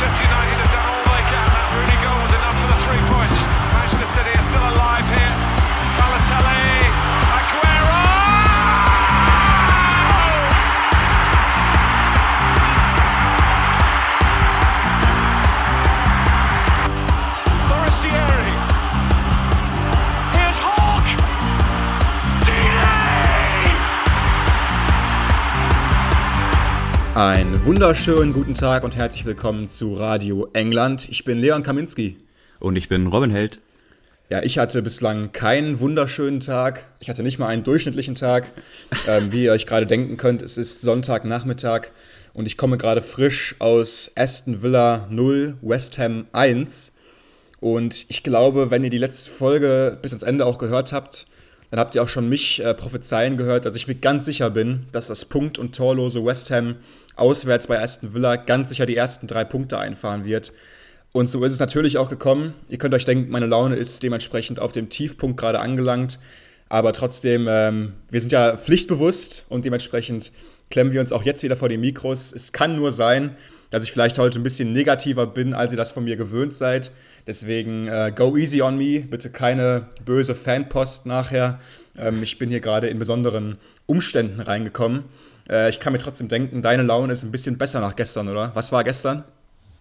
Manchester 0.00 0.30
United 0.30 0.57
Einen 27.18 27.64
wunderschönen 27.64 28.32
guten 28.32 28.54
Tag 28.54 28.84
und 28.84 28.94
herzlich 28.94 29.24
willkommen 29.24 29.66
zu 29.66 29.94
Radio 29.94 30.46
England. 30.52 31.08
Ich 31.08 31.24
bin 31.24 31.38
Leon 31.38 31.64
Kaminski. 31.64 32.16
Und 32.60 32.76
ich 32.76 32.88
bin 32.88 33.08
Robin 33.08 33.32
Held. 33.32 33.58
Ja, 34.30 34.44
ich 34.44 34.58
hatte 34.58 34.82
bislang 34.82 35.32
keinen 35.32 35.80
wunderschönen 35.80 36.38
Tag. 36.38 36.84
Ich 37.00 37.10
hatte 37.10 37.24
nicht 37.24 37.40
mal 37.40 37.48
einen 37.48 37.64
durchschnittlichen 37.64 38.14
Tag. 38.14 38.52
Ähm, 39.08 39.32
wie 39.32 39.42
ihr 39.42 39.50
euch 39.50 39.66
gerade 39.66 39.84
denken 39.84 40.16
könnt, 40.16 40.42
es 40.42 40.56
ist 40.56 40.80
Sonntagnachmittag 40.80 41.88
und 42.34 42.46
ich 42.46 42.56
komme 42.56 42.78
gerade 42.78 43.02
frisch 43.02 43.56
aus 43.58 44.12
Aston 44.14 44.62
Villa 44.62 45.08
0, 45.10 45.56
West 45.60 45.98
Ham 45.98 46.28
1. 46.30 46.94
Und 47.58 48.06
ich 48.10 48.22
glaube, 48.22 48.70
wenn 48.70 48.84
ihr 48.84 48.90
die 48.90 48.96
letzte 48.98 49.28
Folge 49.28 49.98
bis 50.00 50.12
ans 50.12 50.22
Ende 50.22 50.46
auch 50.46 50.58
gehört 50.58 50.92
habt, 50.92 51.26
dann 51.70 51.80
habt 51.80 51.94
ihr 51.94 52.02
auch 52.02 52.08
schon 52.08 52.28
mich 52.28 52.62
äh, 52.64 52.74
prophezeien 52.74 53.36
gehört, 53.36 53.64
dass 53.64 53.76
ich 53.76 53.86
mir 53.86 53.94
ganz 53.94 54.24
sicher 54.24 54.50
bin, 54.50 54.86
dass 54.92 55.06
das 55.06 55.24
Punkt- 55.24 55.58
und 55.58 55.74
torlose 55.74 56.24
West 56.24 56.50
Ham 56.50 56.76
auswärts 57.18 57.66
bei 57.66 57.80
Aston 57.80 58.14
Villa 58.14 58.36
ganz 58.36 58.68
sicher 58.68 58.86
die 58.86 58.96
ersten 58.96 59.26
drei 59.26 59.44
Punkte 59.44 59.78
einfahren 59.78 60.24
wird. 60.24 60.52
Und 61.12 61.28
so 61.28 61.44
ist 61.44 61.52
es 61.52 61.58
natürlich 61.58 61.98
auch 61.98 62.10
gekommen. 62.10 62.54
Ihr 62.68 62.78
könnt 62.78 62.94
euch 62.94 63.04
denken, 63.04 63.30
meine 63.30 63.46
Laune 63.46 63.76
ist 63.76 64.02
dementsprechend 64.02 64.60
auf 64.60 64.72
dem 64.72 64.88
Tiefpunkt 64.88 65.38
gerade 65.38 65.60
angelangt. 65.60 66.18
Aber 66.68 66.92
trotzdem, 66.92 67.46
ähm, 67.48 67.94
wir 68.10 68.20
sind 68.20 68.30
ja 68.30 68.56
pflichtbewusst 68.56 69.46
und 69.48 69.64
dementsprechend 69.64 70.32
klemmen 70.70 70.92
wir 70.92 71.00
uns 71.00 71.12
auch 71.12 71.22
jetzt 71.22 71.42
wieder 71.42 71.56
vor 71.56 71.68
die 71.70 71.78
Mikros. 71.78 72.32
Es 72.32 72.52
kann 72.52 72.76
nur 72.76 72.92
sein, 72.92 73.36
dass 73.70 73.84
ich 73.84 73.92
vielleicht 73.92 74.18
heute 74.18 74.38
ein 74.38 74.42
bisschen 74.42 74.72
negativer 74.72 75.26
bin, 75.26 75.54
als 75.54 75.72
ihr 75.72 75.78
das 75.78 75.92
von 75.92 76.04
mir 76.04 76.16
gewöhnt 76.16 76.52
seid. 76.52 76.90
Deswegen 77.26 77.88
äh, 77.88 78.12
go 78.14 78.36
easy 78.36 78.62
on 78.62 78.76
me, 78.76 79.00
bitte 79.00 79.30
keine 79.30 79.88
böse 80.04 80.34
Fanpost 80.34 81.06
nachher. 81.06 81.60
Ähm, 81.98 82.22
ich 82.22 82.38
bin 82.38 82.50
hier 82.50 82.60
gerade 82.60 82.88
in 82.88 82.98
besonderen 82.98 83.58
Umständen 83.86 84.40
reingekommen. 84.40 85.04
Äh, 85.48 85.70
ich 85.70 85.80
kann 85.80 85.92
mir 85.92 85.98
trotzdem 85.98 86.28
denken, 86.28 86.62
deine 86.62 86.82
Laune 86.82 87.12
ist 87.12 87.24
ein 87.24 87.30
bisschen 87.30 87.58
besser 87.58 87.80
nach 87.80 87.96
gestern, 87.96 88.28
oder? 88.28 88.52
Was 88.54 88.72
war 88.72 88.84
gestern? 88.84 89.24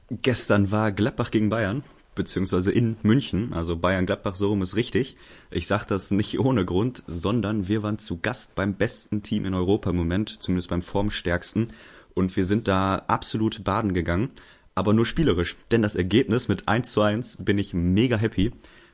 Gestern 0.09 0.71
war 0.71 0.91
Gladbach 0.91 1.31
gegen 1.31 1.49
Bayern, 1.49 1.83
beziehungsweise 2.15 2.71
in 2.71 2.95
München. 3.03 3.53
Also 3.53 3.75
Bayern-Gladbach, 3.75 4.35
so 4.35 4.47
rum 4.49 4.61
ist 4.61 4.75
richtig. 4.75 5.17
Ich 5.51 5.67
sage 5.67 5.85
das 5.87 6.11
nicht 6.11 6.39
ohne 6.39 6.65
Grund, 6.65 7.03
sondern 7.07 7.67
wir 7.67 7.83
waren 7.83 7.99
zu 7.99 8.19
Gast 8.19 8.55
beim 8.55 8.75
besten 8.75 9.21
Team 9.21 9.45
in 9.45 9.53
Europa 9.53 9.89
im 9.89 9.97
Moment, 9.97 10.41
zumindest 10.41 10.69
beim 10.69 10.81
formstärksten. 10.81 11.73
Und 12.13 12.35
wir 12.35 12.45
sind 12.45 12.67
da 12.67 13.03
absolut 13.07 13.63
baden 13.63 13.93
gegangen, 13.93 14.31
aber 14.75 14.93
nur 14.93 15.05
spielerisch. 15.05 15.55
Denn 15.71 15.81
das 15.81 15.95
Ergebnis 15.95 16.47
mit 16.47 16.67
1 16.67 16.91
zu 16.91 17.01
1 17.01 17.37
bin 17.39 17.57
ich 17.57 17.73
mega 17.73 18.15
happy. 18.15 18.51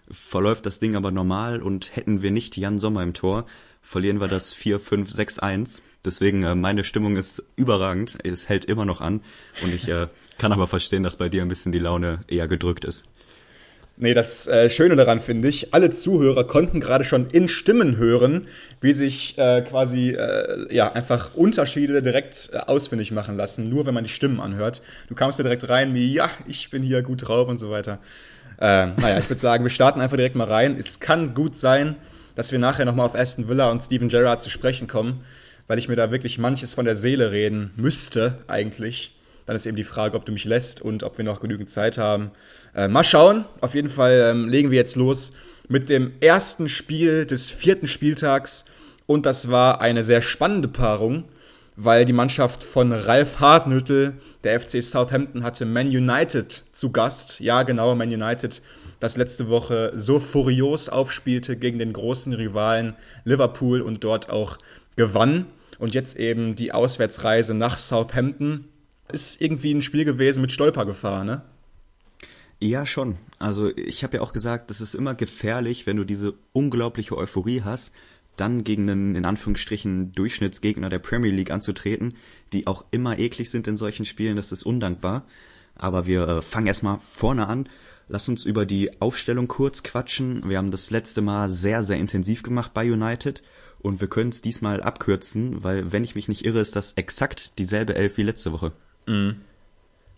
Verläuft 0.09 0.65
das 0.65 0.79
Ding 0.79 0.95
aber 0.95 1.11
normal 1.11 1.61
und 1.61 1.95
hätten 1.95 2.21
wir 2.21 2.31
nicht 2.31 2.57
Jan 2.57 2.79
Sommer 2.79 3.03
im 3.03 3.13
Tor, 3.13 3.45
verlieren 3.81 4.19
wir 4.19 4.27
das 4.27 4.53
4, 4.53 4.79
5, 4.79 5.09
6, 5.09 5.39
1. 5.39 5.81
Deswegen, 6.05 6.43
äh, 6.43 6.55
meine 6.55 6.83
Stimmung 6.83 7.15
ist 7.15 7.43
überragend. 7.55 8.17
Es 8.23 8.49
hält 8.49 8.65
immer 8.65 8.85
noch 8.85 9.01
an. 9.01 9.21
Und 9.61 9.73
ich 9.73 9.87
äh, 9.87 10.07
kann 10.37 10.51
aber 10.51 10.67
verstehen, 10.67 11.03
dass 11.03 11.17
bei 11.17 11.29
dir 11.29 11.41
ein 11.41 11.47
bisschen 11.47 11.71
die 11.71 11.79
Laune 11.79 12.19
eher 12.27 12.47
gedrückt 12.47 12.85
ist. 12.85 13.05
Nee, 13.95 14.15
das 14.15 14.47
äh, 14.47 14.71
Schöne 14.71 14.95
daran 14.95 15.19
finde 15.19 15.47
ich, 15.47 15.71
alle 15.71 15.91
Zuhörer 15.91 16.45
konnten 16.45 16.79
gerade 16.79 17.03
schon 17.03 17.29
in 17.29 17.47
Stimmen 17.47 17.95
hören, 17.97 18.47
wie 18.81 18.91
sich 18.91 19.37
äh, 19.37 19.61
quasi 19.61 20.09
äh, 20.09 20.73
ja 20.73 20.91
einfach 20.91 21.35
Unterschiede 21.35 22.01
direkt 22.01 22.49
äh, 22.53 22.57
ausfindig 22.57 23.11
machen 23.11 23.37
lassen, 23.37 23.69
nur 23.69 23.85
wenn 23.85 23.93
man 23.93 24.03
die 24.03 24.09
Stimmen 24.09 24.39
anhört. 24.39 24.81
Du 25.09 25.15
kamst 25.15 25.37
ja 25.37 25.43
direkt 25.43 25.69
rein 25.69 25.93
wie, 25.93 26.11
ja, 26.11 26.27
ich 26.47 26.71
bin 26.71 26.81
hier 26.81 27.03
gut 27.03 27.27
drauf 27.27 27.47
und 27.47 27.59
so 27.59 27.69
weiter. 27.69 27.99
Äh, 28.57 28.87
naja, 28.87 29.19
ich 29.19 29.29
würde 29.29 29.39
sagen, 29.39 29.63
wir 29.63 29.69
starten 29.69 30.01
einfach 30.01 30.17
direkt 30.17 30.35
mal 30.35 30.47
rein. 30.47 30.75
Es 30.79 30.99
kann 30.99 31.35
gut 31.35 31.55
sein, 31.55 31.95
dass 32.35 32.51
wir 32.51 32.57
nachher 32.57 32.85
nochmal 32.85 33.05
auf 33.05 33.13
Aston 33.13 33.47
Villa 33.47 33.69
und 33.69 33.83
Steven 33.83 34.09
Gerrard 34.09 34.41
zu 34.41 34.49
sprechen 34.49 34.87
kommen, 34.87 35.23
weil 35.67 35.77
ich 35.77 35.87
mir 35.87 35.95
da 35.95 36.11
wirklich 36.11 36.37
manches 36.37 36.73
von 36.73 36.85
der 36.85 36.95
Seele 36.95 37.31
reden 37.31 37.71
müsste 37.75 38.39
eigentlich. 38.47 39.15
Dann 39.45 39.55
ist 39.55 39.65
eben 39.65 39.75
die 39.75 39.83
Frage, 39.83 40.15
ob 40.15 40.25
du 40.25 40.31
mich 40.31 40.45
lässt 40.45 40.81
und 40.81 41.03
ob 41.03 41.17
wir 41.17 41.25
noch 41.25 41.41
genügend 41.41 41.69
Zeit 41.69 41.97
haben. 41.97 42.31
Äh, 42.75 42.87
mal 42.87 43.03
schauen. 43.03 43.45
Auf 43.61 43.75
jeden 43.75 43.89
Fall 43.89 44.29
ähm, 44.31 44.47
legen 44.47 44.71
wir 44.71 44.77
jetzt 44.77 44.95
los 44.95 45.33
mit 45.67 45.89
dem 45.89 46.13
ersten 46.19 46.69
Spiel 46.69 47.25
des 47.25 47.49
vierten 47.49 47.87
Spieltags. 47.87 48.65
Und 49.05 49.25
das 49.25 49.49
war 49.49 49.81
eine 49.81 50.03
sehr 50.03 50.21
spannende 50.21 50.69
Paarung, 50.69 51.25
weil 51.75 52.05
die 52.05 52.13
Mannschaft 52.13 52.63
von 52.63 52.93
Ralf 52.93 53.39
Hasenhüttel, 53.39 54.13
der 54.43 54.59
FC 54.59 54.81
Southampton, 54.81 55.43
hatte 55.43 55.65
Man 55.65 55.87
United 55.87 56.63
zu 56.71 56.91
Gast. 56.91 57.39
Ja, 57.39 57.63
genau, 57.63 57.95
Man 57.95 58.09
United, 58.09 58.61
das 58.99 59.17
letzte 59.17 59.49
Woche 59.49 59.91
so 59.93 60.19
furios 60.19 60.87
aufspielte 60.87 61.57
gegen 61.57 61.79
den 61.79 61.91
großen 61.91 62.31
Rivalen 62.33 62.95
Liverpool 63.25 63.81
und 63.81 64.03
dort 64.03 64.29
auch 64.29 64.57
gewann. 64.95 65.45
Und 65.79 65.93
jetzt 65.93 66.17
eben 66.17 66.55
die 66.55 66.71
Auswärtsreise 66.71 67.53
nach 67.53 67.77
Southampton 67.77 68.65
ist 69.11 69.41
irgendwie 69.41 69.73
ein 69.73 69.81
Spiel 69.81 70.05
gewesen 70.05 70.41
mit 70.41 70.51
Stolpergefahr, 70.51 71.23
ne? 71.23 71.41
Ja, 72.59 72.85
schon. 72.85 73.17
Also 73.39 73.75
ich 73.75 74.03
habe 74.03 74.17
ja 74.17 74.23
auch 74.23 74.31
gesagt, 74.31 74.69
das 74.69 74.79
ist 74.79 74.95
immer 74.95 75.15
gefährlich, 75.15 75.85
wenn 75.85 75.97
du 75.97 76.05
diese 76.05 76.35
unglaubliche 76.53 77.17
Euphorie 77.17 77.61
hast, 77.63 77.93
dann 78.37 78.63
gegen 78.63 78.89
einen 78.89 79.15
in 79.15 79.25
Anführungsstrichen 79.25 80.13
Durchschnittsgegner 80.13 80.89
der 80.89 80.99
Premier 80.99 81.31
League 81.31 81.51
anzutreten, 81.51 82.15
die 82.53 82.65
auch 82.67 82.85
immer 82.91 83.19
eklig 83.19 83.49
sind 83.49 83.67
in 83.67 83.77
solchen 83.77 84.05
Spielen, 84.05 84.37
das 84.37 84.51
ist 84.51 84.63
undankbar. 84.63 85.25
Aber 85.75 86.05
wir 86.05 86.27
äh, 86.27 86.41
fangen 86.41 86.67
erstmal 86.67 86.99
vorne 86.99 87.47
an. 87.47 87.67
Lass 88.07 88.29
uns 88.29 88.45
über 88.45 88.65
die 88.65 89.01
Aufstellung 89.01 89.47
kurz 89.47 89.83
quatschen. 89.83 90.47
Wir 90.47 90.57
haben 90.57 90.71
das 90.71 90.91
letzte 90.91 91.21
Mal 91.21 91.49
sehr, 91.49 91.83
sehr 91.83 91.97
intensiv 91.97 92.43
gemacht 92.43 92.73
bei 92.73 92.91
United 92.91 93.43
und 93.83 94.01
wir 94.01 94.07
können 94.07 94.31
es 94.31 94.41
diesmal 94.41 94.81
abkürzen, 94.81 95.63
weil, 95.63 95.91
wenn 95.91 96.03
ich 96.03 96.15
mich 96.15 96.27
nicht 96.27 96.43
irre, 96.45 96.59
ist 96.59 96.75
das 96.75 96.93
exakt 96.93 97.59
dieselbe 97.59 97.93
Elf 97.93 98.17
wie 98.17 98.23
letzte 98.23 98.51
Woche. 98.51 98.71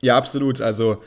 Ja, 0.02 0.16
absolut. 0.16 0.62
Also, 0.62 1.02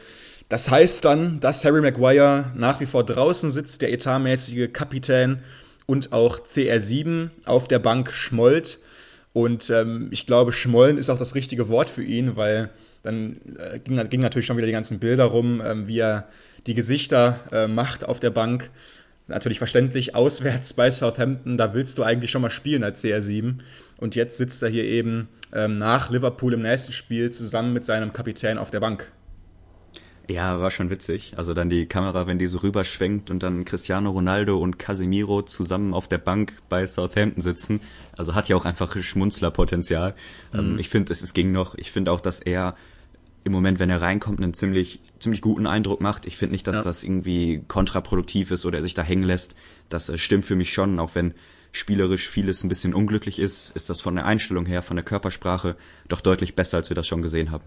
das 0.49 0.69
heißt 0.69 1.05
dann, 1.05 1.41
dass 1.41 1.65
Harry 1.65 1.81
Maguire 1.81 2.53
nach 2.57 2.81
wie 2.81 2.87
vor 2.87 3.05
draußen 3.05 3.51
sitzt, 3.51 3.81
der 3.81 3.93
etatmäßige 3.93 4.73
Kapitän 4.73 5.41
und 5.87 6.13
auch 6.13 6.41
CR7 6.41 7.31
auf 7.45 7.69
der 7.69 7.79
Bank 7.79 8.13
schmollt. 8.13 8.81
Und 9.33 9.71
ähm, 9.71 10.09
ich 10.11 10.27
glaube, 10.27 10.53
schmollen 10.53 10.99
ist 10.99 11.11
auch 11.11 11.19
das 11.19 11.37
richtige 11.37 11.69
Wort 11.69 11.91
für 11.91 12.03
ihn, 12.03 12.37
weil 12.37 12.71
dann 13.05 13.41
äh, 13.59 13.79
ging, 13.79 14.09
ging 14.11 14.21
natürlich 14.21 14.47
schon 14.47 14.57
wieder 14.57 14.67
die 14.67 14.73
ganzen 14.73 14.99
Bilder 14.99 15.27
rum, 15.27 15.63
ähm, 15.65 15.87
wie 15.87 16.01
er 16.01 16.29
die 16.67 16.75
Gesichter 16.75 17.39
äh, 17.53 17.69
macht 17.69 18.05
auf 18.05 18.19
der 18.19 18.31
Bank. 18.31 18.71
Natürlich 19.29 19.59
verständlich, 19.59 20.15
auswärts 20.15 20.73
bei 20.73 20.91
Southampton, 20.91 21.59
da 21.59 21.75
willst 21.75 21.99
du 21.99 22.03
eigentlich 22.03 22.31
schon 22.31 22.43
mal 22.43 22.51
spielen 22.51 22.83
als 22.83 23.05
CR7. 23.05 23.59
Und 23.99 24.15
jetzt 24.15 24.39
sitzt 24.39 24.63
er 24.63 24.71
hier 24.71 24.85
eben 24.85 25.29
ähm, 25.53 25.77
nach 25.77 26.11
Liverpool 26.11 26.55
im 26.55 26.63
nächsten 26.63 26.93
Spiel 26.93 27.31
zusammen 27.31 27.75
mit 27.75 27.85
seinem 27.85 28.15
Kapitän 28.15 28.57
auf 28.57 28.71
der 28.71 28.81
Bank. 28.81 29.13
Ja, 30.31 30.61
war 30.61 30.71
schon 30.71 30.91
witzig. 30.91 31.35
Also 31.37 31.55
dann 31.55 31.71
die 31.71 31.87
Kamera, 31.87 32.27
wenn 32.27 32.39
die 32.39 32.47
so 32.47 32.59
rüberschwenkt 32.59 33.31
und 33.31 33.43
dann 33.43 33.65
Cristiano 33.65 34.11
Ronaldo 34.11 34.59
und 34.59 34.79
Casemiro 34.79 35.43
zusammen 35.43 35.95
auf 35.95 36.07
der 36.07 36.19
Bank 36.19 36.53
bei 36.69 36.87
Southampton 36.87 37.43
sitzen. 37.43 37.81
Also 38.17 38.35
hat 38.35 38.49
ja 38.49 38.57
auch 38.57 38.67
einfach 38.67 38.95
Schmunzlerpotenzial. 39.01 40.15
Ähm, 40.53 40.79
ich 40.79 40.91
finde, 40.91 41.13
es, 41.13 41.23
es 41.23 41.33
ging 41.33 41.53
noch. 41.53 41.75
Ich 41.77 41.93
finde 41.93 42.13
auch, 42.13 42.21
dass 42.21 42.41
er 42.41 42.77
im 43.45 43.53
Moment, 43.53 43.79
wenn 43.79 43.91
er 43.91 44.03
reinkommt, 44.03 44.41
einen 44.41 44.55
ziemlich, 44.55 45.01
ziemlich 45.21 45.41
guten 45.41 45.67
Eindruck 45.67 46.01
macht. 46.01 46.27
Ich 46.27 46.37
finde 46.37 46.53
nicht, 46.53 46.67
dass 46.67 46.77
Ja. 46.77 46.83
das 46.83 47.03
irgendwie 47.05 47.63
kontraproduktiv 47.69 48.51
ist 48.51 48.67
oder 48.67 48.79
er 48.79 48.83
sich 48.83 48.95
da 48.95 49.03
hängen 49.03 49.23
lässt. 49.23 49.55
Das 49.89 50.09
äh, 50.09 50.19
stimmt 50.19 50.45
für 50.45 50.57
mich 50.57 50.73
schon, 50.73 50.99
auch 50.99 51.15
wenn 51.15 51.35
spielerisch 51.73 52.29
vieles 52.29 52.65
ein 52.65 52.69
bisschen 52.69 52.95
unglücklich 52.95 53.39
ist, 53.39 53.71
ist 53.77 53.91
das 53.91 54.01
von 54.01 54.15
der 54.17 54.25
Einstellung 54.27 54.67
her, 54.67 54.83
von 54.83 54.97
der 54.97 55.05
Körpersprache 55.05 55.77
doch 56.09 56.21
deutlich 56.21 56.57
besser, 56.57 56.79
als 56.79 56.91
wir 56.91 56.95
das 56.95 57.07
schon 57.07 57.23
gesehen 57.23 57.51
haben. 57.51 57.65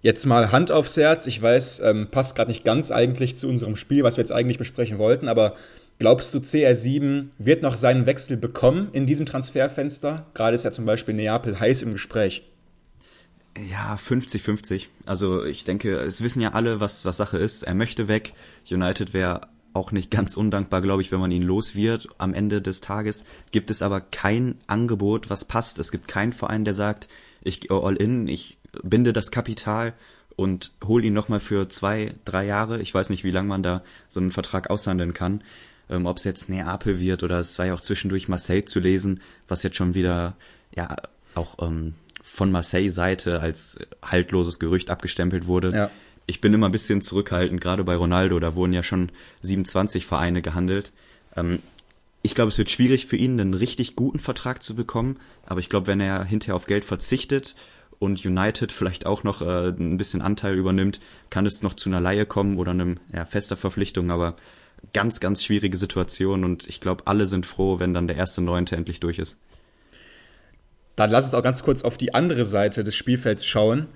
Jetzt 0.00 0.26
mal 0.26 0.52
Hand 0.52 0.70
aufs 0.70 0.96
Herz. 0.96 1.26
Ich 1.26 1.42
weiß, 1.42 1.80
ähm, 1.80 2.08
passt 2.10 2.36
gerade 2.36 2.50
nicht 2.50 2.64
ganz 2.64 2.90
eigentlich 2.92 3.36
zu 3.36 3.48
unserem 3.48 3.74
Spiel, 3.76 4.04
was 4.04 4.16
wir 4.16 4.22
jetzt 4.22 4.30
eigentlich 4.30 4.58
besprechen 4.58 4.98
wollten, 4.98 5.28
aber 5.28 5.56
glaubst 5.98 6.32
du, 6.34 6.38
CR7 6.38 7.28
wird 7.38 7.62
noch 7.62 7.76
seinen 7.76 8.06
Wechsel 8.06 8.36
bekommen 8.36 8.90
in 8.92 9.06
diesem 9.06 9.26
Transferfenster? 9.26 10.26
Gerade 10.34 10.54
ist 10.54 10.64
ja 10.64 10.70
zum 10.70 10.84
Beispiel 10.84 11.14
Neapel 11.14 11.58
heiß 11.58 11.82
im 11.82 11.92
Gespräch. 11.92 12.47
Ja, 13.56 13.96
50-50. 13.96 14.86
Also 15.04 15.44
ich 15.44 15.64
denke, 15.64 15.96
es 15.98 16.22
wissen 16.22 16.40
ja 16.40 16.52
alle, 16.52 16.80
was, 16.80 17.04
was 17.04 17.16
Sache 17.16 17.38
ist. 17.38 17.62
Er 17.64 17.74
möchte 17.74 18.08
weg. 18.08 18.34
United 18.70 19.14
wäre 19.14 19.48
auch 19.72 19.92
nicht 19.92 20.10
ganz 20.10 20.36
undankbar, 20.36 20.80
glaube 20.80 21.02
ich, 21.02 21.12
wenn 21.12 21.20
man 21.20 21.30
ihn 21.30 21.42
los 21.42 21.74
wird. 21.74 22.08
Am 22.18 22.34
Ende 22.34 22.62
des 22.62 22.80
Tages 22.80 23.24
gibt 23.50 23.70
es 23.70 23.82
aber 23.82 24.00
kein 24.00 24.56
Angebot, 24.66 25.30
was 25.30 25.44
passt. 25.44 25.78
Es 25.78 25.90
gibt 25.90 26.08
keinen 26.08 26.32
Verein, 26.32 26.64
der 26.64 26.74
sagt, 26.74 27.08
ich 27.42 27.60
gehe 27.60 27.76
all 27.76 27.96
in, 27.96 28.28
ich 28.28 28.58
binde 28.82 29.12
das 29.12 29.30
Kapital 29.30 29.94
und 30.36 30.72
hol 30.84 31.04
ihn 31.04 31.14
nochmal 31.14 31.40
für 31.40 31.68
zwei, 31.68 32.14
drei 32.24 32.46
Jahre. 32.46 32.80
Ich 32.80 32.94
weiß 32.94 33.10
nicht, 33.10 33.24
wie 33.24 33.30
lange 33.30 33.48
man 33.48 33.62
da 33.62 33.82
so 34.08 34.20
einen 34.20 34.30
Vertrag 34.30 34.70
aushandeln 34.70 35.14
kann. 35.14 35.42
Ähm, 35.90 36.06
Ob 36.06 36.18
es 36.18 36.24
jetzt 36.24 36.48
Neapel 36.48 37.00
wird 37.00 37.22
oder 37.22 37.38
es 37.38 37.58
war 37.58 37.66
ja 37.66 37.74
auch 37.74 37.80
zwischendurch 37.80 38.28
Marseille 38.28 38.64
zu 38.64 38.80
lesen, 38.80 39.20
was 39.46 39.62
jetzt 39.62 39.76
schon 39.76 39.94
wieder 39.94 40.36
ja 40.74 40.96
auch 41.34 41.56
ähm, 41.60 41.94
von 42.32 42.50
Marseille-Seite 42.50 43.40
als 43.40 43.78
haltloses 44.02 44.58
Gerücht 44.58 44.90
abgestempelt 44.90 45.46
wurde. 45.46 45.72
Ja. 45.72 45.90
Ich 46.26 46.40
bin 46.40 46.52
immer 46.52 46.68
ein 46.68 46.72
bisschen 46.72 47.00
zurückhaltend, 47.00 47.60
gerade 47.60 47.84
bei 47.84 47.96
Ronaldo, 47.96 48.38
da 48.38 48.54
wurden 48.54 48.72
ja 48.72 48.82
schon 48.82 49.10
27 49.42 50.06
Vereine 50.06 50.42
gehandelt. 50.42 50.92
Ähm, 51.36 51.60
ich 52.22 52.34
glaube, 52.34 52.48
es 52.48 52.58
wird 52.58 52.70
schwierig 52.70 53.06
für 53.06 53.16
ihn, 53.16 53.40
einen 53.40 53.54
richtig 53.54 53.96
guten 53.96 54.18
Vertrag 54.18 54.62
zu 54.62 54.74
bekommen, 54.74 55.18
aber 55.46 55.60
ich 55.60 55.68
glaube, 55.68 55.86
wenn 55.86 56.00
er 56.00 56.24
hinterher 56.24 56.56
auf 56.56 56.66
Geld 56.66 56.84
verzichtet 56.84 57.54
und 57.98 58.24
United 58.24 58.72
vielleicht 58.72 59.06
auch 59.06 59.24
noch 59.24 59.40
äh, 59.40 59.68
ein 59.68 59.96
bisschen 59.96 60.20
Anteil 60.20 60.54
übernimmt, 60.54 61.00
kann 61.30 61.46
es 61.46 61.62
noch 61.62 61.74
zu 61.74 61.88
einer 61.88 62.00
Laie 62.00 62.26
kommen 62.26 62.58
oder 62.58 62.72
einem 62.72 62.98
ja, 63.12 63.24
fester 63.24 63.56
Verpflichtung, 63.56 64.10
aber 64.10 64.36
ganz, 64.92 65.20
ganz 65.20 65.44
schwierige 65.44 65.76
Situation 65.76 66.44
und 66.44 66.66
ich 66.68 66.80
glaube, 66.80 67.06
alle 67.06 67.26
sind 67.26 67.46
froh, 67.46 67.78
wenn 67.78 67.94
dann 67.94 68.06
der 68.06 68.16
erste 68.16 68.42
Neunte 68.42 68.76
endlich 68.76 69.00
durch 69.00 69.18
ist. 69.18 69.38
Dann 70.98 71.12
lass 71.12 71.26
uns 71.26 71.34
auch 71.34 71.44
ganz 71.44 71.62
kurz 71.62 71.82
auf 71.82 71.96
die 71.96 72.12
andere 72.12 72.44
Seite 72.44 72.82
des 72.82 72.96
Spielfelds 72.96 73.46
schauen. 73.46 73.86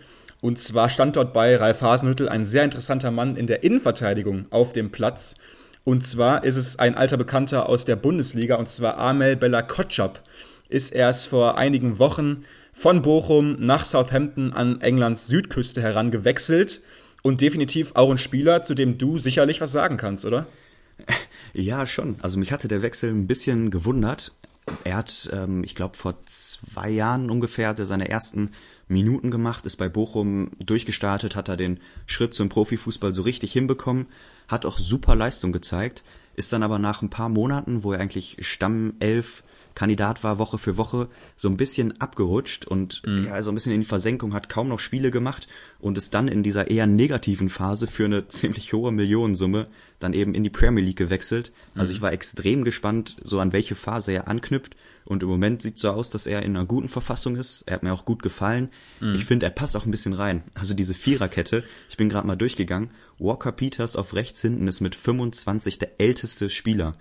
Und 0.40 0.60
zwar 0.60 0.88
stand 0.88 1.16
dort 1.16 1.32
bei 1.32 1.56
Ralf 1.56 1.80
Hasenhüttel 1.82 2.28
ein 2.28 2.44
sehr 2.44 2.62
interessanter 2.62 3.10
Mann 3.10 3.34
in 3.34 3.48
der 3.48 3.64
Innenverteidigung 3.64 4.46
auf 4.50 4.72
dem 4.72 4.92
Platz. 4.92 5.34
Und 5.82 6.06
zwar 6.06 6.44
ist 6.44 6.54
es 6.54 6.78
ein 6.78 6.94
alter 6.94 7.16
Bekannter 7.16 7.68
aus 7.68 7.84
der 7.84 7.96
Bundesliga, 7.96 8.54
und 8.54 8.68
zwar 8.68 8.98
Amel 8.98 9.34
Bella 9.34 9.62
Kotschap. 9.62 10.22
Ist 10.68 10.94
erst 10.94 11.26
vor 11.26 11.58
einigen 11.58 11.98
Wochen 11.98 12.44
von 12.72 13.02
Bochum 13.02 13.56
nach 13.58 13.84
Southampton 13.84 14.52
an 14.52 14.80
Englands 14.80 15.26
Südküste 15.26 15.82
herangewechselt. 15.82 16.82
Und 17.22 17.40
definitiv 17.40 17.96
auch 17.96 18.12
ein 18.12 18.18
Spieler, 18.18 18.62
zu 18.62 18.74
dem 18.74 18.96
du 18.96 19.18
sicherlich 19.18 19.60
was 19.60 19.72
sagen 19.72 19.96
kannst, 19.96 20.24
oder? 20.24 20.46
Ja, 21.52 21.84
schon. 21.84 22.14
Also 22.22 22.38
mich 22.38 22.52
hatte 22.52 22.68
der 22.68 22.82
Wechsel 22.82 23.10
ein 23.10 23.26
bisschen 23.26 23.72
gewundert. 23.72 24.32
Er 24.84 24.96
hat, 24.96 25.28
ähm, 25.32 25.64
ich 25.64 25.74
glaube, 25.74 25.96
vor 25.96 26.24
zwei 26.26 26.88
Jahren 26.88 27.30
ungefähr 27.30 27.68
hat 27.68 27.78
er 27.78 27.86
seine 27.86 28.08
ersten 28.08 28.50
Minuten 28.88 29.30
gemacht, 29.30 29.66
ist 29.66 29.76
bei 29.76 29.88
Bochum 29.88 30.50
durchgestartet, 30.58 31.34
hat 31.34 31.48
er 31.48 31.56
den 31.56 31.80
Schritt 32.06 32.34
zum 32.34 32.48
Profifußball 32.48 33.14
so 33.14 33.22
richtig 33.22 33.52
hinbekommen, 33.52 34.06
hat 34.48 34.66
auch 34.66 34.78
super 34.78 35.16
Leistung 35.16 35.52
gezeigt, 35.52 36.04
ist 36.34 36.52
dann 36.52 36.62
aber 36.62 36.78
nach 36.78 37.02
ein 37.02 37.10
paar 37.10 37.28
Monaten, 37.28 37.82
wo 37.82 37.92
er 37.92 38.00
eigentlich 38.00 38.36
Stammelf 38.40 39.42
Kandidat 39.74 40.22
war 40.24 40.38
Woche 40.38 40.58
für 40.58 40.76
Woche, 40.76 41.08
so 41.36 41.48
ein 41.48 41.56
bisschen 41.56 42.00
abgerutscht 42.00 42.66
und 42.66 43.02
mhm. 43.06 43.26
ja, 43.26 43.42
so 43.42 43.50
ein 43.50 43.54
bisschen 43.54 43.72
in 43.72 43.80
die 43.80 43.86
Versenkung, 43.86 44.34
hat 44.34 44.48
kaum 44.48 44.68
noch 44.68 44.80
Spiele 44.80 45.10
gemacht 45.10 45.48
und 45.78 45.98
ist 45.98 46.14
dann 46.14 46.28
in 46.28 46.42
dieser 46.42 46.70
eher 46.70 46.86
negativen 46.86 47.48
Phase 47.48 47.86
für 47.86 48.04
eine 48.04 48.28
ziemlich 48.28 48.72
hohe 48.72 48.92
Millionensumme 48.92 49.68
dann 49.98 50.14
eben 50.14 50.34
in 50.34 50.42
die 50.42 50.50
Premier 50.50 50.82
League 50.82 50.98
gewechselt. 50.98 51.52
Also 51.74 51.90
mhm. 51.90 51.96
ich 51.96 52.02
war 52.02 52.12
extrem 52.12 52.64
gespannt, 52.64 53.16
so 53.22 53.38
an 53.40 53.52
welche 53.52 53.74
Phase 53.74 54.12
er 54.12 54.28
anknüpft 54.28 54.76
und 55.04 55.22
im 55.22 55.28
Moment 55.28 55.62
sieht 55.62 55.78
so 55.78 55.90
aus, 55.90 56.10
dass 56.10 56.26
er 56.26 56.42
in 56.42 56.56
einer 56.56 56.66
guten 56.66 56.88
Verfassung 56.88 57.36
ist. 57.36 57.64
Er 57.66 57.74
hat 57.74 57.82
mir 57.82 57.92
auch 57.92 58.04
gut 58.04 58.22
gefallen. 58.22 58.70
Mhm. 59.00 59.14
Ich 59.14 59.24
finde, 59.24 59.46
er 59.46 59.50
passt 59.50 59.76
auch 59.76 59.84
ein 59.84 59.90
bisschen 59.90 60.12
rein. 60.12 60.42
Also 60.54 60.74
diese 60.74 60.94
Viererkette, 60.94 61.64
ich 61.88 61.96
bin 61.96 62.08
gerade 62.08 62.26
mal 62.26 62.36
durchgegangen. 62.36 62.90
Walker 63.18 63.52
Peters 63.52 63.96
auf 63.96 64.14
rechts 64.14 64.40
hinten 64.40 64.68
ist 64.68 64.80
mit 64.80 64.94
25 64.94 65.78
der 65.78 66.00
älteste 66.00 66.50
Spieler. 66.50 66.92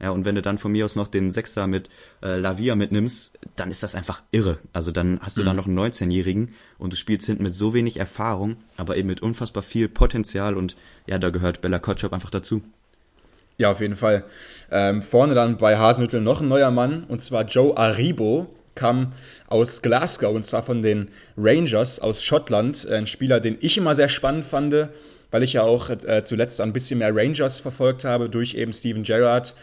Ja, 0.00 0.10
und 0.10 0.26
wenn 0.26 0.34
du 0.34 0.42
dann 0.42 0.58
von 0.58 0.72
mir 0.72 0.84
aus 0.84 0.94
noch 0.94 1.08
den 1.08 1.30
Sechser 1.30 1.66
mit 1.66 1.88
äh, 2.22 2.36
Lavia 2.36 2.74
mitnimmst, 2.74 3.38
dann 3.56 3.70
ist 3.70 3.82
das 3.82 3.94
einfach 3.94 4.22
irre. 4.30 4.58
Also 4.74 4.92
dann 4.92 5.18
hast 5.20 5.38
du 5.38 5.42
mhm. 5.42 5.46
da 5.46 5.54
noch 5.54 5.66
einen 5.66 5.78
19-Jährigen 5.78 6.52
und 6.78 6.92
du 6.92 6.96
spielst 6.96 7.26
hinten 7.26 7.42
mit 7.42 7.54
so 7.54 7.72
wenig 7.72 7.98
Erfahrung, 7.98 8.56
aber 8.76 8.96
eben 8.96 9.08
mit 9.08 9.22
unfassbar 9.22 9.62
viel 9.62 9.88
Potenzial 9.88 10.56
und 10.56 10.76
ja, 11.06 11.18
da 11.18 11.30
gehört 11.30 11.62
Bella 11.62 11.78
Kotschop 11.78 12.12
einfach 12.12 12.30
dazu. 12.30 12.62
Ja, 13.56 13.70
auf 13.70 13.80
jeden 13.80 13.96
Fall. 13.96 14.24
Ähm, 14.70 15.00
vorne 15.00 15.34
dann 15.34 15.56
bei 15.56 15.78
Hasenhüttl 15.78 16.20
noch 16.20 16.42
ein 16.42 16.48
neuer 16.48 16.70
Mann 16.70 17.04
und 17.04 17.22
zwar 17.22 17.44
Joe 17.44 17.74
Aribo 17.74 18.54
kam 18.74 19.14
aus 19.48 19.80
Glasgow 19.80 20.34
und 20.34 20.44
zwar 20.44 20.62
von 20.62 20.82
den 20.82 21.08
Rangers 21.38 21.98
aus 22.00 22.22
Schottland. 22.22 22.86
Ein 22.86 23.06
Spieler, 23.06 23.40
den 23.40 23.56
ich 23.60 23.78
immer 23.78 23.94
sehr 23.94 24.10
spannend 24.10 24.44
fand, 24.44 24.74
weil 25.30 25.42
ich 25.42 25.54
ja 25.54 25.62
auch 25.62 25.88
äh, 25.88 26.22
zuletzt 26.24 26.60
ein 26.60 26.74
bisschen 26.74 26.98
mehr 26.98 27.16
Rangers 27.16 27.60
verfolgt 27.60 28.04
habe 28.04 28.28
durch 28.28 28.54
eben 28.54 28.74
Steven 28.74 29.02
Gerrard 29.02 29.54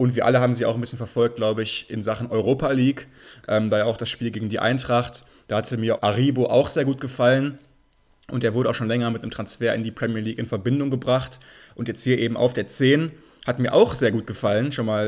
und 0.00 0.16
wir 0.16 0.24
alle 0.24 0.40
haben 0.40 0.54
sie 0.54 0.64
auch 0.64 0.76
ein 0.76 0.80
bisschen 0.80 0.96
verfolgt, 0.96 1.36
glaube 1.36 1.62
ich, 1.62 1.90
in 1.90 2.00
Sachen 2.00 2.30
Europa 2.30 2.70
League. 2.70 3.06
Ähm, 3.46 3.68
da 3.68 3.76
ja 3.76 3.84
auch 3.84 3.98
das 3.98 4.08
Spiel 4.08 4.30
gegen 4.30 4.48
die 4.48 4.58
Eintracht. 4.58 5.26
Da 5.46 5.58
hatte 5.58 5.76
mir 5.76 6.02
Aribo 6.02 6.46
auch 6.46 6.70
sehr 6.70 6.86
gut 6.86 7.02
gefallen. 7.02 7.58
Und 8.30 8.42
er 8.42 8.54
wurde 8.54 8.70
auch 8.70 8.74
schon 8.74 8.88
länger 8.88 9.10
mit 9.10 9.22
einem 9.22 9.30
Transfer 9.30 9.74
in 9.74 9.82
die 9.82 9.90
Premier 9.90 10.22
League 10.22 10.38
in 10.38 10.46
Verbindung 10.46 10.88
gebracht. 10.88 11.38
Und 11.74 11.86
jetzt 11.86 12.02
hier 12.02 12.18
eben 12.18 12.38
auf 12.38 12.54
der 12.54 12.68
10. 12.68 13.10
Hat 13.46 13.58
mir 13.58 13.74
auch 13.74 13.92
sehr 13.92 14.10
gut 14.10 14.26
gefallen, 14.26 14.72
schon 14.72 14.86
mal 14.86 15.06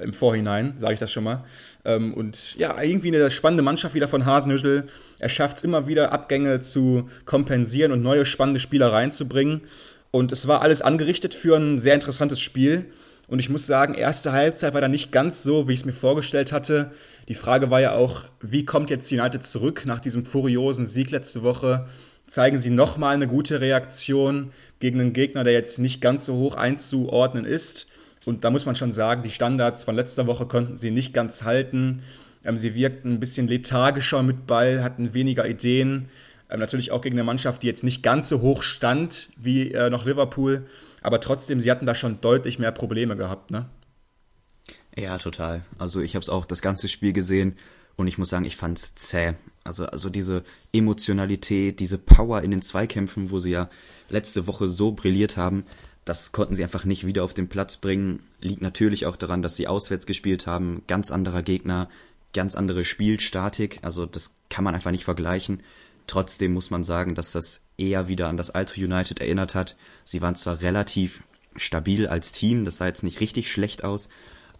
äh, 0.00 0.02
im 0.02 0.12
Vorhinein, 0.12 0.74
sage 0.78 0.94
ich 0.94 0.98
das 0.98 1.12
schon 1.12 1.22
mal. 1.22 1.44
Ähm, 1.84 2.12
und 2.12 2.56
ja, 2.56 2.82
irgendwie 2.82 3.14
eine 3.14 3.30
spannende 3.30 3.62
Mannschaft 3.62 3.94
wieder 3.94 4.08
von 4.08 4.26
Hasenhüttel. 4.26 4.88
Er 5.20 5.28
schafft 5.28 5.58
es 5.58 5.62
immer 5.62 5.86
wieder, 5.86 6.10
Abgänge 6.10 6.58
zu 6.58 7.08
kompensieren 7.26 7.92
und 7.92 8.02
neue 8.02 8.26
spannende 8.26 8.58
Spieler 8.58 8.92
reinzubringen. 8.92 9.60
Und 10.10 10.32
es 10.32 10.48
war 10.48 10.62
alles 10.62 10.82
angerichtet 10.82 11.32
für 11.32 11.56
ein 11.56 11.78
sehr 11.78 11.94
interessantes 11.94 12.40
Spiel. 12.40 12.86
Und 13.28 13.40
ich 13.40 13.48
muss 13.48 13.66
sagen, 13.66 13.94
erste 13.94 14.32
Halbzeit 14.32 14.74
war 14.74 14.80
da 14.80 14.88
nicht 14.88 15.10
ganz 15.10 15.42
so, 15.42 15.66
wie 15.66 15.72
ich 15.72 15.80
es 15.80 15.84
mir 15.84 15.92
vorgestellt 15.92 16.52
hatte. 16.52 16.92
Die 17.28 17.34
Frage 17.34 17.70
war 17.70 17.80
ja 17.80 17.92
auch, 17.92 18.22
wie 18.40 18.64
kommt 18.64 18.88
jetzt 18.90 19.10
United 19.10 19.42
zurück 19.42 19.84
nach 19.84 20.00
diesem 20.00 20.24
furiosen 20.24 20.86
Sieg 20.86 21.10
letzte 21.10 21.42
Woche? 21.42 21.86
Zeigen 22.28 22.58
sie 22.58 22.70
nochmal 22.70 23.14
eine 23.14 23.26
gute 23.26 23.60
Reaktion 23.60 24.52
gegen 24.78 25.00
einen 25.00 25.12
Gegner, 25.12 25.42
der 25.42 25.52
jetzt 25.52 25.78
nicht 25.78 26.00
ganz 26.00 26.26
so 26.26 26.34
hoch 26.34 26.54
einzuordnen 26.54 27.44
ist? 27.44 27.88
Und 28.24 28.44
da 28.44 28.50
muss 28.50 28.66
man 28.66 28.76
schon 28.76 28.92
sagen, 28.92 29.22
die 29.22 29.30
Standards 29.30 29.84
von 29.84 29.94
letzter 29.94 30.26
Woche 30.26 30.46
konnten 30.46 30.76
sie 30.76 30.90
nicht 30.90 31.12
ganz 31.12 31.42
halten. 31.44 32.02
Ähm, 32.44 32.56
sie 32.56 32.74
wirkten 32.74 33.14
ein 33.14 33.20
bisschen 33.20 33.48
lethargischer 33.48 34.22
mit 34.22 34.46
Ball, 34.46 34.82
hatten 34.82 35.14
weniger 35.14 35.48
Ideen. 35.48 36.08
Ähm, 36.50 36.60
natürlich 36.60 36.92
auch 36.92 37.02
gegen 37.02 37.16
eine 37.16 37.24
Mannschaft, 37.24 37.62
die 37.62 37.66
jetzt 37.66 37.84
nicht 37.84 38.02
ganz 38.02 38.28
so 38.28 38.40
hoch 38.40 38.62
stand 38.62 39.30
wie 39.36 39.72
äh, 39.72 39.90
noch 39.90 40.04
Liverpool. 40.04 40.66
Aber 41.06 41.20
trotzdem, 41.20 41.60
sie 41.60 41.70
hatten 41.70 41.86
da 41.86 41.94
schon 41.94 42.20
deutlich 42.20 42.58
mehr 42.58 42.72
Probleme 42.72 43.16
gehabt, 43.16 43.52
ne? 43.52 43.66
Ja, 44.96 45.18
total. 45.18 45.64
Also 45.78 46.00
ich 46.00 46.16
habe 46.16 46.22
es 46.24 46.28
auch 46.28 46.44
das 46.44 46.62
ganze 46.62 46.88
Spiel 46.88 47.12
gesehen 47.12 47.54
und 47.94 48.08
ich 48.08 48.18
muss 48.18 48.28
sagen, 48.28 48.44
ich 48.44 48.56
fand's 48.56 48.96
zäh. 48.96 49.34
Also 49.62 49.86
also 49.86 50.10
diese 50.10 50.42
Emotionalität, 50.72 51.78
diese 51.78 51.96
Power 51.96 52.42
in 52.42 52.50
den 52.50 52.60
Zweikämpfen, 52.60 53.30
wo 53.30 53.38
sie 53.38 53.52
ja 53.52 53.70
letzte 54.08 54.48
Woche 54.48 54.66
so 54.66 54.90
brilliert 54.90 55.36
haben, 55.36 55.64
das 56.04 56.32
konnten 56.32 56.56
sie 56.56 56.64
einfach 56.64 56.84
nicht 56.84 57.06
wieder 57.06 57.22
auf 57.22 57.34
den 57.34 57.48
Platz 57.48 57.76
bringen. 57.76 58.24
Liegt 58.40 58.60
natürlich 58.60 59.06
auch 59.06 59.14
daran, 59.14 59.42
dass 59.42 59.54
sie 59.54 59.68
auswärts 59.68 60.06
gespielt 60.06 60.48
haben, 60.48 60.82
ganz 60.88 61.12
anderer 61.12 61.44
Gegner, 61.44 61.88
ganz 62.34 62.56
andere 62.56 62.84
Spielstatik. 62.84 63.78
Also 63.82 64.06
das 64.06 64.34
kann 64.50 64.64
man 64.64 64.74
einfach 64.74 64.90
nicht 64.90 65.04
vergleichen. 65.04 65.62
Trotzdem 66.06 66.52
muss 66.52 66.70
man 66.70 66.84
sagen, 66.84 67.14
dass 67.14 67.32
das 67.32 67.62
eher 67.76 68.08
wieder 68.08 68.28
an 68.28 68.36
das 68.36 68.50
alte 68.50 68.80
United 68.80 69.20
erinnert 69.20 69.54
hat. 69.54 69.76
Sie 70.04 70.22
waren 70.22 70.36
zwar 70.36 70.60
relativ 70.62 71.22
stabil 71.56 72.06
als 72.06 72.32
Team, 72.32 72.64
das 72.64 72.76
sah 72.76 72.86
jetzt 72.86 73.02
nicht 73.02 73.20
richtig 73.20 73.50
schlecht 73.50 73.82
aus, 73.82 74.08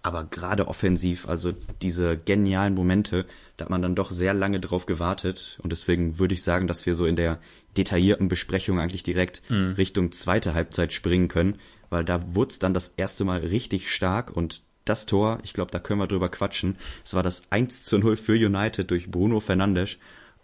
aber 0.03 0.25
gerade 0.25 0.69
offensiv, 0.69 1.29
also 1.29 1.53
diese 1.83 2.17
genialen 2.17 2.75
Momente, 2.75 3.27
da 3.57 3.65
hat 3.65 3.71
man 3.71 3.83
dann 3.83 3.95
doch 3.95 4.11
sehr 4.11 4.35
lange 4.35 4.61
drauf 4.61 4.87
gewartet 4.87 5.59
und 5.63 5.71
deswegen 5.71 6.19
würde 6.19 6.35
ich 6.35 6.43
sagen, 6.43 6.67
dass 6.67 6.87
wir 6.87 6.95
so 6.95 7.07
in 7.07 7.17
der 7.17 7.39
detaillierten 7.77 8.29
Besprechung 8.29 8.81
eigentlich 8.81 9.03
direkt 9.03 9.43
mhm. 9.51 9.73
Richtung 9.73 10.13
zweite 10.13 10.55
Halbzeit 10.55 10.93
springen 10.93 11.29
können, 11.29 11.59
weil 11.91 12.05
da 12.05 12.35
wurde 12.35 12.51
es 12.51 12.59
dann 12.59 12.73
das 12.73 12.95
erste 12.97 13.25
Mal 13.25 13.41
richtig 13.41 13.91
stark 13.91 14.35
und 14.35 14.63
das 14.85 15.07
Tor, 15.07 15.41
ich 15.43 15.53
glaube, 15.53 15.73
da 15.73 15.81
können 15.81 16.01
wir 16.01 16.07
drüber 16.07 16.29
quatschen, 16.29 16.77
es 17.05 17.13
war 17.13 17.25
das 17.25 17.43
1 17.51 17.83
zu 17.83 17.99
0 17.99 18.17
für 18.17 18.35
United 18.35 18.91
durch 18.91 19.11
Bruno 19.11 19.41
Fernandes 19.41 19.97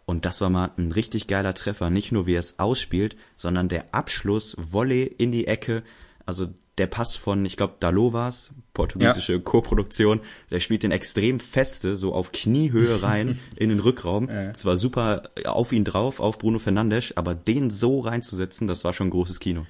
und 0.04 0.24
das 0.24 0.40
war 0.40 0.50
mal 0.50 0.70
ein 0.76 0.92
richtig 0.92 1.26
geiler 1.26 1.54
Treffer. 1.54 1.90
Nicht 1.90 2.12
nur 2.12 2.26
wie 2.26 2.34
er 2.34 2.40
es 2.40 2.58
ausspielt, 2.58 3.16
sondern 3.36 3.68
der 3.68 3.94
Abschluss, 3.94 4.56
Volley 4.58 5.04
in 5.04 5.32
die 5.32 5.46
Ecke. 5.46 5.82
Also 6.26 6.48
der 6.78 6.86
Pass 6.86 7.14
von, 7.14 7.44
ich 7.44 7.56
glaube, 7.56 7.74
Dalovas, 7.80 8.52
portugiesische 8.72 9.34
ja. 9.34 9.38
Co-Produktion, 9.38 10.20
der 10.50 10.60
spielt 10.60 10.82
den 10.82 10.90
extrem 10.90 11.38
feste, 11.38 11.96
so 11.96 12.14
auf 12.14 12.32
Kniehöhe 12.32 13.02
rein 13.02 13.38
in 13.56 13.68
den 13.68 13.80
Rückraum. 13.80 14.28
Ja. 14.28 14.50
Es 14.50 14.64
war 14.64 14.76
super 14.76 15.30
auf 15.44 15.72
ihn 15.72 15.84
drauf, 15.84 16.18
auf 16.18 16.38
Bruno 16.38 16.58
Fernandes, 16.58 17.16
aber 17.16 17.34
den 17.34 17.70
so 17.70 18.00
reinzusetzen, 18.00 18.66
das 18.66 18.84
war 18.84 18.94
schon 18.94 19.10
großes 19.10 19.38
Kino. 19.38 19.66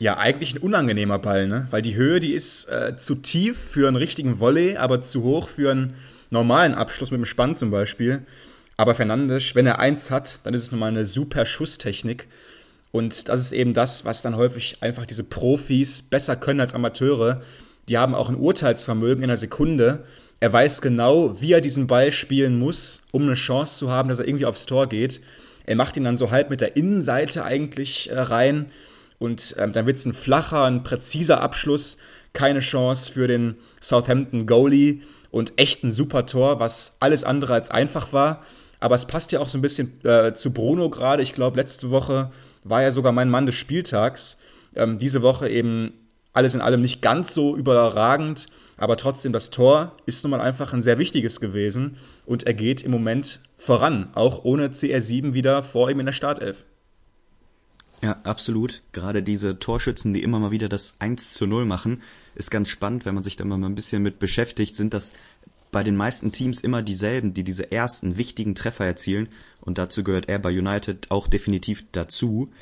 Ja, 0.00 0.18
eigentlich 0.18 0.54
ein 0.54 0.58
unangenehmer 0.58 1.20
Ball, 1.20 1.46
ne? 1.46 1.68
Weil 1.70 1.82
die 1.82 1.94
Höhe, 1.94 2.18
die 2.18 2.32
ist 2.32 2.68
äh, 2.68 2.96
zu 2.96 3.14
tief 3.14 3.56
für 3.56 3.86
einen 3.86 3.96
richtigen 3.96 4.40
Volley, 4.40 4.76
aber 4.76 5.02
zu 5.02 5.22
hoch 5.22 5.48
für 5.48 5.70
einen 5.70 5.94
normalen 6.30 6.74
Abschluss 6.74 7.12
mit 7.12 7.18
dem 7.18 7.26
Spann 7.26 7.54
zum 7.54 7.70
Beispiel. 7.70 8.26
Aber 8.76 8.94
Fernandes, 8.94 9.54
wenn 9.54 9.66
er 9.66 9.78
eins 9.78 10.10
hat, 10.10 10.40
dann 10.44 10.54
ist 10.54 10.62
es 10.62 10.72
nochmal 10.72 10.90
eine 10.90 11.06
super 11.06 11.46
Schusstechnik. 11.46 12.26
Und 12.90 13.28
das 13.28 13.40
ist 13.40 13.52
eben 13.52 13.74
das, 13.74 14.04
was 14.04 14.22
dann 14.22 14.36
häufig 14.36 14.78
einfach 14.80 15.06
diese 15.06 15.24
Profis 15.24 16.02
besser 16.02 16.36
können 16.36 16.60
als 16.60 16.74
Amateure. 16.74 17.42
Die 17.88 17.98
haben 17.98 18.14
auch 18.14 18.28
ein 18.28 18.36
Urteilsvermögen 18.36 19.24
in 19.24 19.30
einer 19.30 19.36
Sekunde. 19.36 20.04
Er 20.40 20.52
weiß 20.52 20.82
genau, 20.82 21.40
wie 21.40 21.52
er 21.52 21.60
diesen 21.60 21.86
Ball 21.86 22.12
spielen 22.12 22.58
muss, 22.58 23.02
um 23.12 23.22
eine 23.22 23.34
Chance 23.34 23.78
zu 23.78 23.90
haben, 23.90 24.08
dass 24.08 24.20
er 24.20 24.28
irgendwie 24.28 24.46
aufs 24.46 24.66
Tor 24.66 24.88
geht. 24.88 25.20
Er 25.66 25.76
macht 25.76 25.96
ihn 25.96 26.04
dann 26.04 26.16
so 26.16 26.30
halb 26.30 26.50
mit 26.50 26.60
der 26.60 26.76
Innenseite 26.76 27.44
eigentlich 27.44 28.10
äh, 28.10 28.18
rein. 28.18 28.66
Und 29.18 29.54
ähm, 29.58 29.72
dann 29.72 29.86
wird 29.86 29.96
es 29.96 30.04
ein 30.04 30.12
flacher, 30.12 30.64
ein 30.64 30.82
präziser 30.82 31.40
Abschluss. 31.40 31.98
Keine 32.32 32.60
Chance 32.60 33.12
für 33.12 33.26
den 33.28 33.56
Southampton 33.80 34.46
Goalie 34.46 35.02
und 35.30 35.52
echt 35.56 35.82
ein 35.84 35.90
super 35.90 36.26
Tor, 36.26 36.60
was 36.60 36.96
alles 37.00 37.24
andere 37.24 37.54
als 37.54 37.70
einfach 37.70 38.12
war. 38.12 38.44
Aber 38.84 38.96
es 38.96 39.06
passt 39.06 39.32
ja 39.32 39.40
auch 39.40 39.48
so 39.48 39.56
ein 39.56 39.62
bisschen 39.62 40.04
äh, 40.04 40.34
zu 40.34 40.52
Bruno 40.52 40.90
gerade. 40.90 41.22
Ich 41.22 41.32
glaube, 41.32 41.56
letzte 41.56 41.88
Woche 41.88 42.30
war 42.64 42.82
er 42.82 42.90
sogar 42.90 43.12
mein 43.12 43.30
Mann 43.30 43.46
des 43.46 43.54
Spieltags. 43.54 44.36
Ähm, 44.74 44.98
diese 44.98 45.22
Woche 45.22 45.48
eben 45.48 45.94
alles 46.34 46.54
in 46.54 46.60
allem 46.60 46.82
nicht 46.82 47.00
ganz 47.00 47.32
so 47.32 47.56
überragend, 47.56 48.50
aber 48.76 48.98
trotzdem 48.98 49.32
das 49.32 49.48
Tor 49.48 49.96
ist 50.04 50.22
nun 50.22 50.32
mal 50.32 50.42
einfach 50.42 50.74
ein 50.74 50.82
sehr 50.82 50.98
wichtiges 50.98 51.40
gewesen 51.40 51.96
und 52.26 52.42
er 52.46 52.52
geht 52.52 52.82
im 52.82 52.90
Moment 52.90 53.40
voran, 53.56 54.10
auch 54.12 54.44
ohne 54.44 54.68
CR7 54.68 55.32
wieder 55.32 55.62
vor 55.62 55.90
ihm 55.90 56.00
in 56.00 56.04
der 56.04 56.12
Startelf. 56.12 56.62
Ja, 58.04 58.20
absolut. 58.22 58.82
Gerade 58.92 59.22
diese 59.22 59.58
Torschützen, 59.58 60.12
die 60.12 60.22
immer 60.22 60.38
mal 60.38 60.50
wieder 60.50 60.68
das 60.68 60.92
1 60.98 61.30
zu 61.30 61.46
0 61.46 61.64
machen, 61.64 62.02
ist 62.34 62.50
ganz 62.50 62.68
spannend, 62.68 63.06
wenn 63.06 63.14
man 63.14 63.24
sich 63.24 63.36
da 63.36 63.46
mal 63.46 63.56
ein 63.64 63.74
bisschen 63.74 64.02
mit 64.02 64.18
beschäftigt, 64.18 64.76
sind 64.76 64.92
das 64.92 65.14
bei 65.74 65.82
den 65.82 65.96
meisten 65.96 66.30
Teams 66.30 66.60
immer 66.60 66.82
dieselben, 66.82 67.34
die 67.34 67.42
diese 67.42 67.72
ersten 67.72 68.16
wichtigen 68.16 68.54
Treffer 68.54 68.84
erzielen. 68.84 69.28
Und 69.60 69.76
dazu 69.76 70.04
gehört 70.04 70.28
er 70.28 70.38
bei 70.38 70.56
United 70.56 71.10
auch 71.10 71.26
definitiv 71.26 71.84
dazu. 71.90 72.52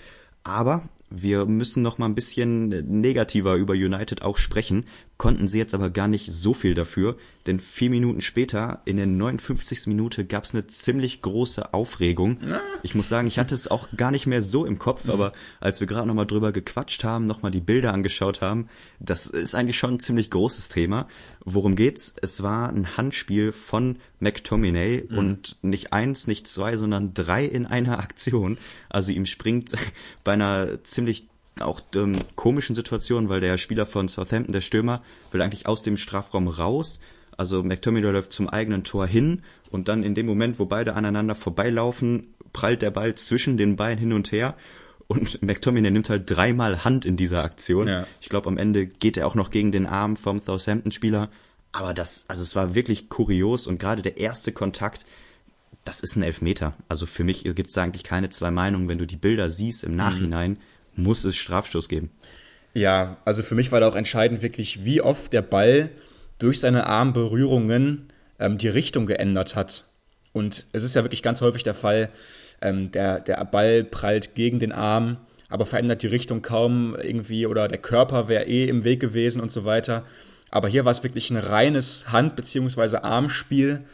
Aber 0.44 0.88
wir 1.10 1.44
müssen 1.44 1.82
noch 1.82 1.98
mal 1.98 2.06
ein 2.06 2.14
bisschen 2.14 2.68
negativer 3.02 3.56
über 3.56 3.74
United 3.74 4.22
auch 4.22 4.38
sprechen, 4.38 4.86
konnten 5.22 5.46
sie 5.46 5.58
jetzt 5.58 5.72
aber 5.72 5.88
gar 5.88 6.08
nicht 6.08 6.32
so 6.32 6.52
viel 6.52 6.74
dafür, 6.74 7.16
denn 7.46 7.60
vier 7.60 7.90
Minuten 7.90 8.20
später, 8.22 8.82
in 8.86 8.96
der 8.96 9.06
59. 9.06 9.86
Minute, 9.86 10.24
gab 10.24 10.42
es 10.42 10.52
eine 10.52 10.66
ziemlich 10.66 11.22
große 11.22 11.72
Aufregung. 11.72 12.38
Ich 12.82 12.96
muss 12.96 13.08
sagen, 13.08 13.28
ich 13.28 13.38
hatte 13.38 13.54
es 13.54 13.68
auch 13.68 13.86
gar 13.96 14.10
nicht 14.10 14.26
mehr 14.26 14.42
so 14.42 14.66
im 14.66 14.80
Kopf, 14.80 15.04
mhm. 15.04 15.12
aber 15.12 15.32
als 15.60 15.78
wir 15.78 15.86
gerade 15.86 16.08
noch 16.08 16.16
mal 16.16 16.24
drüber 16.24 16.50
gequatscht 16.50 17.04
haben, 17.04 17.24
noch 17.24 17.40
mal 17.40 17.52
die 17.52 17.60
Bilder 17.60 17.94
angeschaut 17.94 18.40
haben, 18.40 18.68
das 18.98 19.26
ist 19.28 19.54
eigentlich 19.54 19.78
schon 19.78 19.94
ein 19.94 20.00
ziemlich 20.00 20.28
großes 20.28 20.70
Thema. 20.70 21.06
Worum 21.44 21.76
geht's? 21.76 22.12
Es 22.20 22.42
war 22.42 22.68
ein 22.68 22.96
Handspiel 22.96 23.52
von 23.52 23.98
McTominay 24.18 25.04
mhm. 25.08 25.18
und 25.18 25.56
nicht 25.62 25.92
eins, 25.92 26.26
nicht 26.26 26.48
zwei, 26.48 26.76
sondern 26.76 27.14
drei 27.14 27.44
in 27.44 27.64
einer 27.64 28.00
Aktion. 28.00 28.58
Also 28.88 29.12
ihm 29.12 29.26
springt 29.26 29.72
bei 30.24 30.32
einer 30.32 30.82
ziemlich 30.82 31.28
auch 31.60 31.80
ähm, 31.94 32.12
komischen 32.34 32.74
Situation, 32.74 33.28
weil 33.28 33.40
der 33.40 33.58
Spieler 33.58 33.86
von 33.86 34.08
Southampton, 34.08 34.52
der 34.52 34.60
Stürmer, 34.60 35.02
will 35.30 35.42
eigentlich 35.42 35.66
aus 35.66 35.82
dem 35.82 35.96
Strafraum 35.96 36.48
raus. 36.48 37.00
Also 37.36 37.62
McTominay 37.62 38.10
läuft 38.10 38.32
zum 38.32 38.48
eigenen 38.48 38.84
Tor 38.84 39.06
hin 39.06 39.42
und 39.70 39.88
dann 39.88 40.02
in 40.02 40.14
dem 40.14 40.26
Moment, 40.26 40.58
wo 40.58 40.66
beide 40.66 40.94
aneinander 40.94 41.34
vorbeilaufen, 41.34 42.34
prallt 42.52 42.82
der 42.82 42.90
Ball 42.90 43.14
zwischen 43.14 43.56
den 43.56 43.76
Beinen 43.76 43.98
hin 43.98 44.12
und 44.12 44.32
her 44.32 44.54
und 45.06 45.42
McTominay 45.42 45.90
nimmt 45.90 46.10
halt 46.10 46.24
dreimal 46.26 46.84
Hand 46.84 47.04
in 47.04 47.16
dieser 47.16 47.42
Aktion. 47.42 47.88
Ja. 47.88 48.06
Ich 48.20 48.28
glaube, 48.28 48.48
am 48.48 48.58
Ende 48.58 48.86
geht 48.86 49.16
er 49.16 49.26
auch 49.26 49.34
noch 49.34 49.50
gegen 49.50 49.72
den 49.72 49.86
Arm 49.86 50.16
vom 50.16 50.40
Southampton-Spieler. 50.44 51.30
Aber 51.72 51.94
das, 51.94 52.26
also 52.28 52.42
es 52.42 52.54
war 52.54 52.74
wirklich 52.74 53.08
kurios 53.08 53.66
und 53.66 53.78
gerade 53.78 54.02
der 54.02 54.18
erste 54.18 54.52
Kontakt, 54.52 55.06
das 55.84 56.00
ist 56.00 56.16
ein 56.16 56.22
Elfmeter. 56.22 56.74
Also 56.86 57.06
für 57.06 57.24
mich 57.24 57.42
gibt 57.42 57.70
es 57.70 57.78
eigentlich 57.78 58.04
keine 58.04 58.28
zwei 58.28 58.50
Meinungen. 58.50 58.88
Wenn 58.88 58.98
du 58.98 59.06
die 59.06 59.16
Bilder 59.16 59.48
siehst 59.48 59.84
im 59.84 59.92
mhm. 59.92 59.96
Nachhinein, 59.96 60.50
mhm 60.52 60.58
muss 60.94 61.24
es 61.24 61.36
Strafstoß 61.36 61.88
geben. 61.88 62.10
Ja, 62.74 63.18
also 63.24 63.42
für 63.42 63.54
mich 63.54 63.70
war 63.72 63.80
da 63.80 63.88
auch 63.88 63.96
entscheidend 63.96 64.42
wirklich, 64.42 64.84
wie 64.84 65.00
oft 65.00 65.32
der 65.32 65.42
Ball 65.42 65.90
durch 66.38 66.60
seine 66.60 66.86
Armberührungen 66.86 68.08
ähm, 68.38 68.58
die 68.58 68.68
Richtung 68.68 69.06
geändert 69.06 69.54
hat. 69.54 69.84
Und 70.32 70.66
es 70.72 70.82
ist 70.82 70.94
ja 70.94 71.04
wirklich 71.04 71.22
ganz 71.22 71.40
häufig 71.40 71.62
der 71.62 71.74
Fall, 71.74 72.08
ähm, 72.62 72.90
der, 72.90 73.20
der 73.20 73.44
Ball 73.44 73.84
prallt 73.84 74.34
gegen 74.34 74.58
den 74.58 74.72
Arm, 74.72 75.18
aber 75.48 75.66
verändert 75.66 76.02
die 76.02 76.08
Richtung 76.08 76.40
kaum 76.40 76.96
irgendwie 76.96 77.46
oder 77.46 77.68
der 77.68 77.78
Körper 77.78 78.28
wäre 78.28 78.44
eh 78.44 78.68
im 78.68 78.84
Weg 78.84 79.00
gewesen 79.00 79.42
und 79.42 79.52
so 79.52 79.64
weiter. 79.64 80.04
Aber 80.50 80.68
hier 80.68 80.84
war 80.84 80.92
es 80.92 81.02
wirklich 81.02 81.30
ein 81.30 81.36
reines 81.36 82.10
Hand- 82.10 82.36
bzw. 82.36 82.98
Armspiel 82.98 83.84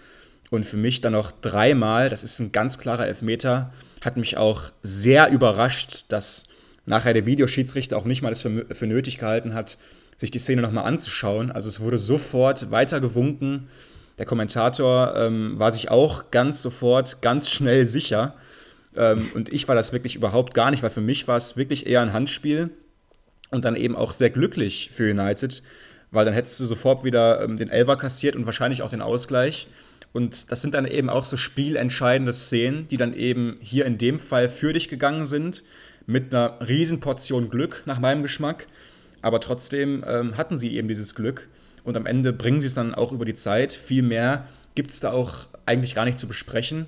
und 0.50 0.64
für 0.64 0.76
mich 0.76 1.00
dann 1.00 1.12
noch 1.12 1.33
dreimal, 1.33 2.09
das 2.09 2.23
ist 2.23 2.38
ein 2.38 2.52
ganz 2.52 2.78
klarer 2.78 3.07
Elfmeter, 3.07 3.73
hat 4.05 4.17
mich 4.17 4.37
auch 4.37 4.71
sehr 4.83 5.31
überrascht, 5.31 6.07
dass 6.09 6.48
nachher 6.88 7.12
der 7.12 7.26
Videoschiedsrichter 7.26 7.97
auch 7.97 8.04
nicht 8.04 8.23
mal 8.23 8.30
das 8.30 8.42
für, 8.42 8.66
für 8.75 8.87
nötig 8.87 9.18
gehalten 9.18 9.54
hat, 9.54 9.78
sich 10.16 10.30
die 10.30 10.38
Szene 10.38 10.62
nochmal 10.62 10.85
anzuschauen. 10.85 11.50
Also 11.50 11.68
es 11.68 11.80
wurde 11.80 11.99
sofort 11.99 12.71
weitergewunken. 12.71 13.68
Der 14.18 14.26
Kommentator 14.26 15.14
ähm, 15.16 15.59
war 15.59 15.71
sich 15.71 15.90
auch 15.90 16.30
ganz 16.30 16.61
sofort, 16.61 17.23
ganz 17.23 17.50
schnell 17.50 17.87
sicher. 17.87 18.35
Ähm, 18.97 19.28
und 19.35 19.52
ich 19.52 19.68
war 19.68 19.76
das 19.76 19.92
wirklich 19.92 20.16
überhaupt 20.16 20.54
gar 20.54 20.71
nicht, 20.71 20.83
weil 20.83 20.90
für 20.90 21.00
mich 21.00 21.28
war 21.28 21.37
es 21.37 21.57
wirklich 21.57 21.87
eher 21.87 22.00
ein 22.00 22.12
Handspiel 22.12 22.71
und 23.50 23.64
dann 23.64 23.76
eben 23.76 23.95
auch 23.95 24.12
sehr 24.12 24.30
glücklich 24.30 24.90
für 24.92 25.11
United, 25.11 25.62
weil 26.11 26.25
dann 26.25 26.35
hättest 26.35 26.59
du 26.59 26.64
sofort 26.64 27.04
wieder 27.04 27.42
ähm, 27.42 27.59
den 27.59 27.68
Elver 27.68 27.97
kassiert 27.97 28.35
und 28.35 28.47
wahrscheinlich 28.47 28.83
auch 28.83 28.90
den 28.90 29.02
Ausgleich. 29.02 29.68
Und 30.12 30.50
das 30.50 30.62
sind 30.62 30.75
dann 30.75 30.87
eben 30.87 31.11
auch 31.11 31.23
so 31.23 31.37
spielentscheidende 31.37 32.33
Szenen, 32.33 32.88
die 32.88 32.97
dann 32.97 33.14
eben 33.14 33.59
hier 33.61 33.85
in 33.85 33.99
dem 33.99 34.18
Fall 34.18 34.49
für 34.49 34.73
dich 34.73 34.88
gegangen 34.88 35.26
sind 35.26 35.62
mit 36.09 36.35
einer 36.35 36.59
Portion 37.00 37.50
Glück 37.50 37.83
nach 37.85 38.00
meinem 38.00 38.23
Geschmack. 38.23 38.67
Aber 39.21 39.41
trotzdem 39.41 40.05
ähm, 40.07 40.37
hatten 40.37 40.57
sie 40.57 40.75
eben 40.75 40.88
dieses 40.88 41.15
Glück 41.15 41.49
und 41.85 41.97
am 41.97 42.07
Ende 42.07 42.33
bringen 42.33 42.61
sie 42.61 42.67
es 42.67 42.75
dann 42.75 42.95
auch 42.95 43.12
über 43.12 43.25
die 43.25 43.35
Zeit. 43.35 43.73
Viel 43.73 44.03
mehr 44.03 44.49
gibt 44.75 44.91
es 44.91 45.00
da 45.00 45.12
auch 45.12 45.47
eigentlich 45.67 45.95
gar 45.95 46.07
nicht 46.07 46.19
zu 46.19 46.27
besprechen. 46.27 46.87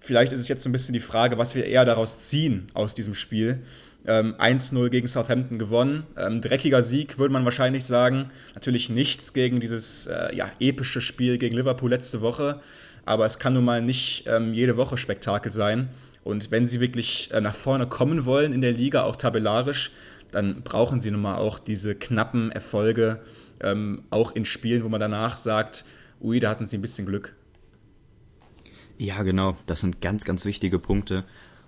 Vielleicht 0.00 0.32
ist 0.32 0.40
es 0.40 0.48
jetzt 0.48 0.62
so 0.62 0.68
ein 0.68 0.72
bisschen 0.72 0.94
die 0.94 1.00
Frage, 1.00 1.38
was 1.38 1.54
wir 1.54 1.66
eher 1.66 1.84
daraus 1.84 2.20
ziehen 2.20 2.68
aus 2.72 2.94
diesem 2.94 3.14
Spiel. 3.14 3.62
Ähm, 4.06 4.34
1-0 4.36 4.88
gegen 4.88 5.06
Southampton 5.06 5.58
gewonnen. 5.58 6.04
Ähm, 6.16 6.40
dreckiger 6.40 6.82
Sieg, 6.82 7.18
würde 7.18 7.32
man 7.32 7.44
wahrscheinlich 7.44 7.84
sagen. 7.84 8.30
Natürlich 8.54 8.88
nichts 8.88 9.34
gegen 9.34 9.60
dieses 9.60 10.06
äh, 10.06 10.34
ja, 10.34 10.50
epische 10.60 11.02
Spiel 11.02 11.36
gegen 11.36 11.56
Liverpool 11.56 11.90
letzte 11.90 12.22
Woche. 12.22 12.60
Aber 13.04 13.26
es 13.26 13.38
kann 13.38 13.52
nun 13.52 13.64
mal 13.64 13.82
nicht 13.82 14.24
ähm, 14.26 14.54
jede 14.54 14.76
Woche 14.76 14.96
Spektakel 14.96 15.52
sein. 15.52 15.90
Und 16.24 16.50
wenn 16.50 16.66
sie 16.66 16.80
wirklich 16.80 17.30
äh, 17.32 17.40
nach 17.40 17.54
vorne 17.54 17.86
kommen 17.86 18.24
wollen 18.24 18.52
in 18.52 18.60
der 18.60 18.72
Liga, 18.72 19.02
auch 19.02 19.16
tabellarisch, 19.16 19.92
dann 20.30 20.62
brauchen 20.62 21.00
sie 21.00 21.10
nun 21.10 21.22
mal 21.22 21.36
auch 21.36 21.58
diese 21.58 21.94
knappen 21.94 22.50
Erfolge, 22.50 23.20
ähm, 23.60 24.04
auch 24.10 24.32
in 24.32 24.44
Spielen, 24.44 24.84
wo 24.84 24.88
man 24.88 25.00
danach 25.00 25.36
sagt, 25.36 25.84
ui, 26.20 26.40
da 26.40 26.50
hatten 26.50 26.66
sie 26.66 26.78
ein 26.78 26.82
bisschen 26.82 27.06
Glück. 27.06 27.36
Ja, 28.98 29.22
genau, 29.22 29.56
das 29.66 29.80
sind 29.80 30.00
ganz, 30.00 30.24
ganz 30.24 30.44
wichtige 30.44 30.78
Punkte. 30.78 31.24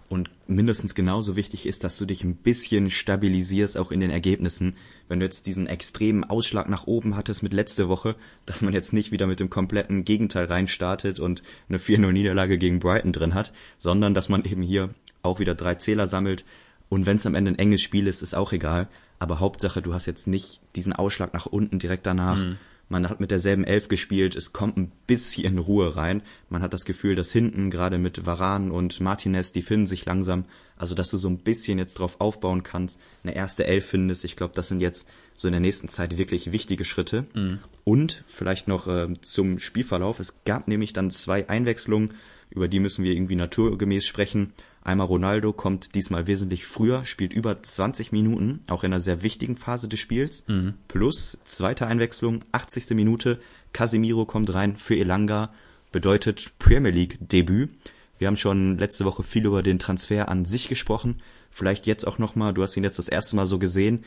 Und 0.09 0.31
mindestens 0.47 0.95
genauso 0.95 1.35
wichtig 1.35 1.67
ist, 1.67 1.83
dass 1.83 1.97
du 1.97 2.07
dich 2.07 2.23
ein 2.23 2.37
bisschen 2.37 2.91
stabilisierst, 2.91 3.77
auch 3.77 3.91
in 3.91 4.01
den 4.01 4.11
Ergebnissen. 4.11 4.77
Wenn 5.09 5.21
du 5.21 5.27
jetzt 5.27 5.47
diesen 5.47 5.67
extremen 5.67 6.25
Ausschlag 6.25 6.69
nach 6.69 6.87
oben 6.87 7.17
hattest 7.17 7.43
mit 7.43 7.53
letzte 7.53 7.89
Woche, 7.89 8.17
dass 8.47 8.63
man 8.63 8.73
jetzt 8.73 8.93
nicht 8.93 9.13
wieder 9.13 9.27
mit 9.27 9.41
dem 9.41 9.51
kompletten 9.51 10.05
Gegenteil 10.05 10.47
reinstartet 10.47 11.21
und 11.21 11.43
eine 11.69 11.79
4-0-Niederlage 11.79 12.59
gegen 12.59 12.81
Brighton 12.81 13.13
drin 13.13 13.35
hat, 13.35 13.53
sondern 13.79 14.15
dass 14.15 14.29
man 14.29 14.45
eben 14.45 14.63
hier 14.63 14.91
auch 15.23 15.39
wieder 15.39 15.55
drei 15.55 15.75
Zähler 15.75 16.07
sammelt. 16.07 16.45
Und 16.89 17.07
wenn 17.07 17.17
es 17.17 17.27
am 17.27 17.35
Ende 17.35 17.53
ein 17.53 17.59
enges 17.59 17.83
Spiel 17.83 18.07
ist, 18.07 18.23
ist 18.23 18.35
auch 18.35 18.53
egal. 18.53 18.89
Aber 19.19 19.41
Hauptsache, 19.41 19.83
du 19.83 19.95
hast 19.95 20.07
jetzt 20.07 20.27
nicht 20.27 20.61
diesen 20.77 20.93
Ausschlag 20.93 21.35
nach 21.35 21.47
unten 21.47 21.79
direkt 21.79 22.07
danach. 22.07 22.39
Mhm 22.39 22.57
man 22.88 23.09
hat 23.09 23.21
mit 23.21 23.31
derselben 23.31 23.64
Elf 23.64 23.88
gespielt, 23.88 24.37
es 24.37 24.53
kommt 24.53 24.76
ein 24.76 24.93
bisschen 25.07 25.59
Ruhe 25.59 25.97
rein. 25.97 26.23
Man 26.49 26.62
hat 26.62 26.73
das 26.73 26.85
Gefühl, 26.85 27.14
dass 27.14 27.33
hinten, 27.33 27.71
gerade 27.71 27.99
mit 27.99 28.26
Varan 28.26 28.71
und 28.71 29.00
Martinez, 29.00 29.53
die 29.53 29.62
finden 29.62 29.87
sich 29.87 30.05
langsam. 30.05 30.45
Also, 30.76 30.95
dass 30.95 31.09
du 31.09 31.17
so 31.17 31.29
ein 31.29 31.38
bisschen 31.38 31.79
jetzt 31.79 31.95
drauf 31.95 32.21
aufbauen 32.21 32.62
kannst, 32.62 33.00
eine 33.23 33.35
erste 33.35 33.67
Elf 33.67 33.87
findest. 33.87 34.25
Ich 34.25 34.37
glaube, 34.37 34.55
das 34.55 34.69
sind 34.69 34.81
jetzt 34.81 35.09
so 35.35 35.49
in 35.49 35.53
der 35.53 35.61
nächsten 35.61 35.88
Zeit 35.88 36.19
wirklich 36.19 36.53
wichtige 36.53 36.85
Schritte. 36.85 37.26
Mhm. 37.35 37.61
Und 37.85 38.25
vielleicht 38.26 38.69
noch 38.69 38.87
äh, 38.87 39.09
zum 39.23 39.59
Spielverlauf. 39.59 40.21
Es 40.21 40.45
gab 40.45 40.69
nämlich 40.69 40.93
dann 40.93 41.11
zwei 41.11 41.49
Einwechslungen, 41.49 42.14
über 42.50 42.69
die 42.69 42.81
müssen 42.81 43.05
wir 43.05 43.12
irgendwie 43.12 43.37
naturgemäß 43.37 44.07
sprechen. 44.07 44.53
Einmal 44.85 45.07
Ronaldo 45.07 45.55
kommt 45.55 45.95
diesmal 45.95 46.26
wesentlich 46.26 46.67
früher, 46.67 47.07
spielt 47.07 47.33
über 47.33 47.62
20 47.62 48.12
Minuten, 48.12 48.61
auch 48.69 48.85
in 48.85 48.93
einer 48.93 49.00
sehr 49.00 49.23
wichtigen 49.23 49.57
Phase 49.57 49.88
des 49.88 49.99
Spiels. 49.99 50.45
Mhm. 50.47 50.75
Plus 50.88 51.38
zweite 51.45 51.87
Einwechslung, 51.87 52.43
80. 52.53 52.91
Minute, 52.91 53.41
Casemiro 53.73 54.26
kommt 54.26 54.53
rein 54.53 54.76
für 54.76 54.95
Elanga, 54.95 55.50
bedeutet 55.91 56.53
Premier 56.59 56.93
League 56.93 57.17
Debüt. 57.21 57.71
Wir 58.19 58.29
haben 58.29 58.37
schon 58.37 58.76
letzte 58.76 59.07
Woche 59.07 59.23
viel 59.23 59.47
über 59.47 59.62
den 59.62 59.79
Transfer 59.79 60.29
an 60.29 60.45
sich 60.45 60.69
gesprochen. 60.69 61.23
Vielleicht 61.50 61.87
jetzt 61.87 62.07
auch 62.07 62.19
nochmal, 62.19 62.53
du 62.53 62.62
hast 62.62 62.76
ihn 62.76 62.85
jetzt 62.85 62.99
das 62.99 63.09
erste 63.09 63.37
Mal 63.37 63.47
so 63.47 63.59
gesehen. 63.59 64.05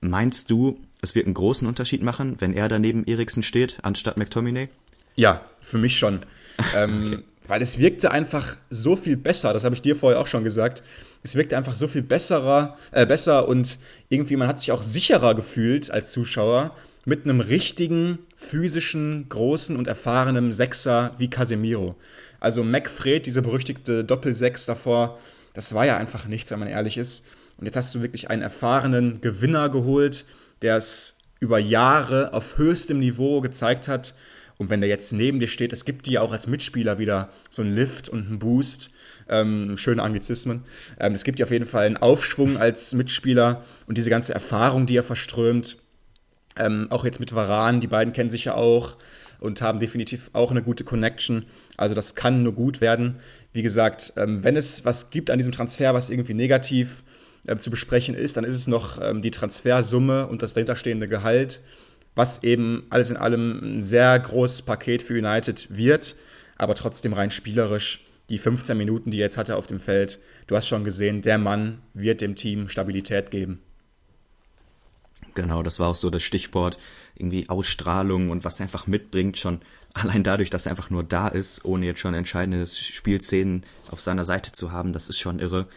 Meinst 0.00 0.50
du, 0.50 0.80
es 1.02 1.14
wird 1.14 1.26
einen 1.26 1.34
großen 1.34 1.68
Unterschied 1.68 2.02
machen, 2.02 2.36
wenn 2.40 2.52
er 2.52 2.68
daneben 2.68 3.04
Eriksen 3.04 3.44
steht, 3.44 3.78
anstatt 3.82 4.16
McTominay? 4.16 4.70
Ja, 5.14 5.42
für 5.60 5.78
mich 5.78 5.96
schon. 5.98 6.26
ähm, 6.74 7.04
okay. 7.04 7.22
Weil 7.46 7.62
es 7.62 7.78
wirkte 7.78 8.10
einfach 8.10 8.56
so 8.70 8.96
viel 8.96 9.16
besser, 9.16 9.52
das 9.52 9.64
habe 9.64 9.74
ich 9.74 9.82
dir 9.82 9.96
vorher 9.96 10.20
auch 10.20 10.26
schon 10.26 10.44
gesagt. 10.44 10.82
Es 11.22 11.36
wirkte 11.36 11.56
einfach 11.56 11.74
so 11.74 11.88
viel 11.88 12.02
besserer, 12.02 12.76
äh, 12.92 13.06
besser 13.06 13.48
und 13.48 13.78
irgendwie 14.08 14.36
man 14.36 14.48
hat 14.48 14.60
sich 14.60 14.72
auch 14.72 14.82
sicherer 14.82 15.34
gefühlt 15.34 15.90
als 15.90 16.12
Zuschauer 16.12 16.74
mit 17.04 17.24
einem 17.24 17.40
richtigen, 17.40 18.18
physischen, 18.36 19.28
großen 19.28 19.76
und 19.76 19.86
erfahrenen 19.86 20.52
Sechser 20.52 21.14
wie 21.18 21.30
Casemiro. 21.30 21.94
Also 22.40 22.64
McFred, 22.64 23.26
diese 23.26 23.42
berüchtigte 23.42 24.04
Doppelsechs 24.04 24.66
davor, 24.66 25.18
das 25.54 25.72
war 25.72 25.86
ja 25.86 25.96
einfach 25.96 26.26
nichts, 26.26 26.50
wenn 26.50 26.58
man 26.58 26.68
ehrlich 26.68 26.98
ist. 26.98 27.24
Und 27.58 27.64
jetzt 27.66 27.76
hast 27.76 27.94
du 27.94 28.02
wirklich 28.02 28.28
einen 28.28 28.42
erfahrenen 28.42 29.20
Gewinner 29.20 29.68
geholt, 29.68 30.26
der 30.62 30.76
es 30.76 31.18
über 31.40 31.58
Jahre 31.58 32.32
auf 32.32 32.58
höchstem 32.58 32.98
Niveau 32.98 33.40
gezeigt 33.40 33.88
hat. 33.88 34.14
Und 34.58 34.70
wenn 34.70 34.80
der 34.80 34.88
jetzt 34.88 35.12
neben 35.12 35.40
dir 35.40 35.48
steht, 35.48 35.72
es 35.72 35.84
gibt 35.84 36.06
dir 36.06 36.22
auch 36.22 36.32
als 36.32 36.46
Mitspieler 36.46 36.98
wieder 36.98 37.30
so 37.50 37.62
einen 37.62 37.74
Lift 37.74 38.08
und 38.08 38.26
einen 38.26 38.38
Boost. 38.38 38.90
Ähm, 39.28 39.76
schöne 39.76 40.02
Anglizismen. 40.02 40.64
Ähm, 40.98 41.12
es 41.12 41.24
gibt 41.24 41.38
dir 41.38 41.44
auf 41.44 41.50
jeden 41.50 41.66
Fall 41.66 41.86
einen 41.86 41.96
Aufschwung 41.96 42.56
als 42.56 42.94
Mitspieler 42.94 43.64
und 43.86 43.98
diese 43.98 44.10
ganze 44.10 44.32
Erfahrung, 44.32 44.86
die 44.86 44.96
er 44.96 45.02
verströmt. 45.02 45.78
Ähm, 46.56 46.86
auch 46.90 47.04
jetzt 47.04 47.20
mit 47.20 47.34
Varan, 47.34 47.80
die 47.80 47.86
beiden 47.86 48.12
kennen 48.12 48.30
sich 48.30 48.46
ja 48.46 48.54
auch 48.54 48.96
und 49.40 49.60
haben 49.60 49.80
definitiv 49.80 50.30
auch 50.32 50.50
eine 50.50 50.62
gute 50.62 50.84
Connection. 50.84 51.44
Also 51.76 51.94
das 51.94 52.14
kann 52.14 52.42
nur 52.42 52.54
gut 52.54 52.80
werden. 52.80 53.18
Wie 53.52 53.62
gesagt, 53.62 54.14
ähm, 54.16 54.44
wenn 54.44 54.56
es 54.56 54.84
was 54.84 55.10
gibt 55.10 55.30
an 55.30 55.38
diesem 55.38 55.52
Transfer, 55.52 55.92
was 55.92 56.08
irgendwie 56.08 56.34
negativ 56.34 57.02
äh, 57.46 57.56
zu 57.56 57.70
besprechen 57.70 58.14
ist, 58.14 58.36
dann 58.36 58.44
ist 58.44 58.56
es 58.56 58.66
noch 58.66 59.00
ähm, 59.02 59.22
die 59.22 59.30
Transfersumme 59.30 60.26
und 60.26 60.42
das 60.42 60.54
dahinterstehende 60.54 61.08
Gehalt, 61.08 61.60
was 62.16 62.42
eben 62.42 62.86
alles 62.90 63.10
in 63.10 63.16
allem 63.16 63.76
ein 63.76 63.82
sehr 63.82 64.18
großes 64.18 64.62
Paket 64.62 65.02
für 65.02 65.14
United 65.14 65.68
wird, 65.70 66.16
aber 66.56 66.74
trotzdem 66.74 67.12
rein 67.12 67.30
spielerisch. 67.30 68.04
Die 68.28 68.38
15 68.38 68.76
Minuten, 68.76 69.12
die 69.12 69.18
er 69.18 69.26
jetzt 69.26 69.36
hatte 69.36 69.54
auf 69.54 69.68
dem 69.68 69.78
Feld, 69.78 70.18
du 70.48 70.56
hast 70.56 70.66
schon 70.66 70.82
gesehen, 70.82 71.22
der 71.22 71.38
Mann 71.38 71.78
wird 71.94 72.20
dem 72.20 72.34
Team 72.34 72.68
Stabilität 72.68 73.30
geben. 73.30 73.60
Genau, 75.34 75.62
das 75.62 75.78
war 75.78 75.88
auch 75.88 75.94
so 75.94 76.10
das 76.10 76.22
Stichwort, 76.22 76.78
irgendwie 77.14 77.48
Ausstrahlung 77.48 78.30
und 78.30 78.44
was 78.44 78.58
er 78.58 78.64
einfach 78.64 78.86
mitbringt, 78.86 79.38
schon 79.38 79.60
allein 79.92 80.24
dadurch, 80.24 80.50
dass 80.50 80.66
er 80.66 80.70
einfach 80.70 80.90
nur 80.90 81.04
da 81.04 81.28
ist, 81.28 81.64
ohne 81.64 81.86
jetzt 81.86 82.00
schon 82.00 82.14
entscheidende 82.14 82.66
Spielszenen 82.66 83.62
auf 83.90 84.00
seiner 84.00 84.24
Seite 84.24 84.52
zu 84.52 84.72
haben, 84.72 84.92
das 84.92 85.08
ist 85.08 85.18
schon 85.18 85.38
irre. 85.38 85.68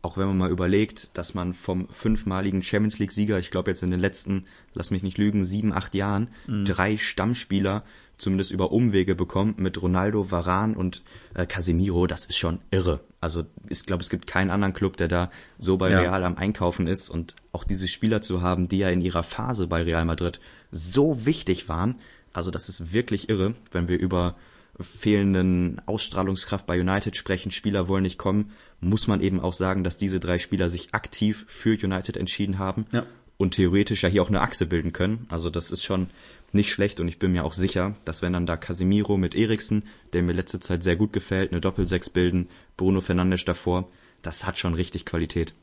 Auch 0.00 0.16
wenn 0.16 0.28
man 0.28 0.38
mal 0.38 0.50
überlegt, 0.50 1.10
dass 1.14 1.34
man 1.34 1.54
vom 1.54 1.88
fünfmaligen 1.88 2.62
Champions 2.62 2.98
League-Sieger, 2.98 3.38
ich 3.38 3.50
glaube 3.50 3.70
jetzt 3.70 3.82
in 3.82 3.90
den 3.90 4.00
letzten, 4.00 4.46
lass 4.72 4.90
mich 4.90 5.02
nicht 5.02 5.18
lügen, 5.18 5.44
sieben, 5.44 5.72
acht 5.72 5.94
Jahren, 5.94 6.30
mhm. 6.46 6.64
drei 6.64 6.96
Stammspieler 6.96 7.82
zumindest 8.18 8.50
über 8.50 8.72
Umwege 8.72 9.14
bekommt 9.14 9.58
mit 9.58 9.80
Ronaldo, 9.80 10.30
Varan 10.30 10.74
und 10.74 11.02
äh, 11.34 11.46
Casemiro, 11.46 12.06
das 12.06 12.26
ist 12.26 12.36
schon 12.36 12.60
irre. 12.70 13.00
Also 13.20 13.44
ich 13.68 13.84
glaube, 13.86 14.02
es 14.02 14.10
gibt 14.10 14.26
keinen 14.26 14.50
anderen 14.50 14.74
Club, 14.74 14.96
der 14.96 15.08
da 15.08 15.30
so 15.58 15.76
bei 15.76 15.90
ja. 15.90 16.00
Real 16.00 16.24
am 16.24 16.36
Einkaufen 16.36 16.86
ist 16.86 17.10
und 17.10 17.36
auch 17.52 17.64
diese 17.64 17.88
Spieler 17.88 18.22
zu 18.22 18.42
haben, 18.42 18.68
die 18.68 18.78
ja 18.78 18.90
in 18.90 19.00
ihrer 19.00 19.22
Phase 19.22 19.66
bei 19.66 19.82
Real 19.82 20.04
Madrid 20.04 20.40
so 20.70 21.24
wichtig 21.26 21.68
waren. 21.68 21.96
Also 22.32 22.50
das 22.50 22.68
ist 22.68 22.92
wirklich 22.92 23.28
irre, 23.28 23.54
wenn 23.72 23.88
wir 23.88 23.98
über 23.98 24.36
fehlenden 24.80 25.80
Ausstrahlungskraft 25.86 26.66
bei 26.66 26.80
United 26.80 27.16
sprechen, 27.16 27.50
Spieler 27.50 27.88
wollen 27.88 28.02
nicht 28.02 28.18
kommen, 28.18 28.52
muss 28.80 29.06
man 29.06 29.20
eben 29.20 29.40
auch 29.40 29.52
sagen, 29.52 29.84
dass 29.84 29.96
diese 29.96 30.20
drei 30.20 30.38
Spieler 30.38 30.68
sich 30.68 30.94
aktiv 30.94 31.44
für 31.48 31.76
United 31.82 32.16
entschieden 32.16 32.58
haben 32.58 32.86
ja. 32.92 33.04
und 33.36 33.54
theoretisch 33.54 34.02
ja 34.02 34.08
hier 34.08 34.22
auch 34.22 34.28
eine 34.28 34.40
Achse 34.40 34.66
bilden 34.66 34.92
können. 34.92 35.26
Also 35.30 35.50
das 35.50 35.70
ist 35.70 35.84
schon 35.84 36.08
nicht 36.52 36.72
schlecht 36.72 37.00
und 37.00 37.08
ich 37.08 37.18
bin 37.18 37.32
mir 37.32 37.44
auch 37.44 37.52
sicher, 37.52 37.94
dass 38.04 38.22
wenn 38.22 38.32
dann 38.32 38.46
da 38.46 38.56
Casemiro 38.56 39.16
mit 39.16 39.34
Eriksen, 39.34 39.84
der 40.12 40.22
mir 40.22 40.32
letzte 40.32 40.60
Zeit 40.60 40.82
sehr 40.82 40.96
gut 40.96 41.12
gefällt, 41.12 41.52
eine 41.52 41.60
Doppelsechs 41.60 42.10
bilden, 42.10 42.48
Bruno 42.76 43.00
Fernandes 43.00 43.44
davor, 43.44 43.88
das 44.22 44.46
hat 44.46 44.58
schon 44.58 44.74
richtig 44.74 45.04
Qualität. 45.04 45.54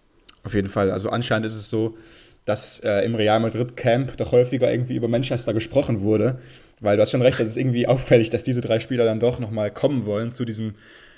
Auf 0.43 0.53
jeden 0.53 0.69
Fall. 0.69 0.91
Also 0.91 1.10
anscheinend 1.10 1.45
ist 1.45 1.55
es 1.55 1.69
so, 1.69 1.98
dass 2.45 2.79
äh, 2.81 3.03
im 3.03 3.15
Real 3.15 3.39
Madrid 3.39 3.75
Camp 3.75 4.17
doch 4.17 4.31
häufiger 4.31 4.72
irgendwie 4.72 4.95
über 4.95 5.07
Manchester 5.07 5.53
gesprochen 5.53 6.01
wurde, 6.01 6.39
weil 6.79 6.98
du 6.98 7.01
hast 7.01 7.12
schon 7.12 7.22
recht, 7.22 7.39
das 7.39 7.48
ist 7.48 7.58
irgendwie 7.58 7.88
auffällig, 7.88 8.29
dass 8.29 8.44
diese 8.44 8.62
drei 8.62 8.79
Spieler 8.79 9.05
dann 9.05 9.20
doch 9.20 9.39
nochmal 9.39 9.72
kommen 9.72 10.05
wollen 10.05 10.32
zu 10.32 10.46
diesem 10.46 10.75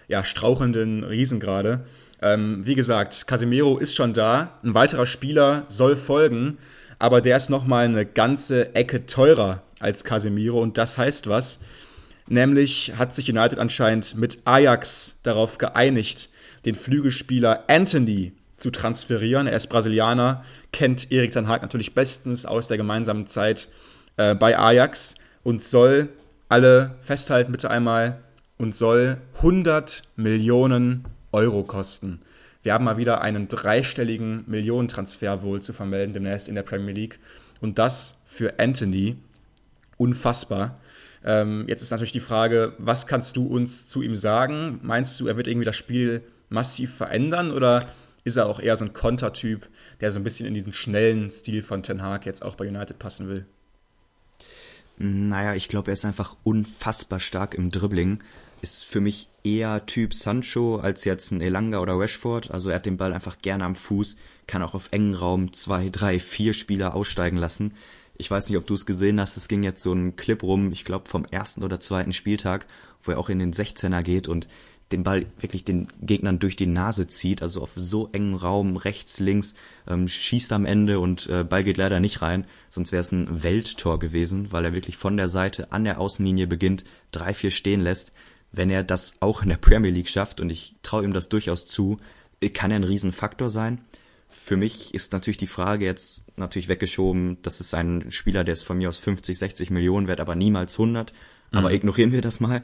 ja, 0.07 0.23
strauchelnden 0.23 1.03
Riesen 1.03 1.39
gerade. 1.39 1.85
Ähm, 2.21 2.65
wie 2.65 2.75
gesagt, 2.75 3.27
Casemiro 3.27 3.77
ist 3.77 3.95
schon 3.95 4.13
da, 4.13 4.57
ein 4.63 4.73
weiterer 4.73 5.05
Spieler 5.05 5.65
soll 5.67 5.95
folgen 5.95 6.58
aber 6.99 7.21
der 7.21 7.38
ist 7.38 7.49
nochmal 7.49 7.86
eine 7.86 8.05
ganze 8.05 8.73
Ecke 8.75 9.05
teurer 9.05 9.62
als 9.79 10.03
Casemiro 10.03 10.62
und 10.62 10.77
das 10.77 10.97
heißt 10.97 11.27
was. 11.27 11.60
Nämlich 12.27 12.93
hat 12.97 13.15
sich 13.15 13.29
United 13.29 13.60
anscheinend 13.60 14.17
mit 14.17 14.39
Ajax 14.45 15.19
darauf 15.23 15.58
geeinigt, 15.58 16.29
den 16.65 16.75
Flügelspieler 16.75 17.63
Anthony 17.67 18.34
zu 18.58 18.71
transferieren. 18.71 19.47
Er 19.47 19.55
ist 19.55 19.67
Brasilianer, 19.67 20.43
kennt 20.73 21.12
Erik 21.12 21.32
Ten 21.32 21.47
Hag 21.47 21.62
natürlich 21.62 21.93
bestens 21.93 22.45
aus 22.45 22.67
der 22.67 22.77
gemeinsamen 22.77 23.27
Zeit 23.27 23.69
äh, 24.17 24.36
bei 24.36 24.58
Ajax 24.58 25.15
und 25.47 25.63
soll 25.63 26.10
alle 26.49 26.95
festhalten 26.99 27.53
bitte 27.53 27.71
einmal 27.71 28.19
und 28.57 28.75
soll 28.75 29.15
100 29.38 30.03
Millionen 30.17 31.05
Euro 31.31 31.63
kosten. 31.63 32.19
Wir 32.63 32.73
haben 32.73 32.83
mal 32.83 32.97
wieder 32.97 33.21
einen 33.21 33.47
dreistelligen 33.47 34.43
Millionentransfer 34.45 35.43
wohl 35.43 35.62
zu 35.62 35.71
vermelden 35.71 36.12
demnächst 36.12 36.49
in 36.49 36.55
der 36.55 36.63
Premier 36.63 36.93
League. 36.93 37.19
Und 37.62 37.79
das 37.79 38.21
für 38.25 38.60
Anthony. 38.60 39.15
Unfassbar. 39.95 40.81
Ähm, 41.23 41.63
jetzt 41.69 41.81
ist 41.81 41.91
natürlich 41.91 42.12
die 42.12 42.19
Frage, 42.19 42.73
was 42.77 43.07
kannst 43.07 43.38
du 43.38 43.47
uns 43.47 43.88
zu 43.88 44.01
ihm 44.01 44.17
sagen? 44.17 44.81
Meinst 44.83 45.17
du, 45.17 45.27
er 45.27 45.38
wird 45.38 45.47
irgendwie 45.47 45.63
das 45.63 45.77
Spiel 45.77 46.23
massiv 46.49 46.93
verändern 46.93 47.51
oder 47.51 47.86
ist 48.25 48.36
er 48.36 48.47
auch 48.47 48.60
eher 48.60 48.75
so 48.75 48.83
ein 48.83 48.91
Kontertyp, 48.91 49.69
der 50.01 50.12
so 50.12 50.19
ein 50.19 50.25
bisschen 50.25 50.45
in 50.45 50.53
diesen 50.53 50.73
schnellen 50.73 51.29
Stil 51.29 51.63
von 51.63 51.83
Ten 51.83 52.01
Hag 52.01 52.25
jetzt 52.25 52.43
auch 52.43 52.55
bei 52.55 52.67
United 52.67 52.99
passen 52.99 53.29
will? 53.29 53.45
Naja, 54.97 55.55
ich 55.55 55.67
glaube, 55.67 55.91
er 55.91 55.93
ist 55.93 56.05
einfach 56.05 56.36
unfassbar 56.43 57.19
stark 57.19 57.53
im 57.53 57.71
Dribbling 57.71 58.19
ist 58.62 58.86
für 58.86 59.01
mich 59.01 59.29
eher 59.43 59.86
Typ 59.86 60.13
Sancho 60.13 60.77
als 60.77 61.05
jetzt 61.05 61.31
ein 61.31 61.41
Elanga 61.41 61.79
oder 61.79 61.99
Rashford. 61.99 62.51
Also 62.51 62.69
er 62.69 62.75
hat 62.77 62.86
den 62.86 62.97
Ball 62.97 63.13
einfach 63.13 63.39
gerne 63.41 63.65
am 63.65 63.75
Fuß, 63.75 64.17
kann 64.47 64.63
auch 64.63 64.73
auf 64.73 64.89
engen 64.91 65.15
Raum 65.15 65.53
zwei, 65.53 65.89
drei, 65.89 66.19
vier 66.19 66.53
Spieler 66.53 66.95
aussteigen 66.95 67.38
lassen. 67.38 67.73
Ich 68.17 68.31
weiß 68.31 68.49
nicht, 68.49 68.57
ob 68.57 68.65
du 68.65 68.73
es 68.73 68.88
gesehen 68.88 69.19
hast, 69.19 69.38
es 69.38 69.47
ging 69.47 69.62
jetzt 69.62 69.83
so 69.83 69.93
ein 69.93 70.15
Clip 70.15 70.41
rum, 70.41 70.71
ich 70.71 70.86
glaube 70.86 71.07
vom 71.07 71.25
ersten 71.25 71.63
oder 71.63 71.79
zweiten 71.79 72.13
Spieltag, 72.13 72.65
wo 73.03 73.12
er 73.12 73.19
auch 73.19 73.29
in 73.29 73.38
den 73.38 73.53
16er 73.53 74.01
geht 74.01 74.27
und 74.27 74.47
den 74.91 75.04
Ball 75.04 75.26
wirklich 75.39 75.65
den 75.65 75.88
Gegnern 76.02 76.39
durch 76.39 76.56
die 76.56 76.65
Nase 76.65 77.08
zieht, 77.08 77.41
also 77.41 77.62
auf 77.62 77.71
so 77.76 78.10
engen 78.13 78.36
Raum, 78.36 78.78
rechts, 78.78 79.19
links, 79.19 79.54
ähm, 79.88 80.08
schießt 80.08 80.54
am 80.54 80.65
Ende 80.65 81.00
und 81.00 81.28
äh, 81.28 81.43
Ball 81.43 81.63
geht 81.63 81.78
leider 81.78 82.00
nicht 82.00 82.21
rein, 82.21 82.45
sonst 82.69 82.91
wäre 82.91 83.02
es 83.02 83.12
ein 83.12 83.43
Welttor 83.43 84.00
gewesen, 84.00 84.52
weil 84.52 84.65
er 84.65 84.73
wirklich 84.73 84.97
von 84.97 85.17
der 85.17 85.28
Seite 85.28 85.71
an 85.71 85.84
der 85.84 86.00
Außenlinie 86.00 86.47
beginnt, 86.47 86.86
drei, 87.12 87.34
vier 87.34 87.52
stehen 87.52 87.82
lässt 87.82 88.12
wenn 88.52 88.69
er 88.69 88.84
das 88.84 89.13
auch 89.19 89.43
in 89.43 89.50
der 89.50 89.58
Premier 89.58 89.91
League 89.91 90.10
schafft, 90.10 90.41
und 90.41 90.50
ich 90.50 90.76
traue 90.84 91.04
ihm 91.04 91.13
das 91.13 91.30
durchaus 91.30 91.67
zu, 91.67 92.00
kann 92.54 92.71
er 92.71 92.78
ein 92.78 92.84
Riesenfaktor 92.84 93.50
sein. 93.50 93.80
Für 94.30 94.58
mich 94.58 94.93
ist 94.93 95.13
natürlich 95.13 95.38
die 95.38 95.47
Frage 95.47 95.86
jetzt 95.86 96.26
natürlich 96.38 96.67
weggeschoben, 96.67 97.38
das 97.41 97.60
ist 97.60 97.73
ein 97.73 98.12
Spieler, 98.12 98.43
der 98.43 98.54
ist 98.54 98.63
von 98.63 98.78
mir 98.78 98.89
aus 98.89 98.97
50, 98.97 99.38
60 99.38 99.69
Millionen 99.69 100.08
wert, 100.08 100.19
aber 100.19 100.36
niemals 100.36 100.73
100. 100.73 101.13
Mhm. 101.52 101.58
Aber 101.58 101.73
ignorieren 101.73 102.12
wir 102.12 102.21
das 102.21 102.39
mal. 102.39 102.63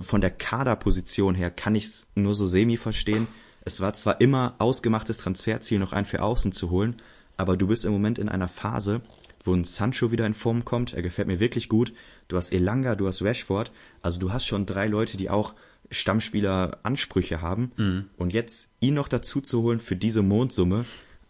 Von 0.00 0.20
der 0.20 0.30
Kaderposition 0.30 1.34
her 1.34 1.50
kann 1.50 1.74
ich 1.74 1.86
es 1.86 2.06
nur 2.14 2.34
so 2.34 2.46
semi 2.46 2.76
verstehen. 2.76 3.28
Es 3.64 3.80
war 3.80 3.94
zwar 3.94 4.20
immer 4.20 4.54
ausgemachtes 4.58 5.18
Transferziel, 5.18 5.78
noch 5.78 5.92
einen 5.92 6.06
für 6.06 6.22
außen 6.22 6.52
zu 6.52 6.70
holen, 6.70 6.96
aber 7.36 7.56
du 7.56 7.66
bist 7.66 7.84
im 7.84 7.92
Moment 7.92 8.18
in 8.18 8.28
einer 8.28 8.48
Phase, 8.48 9.00
wo 9.44 9.54
ein 9.54 9.64
Sancho 9.64 10.10
wieder 10.10 10.26
in 10.26 10.34
Form 10.34 10.64
kommt. 10.64 10.94
Er 10.94 11.02
gefällt 11.02 11.28
mir 11.28 11.40
wirklich 11.40 11.68
gut. 11.68 11.92
Du 12.28 12.36
hast 12.36 12.52
Elanga, 12.52 12.94
du 12.94 13.06
hast 13.06 13.22
Rashford. 13.22 13.72
Also 14.02 14.18
du 14.18 14.32
hast 14.32 14.46
schon 14.46 14.66
drei 14.66 14.86
Leute, 14.86 15.16
die 15.16 15.30
auch 15.30 15.54
Stammspieler-Ansprüche 15.90 17.40
haben. 17.40 17.72
Mhm. 17.76 18.04
Und 18.16 18.32
jetzt 18.32 18.70
ihn 18.80 18.94
noch 18.94 19.08
dazu 19.08 19.40
zu 19.40 19.62
holen 19.62 19.80
für 19.80 19.96
diese 19.96 20.22
Mondsumme, 20.22 20.84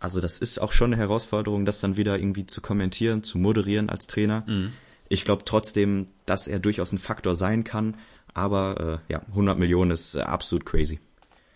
also 0.05 0.20
das 0.20 0.38
ist 0.38 0.61
auch 0.61 0.72
schon 0.72 0.92
eine 0.92 1.00
Herausforderung, 1.00 1.64
das 1.64 1.81
dann 1.81 1.96
wieder 1.96 2.18
irgendwie 2.18 2.46
zu 2.46 2.61
kommentieren, 2.61 3.22
zu 3.22 3.38
moderieren 3.38 3.88
als 3.88 4.07
Trainer. 4.07 4.44
Mhm. 4.46 4.72
Ich 5.09 5.24
glaube 5.24 5.44
trotzdem, 5.46 6.09
dass 6.27 6.46
er 6.46 6.59
durchaus 6.59 6.92
ein 6.92 6.98
Faktor 6.98 7.35
sein 7.35 7.64
kann. 7.64 7.96
Aber 8.35 9.01
äh, 9.09 9.12
ja, 9.12 9.23
100 9.29 9.59
Millionen 9.59 9.92
ist 9.92 10.14
äh, 10.14 10.20
absolut 10.20 10.66
crazy. 10.66 10.99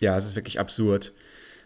Ja, 0.00 0.16
es 0.16 0.24
ist 0.24 0.36
wirklich 0.36 0.60
absurd. 0.60 1.12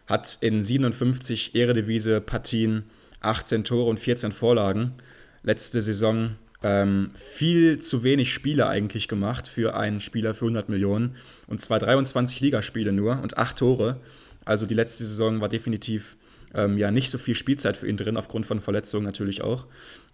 Hat 0.06 0.38
in 0.40 0.62
57 0.62 1.54
Eredivise-Partien 1.54 2.84
18 3.20 3.64
Tore 3.64 3.88
und 3.88 4.00
14 4.00 4.32
Vorlagen. 4.32 4.94
Letzte 5.42 5.82
Saison 5.82 6.36
ähm, 6.62 7.10
viel 7.14 7.80
zu 7.80 8.02
wenig 8.02 8.32
Spiele 8.32 8.66
eigentlich 8.66 9.08
gemacht 9.08 9.48
für 9.48 9.76
einen 9.76 10.00
Spieler 10.00 10.34
für 10.34 10.46
100 10.46 10.68
Millionen. 10.68 11.16
Und 11.46 11.60
zwar 11.60 11.78
23 11.78 12.40
Ligaspiele 12.40 12.92
nur 12.92 13.20
und 13.20 13.36
8 13.36 13.58
Tore. 13.58 14.00
Also 14.44 14.66
die 14.66 14.74
letzte 14.74 15.04
Saison 15.04 15.40
war 15.40 15.48
definitiv 15.48 16.16
ähm, 16.54 16.78
ja 16.78 16.90
nicht 16.90 17.10
so 17.10 17.18
viel 17.18 17.34
Spielzeit 17.34 17.76
für 17.76 17.88
ihn 17.88 17.96
drin, 17.96 18.16
aufgrund 18.16 18.46
von 18.46 18.60
Verletzungen 18.60 19.04
natürlich 19.04 19.42
auch. 19.42 19.66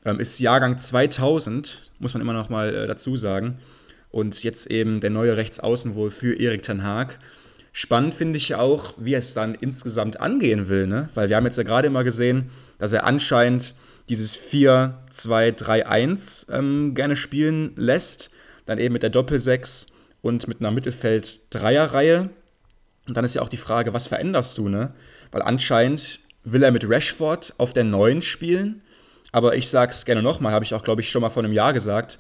Ähm, 0.05 0.21
ist 0.21 0.39
Jahrgang 0.39 0.79
2000, 0.79 1.91
muss 1.99 2.15
man 2.15 2.21
immer 2.21 2.33
noch 2.33 2.49
mal 2.49 2.75
äh, 2.75 2.87
dazu 2.87 3.17
sagen. 3.17 3.59
Und 4.11 4.42
jetzt 4.42 4.71
eben 4.71 5.01
der 5.01 5.11
neue 5.11 5.37
Rechtsaußen 5.37 5.94
wohl 5.94 6.11
für 6.11 6.35
Erik 6.38 6.62
Ten 6.62 6.83
Haag. 6.83 7.18
Spannend 7.73 8.14
finde 8.14 8.38
ich 8.38 8.55
auch, 8.55 8.94
wie 8.97 9.12
er 9.14 9.21
es 9.21 9.35
dann 9.35 9.55
insgesamt 9.55 10.21
angehen 10.21 10.68
will, 10.68 10.87
ne? 10.87 11.11
Weil 11.14 11.29
wir 11.29 11.37
haben 11.37 11.44
jetzt 11.44 11.59
ja 11.59 11.64
gerade 11.64 11.88
immer 11.88 12.05
gesehen, 12.05 12.51
dass 12.79 12.92
er 12.92 13.05
anscheinend 13.05 13.75
dieses 14.09 14.38
4-2-3-1 14.38 16.51
ähm, 16.51 16.94
gerne 16.94 17.16
spielen 17.16 17.73
lässt. 17.77 18.31
Dann 18.66 18.79
eben 18.79 18.94
mit 18.94 19.03
der 19.03 19.11
Doppel-6 19.11 19.88
und 20.23 20.49
mit 20.49 20.61
einer 20.61 20.71
Mittelfeld-Dreier-Reihe. 20.71 22.31
Und 23.07 23.16
dann 23.16 23.25
ist 23.25 23.35
ja 23.35 23.42
auch 23.42 23.49
die 23.49 23.57
Frage, 23.57 23.92
was 23.92 24.09
veränderst 24.09 24.57
du, 24.59 24.68
ne? 24.68 24.92
Weil 25.31 25.42
anscheinend 25.42 26.21
will 26.44 26.62
er 26.62 26.73
mit 26.73 26.88
Rashford 26.88 27.55
auf 27.59 27.73
der 27.73 27.85
neuen 27.85 28.23
spielen. 28.23 28.83
Aber 29.31 29.57
ich 29.57 29.68
sag's 29.68 30.05
gerne 30.05 30.23
nochmal, 30.23 30.53
habe 30.53 30.64
ich 30.64 30.75
auch, 30.75 30.83
glaube 30.83 31.03
ich, 31.03 31.11
schon 31.11 31.23
mal 31.23 31.31
vor 31.31 31.44
einem 31.44 31.53
Jahr 31.53 31.73
gesagt. 31.73 32.18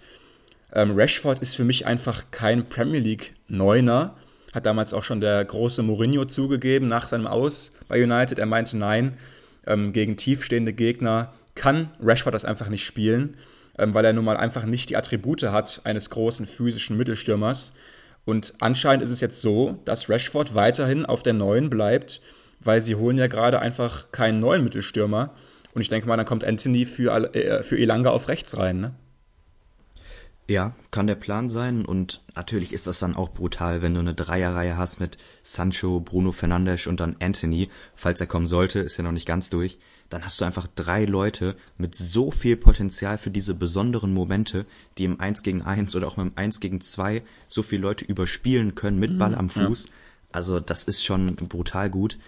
Ähm, 0.72 0.92
Rashford 0.94 1.40
ist 1.40 1.56
für 1.56 1.64
mich 1.64 1.86
einfach 1.86 2.30
kein 2.30 2.68
Premier 2.68 3.00
League 3.00 3.34
Neuner. 3.48 4.16
Hat 4.52 4.66
damals 4.66 4.92
auch 4.94 5.02
schon 5.02 5.20
der 5.20 5.44
große 5.44 5.82
Mourinho 5.82 6.24
zugegeben 6.24 6.88
nach 6.88 7.06
seinem 7.06 7.26
Aus 7.26 7.72
bei 7.88 8.02
United. 8.02 8.38
Er 8.38 8.46
meinte, 8.46 8.76
nein, 8.76 9.16
ähm, 9.66 9.92
gegen 9.92 10.16
tiefstehende 10.16 10.72
Gegner 10.72 11.32
kann 11.54 11.90
Rashford 12.00 12.34
das 12.34 12.44
einfach 12.44 12.68
nicht 12.68 12.84
spielen, 12.84 13.36
ähm, 13.78 13.94
weil 13.94 14.04
er 14.04 14.12
nun 14.12 14.24
mal 14.24 14.36
einfach 14.36 14.64
nicht 14.64 14.90
die 14.90 14.96
Attribute 14.96 15.42
hat 15.44 15.82
eines 15.84 16.10
großen 16.10 16.46
physischen 16.46 16.96
Mittelstürmers. 16.96 17.74
Und 18.24 18.54
anscheinend 18.60 19.02
ist 19.02 19.10
es 19.10 19.20
jetzt 19.20 19.40
so, 19.40 19.78
dass 19.84 20.08
Rashford 20.08 20.54
weiterhin 20.54 21.06
auf 21.06 21.22
der 21.22 21.32
neuen 21.32 21.70
bleibt, 21.70 22.20
weil 22.60 22.82
sie 22.82 22.94
holen 22.94 23.16
ja 23.16 23.26
gerade 23.26 23.60
einfach 23.60 24.12
keinen 24.12 24.40
neuen 24.40 24.64
Mittelstürmer. 24.64 25.34
Und 25.74 25.82
ich 25.82 25.88
denke 25.88 26.08
mal, 26.08 26.16
dann 26.16 26.26
kommt 26.26 26.44
Anthony 26.44 26.84
für, 26.84 27.34
äh, 27.34 27.62
für 27.62 27.78
Elanga 27.78 28.10
auf 28.10 28.28
rechts 28.28 28.56
rein. 28.56 28.80
Ne? 28.80 28.94
Ja, 30.50 30.74
kann 30.90 31.06
der 31.06 31.14
Plan 31.14 31.50
sein 31.50 31.84
und 31.84 32.22
natürlich 32.34 32.72
ist 32.72 32.86
das 32.86 32.98
dann 32.98 33.16
auch 33.16 33.28
brutal, 33.28 33.82
wenn 33.82 33.92
du 33.92 34.00
eine 34.00 34.14
Dreierreihe 34.14 34.78
hast 34.78 34.98
mit 34.98 35.18
Sancho, 35.42 36.00
Bruno 36.00 36.32
Fernandes 36.32 36.86
und 36.86 37.00
dann 37.00 37.16
Anthony, 37.20 37.68
falls 37.94 38.22
er 38.22 38.28
kommen 38.28 38.46
sollte, 38.46 38.78
ist 38.80 38.96
ja 38.96 39.04
noch 39.04 39.12
nicht 39.12 39.26
ganz 39.26 39.50
durch. 39.50 39.78
Dann 40.08 40.24
hast 40.24 40.40
du 40.40 40.46
einfach 40.46 40.66
drei 40.66 41.04
Leute 41.04 41.54
mit 41.76 41.94
so 41.94 42.30
viel 42.30 42.56
Potenzial 42.56 43.18
für 43.18 43.30
diese 43.30 43.52
besonderen 43.52 44.14
Momente, 44.14 44.64
die 44.96 45.04
im 45.04 45.20
1 45.20 45.42
gegen 45.42 45.60
1 45.60 45.94
oder 45.96 46.08
auch 46.08 46.16
im 46.16 46.32
1 46.34 46.60
gegen 46.60 46.80
2 46.80 47.22
so 47.46 47.62
viele 47.62 47.82
Leute 47.82 48.06
überspielen 48.06 48.74
können 48.74 48.98
mit 48.98 49.18
Ball 49.18 49.34
am 49.34 49.50
Fuß. 49.50 49.84
Ja. 49.84 49.90
Also 50.32 50.60
das 50.60 50.84
ist 50.84 51.04
schon 51.04 51.26
brutal 51.36 51.90
gut. 51.90 52.18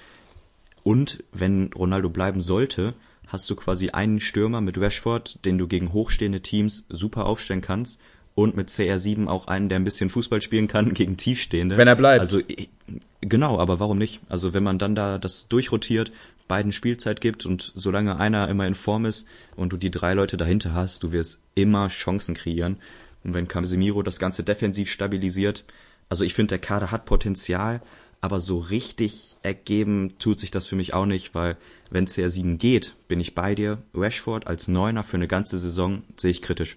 Und 0.83 1.25
wenn 1.33 1.73
Ronaldo 1.73 2.11
bleiben 2.11 2.43
sollte, 2.43 2.93
hast 3.31 3.49
du 3.49 3.57
quasi 3.57 3.91
einen 3.91 4.21
Stürmer 4.21 4.61
mit 4.61 4.79
Rashford, 4.79 5.45
den 5.45 5.57
du 5.57 5.67
gegen 5.67 5.93
hochstehende 5.93 6.41
Teams 6.41 6.85
super 6.89 7.27
aufstellen 7.27 7.61
kannst 7.61 8.01
und 8.35 8.57
mit 8.57 8.69
CR7 8.69 9.29
auch 9.29 9.47
einen, 9.47 9.69
der 9.69 9.79
ein 9.79 9.85
bisschen 9.85 10.11
Fußball 10.11 10.43
spielen 10.43 10.69
kann 10.69 10.95
gegen 10.95 11.17
tiefstehende. 11.17 11.77
Wenn 11.77 11.89
er 11.89 11.97
bleibt. 11.97 12.21
Also 12.21 12.41
genau, 13.21 13.59
aber 13.59 13.81
warum 13.81 13.99
nicht? 13.99 14.21
Also 14.29 14.53
wenn 14.53 14.65
man 14.65 14.79
dann 14.79 14.95
da 14.95 15.19
das 15.19 15.49
durchrotiert, 15.49 16.13
beiden 16.49 16.73
Spielzeit 16.73 17.21
gibt 17.21 17.47
und 17.47 17.73
solange 17.77 18.19
einer 18.19 18.49
immer 18.49 18.67
in 18.67 18.75
Form 18.75 19.07
ist 19.07 19.27
und 19.57 19.73
du 19.73 19.77
die 19.77 19.93
drei 19.93 20.15
Leute 20.15 20.37
dahinter 20.37 20.75
hast, 20.75 21.05
du 21.05 21.13
wirst 21.13 21.41
immer 21.55 21.89
Chancen 21.89 22.35
kreieren. 22.35 22.79
Und 23.23 23.35
wenn 23.35 23.47
Casemiro 23.47 24.03
das 24.03 24.19
Ganze 24.19 24.43
defensiv 24.43 24.91
stabilisiert, 24.91 25.65
also 26.09 26.25
ich 26.25 26.35
finde, 26.35 26.49
der 26.49 26.59
Kader 26.59 26.91
hat 26.91 27.05
Potenzial, 27.05 27.81
aber 28.21 28.41
so 28.41 28.59
richtig 28.59 29.37
ergeben 29.43 30.15
tut 30.19 30.41
sich 30.41 30.51
das 30.51 30.67
für 30.67 30.77
mich 30.77 30.93
auch 30.93 31.07
nicht, 31.07 31.35
weil 31.35 31.57
wenn 31.91 32.07
CR7 32.07 32.57
geht, 32.57 32.95
bin 33.09 33.21
ich 33.21 33.35
bei 33.35 33.55
dir. 33.55 33.79
Rashford 33.95 34.47
als 34.47 34.69
Neuner 34.69 35.03
für 35.03 35.17
eine 35.17 35.29
ganze 35.29 35.59
Saison 35.59 36.03
sehe 36.17 36.31
ich 36.31 36.43
kritisch. 36.43 36.77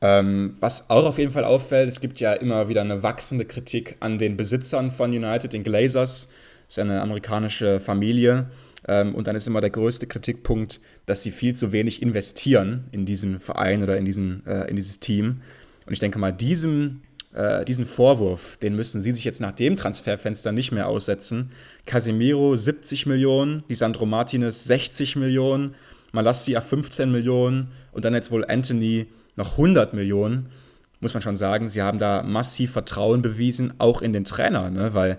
Ähm, 0.00 0.56
was 0.60 0.90
auch 0.90 1.06
auf 1.06 1.18
jeden 1.18 1.32
Fall 1.32 1.44
auffällt, 1.44 1.88
es 1.88 2.00
gibt 2.00 2.20
ja 2.20 2.34
immer 2.34 2.68
wieder 2.68 2.82
eine 2.82 3.02
wachsende 3.02 3.46
Kritik 3.46 3.96
an 4.00 4.18
den 4.18 4.36
Besitzern 4.36 4.90
von 4.90 5.10
United, 5.10 5.52
den 5.52 5.64
Glazers. 5.64 6.28
Das 6.66 6.76
ist 6.76 6.78
eine 6.78 7.00
amerikanische 7.00 7.80
Familie. 7.80 8.50
Ähm, 8.86 9.14
und 9.14 9.26
dann 9.26 9.36
ist 9.36 9.46
immer 9.46 9.60
der 9.60 9.70
größte 9.70 10.06
Kritikpunkt, 10.06 10.80
dass 11.06 11.22
sie 11.22 11.30
viel 11.30 11.56
zu 11.56 11.72
wenig 11.72 12.02
investieren 12.02 12.84
in 12.92 13.06
diesen 13.06 13.40
Verein 13.40 13.82
oder 13.82 13.96
in, 13.96 14.04
diesen, 14.04 14.46
äh, 14.46 14.68
in 14.68 14.76
dieses 14.76 15.00
Team. 15.00 15.40
Und 15.86 15.92
ich 15.92 16.00
denke 16.00 16.18
mal, 16.18 16.32
diesem 16.32 17.00
äh, 17.34 17.64
diesen 17.64 17.84
Vorwurf, 17.84 18.56
den 18.58 18.76
müssen 18.76 19.00
sie 19.00 19.10
sich 19.10 19.24
jetzt 19.24 19.40
nach 19.40 19.52
dem 19.52 19.76
Transferfenster 19.76 20.52
nicht 20.52 20.72
mehr 20.72 20.88
aussetzen. 20.88 21.50
Casemiro 21.84 22.56
70 22.56 23.06
Millionen, 23.06 23.64
Lisandro 23.68 24.06
Martinez 24.06 24.64
60 24.64 25.16
Millionen, 25.16 25.74
Malassia 26.12 26.60
15 26.60 27.10
Millionen 27.10 27.72
und 27.92 28.04
dann 28.04 28.14
jetzt 28.14 28.30
wohl 28.30 28.44
Anthony 28.44 29.06
noch 29.36 29.52
100 29.52 29.94
Millionen. 29.94 30.50
Muss 31.00 31.12
man 31.12 31.22
schon 31.22 31.36
sagen, 31.36 31.66
sie 31.66 31.82
haben 31.82 31.98
da 31.98 32.22
massiv 32.22 32.70
Vertrauen 32.70 33.20
bewiesen, 33.20 33.74
auch 33.78 34.00
in 34.00 34.12
den 34.12 34.24
Trainer, 34.24 34.70
ne? 34.70 34.94
weil 34.94 35.18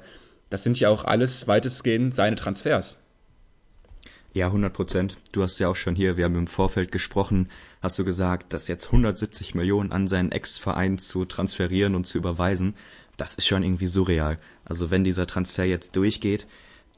das 0.50 0.64
sind 0.64 0.80
ja 0.80 0.90
auch 0.90 1.04
alles 1.04 1.48
weitestgehend 1.48 2.16
seine 2.16 2.38
Transfers. 2.38 3.02
Ja, 4.34 4.48
100 4.48 4.74
Prozent. 4.74 5.18
Du 5.32 5.44
hast 5.44 5.60
ja 5.60 5.70
auch 5.70 5.76
schon 5.76 5.96
hier, 5.96 6.18
wir 6.18 6.26
haben 6.26 6.36
im 6.36 6.48
Vorfeld 6.48 6.92
gesprochen, 6.92 7.50
hast 7.86 7.98
du 7.98 8.06
gesagt, 8.06 8.54
dass 8.54 8.68
jetzt 8.68 8.88
170 8.88 9.56
Millionen 9.56 9.92
an 9.92 10.08
seinen 10.08 10.32
Ex-Verein 10.32 10.98
zu 10.98 11.26
transferieren 11.26 11.96
und 11.96 12.06
zu 12.06 12.18
überweisen, 12.18 12.76
das 13.18 13.36
ist 13.36 13.48
schon 13.48 13.64
irgendwie 13.64 13.88
surreal. 13.88 14.40
Also 14.66 14.92
wenn 14.92 15.04
dieser 15.04 15.28
Transfer 15.28 15.64
jetzt 15.64 15.96
durchgeht, 15.96 16.48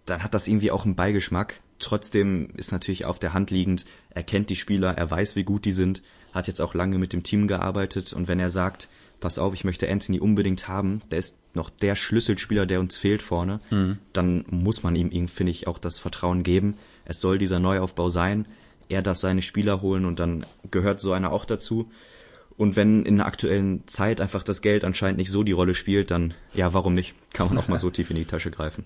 dann 0.05 0.23
hat 0.23 0.33
das 0.33 0.47
irgendwie 0.47 0.71
auch 0.71 0.85
einen 0.85 0.95
Beigeschmack. 0.95 1.61
Trotzdem 1.79 2.49
ist 2.55 2.71
natürlich 2.71 3.05
auf 3.05 3.19
der 3.19 3.33
Hand 3.33 3.51
liegend, 3.51 3.85
er 4.09 4.23
kennt 4.23 4.49
die 4.49 4.55
Spieler, 4.55 4.97
er 4.97 5.11
weiß, 5.11 5.35
wie 5.35 5.43
gut 5.43 5.65
die 5.65 5.73
sind, 5.73 6.01
hat 6.33 6.47
jetzt 6.47 6.61
auch 6.61 6.73
lange 6.73 6.97
mit 6.97 7.13
dem 7.13 7.23
Team 7.23 7.47
gearbeitet 7.47 8.13
und 8.13 8.27
wenn 8.27 8.39
er 8.39 8.49
sagt, 8.49 8.89
pass 9.19 9.37
auf, 9.37 9.53
ich 9.53 9.63
möchte 9.63 9.89
Anthony 9.89 10.19
unbedingt 10.19 10.67
haben, 10.67 11.01
der 11.11 11.19
ist 11.19 11.37
noch 11.53 11.69
der 11.69 11.95
Schlüsselspieler, 11.95 12.65
der 12.65 12.79
uns 12.79 12.97
fehlt 12.97 13.21
vorne, 13.21 13.59
mhm. 13.69 13.99
dann 14.13 14.45
muss 14.49 14.83
man 14.83 14.95
ihm, 14.95 15.27
finde 15.27 15.51
ich, 15.51 15.67
auch 15.67 15.77
das 15.77 15.99
Vertrauen 15.99 16.43
geben 16.43 16.75
es 17.07 17.21
soll 17.21 17.37
dieser 17.37 17.59
Neuaufbau 17.59 18.09
sein. 18.09 18.47
Er 18.89 19.01
darf 19.01 19.17
seine 19.17 19.41
Spieler 19.41 19.81
holen 19.81 20.05
und 20.05 20.19
dann 20.19 20.45
gehört 20.71 20.99
so 20.99 21.11
einer 21.11 21.31
auch 21.31 21.45
dazu. 21.45 21.89
Und 22.57 22.75
wenn 22.75 23.05
in 23.05 23.17
der 23.17 23.27
aktuellen 23.27 23.87
Zeit 23.87 24.19
einfach 24.19 24.41
das 24.41 24.61
Geld 24.61 24.83
anscheinend 24.83 25.17
nicht 25.19 25.29
so 25.29 25.43
die 25.43 25.51
Rolle 25.51 25.75
spielt, 25.75 26.09
dann 26.09 26.33
ja, 26.53 26.73
warum 26.73 26.95
nicht? 26.95 27.13
Kann 27.33 27.49
man 27.49 27.57
auch 27.57 27.67
mal 27.67 27.77
so 27.77 27.91
tief 27.91 28.09
in 28.09 28.15
die 28.15 28.25
Tasche 28.25 28.49
greifen. 28.49 28.85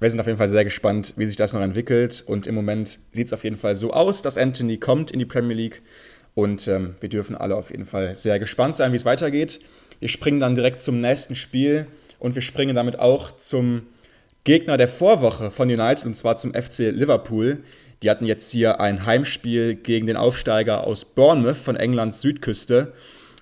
Wir 0.00 0.08
sind 0.08 0.18
auf 0.18 0.26
jeden 0.26 0.38
Fall 0.38 0.48
sehr 0.48 0.64
gespannt, 0.64 1.12
wie 1.16 1.26
sich 1.26 1.36
das 1.36 1.52
noch 1.52 1.60
entwickelt. 1.60 2.24
Und 2.26 2.46
im 2.46 2.54
Moment 2.54 2.98
sieht 3.12 3.26
es 3.26 3.32
auf 3.34 3.44
jeden 3.44 3.58
Fall 3.58 3.74
so 3.74 3.92
aus, 3.92 4.22
dass 4.22 4.38
Anthony 4.38 4.78
kommt 4.78 5.10
in 5.10 5.18
die 5.18 5.26
Premier 5.26 5.54
League. 5.54 5.82
Und 6.34 6.66
ähm, 6.68 6.94
wir 7.00 7.10
dürfen 7.10 7.36
alle 7.36 7.56
auf 7.56 7.70
jeden 7.70 7.84
Fall 7.84 8.14
sehr 8.14 8.38
gespannt 8.38 8.76
sein, 8.76 8.92
wie 8.92 8.96
es 8.96 9.04
weitergeht. 9.04 9.60
Wir 9.98 10.08
springen 10.08 10.40
dann 10.40 10.54
direkt 10.54 10.82
zum 10.82 11.02
nächsten 11.02 11.34
Spiel 11.34 11.86
und 12.18 12.34
wir 12.34 12.42
springen 12.42 12.74
damit 12.74 12.98
auch 12.98 13.36
zum 13.36 13.82
Gegner 14.44 14.78
der 14.78 14.88
Vorwoche 14.88 15.50
von 15.50 15.68
United, 15.68 16.06
und 16.06 16.14
zwar 16.14 16.38
zum 16.38 16.54
FC 16.54 16.78
Liverpool. 16.90 17.62
Die 18.02 18.10
hatten 18.10 18.24
jetzt 18.24 18.50
hier 18.50 18.80
ein 18.80 19.04
Heimspiel 19.04 19.74
gegen 19.74 20.06
den 20.06 20.16
Aufsteiger 20.16 20.86
aus 20.86 21.04
Bournemouth 21.04 21.58
von 21.58 21.76
Englands 21.76 22.20
Südküste. 22.20 22.92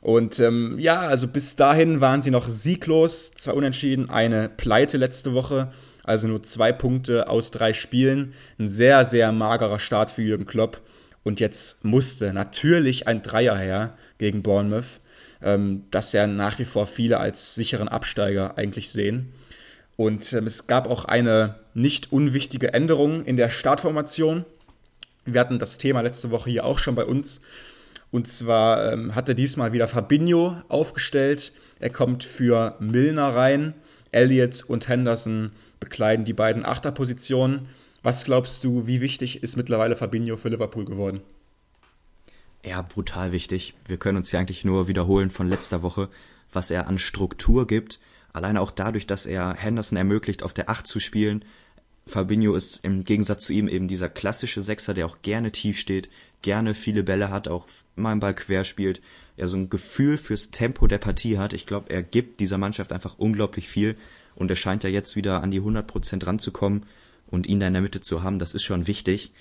Und 0.00 0.40
ähm, 0.40 0.76
ja, 0.78 1.00
also 1.00 1.28
bis 1.28 1.56
dahin 1.56 2.00
waren 2.00 2.22
sie 2.22 2.30
noch 2.30 2.48
sieglos, 2.48 3.32
zwei 3.32 3.52
Unentschieden, 3.52 4.10
eine 4.10 4.48
Pleite 4.48 4.96
letzte 4.96 5.34
Woche, 5.34 5.72
also 6.04 6.28
nur 6.28 6.42
zwei 6.42 6.72
Punkte 6.72 7.28
aus 7.28 7.50
drei 7.50 7.72
Spielen. 7.72 8.34
Ein 8.58 8.68
sehr, 8.68 9.04
sehr 9.04 9.32
magerer 9.32 9.78
Start 9.78 10.10
für 10.10 10.22
Jürgen 10.22 10.46
Klopp. 10.46 10.80
Und 11.24 11.40
jetzt 11.40 11.84
musste 11.84 12.32
natürlich 12.32 13.06
ein 13.06 13.22
Dreier 13.22 13.56
her 13.56 13.96
gegen 14.18 14.42
Bournemouth, 14.42 15.00
ähm, 15.42 15.84
das 15.90 16.12
ja 16.12 16.26
nach 16.26 16.58
wie 16.58 16.64
vor 16.64 16.86
viele 16.86 17.18
als 17.18 17.54
sicheren 17.54 17.88
Absteiger 17.88 18.56
eigentlich 18.56 18.90
sehen. 18.90 19.32
Und 19.98 20.32
ähm, 20.32 20.46
es 20.46 20.68
gab 20.68 20.88
auch 20.88 21.06
eine 21.06 21.56
nicht 21.74 22.12
unwichtige 22.12 22.72
Änderung 22.72 23.24
in 23.24 23.36
der 23.36 23.50
Startformation. 23.50 24.44
Wir 25.24 25.40
hatten 25.40 25.58
das 25.58 25.76
Thema 25.76 26.02
letzte 26.02 26.30
Woche 26.30 26.50
hier 26.50 26.64
auch 26.64 26.78
schon 26.78 26.94
bei 26.94 27.04
uns. 27.04 27.40
Und 28.12 28.28
zwar 28.28 28.92
ähm, 28.92 29.16
hat 29.16 29.28
er 29.28 29.34
diesmal 29.34 29.72
wieder 29.72 29.88
Fabinho 29.88 30.56
aufgestellt. 30.68 31.52
Er 31.80 31.90
kommt 31.90 32.22
für 32.22 32.76
Milner 32.78 33.34
rein. 33.34 33.74
Elliott 34.12 34.62
und 34.68 34.88
Henderson 34.88 35.50
bekleiden 35.80 36.24
die 36.24 36.32
beiden 36.32 36.64
Achterpositionen. 36.64 37.68
Was 38.04 38.22
glaubst 38.22 38.62
du, 38.62 38.86
wie 38.86 39.00
wichtig 39.00 39.42
ist 39.42 39.56
mittlerweile 39.56 39.96
Fabinho 39.96 40.36
für 40.36 40.48
Liverpool 40.48 40.84
geworden? 40.84 41.22
Ja, 42.64 42.82
brutal 42.82 43.32
wichtig. 43.32 43.74
Wir 43.88 43.96
können 43.96 44.18
uns 44.18 44.30
ja 44.30 44.38
eigentlich 44.38 44.64
nur 44.64 44.86
wiederholen 44.86 45.30
von 45.30 45.48
letzter 45.48 45.82
Woche, 45.82 46.08
was 46.52 46.70
er 46.70 46.86
an 46.86 46.98
Struktur 46.98 47.66
gibt 47.66 47.98
Alleine 48.32 48.60
auch 48.60 48.70
dadurch, 48.70 49.06
dass 49.06 49.26
er 49.26 49.54
Henderson 49.54 49.96
ermöglicht, 49.96 50.42
auf 50.42 50.52
der 50.52 50.68
Acht 50.68 50.86
zu 50.86 51.00
spielen. 51.00 51.44
Fabinho 52.06 52.54
ist 52.54 52.80
im 52.84 53.04
Gegensatz 53.04 53.44
zu 53.44 53.52
ihm 53.52 53.68
eben 53.68 53.88
dieser 53.88 54.08
klassische 54.08 54.60
Sechser, 54.60 54.94
der 54.94 55.06
auch 55.06 55.22
gerne 55.22 55.52
tief 55.52 55.78
steht, 55.78 56.08
gerne 56.42 56.74
viele 56.74 57.02
Bälle 57.02 57.30
hat, 57.30 57.48
auch 57.48 57.66
mal 57.96 58.12
einen 58.12 58.20
Ball 58.20 58.34
quer 58.34 58.64
spielt, 58.64 59.00
er 59.36 59.48
so 59.48 59.56
ein 59.56 59.70
Gefühl 59.70 60.16
fürs 60.16 60.50
Tempo 60.50 60.86
der 60.86 60.98
Partie 60.98 61.38
hat. 61.38 61.52
Ich 61.52 61.66
glaube, 61.66 61.90
er 61.90 62.02
gibt 62.02 62.40
dieser 62.40 62.58
Mannschaft 62.58 62.92
einfach 62.92 63.18
unglaublich 63.18 63.68
viel 63.68 63.96
und 64.34 64.50
er 64.50 64.56
scheint 64.56 64.84
ja 64.84 64.90
jetzt 64.90 65.16
wieder 65.16 65.42
an 65.42 65.50
die 65.50 65.58
100 65.58 65.86
Prozent 65.86 66.26
ranzukommen 66.26 66.86
und 67.26 67.46
ihn 67.46 67.60
da 67.60 67.66
in 67.66 67.72
der 67.72 67.82
Mitte 67.82 68.00
zu 68.00 68.22
haben, 68.22 68.38
das 68.38 68.54
ist 68.54 68.62
schon 68.62 68.86
wichtig. 68.86 69.32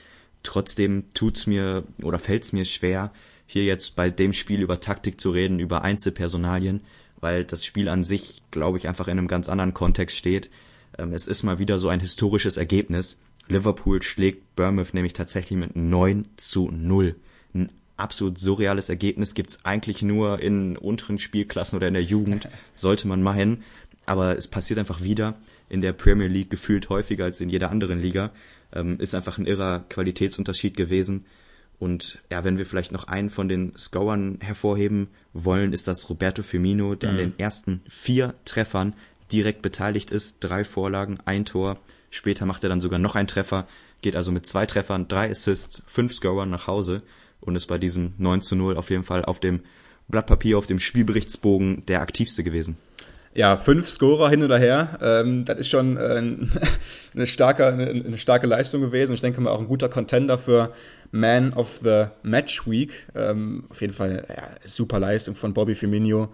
Trotzdem 0.44 1.06
tut's 1.14 1.48
mir 1.48 1.84
oder 2.02 2.20
fällt's 2.20 2.54
mir 2.54 2.66
schwer, 2.66 3.12
hier 3.46 3.64
jetzt 3.64 3.96
bei 3.96 4.10
dem 4.10 4.34
Spiel 4.34 4.62
über 4.62 4.80
Taktik 4.80 5.20
zu 5.20 5.32
reden, 5.32 5.60
über 5.60 5.84
Einzelpersonalien, 5.84 6.82
weil 7.20 7.46
das 7.46 7.66
Spiel 7.66 7.90
an 7.90 8.04
sich, 8.04 8.42
glaube 8.52 8.78
ich, 8.78 8.88
einfach 8.88 9.08
in 9.08 9.18
einem 9.18 9.28
ganz 9.28 9.50
anderen 9.50 9.74
Kontext 9.74 10.18
steht. 10.18 10.50
Ähm, 10.98 11.14
es 11.14 11.28
ist 11.28 11.44
mal 11.44 11.60
wieder 11.60 11.80
so 11.80 11.90
ein 11.90 12.00
historisches 12.00 12.58
Ergebnis. 12.58 13.18
Liverpool 13.48 14.04
schlägt 14.04 14.56
Bournemouth 14.56 14.94
nämlich 14.94 15.14
tatsächlich 15.14 15.58
mit 15.58 15.76
9 15.76 16.28
zu 16.36 16.70
0. 16.72 17.16
Ein 17.54 17.72
absolut 17.96 18.40
surreales 18.40 18.90
Ergebnis 18.90 19.34
gibt's 19.34 19.64
eigentlich 19.64 20.02
nur 20.02 20.40
in 20.40 20.78
unteren 20.78 21.18
Spielklassen 21.18 21.78
oder 21.78 21.88
in 21.88 21.94
der 21.94 22.04
Jugend, 22.04 22.48
sollte 22.76 23.08
man 23.08 23.22
meinen. 23.22 23.64
Aber 24.06 24.38
es 24.38 24.48
passiert 24.48 24.80
einfach 24.80 25.02
wieder. 25.02 25.36
in 25.70 25.82
der 25.82 25.92
Premier 25.92 26.28
League 26.28 26.50
gefühlt 26.50 26.88
häufiger 26.88 27.26
als 27.26 27.42
in 27.42 27.50
jeder 27.50 27.72
anderen 27.72 28.02
Liga. 28.02 28.32
Ähm, 28.74 29.00
ist 29.00 29.16
einfach 29.16 29.38
ein 29.38 29.46
irrer 29.46 29.86
Qualitätsunterschied 29.90 30.78
gewesen. 30.78 31.26
Und 31.80 32.20
ja, 32.32 32.44
wenn 32.44 32.58
wir 32.58 32.66
vielleicht 32.66 32.92
noch 32.92 33.08
einen 33.08 33.30
von 33.30 33.48
den 33.48 33.78
Scorern 33.78 34.40
hervorheben 34.42 35.10
wollen, 35.34 35.74
ist 35.74 35.88
das 35.88 36.10
Roberto 36.10 36.42
Firmino, 36.42 36.96
der 36.96 37.12
mhm. 37.12 37.18
an 37.18 37.24
den 37.24 37.40
ersten 37.40 37.82
vier 37.88 38.34
Treffern 38.46 38.94
direkt 39.32 39.62
beteiligt 39.62 40.12
ist. 40.12 40.38
Drei 40.40 40.64
Vorlagen, 40.64 41.20
ein 41.26 41.46
Tor. 41.46 41.78
Später 42.10 42.46
macht 42.46 42.64
er 42.64 42.70
dann 42.70 42.82
sogar 42.82 43.00
noch 43.00 43.16
einen 43.16 43.28
Treffer, 43.28 43.68
geht 44.02 44.16
also 44.16 44.32
mit 44.32 44.46
zwei 44.46 44.66
Treffern, 44.66 45.08
drei 45.08 45.30
Assists, 45.30 45.84
fünf 45.86 46.14
Scorern 46.14 46.50
nach 46.50 46.68
Hause 46.68 47.04
und 47.42 47.56
ist 47.56 47.68
bei 47.68 47.78
diesem 47.78 48.14
9 48.18 48.42
zu 48.42 48.56
0 48.56 48.78
auf 48.78 48.90
jeden 48.90 49.04
Fall 49.04 49.26
auf 49.26 49.40
dem 49.40 49.62
Blatt 50.08 50.26
Papier, 50.26 50.58
auf 50.58 50.68
dem 50.68 50.80
Spielberichtsbogen 50.80 51.86
der 51.86 52.02
aktivste 52.02 52.44
gewesen. 52.44 52.78
Ja, 53.34 53.58
fünf 53.58 53.88
Scorer 53.90 54.30
hin 54.30 54.42
oder 54.42 54.58
her, 54.58 54.98
ähm, 55.02 55.46
das 55.46 55.60
ist 55.60 55.70
schon 55.70 55.98
äh, 55.98 56.00
eine, 57.14 57.28
starke, 57.28 57.68
eine, 57.68 57.88
eine, 57.88 58.18
starke 58.18 58.48
Leistung 58.48 58.82
gewesen. 58.82 59.14
Ich 59.14 59.22
denke 59.22 59.42
mal 59.42 59.52
auch 59.52 59.60
ein 59.60 59.68
guter 59.68 59.90
Contender 59.90 60.40
für 60.40 60.74
Man 61.12 61.54
of 61.54 61.80
the 61.84 62.06
Match 62.24 62.68
Week. 62.68 63.08
Ähm, 63.16 63.66
auf 63.70 63.82
jeden 63.82 63.94
Fall 63.94 64.26
ja, 64.30 64.50
super 64.64 65.00
Leistung 65.00 65.36
von 65.36 65.54
Bobby 65.54 65.76
Firmino. 65.76 66.30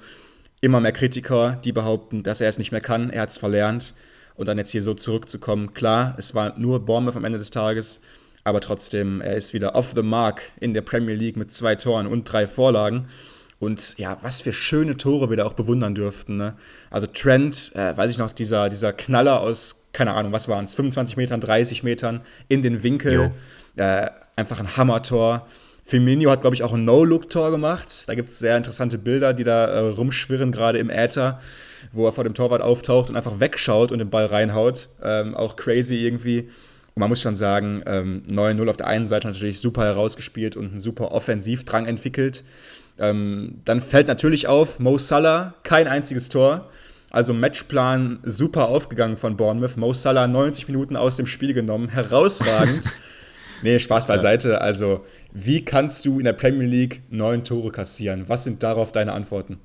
Immer 0.61 0.79
mehr 0.79 0.91
Kritiker, 0.91 1.59
die 1.63 1.71
behaupten, 1.71 2.23
dass 2.23 2.41
er 2.41 2.49
es 2.49 2.57
nicht 2.57 2.71
mehr 2.71 2.81
kann. 2.81 3.09
Er 3.09 3.23
hat 3.23 3.29
es 3.29 3.37
verlernt. 3.37 3.93
Und 4.35 4.47
dann 4.47 4.57
jetzt 4.57 4.71
hier 4.71 4.81
so 4.81 4.93
zurückzukommen. 4.93 5.73
Klar, 5.73 6.15
es 6.17 6.33
war 6.33 6.57
nur 6.57 6.85
Bournemouth 6.85 7.15
am 7.15 7.25
Ende 7.25 7.37
des 7.37 7.51
Tages, 7.51 8.01
aber 8.43 8.61
trotzdem, 8.61 9.21
er 9.21 9.35
ist 9.35 9.53
wieder 9.53 9.75
off 9.75 9.93
the 9.95 10.01
mark 10.01 10.41
in 10.59 10.73
der 10.73 10.81
Premier 10.81 11.15
League 11.15 11.37
mit 11.37 11.51
zwei 11.51 11.75
Toren 11.75 12.07
und 12.07 12.23
drei 12.23 12.47
Vorlagen. 12.47 13.07
Und 13.59 13.97
ja, 13.97 14.17
was 14.21 14.41
für 14.41 14.51
schöne 14.51 14.97
Tore 14.97 15.29
wir 15.29 15.37
da 15.37 15.45
auch 15.45 15.53
bewundern 15.53 15.95
dürften. 15.95 16.35
Ne? 16.35 16.55
Also 16.89 17.07
Trent, 17.07 17.71
äh, 17.75 17.95
weiß 17.95 18.11
ich 18.11 18.17
noch, 18.17 18.31
dieser, 18.31 18.69
dieser 18.69 18.91
Knaller 18.91 19.39
aus, 19.39 19.87
keine 19.93 20.13
Ahnung, 20.13 20.33
was 20.33 20.49
waren 20.49 20.65
es, 20.65 20.73
25 20.73 21.15
Metern, 21.15 21.39
30 21.39 21.83
Metern 21.83 22.23
in 22.49 22.61
den 22.61 22.83
Winkel. 22.83 23.31
Äh, 23.75 24.09
einfach 24.35 24.59
ein 24.59 24.77
Hammertor. 24.77 25.47
Firmino 25.85 26.31
hat, 26.31 26.41
glaube 26.41 26.55
ich, 26.55 26.63
auch 26.63 26.73
ein 26.73 26.85
No-Look-Tor 26.85 27.51
gemacht. 27.51 28.03
Da 28.07 28.15
gibt 28.15 28.29
es 28.29 28.39
sehr 28.39 28.55
interessante 28.55 28.97
Bilder, 28.97 29.33
die 29.33 29.43
da 29.43 29.65
äh, 29.65 29.79
rumschwirren, 29.79 30.51
gerade 30.51 30.79
im 30.79 30.89
Äther, 30.89 31.39
wo 31.91 32.05
er 32.05 32.13
vor 32.13 32.23
dem 32.23 32.33
Torwart 32.33 32.61
auftaucht 32.61 33.09
und 33.09 33.17
einfach 33.17 33.39
wegschaut 33.39 33.91
und 33.91 33.99
den 33.99 34.09
Ball 34.09 34.25
reinhaut. 34.25 34.89
Ähm, 35.03 35.35
auch 35.35 35.55
crazy 35.55 35.95
irgendwie. 35.95 36.49
Und 36.95 36.99
man 36.99 37.09
muss 37.09 37.21
schon 37.21 37.35
sagen, 37.35 37.83
ähm, 37.85 38.23
9-0 38.31 38.69
auf 38.69 38.77
der 38.77 38.87
einen 38.87 39.07
Seite 39.07 39.27
natürlich 39.27 39.59
super 39.59 39.83
herausgespielt 39.83 40.55
und 40.55 40.69
einen 40.69 40.79
super 40.79 41.11
Offensivdrang 41.11 41.85
entwickelt. 41.85 42.43
Ähm, 42.97 43.61
dann 43.65 43.81
fällt 43.81 44.07
natürlich 44.07 44.47
auf, 44.47 44.79
Mo 44.79 44.97
Salah, 44.97 45.55
kein 45.63 45.87
einziges 45.87 46.29
Tor. 46.29 46.69
Also 47.09 47.33
Matchplan 47.33 48.19
super 48.23 48.69
aufgegangen 48.69 49.17
von 49.17 49.35
Bournemouth. 49.35 49.75
Mo 49.75 49.93
Salah 49.93 50.27
90 50.27 50.67
Minuten 50.67 50.95
aus 50.95 51.17
dem 51.17 51.25
Spiel 51.27 51.53
genommen. 51.53 51.89
Herausragend. 51.89 52.89
nee, 53.63 53.79
Spaß 53.79 54.07
beiseite. 54.07 54.61
Also, 54.61 55.05
wie 55.31 55.65
kannst 55.65 56.05
du 56.05 56.19
in 56.19 56.25
der 56.25 56.33
Premier 56.33 56.67
League 56.67 57.01
neun 57.09 57.43
Tore 57.43 57.71
kassieren? 57.71 58.25
Was 58.27 58.43
sind 58.43 58.63
darauf 58.63 58.91
deine 58.91 59.13
Antworten? 59.13 59.59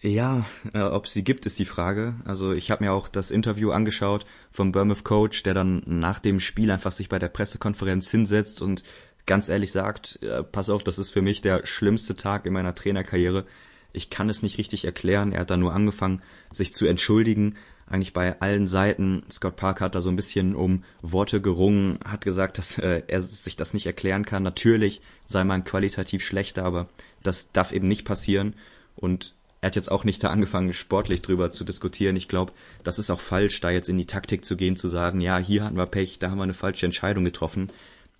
Ja, 0.00 0.44
äh, 0.74 0.82
ob 0.82 1.08
sie 1.08 1.24
gibt, 1.24 1.46
ist 1.46 1.58
die 1.58 1.64
Frage. 1.64 2.14
Also 2.26 2.52
ich 2.52 2.70
habe 2.70 2.84
mir 2.84 2.92
auch 2.92 3.08
das 3.08 3.30
Interview 3.30 3.70
angeschaut 3.70 4.26
vom 4.52 4.70
Bournemouth 4.70 5.02
Coach, 5.02 5.42
der 5.44 5.54
dann 5.54 5.82
nach 5.86 6.20
dem 6.20 6.40
Spiel 6.40 6.70
einfach 6.70 6.92
sich 6.92 7.08
bei 7.08 7.18
der 7.18 7.30
Pressekonferenz 7.30 8.10
hinsetzt 8.10 8.60
und 8.60 8.82
ganz 9.24 9.48
ehrlich 9.48 9.72
sagt, 9.72 10.22
äh, 10.22 10.42
pass 10.42 10.68
auf, 10.68 10.84
das 10.84 10.98
ist 10.98 11.08
für 11.08 11.22
mich 11.22 11.40
der 11.40 11.64
schlimmste 11.64 12.16
Tag 12.16 12.44
in 12.44 12.52
meiner 12.52 12.74
Trainerkarriere. 12.74 13.46
Ich 13.94 14.10
kann 14.10 14.28
es 14.28 14.42
nicht 14.42 14.58
richtig 14.58 14.84
erklären. 14.84 15.32
Er 15.32 15.40
hat 15.40 15.50
da 15.50 15.56
nur 15.56 15.72
angefangen, 15.72 16.20
sich 16.52 16.74
zu 16.74 16.84
entschuldigen. 16.84 17.54
Eigentlich 17.86 18.12
bei 18.12 18.40
allen 18.40 18.66
Seiten. 18.66 19.24
Scott 19.30 19.56
Park 19.56 19.80
hat 19.80 19.94
da 19.94 20.00
so 20.00 20.08
ein 20.08 20.16
bisschen 20.16 20.54
um 20.54 20.84
Worte 21.02 21.40
gerungen, 21.40 21.98
hat 22.04 22.22
gesagt, 22.22 22.58
dass 22.58 22.78
äh, 22.78 23.02
er 23.06 23.20
sich 23.20 23.56
das 23.56 23.74
nicht 23.74 23.86
erklären 23.86 24.24
kann. 24.24 24.42
Natürlich 24.42 25.02
sei 25.26 25.44
man 25.44 25.64
qualitativ 25.64 26.24
schlechter, 26.24 26.64
aber 26.64 26.88
das 27.22 27.52
darf 27.52 27.72
eben 27.72 27.88
nicht 27.88 28.04
passieren. 28.04 28.54
Und 28.96 29.34
er 29.60 29.68
hat 29.68 29.76
jetzt 29.76 29.90
auch 29.90 30.04
nicht 30.04 30.22
da 30.22 30.30
angefangen, 30.30 30.72
sportlich 30.72 31.22
drüber 31.22 31.50
zu 31.52 31.64
diskutieren. 31.64 32.16
Ich 32.16 32.28
glaube, 32.28 32.52
das 32.82 32.98
ist 32.98 33.10
auch 33.10 33.20
falsch, 33.20 33.60
da 33.60 33.70
jetzt 33.70 33.88
in 33.88 33.98
die 33.98 34.06
Taktik 34.06 34.44
zu 34.44 34.56
gehen, 34.56 34.76
zu 34.76 34.88
sagen, 34.88 35.20
ja, 35.20 35.38
hier 35.38 35.64
hatten 35.64 35.76
wir 35.76 35.86
Pech, 35.86 36.18
da 36.18 36.30
haben 36.30 36.38
wir 36.38 36.44
eine 36.44 36.54
falsche 36.54 36.86
Entscheidung 36.86 37.24
getroffen 37.24 37.70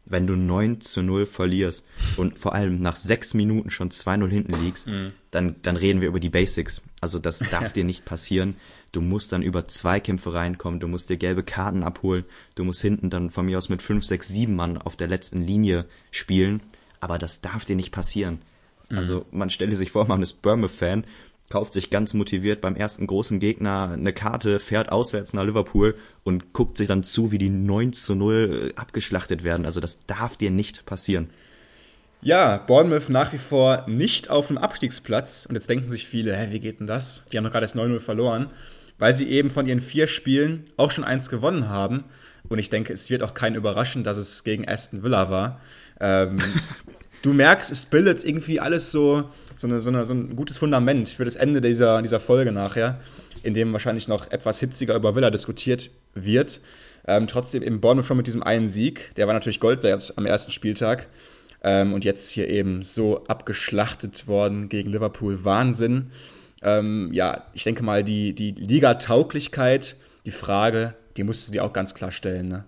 wenn 0.06 0.26
du 0.26 0.36
9 0.36 0.80
zu 0.80 1.02
0 1.02 1.26
verlierst 1.26 1.84
und 2.16 2.38
vor 2.38 2.54
allem 2.54 2.80
nach 2.80 2.96
sechs 2.96 3.34
Minuten 3.34 3.70
schon 3.70 3.90
2-0 3.90 4.28
hinten 4.28 4.62
liegst, 4.62 4.86
mhm. 4.86 5.12
dann, 5.30 5.56
dann 5.62 5.76
reden 5.76 6.00
wir 6.00 6.08
über 6.08 6.20
die 6.20 6.28
Basics. 6.28 6.82
Also 7.00 7.18
das 7.18 7.38
darf 7.50 7.72
dir 7.72 7.84
nicht 7.84 8.04
passieren. 8.04 8.56
Du 8.92 9.00
musst 9.00 9.32
dann 9.32 9.42
über 9.42 9.66
Zweikämpfe 9.66 10.34
reinkommen, 10.34 10.78
du 10.78 10.88
musst 10.88 11.10
dir 11.10 11.16
gelbe 11.16 11.42
Karten 11.42 11.82
abholen, 11.82 12.24
du 12.54 12.64
musst 12.64 12.82
hinten 12.82 13.10
dann 13.10 13.30
von 13.30 13.46
mir 13.46 13.58
aus 13.58 13.68
mit 13.68 13.82
5, 13.82 14.04
6, 14.04 14.28
7 14.28 14.54
Mann 14.54 14.78
auf 14.78 14.96
der 14.96 15.08
letzten 15.08 15.42
Linie 15.42 15.86
spielen. 16.10 16.62
Aber 17.00 17.18
das 17.18 17.40
darf 17.40 17.64
dir 17.64 17.76
nicht 17.76 17.92
passieren. 17.92 18.40
Mhm. 18.88 18.96
Also 18.96 19.26
man 19.30 19.50
stelle 19.50 19.76
sich 19.76 19.90
vor, 19.90 20.06
man 20.06 20.22
ist 20.22 20.42
Bournemouth-Fan 20.42 21.04
kauft 21.54 21.72
sich 21.72 21.88
ganz 21.88 22.14
motiviert 22.14 22.60
beim 22.60 22.74
ersten 22.74 23.06
großen 23.06 23.38
Gegner 23.38 23.90
eine 23.92 24.12
Karte, 24.12 24.58
fährt 24.58 24.90
auswärts 24.90 25.34
nach 25.34 25.44
Liverpool 25.44 25.94
und 26.24 26.52
guckt 26.52 26.76
sich 26.78 26.88
dann 26.88 27.04
zu, 27.04 27.30
wie 27.30 27.38
die 27.38 27.48
9 27.48 27.92
zu 27.92 28.16
0 28.16 28.72
äh, 28.74 28.80
abgeschlachtet 28.80 29.44
werden. 29.44 29.64
Also 29.64 29.78
das 29.78 30.04
darf 30.08 30.36
dir 30.36 30.50
nicht 30.50 30.84
passieren. 30.84 31.30
Ja, 32.22 32.56
Bournemouth 32.56 33.08
nach 33.08 33.32
wie 33.32 33.38
vor 33.38 33.84
nicht 33.86 34.30
auf 34.30 34.48
dem 34.48 34.58
Abstiegsplatz. 34.58 35.46
Und 35.46 35.54
jetzt 35.54 35.70
denken 35.70 35.88
sich 35.88 36.08
viele, 36.08 36.36
hä, 36.36 36.48
wie 36.50 36.58
geht 36.58 36.80
denn 36.80 36.88
das? 36.88 37.24
Die 37.30 37.36
haben 37.36 37.44
doch 37.44 37.52
gerade 37.52 37.66
das 37.66 37.76
9-0 37.76 38.00
verloren, 38.00 38.50
weil 38.98 39.14
sie 39.14 39.28
eben 39.28 39.50
von 39.50 39.68
ihren 39.68 39.80
vier 39.80 40.08
Spielen 40.08 40.66
auch 40.76 40.90
schon 40.90 41.04
eins 41.04 41.28
gewonnen 41.28 41.68
haben. 41.68 42.02
Und 42.48 42.58
ich 42.58 42.68
denke, 42.68 42.92
es 42.92 43.10
wird 43.10 43.22
auch 43.22 43.34
kein 43.34 43.54
überraschen, 43.54 44.02
dass 44.02 44.16
es 44.16 44.42
gegen 44.42 44.68
Aston 44.68 45.04
Villa 45.04 45.30
war. 45.30 45.60
Ähm, 46.00 46.38
du 47.24 47.32
merkst, 47.32 47.70
es 47.70 47.86
bildet 47.86 48.24
irgendwie 48.24 48.60
alles 48.60 48.92
so, 48.92 49.30
so, 49.56 49.66
eine, 49.66 49.80
so, 49.80 49.90
eine, 49.90 50.04
so 50.04 50.12
ein 50.14 50.36
gutes 50.36 50.58
Fundament 50.58 51.08
für 51.08 51.24
das 51.24 51.36
Ende 51.36 51.60
dieser, 51.60 52.02
dieser 52.02 52.20
Folge 52.20 52.52
nachher, 52.52 53.00
in 53.42 53.54
dem 53.54 53.72
wahrscheinlich 53.72 54.08
noch 54.08 54.30
etwas 54.30 54.60
hitziger 54.60 54.94
über 54.94 55.14
Villa 55.16 55.30
diskutiert 55.30 55.90
wird. 56.14 56.60
Ähm, 57.06 57.26
trotzdem 57.26 57.62
eben 57.62 57.80
Bournemouth 57.80 58.06
schon 58.06 58.16
mit 58.16 58.26
diesem 58.26 58.42
einen 58.42 58.68
Sieg, 58.68 59.14
der 59.16 59.26
war 59.26 59.34
natürlich 59.34 59.60
Gold 59.60 59.82
wert 59.82 60.12
am 60.16 60.26
ersten 60.26 60.52
Spieltag. 60.52 61.08
Ähm, 61.62 61.94
und 61.94 62.04
jetzt 62.04 62.28
hier 62.28 62.48
eben 62.48 62.82
so 62.82 63.24
abgeschlachtet 63.24 64.26
worden 64.26 64.68
gegen 64.68 64.90
Liverpool. 64.90 65.44
Wahnsinn. 65.44 66.10
Ähm, 66.62 67.10
ja, 67.12 67.46
ich 67.54 67.64
denke 67.64 67.82
mal, 67.82 68.04
die, 68.04 68.34
die 68.34 68.50
Liga-Tauglichkeit, 68.52 69.96
die 70.26 70.30
Frage, 70.30 70.94
die 71.16 71.24
musst 71.24 71.48
du 71.48 71.52
dir 71.52 71.64
auch 71.64 71.72
ganz 71.72 71.94
klar 71.94 72.12
stellen. 72.12 72.48
Ne? 72.48 72.64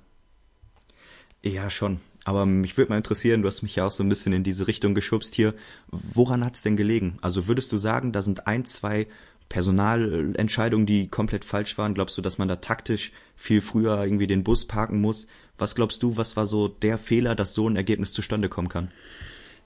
Ja, 1.42 1.68
schon. 1.68 2.00
Aber 2.26 2.44
mich 2.44 2.76
würde 2.76 2.90
mal 2.90 2.96
interessieren, 2.96 3.42
du 3.42 3.46
hast 3.46 3.62
mich 3.62 3.76
ja 3.76 3.86
auch 3.86 3.90
so 3.92 4.02
ein 4.02 4.08
bisschen 4.08 4.32
in 4.32 4.42
diese 4.42 4.66
Richtung 4.66 4.96
geschubst 4.96 5.36
hier. 5.36 5.54
Woran 5.86 6.44
hat's 6.44 6.60
denn 6.60 6.76
gelegen? 6.76 7.18
Also 7.22 7.46
würdest 7.46 7.70
du 7.70 7.76
sagen, 7.76 8.10
da 8.10 8.20
sind 8.20 8.48
ein, 8.48 8.64
zwei 8.64 9.06
Personalentscheidungen, 9.48 10.86
die 10.86 11.06
komplett 11.06 11.44
falsch 11.44 11.78
waren? 11.78 11.94
Glaubst 11.94 12.18
du, 12.18 12.22
dass 12.22 12.36
man 12.36 12.48
da 12.48 12.56
taktisch 12.56 13.12
viel 13.36 13.60
früher 13.60 14.02
irgendwie 14.02 14.26
den 14.26 14.42
Bus 14.42 14.64
parken 14.64 15.00
muss? 15.00 15.28
Was 15.56 15.76
glaubst 15.76 16.02
du, 16.02 16.16
was 16.16 16.36
war 16.36 16.46
so 16.46 16.66
der 16.66 16.98
Fehler, 16.98 17.36
dass 17.36 17.54
so 17.54 17.68
ein 17.68 17.76
Ergebnis 17.76 18.12
zustande 18.12 18.48
kommen 18.48 18.68
kann? 18.68 18.88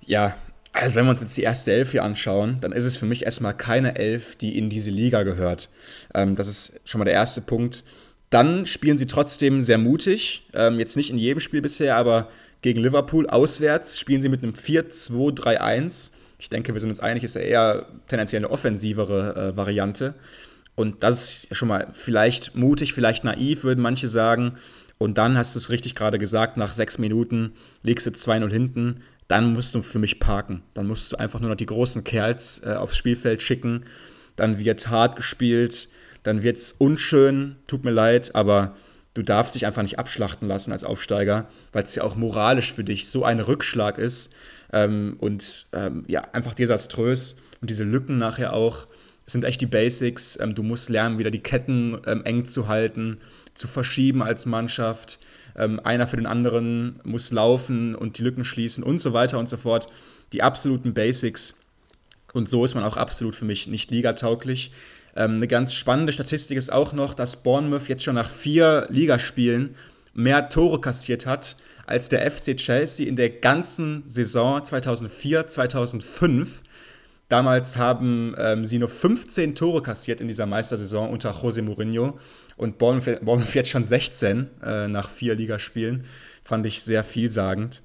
Ja, 0.03 0.37
also 0.75 0.97
wenn 0.97 1.07
wir 1.07 1.11
uns 1.13 1.23
jetzt 1.23 1.39
die 1.39 1.43
erste 1.43 1.73
Elf 1.73 1.93
hier 1.93 2.05
anschauen, 2.05 2.59
dann 2.61 2.73
ist 2.73 2.85
es 2.85 2.95
für 2.95 3.07
mich 3.07 3.25
erstmal 3.25 3.57
keine 3.57 3.97
Elf, 3.97 4.37
die 4.37 4.59
in 4.59 4.69
diese 4.69 4.91
Liga 4.91 5.23
gehört. 5.23 5.71
Ähm, 6.15 6.37
das 6.37 6.47
ist 6.47 6.79
schon 6.85 6.99
mal 6.99 7.07
der 7.07 7.15
erste 7.15 7.41
Punkt. 7.41 7.85
Dann 8.29 8.67
spielen 8.67 8.99
sie 8.99 9.07
trotzdem 9.07 9.63
sehr 9.63 9.79
mutig. 9.79 10.47
Ähm, 10.53 10.79
jetzt 10.79 10.99
nicht 10.99 11.09
in 11.09 11.17
jedem 11.17 11.41
Spiel 11.41 11.63
bisher, 11.63 11.97
aber 11.97 12.29
gegen 12.63 12.81
Liverpool 12.81 13.29
auswärts 13.29 13.99
spielen 13.99 14.23
sie 14.23 14.29
mit 14.29 14.43
einem 14.43 14.53
4-2-3-1. 14.53 16.13
Ich 16.39 16.49
denke, 16.49 16.73
wir 16.73 16.81
sind 16.81 16.91
uns 16.91 17.01
einig, 17.01 17.25
ist 17.25 17.35
ja 17.35 17.41
eher 17.41 17.87
tendenziell 18.09 18.41
eine 18.41 18.51
offensivere 18.51 19.37
äh, 19.37 19.57
Variante. 19.57 20.15
Und 20.75 21.03
das 21.03 21.45
ist 21.45 21.57
schon 21.57 21.69
mal 21.69 21.89
vielleicht 21.93 22.57
mutig, 22.57 22.95
vielleicht 22.95 23.25
naiv, 23.25 23.65
würden 23.65 23.81
manche 23.81 24.09
sagen. 24.09 24.57
Und 24.99 25.19
dann 25.19 25.37
hast 25.37 25.55
du 25.55 25.59
es 25.59 25.71
richtig 25.71 25.95
gerade 25.95 26.19
gesagt, 26.19 26.57
nach 26.57 26.73
sechs 26.73 26.99
Minuten 26.99 27.53
legst 27.83 28.07
du 28.07 28.11
2-0 28.11 28.51
hinten, 28.51 29.03
dann 29.29 29.53
musst 29.53 29.75
du 29.75 29.83
für 29.83 29.99
mich 29.99 30.21
parken. 30.21 30.63
Dann 30.75 30.87
musst 30.87 31.13
du 31.13 31.17
einfach 31.17 31.41
nur 31.41 31.51
noch 31.51 31.57
die 31.57 31.67
großen 31.67 32.05
Kerls 32.05 32.63
äh, 32.65 32.73
aufs 32.73 32.97
Spielfeld 32.97 33.43
schicken. 33.43 33.85
Dann 34.37 34.59
wird 34.59 34.89
hart 34.89 35.17
gespielt, 35.17 35.89
dann 36.23 36.43
wird 36.43 36.57
es 36.57 36.73
unschön, 36.73 37.57
tut 37.67 37.85
mir 37.85 37.93
leid, 37.93 38.35
aber 38.35 38.75
du 39.15 39.23
darfst 39.23 39.55
dich 39.55 39.67
einfach 39.67 39.83
nicht 39.83 39.99
abschlachten 39.99 40.49
lassen 40.49 40.73
als 40.73 40.85
Aufsteiger, 40.85 41.49
weil 41.73 41.85
es 41.85 41.95
ja 41.95 42.05
auch 42.05 42.17
moralisch 42.17 42.73
für 42.73 42.85
dich 42.85 43.09
so 43.09 43.25
ein 43.25 43.41
Rückschlag 43.41 43.99
ist 43.99 44.33
ähm, 44.73 45.17
und 45.19 45.67
ähm, 45.73 46.05
ja, 46.07 46.23
einfach 46.33 46.55
desaströs. 46.55 47.37
Und 47.61 47.71
diese 47.71 47.85
Lücken 47.85 48.19
nachher 48.19 48.53
auch 48.53 48.87
sind 49.27 49.45
echt 49.45 49.61
die 49.61 49.67
Basics. 49.67 50.39
Ähm, 50.41 50.55
du 50.55 50.63
musst 50.63 50.89
lernen, 50.89 51.19
wieder 51.19 51.31
die 51.31 51.43
Ketten 51.43 51.99
ähm, 52.07 52.25
eng 52.25 52.47
zu 52.47 52.69
halten, 52.69 53.19
zu 53.55 53.69
verschieben 53.69 54.23
als 54.23 54.47
Mannschaft. 54.47 55.19
Ähm, 55.57 55.81
einer 55.81 56.07
für 56.07 56.17
den 56.17 56.27
anderen 56.27 57.01
muss 57.05 57.33
laufen 57.33 57.95
und 57.95 58.19
die 58.19 58.23
Lücken 58.23 58.45
schließen 58.45 58.85
und 58.85 59.01
so 59.01 59.13
weiter 59.13 59.39
und 59.39 59.49
so 59.49 59.57
fort. 59.57 59.89
Die 60.33 60.43
absoluten 60.43 60.95
Basics. 60.95 61.57
Und 62.33 62.49
so 62.49 62.65
ist 62.65 62.75
man 62.75 62.85
auch 62.85 62.97
absolut 62.97 63.35
für 63.35 63.45
mich 63.45 63.67
nicht 63.67 63.91
ligatauglich. 63.91 64.71
Ähm, 65.21 65.35
eine 65.35 65.49
ganz 65.49 65.75
spannende 65.75 66.15
Statistik 66.15 66.57
ist 66.57 66.73
auch 66.73 66.95
noch, 66.95 67.13
dass 67.13 67.43
Bournemouth 67.43 67.89
jetzt 67.89 68.05
schon 68.05 68.15
nach 68.15 68.31
vier 68.31 68.87
Ligaspielen 68.89 69.77
mehr 70.15 70.49
Tore 70.49 70.81
kassiert 70.81 71.27
hat 71.27 71.57
als 71.87 72.09
der 72.09 72.29
FC 72.31 72.57
Chelsea 72.57 73.07
in 73.07 73.17
der 73.17 73.29
ganzen 73.29 74.03
Saison 74.07 74.65
2004, 74.65 75.47
2005. 75.47 76.63
Damals 77.29 77.77
haben 77.77 78.35
ähm, 78.39 78.65
sie 78.65 78.79
nur 78.79 78.89
15 78.89 79.55
Tore 79.55 79.83
kassiert 79.83 80.23
in 80.23 80.29
dieser 80.29 80.47
Meistersaison 80.47 81.11
unter 81.11 81.33
José 81.33 81.61
Mourinho 81.61 82.19
und 82.57 82.79
Bournemouth, 82.79 83.23
Bournemouth 83.23 83.55
jetzt 83.55 83.69
schon 83.69 83.85
16 83.85 84.49
äh, 84.65 84.89
nach 84.89 85.11
vier 85.11 85.35
Ligaspielen. 85.35 86.07
Fand 86.45 86.65
ich 86.65 86.83
sehr 86.83 87.05
vielsagend 87.05 87.83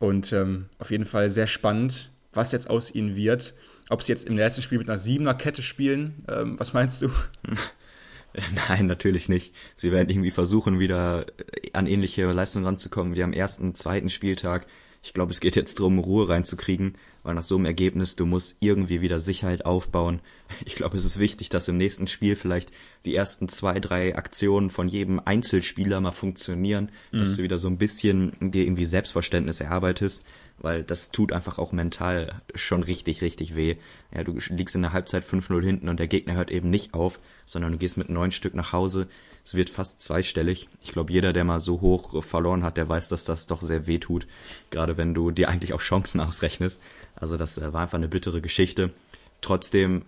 und 0.00 0.32
ähm, 0.32 0.66
auf 0.80 0.90
jeden 0.90 1.04
Fall 1.06 1.30
sehr 1.30 1.46
spannend, 1.46 2.10
was 2.32 2.50
jetzt 2.50 2.68
aus 2.68 2.92
ihnen 2.92 3.14
wird. 3.14 3.54
Ob 3.92 4.02
sie 4.02 4.10
jetzt 4.10 4.24
im 4.24 4.38
letzten 4.38 4.62
Spiel 4.62 4.78
mit 4.78 4.88
einer 4.88 4.98
Siebener 4.98 5.34
Kette 5.34 5.60
spielen, 5.60 6.24
ähm, 6.26 6.58
was 6.58 6.72
meinst 6.72 7.02
du? 7.02 7.10
Nein, 8.68 8.86
natürlich 8.86 9.28
nicht. 9.28 9.54
Sie 9.76 9.92
werden 9.92 10.08
irgendwie 10.08 10.30
versuchen, 10.30 10.78
wieder 10.78 11.26
an 11.74 11.86
ähnliche 11.86 12.24
Leistungen 12.32 12.64
ranzukommen 12.64 13.16
wie 13.16 13.22
am 13.22 13.34
ersten, 13.34 13.74
zweiten 13.74 14.08
Spieltag. 14.08 14.66
Ich 15.02 15.12
glaube, 15.12 15.32
es 15.32 15.40
geht 15.40 15.56
jetzt 15.56 15.78
darum, 15.78 15.98
Ruhe 15.98 16.28
reinzukriegen, 16.28 16.94
weil 17.22 17.34
nach 17.34 17.42
so 17.42 17.56
einem 17.56 17.66
Ergebnis, 17.66 18.16
du 18.16 18.24
musst 18.24 18.56
irgendwie 18.60 19.02
wieder 19.02 19.18
Sicherheit 19.18 19.66
aufbauen. 19.66 20.20
Ich 20.64 20.74
glaube, 20.74 20.96
es 20.96 21.04
ist 21.04 21.18
wichtig, 21.18 21.48
dass 21.48 21.68
im 21.68 21.76
nächsten 21.76 22.06
Spiel 22.06 22.36
vielleicht 22.36 22.72
die 23.04 23.14
ersten 23.14 23.48
zwei, 23.48 23.80
drei 23.80 24.16
Aktionen 24.16 24.70
von 24.70 24.88
jedem 24.88 25.20
Einzelspieler 25.22 26.00
mal 26.00 26.12
funktionieren, 26.12 26.90
mhm. 27.10 27.18
dass 27.18 27.36
du 27.36 27.42
wieder 27.42 27.58
so 27.58 27.68
ein 27.68 27.78
bisschen 27.78 28.32
dir 28.40 28.64
irgendwie 28.64 28.84
Selbstverständnis 28.84 29.60
erarbeitest, 29.60 30.22
weil 30.58 30.82
das 30.82 31.10
tut 31.10 31.32
einfach 31.32 31.58
auch 31.58 31.72
mental 31.72 32.40
schon 32.54 32.82
richtig, 32.82 33.22
richtig 33.22 33.56
weh. 33.56 33.76
Ja, 34.14 34.24
du 34.24 34.38
liegst 34.50 34.74
in 34.74 34.82
der 34.82 34.92
Halbzeit 34.92 35.24
5-0 35.24 35.62
hinten 35.62 35.88
und 35.88 35.98
der 35.98 36.08
Gegner 36.08 36.34
hört 36.34 36.50
eben 36.50 36.70
nicht 36.70 36.94
auf, 36.94 37.18
sondern 37.44 37.72
du 37.72 37.78
gehst 37.78 37.96
mit 37.96 38.08
neun 38.08 38.32
Stück 38.32 38.54
nach 38.54 38.72
Hause. 38.72 39.08
Es 39.44 39.54
wird 39.54 39.70
fast 39.70 40.00
zweistellig. 40.00 40.68
Ich 40.80 40.92
glaube, 40.92 41.12
jeder, 41.12 41.32
der 41.32 41.44
mal 41.44 41.60
so 41.60 41.80
hoch 41.80 42.22
verloren 42.24 42.62
hat, 42.62 42.76
der 42.76 42.88
weiß, 42.88 43.08
dass 43.08 43.24
das 43.24 43.46
doch 43.46 43.60
sehr 43.60 43.86
weh 43.86 43.98
tut. 43.98 44.26
Gerade 44.70 44.96
wenn 44.96 45.14
du 45.14 45.30
dir 45.30 45.48
eigentlich 45.48 45.72
auch 45.72 45.80
Chancen 45.80 46.20
ausrechnest. 46.22 46.80
Also 47.16 47.36
das 47.36 47.58
äh, 47.58 47.72
war 47.72 47.82
einfach 47.82 47.98
eine 47.98 48.08
bittere 48.08 48.40
Geschichte. 48.40 48.92
Trotzdem 49.40 50.02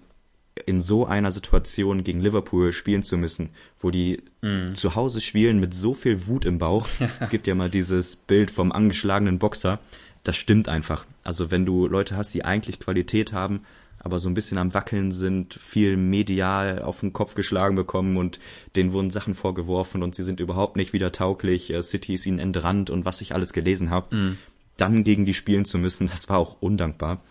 in 0.67 0.81
so 0.81 1.07
einer 1.07 1.33
Situation 1.33 2.05
gegen 2.05 2.21
Liverpool 2.21 2.73
spielen 2.73 3.03
zu 3.03 3.17
müssen, 3.17 3.51
wo 3.81 3.91
die 3.91 4.23
mm. 4.41 4.75
zu 4.75 4.95
Hause 4.95 5.21
spielen 5.21 5.59
mit 5.59 5.75
so 5.75 5.95
viel 5.95 6.27
Wut 6.27 6.45
im 6.45 6.59
Bauch. 6.59 6.89
es 7.21 7.29
gibt 7.29 7.47
ja 7.47 7.55
mal 7.55 7.71
dieses 7.71 8.17
Bild 8.17 8.51
vom 8.51 8.73
angeschlagenen 8.73 9.39
Boxer, 9.39 9.81
das 10.25 10.37
stimmt 10.37 10.69
einfach. 10.69 11.07
Also 11.23 11.51
wenn 11.51 11.65
du 11.65 11.87
Leute 11.87 12.17
hast, 12.17 12.35
die 12.35 12.45
eigentlich 12.45 12.81
Qualität 12.81 13.33
haben, 13.33 13.61
aber 13.99 14.19
so 14.19 14.29
ein 14.29 14.35
bisschen 14.35 14.59
am 14.59 14.75
Wackeln 14.75 15.13
sind, 15.13 15.55
viel 15.55 15.97
medial 15.97 16.83
auf 16.83 17.01
den 17.01 17.13
Kopf 17.13 17.35
geschlagen 17.35 17.75
bekommen 17.75 18.17
und 18.17 18.39
denen 18.77 18.93
wurden 18.93 19.11
Sachen 19.11 19.35
vorgeworfen 19.35 20.03
und 20.03 20.15
sie 20.15 20.25
sind 20.25 20.41
überhaupt 20.41 20.77
nicht 20.77 20.93
wieder 20.93 21.11
tauglich, 21.11 21.71
äh, 21.71 21.83
City 21.83 22.15
ist 22.15 22.27
ihnen 22.27 22.39
entrannt 22.39 22.91
und 22.91 23.05
was 23.07 23.23
ich 23.23 23.35
alles 23.35 23.55
gelesen 23.55 23.89
habe, 23.89 24.15
mm. 24.15 24.39
dann 24.77 25.05
gegen 25.05 25.25
die 25.25 25.33
spielen 25.33 25.65
zu 25.65 25.79
müssen, 25.79 26.07
das 26.11 26.29
war 26.29 26.39
auch 26.39 26.61
undankbar. 26.61 27.23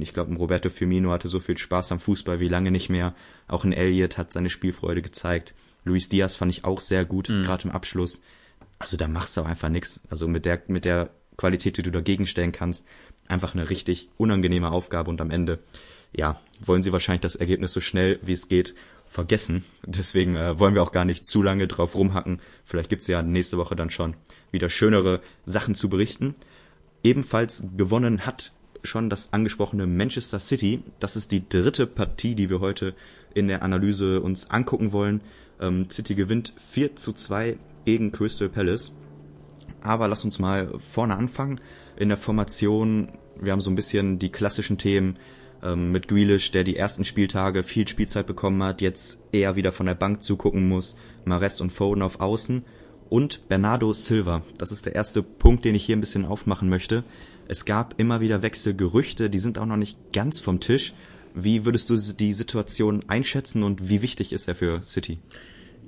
Ich 0.00 0.12
glaube, 0.12 0.34
Roberto 0.34 0.68
Firmino 0.68 1.12
hatte 1.12 1.28
so 1.28 1.40
viel 1.40 1.56
Spaß 1.56 1.92
am 1.92 1.98
Fußball 1.98 2.40
wie 2.40 2.48
lange 2.48 2.70
nicht 2.70 2.90
mehr. 2.90 3.14
Auch 3.48 3.64
ein 3.64 3.72
Elliot 3.72 4.18
hat 4.18 4.30
seine 4.30 4.50
Spielfreude 4.50 5.00
gezeigt. 5.00 5.54
Luis 5.86 6.10
Diaz 6.10 6.36
fand 6.36 6.52
ich 6.52 6.66
auch 6.66 6.78
sehr 6.78 7.06
gut, 7.06 7.30
mm. 7.30 7.44
gerade 7.44 7.64
im 7.64 7.70
Abschluss. 7.70 8.20
Also 8.78 8.98
da 8.98 9.08
machst 9.08 9.34
du 9.38 9.42
einfach 9.44 9.70
nichts. 9.70 9.98
Also 10.10 10.28
mit 10.28 10.44
der 10.44 10.60
mit 10.66 10.84
der 10.84 11.08
Qualität, 11.42 11.76
die 11.76 11.82
du 11.82 11.90
dagegen 11.90 12.28
stellen 12.28 12.52
kannst. 12.52 12.84
Einfach 13.26 13.52
eine 13.52 13.68
richtig 13.68 14.08
unangenehme 14.16 14.70
Aufgabe 14.70 15.10
und 15.10 15.20
am 15.20 15.32
Ende, 15.32 15.58
ja, 16.12 16.40
wollen 16.64 16.84
sie 16.84 16.92
wahrscheinlich 16.92 17.22
das 17.22 17.34
Ergebnis 17.34 17.72
so 17.72 17.80
schnell 17.80 18.20
wie 18.22 18.32
es 18.32 18.46
geht 18.46 18.76
vergessen. 19.08 19.64
Deswegen 19.84 20.36
äh, 20.36 20.60
wollen 20.60 20.74
wir 20.74 20.84
auch 20.84 20.92
gar 20.92 21.04
nicht 21.04 21.26
zu 21.26 21.42
lange 21.42 21.66
drauf 21.66 21.96
rumhacken. 21.96 22.40
Vielleicht 22.64 22.90
gibt's 22.90 23.08
ja 23.08 23.22
nächste 23.22 23.58
Woche 23.58 23.74
dann 23.74 23.90
schon 23.90 24.14
wieder 24.52 24.70
schönere 24.70 25.20
Sachen 25.44 25.74
zu 25.74 25.88
berichten. 25.88 26.36
Ebenfalls 27.02 27.64
gewonnen 27.76 28.24
hat 28.24 28.52
schon 28.84 29.10
das 29.10 29.32
angesprochene 29.32 29.88
Manchester 29.88 30.38
City. 30.38 30.84
Das 31.00 31.16
ist 31.16 31.32
die 31.32 31.48
dritte 31.48 31.88
Partie, 31.88 32.36
die 32.36 32.50
wir 32.50 32.60
heute 32.60 32.94
in 33.34 33.48
der 33.48 33.64
Analyse 33.64 34.20
uns 34.20 34.48
angucken 34.48 34.92
wollen. 34.92 35.22
Ähm, 35.60 35.90
City 35.90 36.14
gewinnt 36.14 36.52
4 36.70 36.94
zu 36.94 37.12
2 37.12 37.58
gegen 37.84 38.12
Crystal 38.12 38.48
Palace. 38.48 38.92
Aber 39.82 40.08
lass 40.08 40.24
uns 40.24 40.38
mal 40.38 40.72
vorne 40.92 41.16
anfangen. 41.16 41.60
In 41.96 42.08
der 42.08 42.18
Formation, 42.18 43.12
wir 43.40 43.52
haben 43.52 43.60
so 43.60 43.70
ein 43.70 43.74
bisschen 43.74 44.18
die 44.18 44.30
klassischen 44.30 44.78
Themen 44.78 45.18
ähm, 45.62 45.92
mit 45.92 46.08
Grealish, 46.08 46.50
der 46.50 46.64
die 46.64 46.76
ersten 46.76 47.04
Spieltage 47.04 47.62
viel 47.62 47.86
Spielzeit 47.86 48.26
bekommen 48.26 48.62
hat, 48.62 48.80
jetzt 48.80 49.20
eher 49.32 49.56
wieder 49.56 49.72
von 49.72 49.86
der 49.86 49.94
Bank 49.94 50.22
zugucken 50.22 50.68
muss, 50.68 50.96
Mares 51.24 51.60
und 51.60 51.72
Foden 51.72 52.02
auf 52.02 52.20
Außen 52.20 52.64
und 53.08 53.48
Bernardo 53.48 53.92
Silva. 53.92 54.42
Das 54.58 54.72
ist 54.72 54.86
der 54.86 54.94
erste 54.94 55.22
Punkt, 55.22 55.64
den 55.64 55.74
ich 55.74 55.84
hier 55.84 55.96
ein 55.96 56.00
bisschen 56.00 56.24
aufmachen 56.24 56.68
möchte. 56.68 57.04
Es 57.46 57.64
gab 57.64 57.98
immer 57.98 58.20
wieder 58.20 58.42
Wechselgerüchte, 58.42 59.28
die 59.28 59.38
sind 59.38 59.58
auch 59.58 59.66
noch 59.66 59.76
nicht 59.76 59.98
ganz 60.12 60.40
vom 60.40 60.60
Tisch. 60.60 60.94
Wie 61.34 61.64
würdest 61.64 61.90
du 61.90 61.96
die 61.96 62.32
Situation 62.32 63.04
einschätzen 63.08 63.62
und 63.62 63.88
wie 63.88 64.02
wichtig 64.02 64.32
ist 64.32 64.48
er 64.48 64.54
für 64.54 64.82
City? 64.82 65.18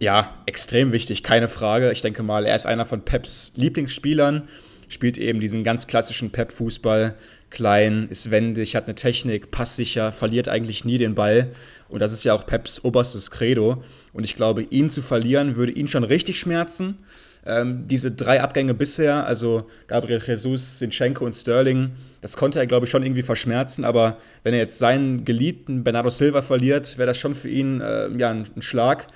Ja, 0.00 0.34
extrem 0.46 0.92
wichtig, 0.92 1.22
keine 1.22 1.48
Frage. 1.48 1.92
Ich 1.92 2.02
denke 2.02 2.22
mal, 2.22 2.46
er 2.46 2.56
ist 2.56 2.66
einer 2.66 2.84
von 2.84 3.02
Peps 3.02 3.52
Lieblingsspielern, 3.54 4.48
spielt 4.88 5.18
eben 5.18 5.40
diesen 5.40 5.62
ganz 5.62 5.86
klassischen 5.86 6.30
Pep-Fußball. 6.30 7.14
Klein, 7.50 8.08
ist 8.10 8.32
wendig, 8.32 8.74
hat 8.74 8.86
eine 8.86 8.96
Technik, 8.96 9.52
passsicher, 9.52 10.10
verliert 10.10 10.48
eigentlich 10.48 10.84
nie 10.84 10.98
den 10.98 11.14
Ball. 11.14 11.52
Und 11.88 12.00
das 12.00 12.12
ist 12.12 12.24
ja 12.24 12.34
auch 12.34 12.46
Peps 12.46 12.82
oberstes 12.82 13.30
Credo. 13.30 13.84
Und 14.12 14.24
ich 14.24 14.34
glaube, 14.34 14.62
ihn 14.62 14.90
zu 14.90 15.00
verlieren, 15.00 15.54
würde 15.54 15.70
ihn 15.70 15.86
schon 15.86 16.02
richtig 16.02 16.40
schmerzen. 16.40 16.98
Ähm, 17.46 17.86
diese 17.86 18.10
drei 18.10 18.40
Abgänge 18.40 18.74
bisher, 18.74 19.26
also 19.26 19.68
Gabriel 19.86 20.20
Jesus, 20.20 20.80
Sinchenko 20.80 21.24
und 21.24 21.34
Sterling, 21.34 21.92
das 22.20 22.36
konnte 22.36 22.58
er, 22.58 22.66
glaube 22.66 22.86
ich, 22.86 22.90
schon 22.90 23.04
irgendwie 23.04 23.22
verschmerzen. 23.22 23.84
Aber 23.84 24.16
wenn 24.42 24.54
er 24.54 24.60
jetzt 24.60 24.80
seinen 24.80 25.24
geliebten 25.24 25.84
Bernardo 25.84 26.10
Silva 26.10 26.42
verliert, 26.42 26.98
wäre 26.98 27.06
das 27.06 27.18
schon 27.18 27.36
für 27.36 27.48
ihn 27.48 27.80
äh, 27.80 28.08
ja, 28.16 28.30
ein, 28.30 28.46
ein 28.56 28.62
Schlag. 28.62 29.06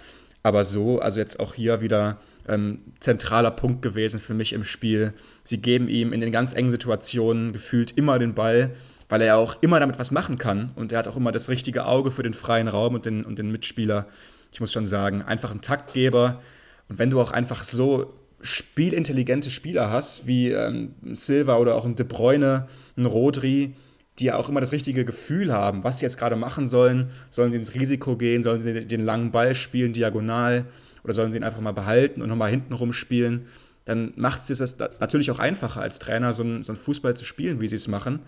Aber 0.49 0.65
so, 0.65 0.99
also 0.99 1.21
jetzt 1.21 1.41
auch 1.41 1.53
hier 1.53 1.83
wieder 1.83 2.17
ähm, 2.49 2.79
zentraler 3.01 3.51
Punkt 3.51 3.83
gewesen 3.83 4.19
für 4.19 4.33
mich 4.33 4.55
im 4.55 4.65
Spiel. 4.65 5.13
Sie 5.45 5.59
geben 5.61 5.91
ihm 5.91 6.15
in 6.15 6.23
den 6.23 6.33
ganz 6.33 6.55
engen 6.55 6.71
Situationen 6.71 7.53
gefühlt 7.53 7.91
immer 7.99 8.19
den 8.19 8.33
Ball, 8.33 8.71
weil 9.11 9.21
er 9.21 9.37
auch 9.37 9.61
immer 9.61 9.79
damit 9.79 9.99
was 9.99 10.11
machen 10.11 10.39
kann. 10.39 10.71
Und 10.75 10.91
er 10.91 11.01
hat 11.01 11.07
auch 11.07 11.19
immer 11.19 11.33
das 11.33 11.51
richtige 11.51 11.85
Auge 11.85 12.11
für 12.11 12.23
den 12.23 12.33
freien 12.33 12.67
Raum 12.67 12.95
und 12.95 13.05
den, 13.05 13.27
und 13.27 13.39
den 13.39 13.53
Mitspieler. 13.53 14.07
Ich 14.53 14.61
muss 14.61 14.73
schon 14.73 14.87
sagen, 14.87 15.21
einfach 15.21 15.51
ein 15.51 15.61
Taktgeber. 15.61 16.41
Und 16.89 16.99
wenn 16.99 17.11
du 17.11 17.21
auch 17.21 17.31
einfach 17.31 17.63
so 17.63 18.15
spielintelligente 18.41 19.51
Spieler 19.51 19.91
hast, 19.91 20.27
wie 20.27 20.51
ähm, 20.51 20.95
Silva 21.13 21.59
oder 21.59 21.75
auch 21.75 21.85
ein 21.85 21.95
De 21.95 22.07
Bruyne, 22.07 22.69
ein 22.97 23.05
Rodri, 23.05 23.75
die 24.19 24.27
ja 24.27 24.37
auch 24.37 24.49
immer 24.49 24.61
das 24.61 24.73
richtige 24.73 25.05
Gefühl 25.05 25.53
haben, 25.53 25.85
was 25.85 25.99
sie 25.99 26.05
jetzt 26.05 26.19
gerade 26.19 26.37
machen 26.37 26.67
sollen. 26.67 27.11
Sollen 27.31 27.53
sie 27.53 27.59
ins 27.59 27.75
Risiko 27.75 28.17
gehen? 28.17 28.43
Sollen 28.43 28.61
sie 28.61 28.87
den 28.87 29.05
langen 29.05 29.31
Ball 29.31 29.55
spielen, 29.55 29.93
diagonal? 29.93 30.67
Oder 31.05 31.13
sollen 31.13 31.31
sie 31.31 31.39
ihn 31.39 31.45
einfach 31.45 31.61
mal 31.61 31.73
behalten 31.73 32.23
und 32.23 32.29
nochmal 32.29 32.51
hinten 32.51 32.73
rumspielen? 32.73 33.47
Dann 33.85 34.13
macht 34.17 34.49
es 34.51 34.61
es 34.61 34.77
natürlich 34.79 35.31
auch 35.31 35.39
einfacher, 35.39 35.81
als 35.81 35.99
Trainer 35.99 36.33
so 36.33 36.43
einen, 36.43 36.63
so 36.63 36.73
einen 36.73 36.81
Fußball 36.81 37.17
zu 37.17 37.25
spielen, 37.25 37.61
wie 37.61 37.69
sie 37.69 37.77
es 37.77 37.89
machen. 37.89 38.21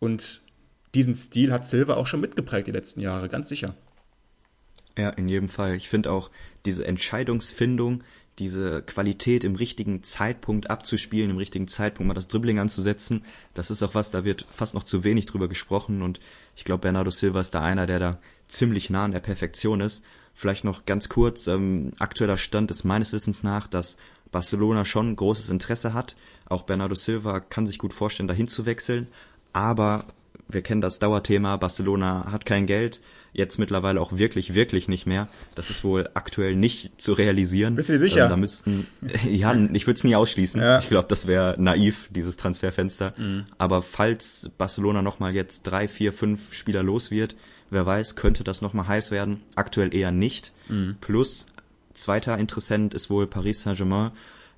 Und 0.00 0.40
diesen 0.94 1.14
Stil 1.14 1.52
hat 1.52 1.66
Silva 1.66 1.94
auch 1.94 2.06
schon 2.06 2.20
mitgeprägt 2.20 2.66
die 2.66 2.72
letzten 2.72 3.00
Jahre, 3.00 3.28
ganz 3.28 3.48
sicher. 3.48 3.74
Ja, 4.96 5.10
in 5.10 5.28
jedem 5.28 5.48
Fall. 5.48 5.74
Ich 5.74 5.88
finde 5.88 6.10
auch 6.10 6.30
diese 6.64 6.86
Entscheidungsfindung, 6.86 8.04
diese 8.38 8.82
Qualität 8.82 9.44
im 9.44 9.54
richtigen 9.54 10.02
Zeitpunkt 10.02 10.68
abzuspielen, 10.70 11.30
im 11.30 11.36
richtigen 11.36 11.68
Zeitpunkt 11.68 12.08
mal 12.08 12.14
das 12.14 12.28
Dribbling 12.28 12.58
anzusetzen, 12.58 13.24
das 13.54 13.70
ist 13.70 13.82
auch 13.82 13.94
was, 13.94 14.10
da 14.10 14.24
wird 14.24 14.46
fast 14.50 14.74
noch 14.74 14.84
zu 14.84 15.04
wenig 15.04 15.26
drüber 15.26 15.48
gesprochen 15.48 16.02
und 16.02 16.20
ich 16.56 16.64
glaube, 16.64 16.82
Bernardo 16.82 17.10
Silva 17.10 17.40
ist 17.40 17.54
da 17.54 17.60
einer, 17.60 17.86
der 17.86 17.98
da 17.98 18.18
ziemlich 18.48 18.90
nah 18.90 19.04
an 19.04 19.12
der 19.12 19.20
Perfektion 19.20 19.80
ist. 19.80 20.04
Vielleicht 20.34 20.64
noch 20.64 20.84
ganz 20.84 21.08
kurz, 21.08 21.46
ähm, 21.46 21.92
aktueller 21.98 22.36
Stand 22.36 22.70
ist 22.70 22.84
meines 22.84 23.12
Wissens 23.12 23.44
nach, 23.44 23.68
dass 23.68 23.96
Barcelona 24.32 24.84
schon 24.84 25.14
großes 25.14 25.48
Interesse 25.48 25.94
hat. 25.94 26.16
Auch 26.46 26.62
Bernardo 26.62 26.96
Silva 26.96 27.38
kann 27.38 27.66
sich 27.66 27.78
gut 27.78 27.94
vorstellen, 27.94 28.26
dahin 28.26 28.48
zu 28.48 28.66
wechseln, 28.66 29.06
aber 29.52 30.06
wir 30.48 30.62
kennen 30.62 30.80
das 30.80 30.98
Dauerthema, 30.98 31.56
Barcelona 31.56 32.30
hat 32.30 32.44
kein 32.46 32.66
Geld, 32.66 33.00
jetzt 33.32 33.58
mittlerweile 33.58 34.00
auch 34.00 34.16
wirklich, 34.16 34.54
wirklich 34.54 34.88
nicht 34.88 35.06
mehr. 35.06 35.28
Das 35.54 35.70
ist 35.70 35.84
wohl 35.84 36.08
aktuell 36.14 36.54
nicht 36.54 37.00
zu 37.00 37.12
realisieren. 37.12 37.74
Bist 37.74 37.88
du 37.88 37.94
dir 37.94 37.98
sicher? 37.98 38.24
Ähm, 38.24 38.30
da 38.30 38.36
müssten, 38.36 38.86
ja, 39.28 39.54
ich 39.72 39.86
würde 39.86 39.98
es 39.98 40.04
nie 40.04 40.14
ausschließen. 40.14 40.60
Ja. 40.60 40.78
Ich 40.78 40.88
glaube, 40.88 41.08
das 41.08 41.26
wäre 41.26 41.56
naiv, 41.58 42.08
dieses 42.10 42.36
Transferfenster. 42.36 43.14
Mhm. 43.16 43.46
Aber 43.58 43.82
falls 43.82 44.50
Barcelona 44.56 45.02
nochmal 45.02 45.34
jetzt 45.34 45.62
drei, 45.62 45.88
vier, 45.88 46.12
fünf 46.12 46.54
Spieler 46.54 46.82
los 46.82 47.10
wird, 47.10 47.36
wer 47.70 47.84
weiß, 47.84 48.16
könnte 48.16 48.44
das 48.44 48.62
nochmal 48.62 48.86
heiß 48.86 49.10
werden. 49.10 49.42
Aktuell 49.56 49.94
eher 49.94 50.12
nicht. 50.12 50.52
Mhm. 50.68 50.96
Plus, 51.00 51.46
zweiter 51.92 52.38
Interessent 52.38 52.94
ist 52.94 53.10
wohl 53.10 53.26
Paris 53.26 53.62
Saint-Germain 53.62 54.12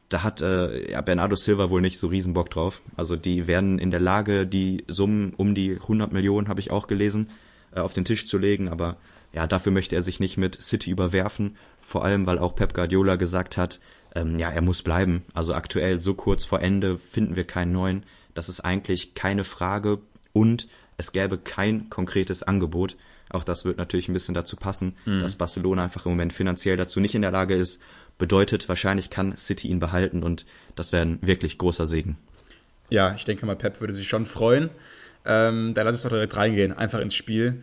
da 0.09 0.23
hat 0.23 0.41
äh, 0.41 0.93
ja, 0.93 1.01
Bernardo 1.01 1.35
Silva 1.35 1.71
wohl 1.71 1.81
nicht 1.81 1.99
so 1.99 2.07
riesen 2.09 2.35
Bock 2.35 2.51
drauf. 2.51 2.83
Also 2.97 3.17
die 3.17 3.47
werden 3.47 3.79
in 3.79 3.91
der 3.91 4.01
Lage, 4.01 4.47
die 4.47 4.85
Summen 4.89 5.33
um 5.37 5.55
die 5.55 5.73
100 5.73 6.13
Millionen, 6.13 6.49
habe 6.49 6.61
ich 6.61 6.71
auch 6.71 6.87
gelesen, 6.87 7.31
äh, 7.75 7.81
auf 7.81 7.93
den 7.93 8.05
Tisch 8.05 8.27
zu 8.27 8.39
legen. 8.39 8.69
Aber 8.69 8.97
ja, 9.33 9.47
dafür 9.47 9.73
möchte 9.73 9.97
er 9.97 10.03
sich 10.03 10.21
nicht 10.21 10.37
mit 10.37 10.63
City 10.63 10.91
überwerfen, 10.91 11.57
vor 11.81 12.05
allem 12.05 12.27
weil 12.27 12.39
auch 12.39 12.55
Pep 12.55 12.75
Guardiola 12.75 13.17
gesagt 13.17 13.57
hat, 13.57 13.81
ähm, 14.15 14.39
ja, 14.39 14.51
er 14.51 14.63
muss 14.63 14.83
bleiben. 14.83 15.25
Also 15.35 15.55
aktuell 15.55 16.01
so 16.01 16.15
kurz 16.15 16.45
vor 16.45 16.61
Ende 16.61 16.99
finden 16.99 17.37
wir 17.37 17.45
keinen 17.45 17.73
neuen. 17.73 18.05
Das 18.35 18.49
ist 18.49 18.61
eigentlich 18.61 19.15
keine 19.15 19.45
Frage 19.45 19.99
und 20.33 20.69
es 20.97 21.13
gäbe 21.13 21.37
kein 21.37 21.91
konkretes 21.91 22.43
Angebot. 22.43 22.97
Auch 23.29 23.45
das 23.45 23.65
wird 23.65 23.77
natürlich 23.77 24.09
ein 24.09 24.15
bisschen 24.15 24.35
dazu 24.35 24.57
passen, 24.57 24.95
mhm. 25.05 25.19
dass 25.19 25.35
Barcelona 25.35 25.85
einfach 25.85 26.07
im 26.07 26.13
Moment 26.13 26.33
finanziell 26.33 26.77
dazu 26.77 27.01
nicht 27.01 27.15
in 27.15 27.23
der 27.23 27.33
Lage 27.33 27.55
ist. 27.55 27.81
Bedeutet, 28.19 28.69
wahrscheinlich 28.69 29.11
kann 29.11 29.37
City 29.37 29.69
ihn 29.69 29.79
behalten 29.79 30.23
und 30.23 30.47
das 30.75 30.93
wäre 30.93 31.05
ein 31.05 31.19
wirklich 31.21 31.59
großer 31.59 31.87
Segen. 31.87 32.17
Ja, 32.89 33.15
ich 33.15 33.25
denke 33.25 33.45
mal, 33.47 33.57
Pep 33.57 33.81
würde 33.81 33.93
sich 33.93 34.09
schon 34.09 34.27
freuen. 34.27 34.71
Ähm, 35.25 35.75
da 35.75 35.83
lass 35.83 35.97
es 35.97 36.03
doch 36.03 36.11
direkt 36.11 36.37
reingehen, 36.37 36.73
einfach 36.73 37.01
ins 37.01 37.15
Spiel. 37.15 37.63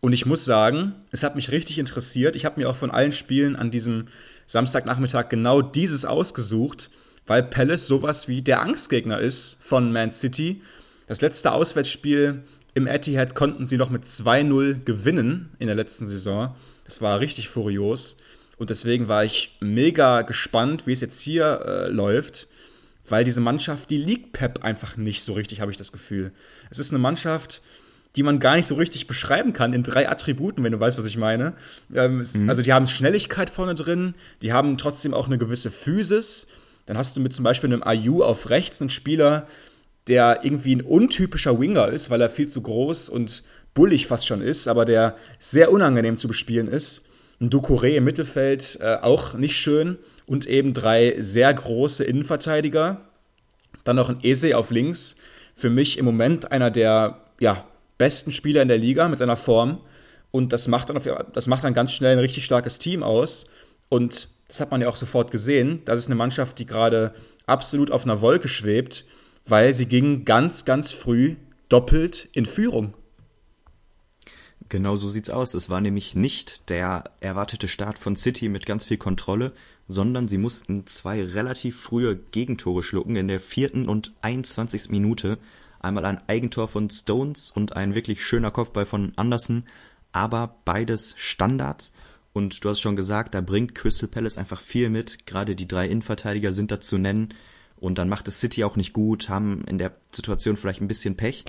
Und 0.00 0.12
ich 0.12 0.26
muss 0.26 0.44
sagen, 0.44 0.94
es 1.10 1.22
hat 1.22 1.36
mich 1.36 1.50
richtig 1.50 1.78
interessiert. 1.78 2.36
Ich 2.36 2.44
habe 2.44 2.60
mir 2.60 2.68
auch 2.68 2.76
von 2.76 2.90
allen 2.90 3.12
Spielen 3.12 3.54
an 3.54 3.70
diesem 3.70 4.08
Samstagnachmittag 4.46 5.28
genau 5.28 5.62
dieses 5.62 6.04
ausgesucht, 6.04 6.90
weil 7.26 7.42
Palace 7.42 7.86
sowas 7.86 8.28
wie 8.28 8.42
der 8.42 8.62
Angstgegner 8.62 9.18
ist 9.18 9.58
von 9.60 9.92
Man 9.92 10.10
City. 10.10 10.62
Das 11.06 11.20
letzte 11.20 11.52
Auswärtsspiel 11.52 12.42
im 12.74 12.86
Etihad 12.86 13.34
konnten 13.34 13.66
sie 13.66 13.76
noch 13.76 13.90
mit 13.90 14.04
2-0 14.04 14.84
gewinnen 14.84 15.50
in 15.58 15.66
der 15.66 15.76
letzten 15.76 16.06
Saison. 16.06 16.54
Das 16.84 17.00
war 17.00 17.20
richtig 17.20 17.48
furios. 17.48 18.16
Und 18.62 18.70
deswegen 18.70 19.08
war 19.08 19.24
ich 19.24 19.56
mega 19.58 20.22
gespannt, 20.22 20.86
wie 20.86 20.92
es 20.92 21.00
jetzt 21.00 21.20
hier 21.20 21.62
äh, 21.66 21.88
läuft, 21.88 22.46
weil 23.08 23.24
diese 23.24 23.40
Mannschaft, 23.40 23.90
die 23.90 23.98
liegt 23.98 24.30
Pep 24.30 24.62
einfach 24.62 24.96
nicht 24.96 25.24
so 25.24 25.32
richtig, 25.32 25.60
habe 25.60 25.72
ich 25.72 25.76
das 25.76 25.90
Gefühl. 25.90 26.30
Es 26.70 26.78
ist 26.78 26.92
eine 26.92 27.00
Mannschaft, 27.00 27.60
die 28.14 28.22
man 28.22 28.38
gar 28.38 28.54
nicht 28.54 28.66
so 28.66 28.76
richtig 28.76 29.08
beschreiben 29.08 29.52
kann 29.52 29.72
in 29.72 29.82
drei 29.82 30.08
Attributen, 30.08 30.62
wenn 30.62 30.70
du 30.70 30.78
weißt, 30.78 30.96
was 30.96 31.06
ich 31.06 31.16
meine. 31.16 31.54
Ähm, 31.92 32.22
mhm. 32.34 32.48
Also 32.48 32.62
die 32.62 32.72
haben 32.72 32.86
Schnelligkeit 32.86 33.50
vorne 33.50 33.74
drin, 33.74 34.14
die 34.42 34.52
haben 34.52 34.78
trotzdem 34.78 35.12
auch 35.12 35.26
eine 35.26 35.38
gewisse 35.38 35.72
Physis. 35.72 36.46
Dann 36.86 36.96
hast 36.96 37.16
du 37.16 37.20
mit 37.20 37.32
zum 37.32 37.42
Beispiel 37.42 37.72
einem 37.72 37.82
Ayu 37.82 38.22
auf 38.22 38.48
rechts 38.48 38.80
einen 38.80 38.90
Spieler, 38.90 39.48
der 40.06 40.44
irgendwie 40.44 40.76
ein 40.76 40.82
untypischer 40.82 41.58
Winger 41.58 41.88
ist, 41.88 42.10
weil 42.10 42.20
er 42.20 42.30
viel 42.30 42.46
zu 42.46 42.62
groß 42.62 43.08
und 43.08 43.42
bullig 43.74 44.06
fast 44.06 44.28
schon 44.28 44.40
ist, 44.40 44.68
aber 44.68 44.84
der 44.84 45.16
sehr 45.40 45.72
unangenehm 45.72 46.16
zu 46.16 46.28
bespielen 46.28 46.68
ist. 46.68 47.02
Ein 47.42 47.50
Ducouré 47.50 47.96
im 47.96 48.04
Mittelfeld 48.04 48.78
äh, 48.80 48.94
auch 49.02 49.34
nicht 49.34 49.56
schön 49.56 49.98
und 50.26 50.46
eben 50.46 50.72
drei 50.72 51.16
sehr 51.18 51.52
große 51.52 52.04
Innenverteidiger. 52.04 53.00
Dann 53.84 53.96
noch 53.96 54.08
ein 54.08 54.22
Ese 54.22 54.56
auf 54.56 54.70
links. 54.70 55.16
Für 55.54 55.68
mich 55.68 55.98
im 55.98 56.04
Moment 56.04 56.52
einer 56.52 56.70
der 56.70 57.18
ja, 57.40 57.66
besten 57.98 58.32
Spieler 58.32 58.62
in 58.62 58.68
der 58.68 58.78
Liga 58.78 59.08
mit 59.08 59.18
seiner 59.18 59.36
Form. 59.36 59.80
Und 60.30 60.52
das 60.52 60.68
macht, 60.68 60.88
dann 60.88 60.96
auf, 60.96 61.08
das 61.34 61.46
macht 61.46 61.64
dann 61.64 61.74
ganz 61.74 61.92
schnell 61.92 62.12
ein 62.12 62.20
richtig 62.20 62.44
starkes 62.44 62.78
Team 62.78 63.02
aus. 63.02 63.46
Und 63.90 64.28
das 64.48 64.60
hat 64.60 64.70
man 64.70 64.80
ja 64.80 64.88
auch 64.88 64.96
sofort 64.96 65.30
gesehen. 65.30 65.82
Das 65.84 65.98
ist 65.98 66.06
eine 66.06 66.14
Mannschaft, 66.14 66.58
die 66.58 66.66
gerade 66.66 67.12
absolut 67.46 67.90
auf 67.90 68.04
einer 68.04 68.20
Wolke 68.20 68.48
schwebt 68.48 69.04
weil 69.46 69.72
sie 69.72 69.86
ging 69.86 70.24
ganz, 70.24 70.64
ganz 70.64 70.90
früh 70.92 71.36
doppelt 71.68 72.28
in 72.32 72.46
Führung. 72.46 72.94
Genau 74.72 74.96
so 74.96 75.10
sieht's 75.10 75.28
aus. 75.28 75.52
Es 75.52 75.68
war 75.68 75.82
nämlich 75.82 76.14
nicht 76.14 76.70
der 76.70 77.04
erwartete 77.20 77.68
Start 77.68 77.98
von 77.98 78.16
City 78.16 78.48
mit 78.48 78.64
ganz 78.64 78.86
viel 78.86 78.96
Kontrolle, 78.96 79.52
sondern 79.86 80.28
sie 80.28 80.38
mussten 80.38 80.86
zwei 80.86 81.22
relativ 81.22 81.78
frühe 81.78 82.16
Gegentore 82.16 82.82
schlucken 82.82 83.16
in 83.16 83.28
der 83.28 83.38
vierten 83.38 83.86
und 83.86 84.14
21. 84.22 84.88
Minute. 84.88 85.36
Einmal 85.80 86.06
ein 86.06 86.26
Eigentor 86.26 86.68
von 86.68 86.88
Stones 86.88 87.50
und 87.50 87.76
ein 87.76 87.94
wirklich 87.94 88.24
schöner 88.24 88.50
Kopfball 88.50 88.86
von 88.86 89.12
Anderson, 89.16 89.64
aber 90.10 90.56
beides 90.64 91.12
Standards. 91.18 91.92
Und 92.32 92.64
du 92.64 92.70
hast 92.70 92.80
schon 92.80 92.96
gesagt, 92.96 93.34
da 93.34 93.42
bringt 93.42 93.74
Crystal 93.74 94.08
Palace 94.08 94.38
einfach 94.38 94.58
viel 94.62 94.88
mit. 94.88 95.26
Gerade 95.26 95.54
die 95.54 95.68
drei 95.68 95.86
Innenverteidiger 95.86 96.54
sind 96.54 96.70
da 96.70 96.80
zu 96.80 96.96
nennen. 96.96 97.34
Und 97.76 97.98
dann 97.98 98.08
macht 98.08 98.26
es 98.26 98.40
City 98.40 98.64
auch 98.64 98.76
nicht 98.76 98.94
gut, 98.94 99.28
haben 99.28 99.64
in 99.66 99.76
der 99.76 99.94
Situation 100.12 100.56
vielleicht 100.56 100.80
ein 100.80 100.88
bisschen 100.88 101.18
Pech. 101.18 101.44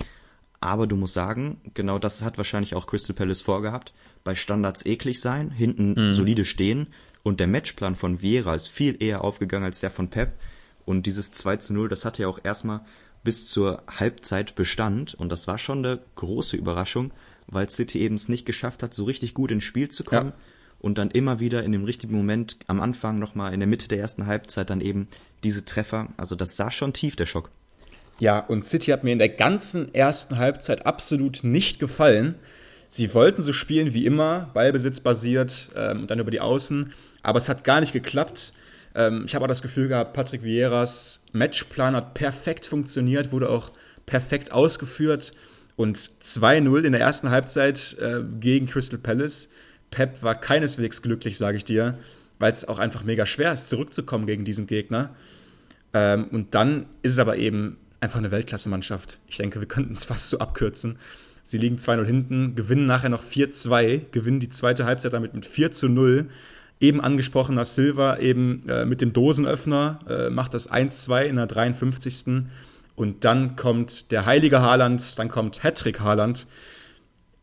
Aber 0.64 0.86
du 0.86 0.96
musst 0.96 1.12
sagen, 1.12 1.60
genau 1.74 1.98
das 1.98 2.22
hat 2.22 2.38
wahrscheinlich 2.38 2.74
auch 2.74 2.86
Crystal 2.86 3.14
Palace 3.14 3.42
vorgehabt. 3.42 3.92
Bei 4.24 4.34
Standards 4.34 4.86
eklig 4.86 5.20
sein, 5.20 5.50
hinten 5.50 5.92
mhm. 5.92 6.14
solide 6.14 6.46
stehen. 6.46 6.86
Und 7.22 7.38
der 7.38 7.48
Matchplan 7.48 7.96
von 7.96 8.22
Vieira 8.22 8.54
ist 8.54 8.68
viel 8.68 8.96
eher 9.02 9.24
aufgegangen 9.24 9.66
als 9.66 9.80
der 9.80 9.90
von 9.90 10.08
Pep. 10.08 10.32
Und 10.86 11.04
dieses 11.04 11.32
2 11.32 11.58
zu 11.58 11.74
0, 11.74 11.90
das 11.90 12.06
hatte 12.06 12.22
ja 12.22 12.28
auch 12.28 12.38
erstmal 12.42 12.80
bis 13.22 13.46
zur 13.46 13.82
Halbzeit 13.88 14.54
Bestand. 14.54 15.12
Und 15.12 15.28
das 15.28 15.46
war 15.46 15.58
schon 15.58 15.84
eine 15.84 16.00
große 16.14 16.56
Überraschung, 16.56 17.12
weil 17.46 17.68
City 17.68 17.98
eben 17.98 18.14
es 18.14 18.30
nicht 18.30 18.46
geschafft 18.46 18.82
hat, 18.82 18.94
so 18.94 19.04
richtig 19.04 19.34
gut 19.34 19.50
ins 19.50 19.64
Spiel 19.64 19.90
zu 19.90 20.02
kommen. 20.02 20.30
Ja 20.30 20.36
und 20.80 20.98
dann 20.98 21.10
immer 21.10 21.40
wieder 21.40 21.62
in 21.62 21.72
dem 21.72 21.84
richtigen 21.84 22.14
Moment 22.14 22.58
am 22.66 22.78
Anfang 22.78 23.18
nochmal 23.18 23.54
in 23.54 23.60
der 23.60 23.66
Mitte 23.66 23.88
der 23.88 24.00
ersten 24.00 24.26
Halbzeit 24.26 24.68
dann 24.68 24.82
eben 24.82 25.08
diese 25.42 25.64
Treffer. 25.64 26.08
Also 26.18 26.36
das 26.36 26.56
sah 26.56 26.70
schon 26.70 26.92
tief, 26.92 27.16
der 27.16 27.24
Schock. 27.24 27.50
Ja, 28.18 28.38
und 28.38 28.64
City 28.64 28.90
hat 28.90 29.04
mir 29.04 29.12
in 29.12 29.18
der 29.18 29.28
ganzen 29.28 29.92
ersten 29.94 30.38
Halbzeit 30.38 30.86
absolut 30.86 31.42
nicht 31.42 31.78
gefallen. 31.78 32.36
Sie 32.86 33.12
wollten 33.14 33.42
so 33.42 33.52
spielen 33.52 33.92
wie 33.92 34.06
immer, 34.06 34.50
Ballbesitz 34.54 35.00
basiert 35.00 35.70
ähm, 35.74 36.02
und 36.02 36.10
dann 36.10 36.20
über 36.20 36.30
die 36.30 36.40
Außen, 36.40 36.92
aber 37.22 37.38
es 37.38 37.48
hat 37.48 37.64
gar 37.64 37.80
nicht 37.80 37.92
geklappt. 37.92 38.52
Ähm, 38.94 39.24
ich 39.26 39.34
habe 39.34 39.44
auch 39.44 39.48
das 39.48 39.62
Gefühl 39.62 39.88
gehabt, 39.88 40.12
Patrick 40.12 40.42
Vieras 40.42 41.24
Matchplan 41.32 41.96
hat 41.96 42.14
perfekt 42.14 42.66
funktioniert, 42.66 43.32
wurde 43.32 43.48
auch 43.48 43.72
perfekt 44.06 44.52
ausgeführt 44.52 45.32
und 45.76 45.98
2-0 45.98 46.84
in 46.84 46.92
der 46.92 47.00
ersten 47.00 47.30
Halbzeit 47.30 47.96
äh, 48.00 48.22
gegen 48.38 48.66
Crystal 48.66 48.98
Palace 48.98 49.48
Pep 49.94 50.22
war 50.22 50.34
keineswegs 50.34 51.02
glücklich, 51.02 51.38
sage 51.38 51.56
ich 51.56 51.64
dir, 51.64 51.98
weil 52.38 52.52
es 52.52 52.66
auch 52.66 52.78
einfach 52.78 53.04
mega 53.04 53.26
schwer 53.26 53.52
ist, 53.52 53.68
zurückzukommen 53.68 54.26
gegen 54.26 54.44
diesen 54.44 54.66
Gegner. 54.66 55.14
Ähm, 55.92 56.26
und 56.32 56.54
dann 56.54 56.86
ist 57.02 57.12
es 57.12 57.18
aber 57.18 57.36
eben 57.36 57.78
einfach 58.00 58.18
eine 58.18 58.30
Weltklasse-Mannschaft. 58.30 59.18
Ich 59.28 59.36
denke, 59.36 59.60
wir 59.60 59.68
könnten 59.68 59.94
es 59.94 60.04
fast 60.04 60.28
so 60.28 60.38
abkürzen. 60.38 60.98
Sie 61.42 61.58
liegen 61.58 61.76
2-0 61.76 62.04
hinten, 62.04 62.54
gewinnen 62.54 62.86
nachher 62.86 63.10
noch 63.10 63.22
4-2, 63.22 64.10
gewinnen 64.10 64.40
die 64.40 64.48
zweite 64.48 64.86
Halbzeit 64.86 65.12
damit 65.12 65.34
mit 65.34 65.46
4 65.46 65.70
0. 65.82 66.30
Eben 66.80 67.00
angesprochener 67.00 67.64
Silva 67.64 68.18
eben 68.18 68.68
äh, 68.68 68.84
mit 68.84 69.00
dem 69.00 69.12
Dosenöffner 69.12 70.00
äh, 70.08 70.30
macht 70.30 70.54
das 70.54 70.70
1-2 70.70 71.24
in 71.24 71.36
der 71.36 71.46
53. 71.46 72.44
Und 72.96 73.24
dann 73.24 73.56
kommt 73.56 74.12
der 74.12 74.26
heilige 74.26 74.60
Haaland, 74.60 75.18
dann 75.18 75.28
kommt 75.28 75.62
Hattrick 75.62 76.00
Haaland 76.00 76.46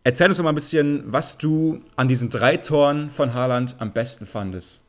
Erzähl 0.03 0.29
uns 0.29 0.37
doch 0.37 0.43
mal 0.43 0.49
ein 0.51 0.55
bisschen, 0.55 1.03
was 1.05 1.37
du 1.37 1.81
an 1.95 2.07
diesen 2.07 2.31
drei 2.31 2.57
Toren 2.57 3.11
von 3.11 3.35
Haaland 3.35 3.75
am 3.79 3.93
besten 3.93 4.25
fandest. 4.25 4.81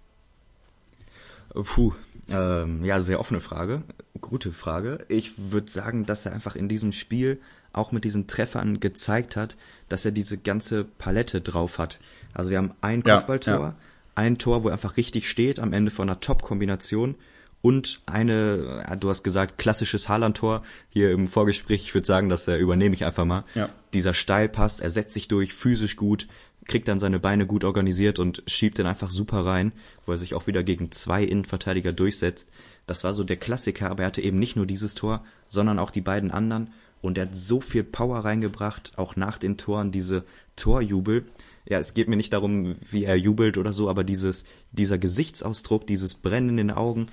Puh, 1.52 1.92
ähm, 2.30 2.82
ja, 2.82 2.98
sehr 3.00 3.20
offene 3.20 3.40
Frage. 3.40 3.82
Gute 4.22 4.52
Frage. 4.52 5.04
Ich 5.08 5.32
würde 5.36 5.70
sagen, 5.70 6.06
dass 6.06 6.24
er 6.24 6.32
einfach 6.32 6.56
in 6.56 6.68
diesem 6.68 6.92
Spiel 6.92 7.38
auch 7.74 7.92
mit 7.92 8.04
diesen 8.04 8.26
Treffern 8.26 8.80
gezeigt 8.80 9.36
hat, 9.36 9.56
dass 9.90 10.04
er 10.04 10.12
diese 10.12 10.38
ganze 10.38 10.84
Palette 10.84 11.42
drauf 11.42 11.78
hat. 11.78 12.00
Also 12.32 12.50
wir 12.50 12.58
haben 12.58 12.72
ein 12.80 13.02
Kopfballtor, 13.02 13.54
ja, 13.54 13.60
ja. 13.60 13.76
ein 14.14 14.38
Tor, 14.38 14.64
wo 14.64 14.68
er 14.68 14.74
einfach 14.74 14.96
richtig 14.96 15.28
steht, 15.28 15.58
am 15.58 15.74
Ende 15.74 15.90
von 15.90 16.08
einer 16.08 16.20
Top-Kombination 16.20 17.16
und 17.62 18.00
eine, 18.06 18.84
du 18.98 19.08
hast 19.08 19.22
gesagt, 19.22 19.56
klassisches 19.56 20.08
Haaland-Tor. 20.08 20.62
Hier 20.90 21.12
im 21.12 21.28
Vorgespräch, 21.28 21.84
ich 21.84 21.94
würde 21.94 22.06
sagen, 22.06 22.28
das 22.28 22.48
äh, 22.48 22.56
übernehme 22.56 22.94
ich 22.94 23.04
einfach 23.04 23.24
mal. 23.24 23.44
Ja. 23.54 23.70
Dieser 23.94 24.14
Steilpass, 24.14 24.80
er 24.80 24.90
setzt 24.90 25.14
sich 25.14 25.28
durch, 25.28 25.54
physisch 25.54 25.96
gut, 25.96 26.26
kriegt 26.66 26.88
dann 26.88 27.00
seine 27.00 27.20
Beine 27.20 27.46
gut 27.46 27.64
organisiert 27.64 28.18
und 28.18 28.42
schiebt 28.46 28.78
den 28.78 28.86
einfach 28.86 29.10
super 29.10 29.46
rein, 29.46 29.72
wo 30.06 30.12
er 30.12 30.18
sich 30.18 30.34
auch 30.34 30.48
wieder 30.48 30.64
gegen 30.64 30.90
zwei 30.90 31.22
Innenverteidiger 31.22 31.92
durchsetzt. 31.92 32.50
Das 32.86 33.04
war 33.04 33.14
so 33.14 33.22
der 33.22 33.36
Klassiker, 33.36 33.90
aber 33.90 34.02
er 34.02 34.06
hatte 34.08 34.22
eben 34.22 34.38
nicht 34.38 34.56
nur 34.56 34.66
dieses 34.66 34.94
Tor, 34.94 35.24
sondern 35.48 35.78
auch 35.78 35.92
die 35.92 36.00
beiden 36.00 36.32
anderen. 36.32 36.70
Und 37.00 37.18
er 37.18 37.26
hat 37.26 37.36
so 37.36 37.60
viel 37.60 37.84
Power 37.84 38.18
reingebracht, 38.18 38.92
auch 38.96 39.16
nach 39.16 39.38
den 39.38 39.56
Toren, 39.56 39.92
diese 39.92 40.24
Torjubel. 40.56 41.26
Ja, 41.64 41.78
es 41.78 41.94
geht 41.94 42.08
mir 42.08 42.16
nicht 42.16 42.32
darum, 42.32 42.76
wie 42.88 43.04
er 43.04 43.16
jubelt 43.16 43.56
oder 43.56 43.72
so, 43.72 43.88
aber 43.88 44.02
dieses, 44.02 44.44
dieser 44.72 44.98
Gesichtsausdruck, 44.98 45.86
dieses 45.86 46.14
Brennen 46.14 46.50
in 46.50 46.56
den 46.56 46.70
Augen, 46.70 47.08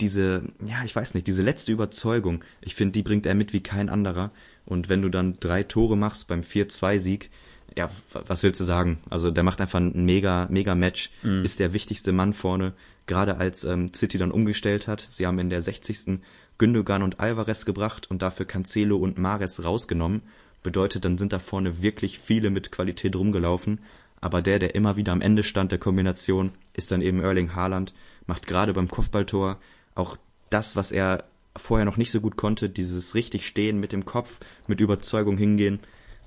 diese, 0.00 0.42
ja, 0.64 0.82
ich 0.84 0.94
weiß 0.94 1.14
nicht, 1.14 1.26
diese 1.26 1.42
letzte 1.42 1.72
Überzeugung, 1.72 2.44
ich 2.60 2.74
finde, 2.74 2.92
die 2.92 3.02
bringt 3.02 3.26
er 3.26 3.34
mit 3.34 3.52
wie 3.52 3.62
kein 3.62 3.88
anderer. 3.88 4.30
Und 4.66 4.88
wenn 4.88 5.02
du 5.02 5.08
dann 5.08 5.38
drei 5.40 5.62
Tore 5.62 5.96
machst 5.96 6.28
beim 6.28 6.40
4-2-Sieg, 6.40 7.30
ja, 7.76 7.90
was 8.12 8.42
willst 8.42 8.60
du 8.60 8.64
sagen? 8.64 8.98
Also 9.10 9.30
der 9.30 9.44
macht 9.44 9.60
einfach 9.60 9.78
ein 9.78 10.04
mega, 10.04 10.48
mega 10.50 10.74
Match, 10.74 11.10
mhm. 11.22 11.44
ist 11.44 11.60
der 11.60 11.72
wichtigste 11.72 12.12
Mann 12.12 12.32
vorne, 12.32 12.72
gerade 13.06 13.36
als 13.36 13.64
ähm, 13.64 13.92
City 13.94 14.18
dann 14.18 14.30
umgestellt 14.30 14.88
hat. 14.88 15.06
Sie 15.10 15.26
haben 15.26 15.38
in 15.38 15.50
der 15.50 15.60
60. 15.60 16.20
Gündogan 16.58 17.02
und 17.02 17.20
Alvarez 17.20 17.64
gebracht 17.64 18.10
und 18.10 18.22
dafür 18.22 18.46
Cancelo 18.46 18.96
und 18.96 19.18
Mares 19.18 19.64
rausgenommen. 19.64 20.22
Bedeutet, 20.62 21.04
dann 21.04 21.16
sind 21.16 21.32
da 21.32 21.38
vorne 21.38 21.82
wirklich 21.82 22.18
viele 22.18 22.50
mit 22.50 22.70
Qualität 22.70 23.16
rumgelaufen. 23.16 23.80
Aber 24.20 24.42
der, 24.42 24.58
der 24.58 24.74
immer 24.74 24.96
wieder 24.96 25.12
am 25.12 25.22
Ende 25.22 25.42
stand 25.42 25.72
der 25.72 25.78
Kombination, 25.78 26.52
ist 26.74 26.90
dann 26.90 27.00
eben 27.00 27.22
Erling 27.22 27.54
Haaland, 27.54 27.94
macht 28.26 28.46
gerade 28.46 28.74
beim 28.74 28.88
Kopfballtor 28.88 29.58
auch 29.94 30.16
das, 30.50 30.76
was 30.76 30.92
er 30.92 31.24
vorher 31.56 31.84
noch 31.84 31.96
nicht 31.96 32.10
so 32.10 32.20
gut 32.20 32.36
konnte, 32.36 32.68
dieses 32.68 33.14
richtig 33.14 33.46
stehen 33.46 33.80
mit 33.80 33.92
dem 33.92 34.04
Kopf, 34.04 34.38
mit 34.66 34.80
Überzeugung 34.80 35.36
hingehen. 35.36 35.80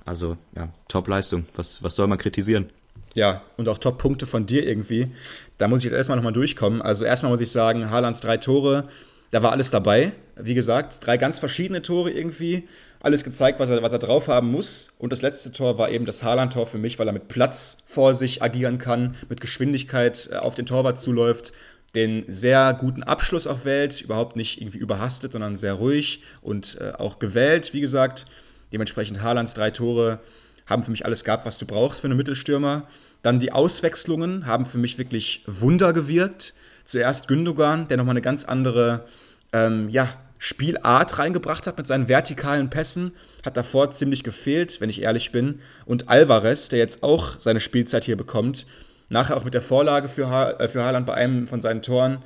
Also, 0.05 0.38
ja, 0.55 0.70
Top-Leistung. 0.88 1.45
Was, 1.55 1.82
was 1.82 1.95
soll 1.95 2.07
man 2.07 2.18
kritisieren? 2.18 2.70
Ja, 3.16 3.41
und 3.57 3.70
auch 3.70 3.78
Top-Punkte 3.78 4.26
von 4.26 4.45
dir 4.45 4.66
irgendwie. 4.66 5.11
Da 5.57 5.68
muss 5.68 5.80
ich 5.80 5.86
jetzt 5.86 5.93
erstmal 5.93 6.18
nochmal 6.18 6.34
durchkommen. 6.34 6.82
Also 6.82 7.05
erstmal 7.05 7.32
muss 7.32 7.41
ich 7.41 7.51
sagen, 7.51 7.89
Haalands 7.89 8.22
drei 8.22 8.38
Tore, 8.38 8.89
da 9.32 9.41
war 9.43 9.51
alles 9.51 9.72
dabei. 9.72 10.14
Wie 10.36 10.55
gesagt, 10.55 11.05
drei 11.05 11.18
ganz 11.18 11.39
verschiedene 11.39 11.82
Tore 11.82 12.11
irgendwie. 12.11 12.68
Alles 12.99 13.24
gezeigt, 13.24 13.59
was 13.59 13.70
er, 13.70 13.84
was 13.84 13.93
er 13.93 13.99
drauf 13.99 14.28
haben 14.28 14.49
muss. 14.51 14.93
Und 14.97 15.11
das 15.11 15.22
letzte 15.22 15.51
Tor 15.51 15.78
war 15.78 15.91
eben 15.91 16.05
das 16.05 16.24
Haaland-Tor 16.24 16.66
für 16.66 16.78
mich, 16.78 16.97
weil 16.97 17.07
er 17.07 17.14
mit 17.14 17.28
Platz 17.28 17.78
vor 17.86 18.14
sich 18.16 18.41
agieren 18.41 18.78
kann, 18.78 19.16
mit 19.30 19.41
Geschwindigkeit 19.41 20.30
äh, 20.32 20.38
auf 20.38 20.55
den 20.55 20.66
Torwart 20.66 20.99
zuläuft, 20.99 21.53
den 21.95 22.23
sehr 22.27 22.73
guten 22.73 23.03
Abschluss 23.03 23.45
auch 23.47 23.65
wählt, 23.65 24.01
überhaupt 24.01 24.35
nicht 24.35 24.59
irgendwie 24.59 24.79
überhastet, 24.79 25.33
sondern 25.33 25.57
sehr 25.57 25.73
ruhig 25.73 26.23
und 26.41 26.77
äh, 26.81 26.93
auch 26.97 27.19
gewählt, 27.19 27.73
wie 27.73 27.81
gesagt. 27.81 28.25
Dementsprechend 28.71 29.21
Haalands 29.21 29.53
drei 29.53 29.69
Tore 29.69 30.19
haben 30.65 30.83
für 30.83 30.91
mich 30.91 31.05
alles 31.05 31.23
gehabt, 31.23 31.45
was 31.45 31.59
du 31.59 31.65
brauchst 31.65 32.01
für 32.01 32.07
einen 32.07 32.17
Mittelstürmer. 32.17 32.87
Dann 33.21 33.39
die 33.39 33.51
Auswechslungen 33.51 34.45
haben 34.47 34.65
für 34.65 34.77
mich 34.77 34.97
wirklich 34.97 35.43
Wunder 35.45 35.93
gewirkt. 35.93 36.53
Zuerst 36.83 37.27
Gündogan, 37.27 37.87
der 37.87 37.97
nochmal 37.97 38.13
eine 38.13 38.21
ganz 38.21 38.43
andere 38.43 39.05
ähm, 39.51 39.89
ja, 39.89 40.09
Spielart 40.39 41.19
reingebracht 41.19 41.67
hat 41.67 41.77
mit 41.77 41.87
seinen 41.87 42.07
vertikalen 42.07 42.69
Pässen. 42.69 43.13
Hat 43.45 43.55
davor 43.55 43.91
ziemlich 43.91 44.23
gefehlt, 44.23 44.81
wenn 44.81 44.89
ich 44.89 45.01
ehrlich 45.01 45.31
bin. 45.31 45.59
Und 45.85 46.09
Alvarez, 46.09 46.69
der 46.69 46.79
jetzt 46.79 47.03
auch 47.03 47.39
seine 47.39 47.59
Spielzeit 47.59 48.03
hier 48.03 48.17
bekommt, 48.17 48.65
nachher 49.14 49.38
auch 49.38 49.45
mit 49.45 49.53
der 49.53 49.61
Vorlage 49.61 50.09
für, 50.09 50.30
ha 50.30 50.51
äh, 50.51 50.68
für 50.68 50.84
Haaland 50.84 51.05
bei 51.05 51.14
einem 51.14 51.47
von 51.47 51.61
seinen 51.61 51.82
Toren, 51.82 52.18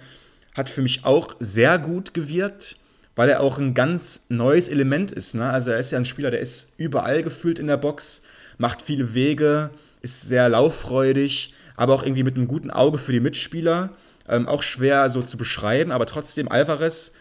hat 0.56 0.70
für 0.70 0.82
mich 0.82 1.06
auch 1.06 1.36
sehr 1.40 1.78
gut 1.78 2.16
gewirkt 2.16 2.78
weil 3.18 3.30
er 3.30 3.42
auch 3.42 3.58
ein 3.58 3.74
ganz 3.74 4.28
neues 4.30 4.70
Element 4.70 5.12
ist. 5.12 5.34
Ne? 5.34 5.50
Also 5.50 5.72
er 5.72 5.80
ist 5.80 5.92
ja 5.92 5.98
ein 5.98 6.06
Spieler, 6.06 6.30
der 6.30 6.40
ist 6.40 6.74
überall 6.78 7.24
gefühlt 7.24 7.58
in 7.58 7.66
der 7.66 7.76
Box, 7.76 8.22
macht 8.60 8.84
viele 8.84 9.16
Wege, 9.16 9.72
ist 10.02 10.22
sehr 10.22 10.48
lauffreudig, 10.48 11.54
aber 11.76 11.96
auch 11.96 12.04
irgendwie 12.04 12.24
mit 12.24 12.36
einem 12.36 12.48
guten 12.48 12.70
Auge 12.70 13.00
für 13.00 13.12
die 13.12 13.20
Mitspieler. 13.20 13.90
Ähm, 14.30 14.48
auch 14.48 14.62
schwer 14.62 15.10
so 15.10 15.24
zu 15.24 15.36
beschreiben, 15.36 15.92
aber 15.92 16.06
trotzdem 16.06 16.48
Alvarez 16.48 17.14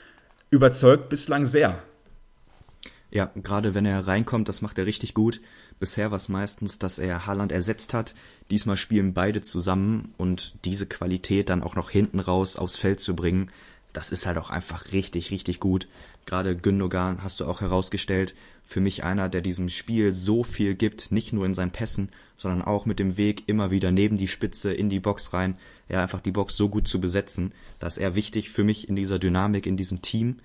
überzeugt 0.50 1.08
bislang 1.08 1.46
sehr. 1.46 1.82
Ja, 3.10 3.30
gerade 3.36 3.74
wenn 3.74 3.86
er 3.86 4.06
reinkommt, 4.06 4.48
das 4.48 4.62
macht 4.62 4.78
er 4.78 4.86
richtig 4.86 5.14
gut. 5.14 5.40
Bisher 5.78 6.10
war 6.10 6.16
es 6.16 6.28
meistens, 6.28 6.78
dass 6.78 6.98
er 6.98 7.26
Haaland 7.26 7.52
ersetzt 7.52 7.94
hat. 7.94 8.14
Diesmal 8.50 8.76
spielen 8.76 9.14
beide 9.14 9.42
zusammen 9.42 10.12
und 10.16 10.54
diese 10.64 10.86
Qualität 10.86 11.48
dann 11.48 11.62
auch 11.62 11.76
noch 11.76 11.90
hinten 11.90 12.20
raus 12.20 12.56
aufs 12.56 12.76
Feld 12.76 13.00
zu 13.00 13.14
bringen, 13.14 13.50
das 13.96 14.10
ist 14.10 14.26
halt 14.26 14.36
auch 14.36 14.50
einfach 14.50 14.92
richtig, 14.92 15.30
richtig 15.30 15.58
gut. 15.58 15.88
Gerade 16.26 16.54
Gündogan 16.54 17.22
hast 17.22 17.40
du 17.40 17.46
auch 17.46 17.62
herausgestellt, 17.62 18.34
für 18.62 18.80
mich 18.80 19.04
einer, 19.04 19.30
der 19.30 19.40
diesem 19.40 19.70
Spiel 19.70 20.12
so 20.12 20.42
viel 20.42 20.74
gibt, 20.74 21.12
nicht 21.12 21.32
nur 21.32 21.46
in 21.46 21.54
seinen 21.54 21.70
Pässen, 21.70 22.10
sondern 22.36 22.60
auch 22.60 22.84
mit 22.84 22.98
dem 22.98 23.16
Weg 23.16 23.44
immer 23.46 23.70
wieder 23.70 23.92
neben 23.92 24.18
die 24.18 24.28
Spitze 24.28 24.72
in 24.72 24.90
die 24.90 25.00
Box 25.00 25.32
rein, 25.32 25.56
ja 25.88 26.02
einfach 26.02 26.20
die 26.20 26.32
Box 26.32 26.56
so 26.56 26.68
gut 26.68 26.86
zu 26.86 27.00
besetzen, 27.00 27.52
dass 27.78 27.96
er 27.96 28.14
wichtig 28.14 28.50
für 28.50 28.64
mich 28.64 28.86
in 28.86 28.96
dieser 28.96 29.18
Dynamik, 29.18 29.64
in 29.64 29.78
diesem 29.78 30.02
Team. 30.02 30.40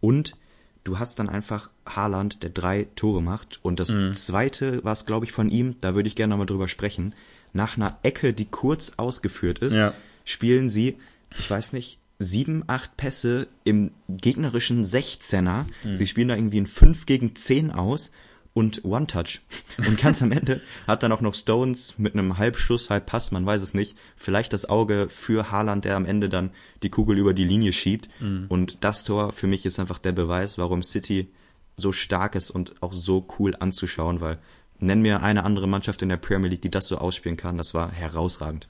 Und 0.00 0.36
du 0.84 0.98
hast 0.98 1.18
dann 1.18 1.28
einfach 1.28 1.70
Haaland, 1.86 2.42
der 2.42 2.50
drei 2.50 2.86
Tore 2.94 3.22
macht. 3.22 3.58
Und 3.62 3.80
das 3.80 3.90
mhm. 3.90 4.12
zweite 4.12 4.84
war 4.84 4.92
es, 4.92 5.06
glaube 5.06 5.26
ich, 5.26 5.32
von 5.32 5.50
ihm, 5.50 5.76
da 5.80 5.94
würde 5.94 6.08
ich 6.08 6.14
gerne 6.14 6.30
nochmal 6.30 6.46
drüber 6.46 6.68
sprechen. 6.68 7.14
Nach 7.52 7.76
einer 7.76 7.98
Ecke, 8.02 8.32
die 8.32 8.44
kurz 8.44 8.92
ausgeführt 8.96 9.60
ist, 9.60 9.74
ja. 9.74 9.94
spielen 10.24 10.68
sie, 10.68 10.96
ich 11.38 11.50
weiß 11.50 11.72
nicht, 11.72 11.98
sieben, 12.18 12.64
acht 12.66 12.96
Pässe 12.96 13.48
im 13.64 13.90
gegnerischen 14.08 14.84
16er. 14.84 15.64
Mhm. 15.84 15.96
Sie 15.96 16.06
spielen 16.06 16.28
da 16.28 16.36
irgendwie 16.36 16.60
ein 16.60 16.66
5 16.66 17.06
gegen 17.06 17.34
10 17.34 17.70
aus 17.70 18.10
und 18.54 18.84
One-Touch. 18.84 19.40
Und 19.86 20.00
ganz 20.00 20.22
am 20.22 20.32
Ende 20.32 20.62
hat 20.86 21.02
dann 21.02 21.12
auch 21.12 21.20
noch 21.20 21.34
Stones 21.34 21.98
mit 21.98 22.14
einem 22.14 22.38
Halbschuss, 22.38 22.88
Halbpass, 22.88 23.32
man 23.32 23.44
weiß 23.44 23.62
es 23.62 23.74
nicht, 23.74 23.98
vielleicht 24.16 24.52
das 24.52 24.68
Auge 24.68 25.08
für 25.10 25.50
Haaland, 25.50 25.84
der 25.84 25.96
am 25.96 26.06
Ende 26.06 26.28
dann 26.28 26.50
die 26.82 26.88
Kugel 26.88 27.18
über 27.18 27.34
die 27.34 27.44
Linie 27.44 27.72
schiebt. 27.72 28.08
Mhm. 28.20 28.46
Und 28.48 28.78
das 28.82 29.04
Tor 29.04 29.32
für 29.32 29.48
mich 29.48 29.66
ist 29.66 29.78
einfach 29.78 29.98
der 29.98 30.12
Beweis, 30.12 30.56
warum 30.56 30.82
City 30.82 31.28
so 31.76 31.90
stark 31.92 32.36
ist 32.36 32.50
und 32.50 32.80
auch 32.80 32.92
so 32.92 33.26
cool 33.38 33.56
anzuschauen, 33.58 34.20
weil 34.20 34.38
nenn 34.78 35.02
mir 35.02 35.22
eine 35.22 35.44
andere 35.44 35.66
Mannschaft 35.66 36.02
in 36.02 36.08
der 36.08 36.16
Premier 36.16 36.48
League, 36.48 36.62
die 36.62 36.70
das 36.70 36.86
so 36.86 36.98
ausspielen 36.98 37.36
kann. 37.36 37.58
Das 37.58 37.74
war 37.74 37.90
herausragend. 37.90 38.68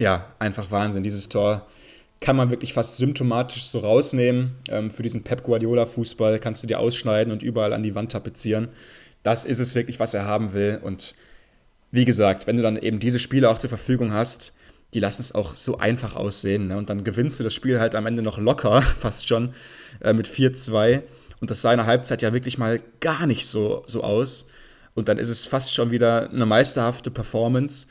Ja, 0.00 0.32
einfach 0.40 0.72
Wahnsinn. 0.72 1.04
Dieses 1.04 1.28
Tor 1.28 1.66
kann 2.20 2.36
man 2.36 2.50
wirklich 2.50 2.72
fast 2.72 2.96
symptomatisch 2.96 3.64
so 3.64 3.80
rausnehmen. 3.80 4.56
Ähm, 4.68 4.90
für 4.90 5.02
diesen 5.02 5.22
Pep 5.22 5.42
Guardiola-Fußball 5.44 6.38
kannst 6.38 6.62
du 6.62 6.66
dir 6.66 6.80
ausschneiden 6.80 7.32
und 7.32 7.42
überall 7.42 7.72
an 7.72 7.82
die 7.82 7.94
Wand 7.94 8.12
tapezieren. 8.12 8.68
Das 9.24 9.44
ist 9.44 9.58
es 9.58 9.74
wirklich, 9.74 9.98
was 9.98 10.14
er 10.14 10.24
haben 10.24 10.52
will. 10.52 10.78
Und 10.80 11.16
wie 11.90 12.04
gesagt, 12.04 12.46
wenn 12.46 12.56
du 12.56 12.62
dann 12.62 12.76
eben 12.76 13.00
diese 13.00 13.18
Spiele 13.18 13.50
auch 13.50 13.58
zur 13.58 13.68
Verfügung 13.68 14.12
hast, 14.12 14.52
die 14.92 15.00
lassen 15.00 15.22
es 15.22 15.34
auch 15.34 15.56
so 15.56 15.78
einfach 15.78 16.14
aussehen. 16.14 16.68
Ne? 16.68 16.76
Und 16.76 16.88
dann 16.88 17.02
gewinnst 17.02 17.40
du 17.40 17.44
das 17.44 17.52
Spiel 17.52 17.80
halt 17.80 17.96
am 17.96 18.06
Ende 18.06 18.22
noch 18.22 18.38
locker, 18.38 18.82
fast 19.00 19.26
schon, 19.26 19.52
äh, 20.00 20.12
mit 20.12 20.28
4-2. 20.28 21.02
Und 21.40 21.50
das 21.50 21.60
sah 21.60 21.72
in 21.72 21.78
der 21.78 21.86
Halbzeit 21.86 22.22
ja 22.22 22.32
wirklich 22.32 22.56
mal 22.56 22.80
gar 23.00 23.26
nicht 23.26 23.48
so, 23.48 23.82
so 23.88 24.04
aus. 24.04 24.46
Und 24.94 25.08
dann 25.08 25.18
ist 25.18 25.28
es 25.28 25.46
fast 25.46 25.74
schon 25.74 25.90
wieder 25.90 26.30
eine 26.30 26.46
meisterhafte 26.46 27.10
Performance 27.10 27.88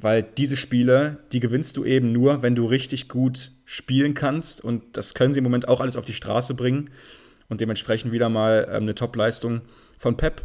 weil 0.00 0.22
diese 0.22 0.56
Spiele, 0.56 1.18
die 1.32 1.40
gewinnst 1.40 1.76
du 1.76 1.84
eben 1.84 2.12
nur, 2.12 2.42
wenn 2.42 2.54
du 2.54 2.66
richtig 2.66 3.08
gut 3.08 3.52
spielen 3.64 4.14
kannst 4.14 4.62
und 4.62 4.96
das 4.96 5.14
können 5.14 5.32
sie 5.32 5.38
im 5.38 5.44
Moment 5.44 5.68
auch 5.68 5.80
alles 5.80 5.96
auf 5.96 6.04
die 6.04 6.12
Straße 6.12 6.54
bringen 6.54 6.90
und 7.48 7.60
dementsprechend 7.60 8.12
wieder 8.12 8.28
mal 8.28 8.66
ähm, 8.70 8.82
eine 8.82 8.94
Top-Leistung 8.94 9.62
von 9.98 10.16
Pep. 10.16 10.42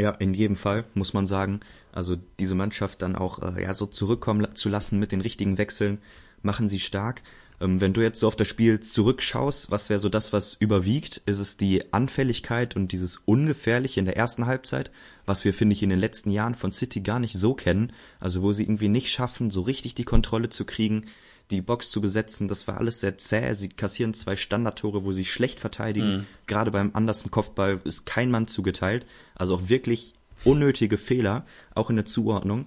Ja, 0.00 0.10
in 0.10 0.32
jedem 0.32 0.56
Fall, 0.56 0.84
muss 0.94 1.12
man 1.12 1.26
sagen. 1.26 1.60
Also 1.92 2.16
diese 2.38 2.54
Mannschaft 2.54 3.02
dann 3.02 3.16
auch 3.16 3.40
äh, 3.42 3.62
ja, 3.62 3.74
so 3.74 3.86
zurückkommen 3.86 4.54
zu 4.54 4.68
lassen 4.68 4.98
mit 4.98 5.10
den 5.10 5.20
richtigen 5.20 5.58
Wechseln, 5.58 5.98
machen 6.42 6.68
sie 6.68 6.78
stark. 6.78 7.22
Ähm, 7.60 7.80
wenn 7.80 7.92
du 7.92 8.00
jetzt 8.00 8.20
so 8.20 8.28
auf 8.28 8.36
das 8.36 8.46
Spiel 8.46 8.78
zurückschaust, 8.78 9.70
was 9.72 9.90
wäre 9.90 9.98
so 9.98 10.08
das, 10.08 10.32
was 10.32 10.54
überwiegt? 10.54 11.22
Ist 11.26 11.38
es 11.38 11.56
die 11.56 11.92
Anfälligkeit 11.92 12.76
und 12.76 12.92
dieses 12.92 13.16
Ungefährliche 13.24 13.98
in 13.98 14.06
der 14.06 14.16
ersten 14.16 14.46
Halbzeit, 14.46 14.92
was 15.26 15.44
wir, 15.44 15.52
finde 15.52 15.72
ich, 15.72 15.82
in 15.82 15.90
den 15.90 15.98
letzten 15.98 16.30
Jahren 16.30 16.54
von 16.54 16.70
City 16.70 17.00
gar 17.00 17.18
nicht 17.18 17.36
so 17.36 17.54
kennen? 17.54 17.92
Also 18.20 18.42
wo 18.42 18.52
sie 18.52 18.62
irgendwie 18.62 18.88
nicht 18.88 19.10
schaffen, 19.10 19.50
so 19.50 19.62
richtig 19.62 19.96
die 19.96 20.04
Kontrolle 20.04 20.48
zu 20.48 20.64
kriegen, 20.64 21.06
die 21.50 21.62
Box 21.62 21.90
zu 21.90 22.00
besetzen, 22.00 22.48
das 22.48 22.68
war 22.68 22.78
alles 22.78 23.00
sehr 23.00 23.16
zäh. 23.16 23.54
Sie 23.54 23.68
kassieren 23.68 24.14
zwei 24.14 24.36
Standardtore, 24.36 25.04
wo 25.04 25.12
sie 25.12 25.24
schlecht 25.24 25.60
verteidigen. 25.60 26.16
Mhm. 26.18 26.26
Gerade 26.46 26.70
beim 26.70 26.90
andersten 26.92 27.30
Kopfball 27.30 27.80
ist 27.84 28.06
kein 28.06 28.30
Mann 28.30 28.48
zugeteilt. 28.48 29.06
Also 29.34 29.54
auch 29.54 29.68
wirklich 29.68 30.14
unnötige 30.44 30.98
Fehler, 30.98 31.46
auch 31.74 31.90
in 31.90 31.96
der 31.96 32.04
Zuordnung. 32.04 32.66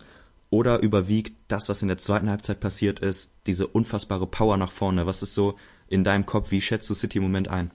Oder 0.50 0.82
überwiegt 0.82 1.34
das, 1.48 1.70
was 1.70 1.82
in 1.82 1.88
der 1.88 1.98
zweiten 1.98 2.30
Halbzeit 2.30 2.60
passiert 2.60 3.00
ist, 3.00 3.32
diese 3.48 3.68
unfassbare 3.68 4.28
Power 4.28 4.58
nach 4.58 4.72
vorne? 4.72 5.06
Was 5.06 5.24
ist 5.24 5.34
so 5.34 5.56
in 5.88 6.04
deinem 6.04 6.26
Kopf? 6.26 6.52
Wie 6.52 6.62
schätzt 6.62 6.90
du 6.90 6.94
City 6.94 7.20
im 7.20 7.24
Moment 7.24 7.48
ein? 7.48 7.72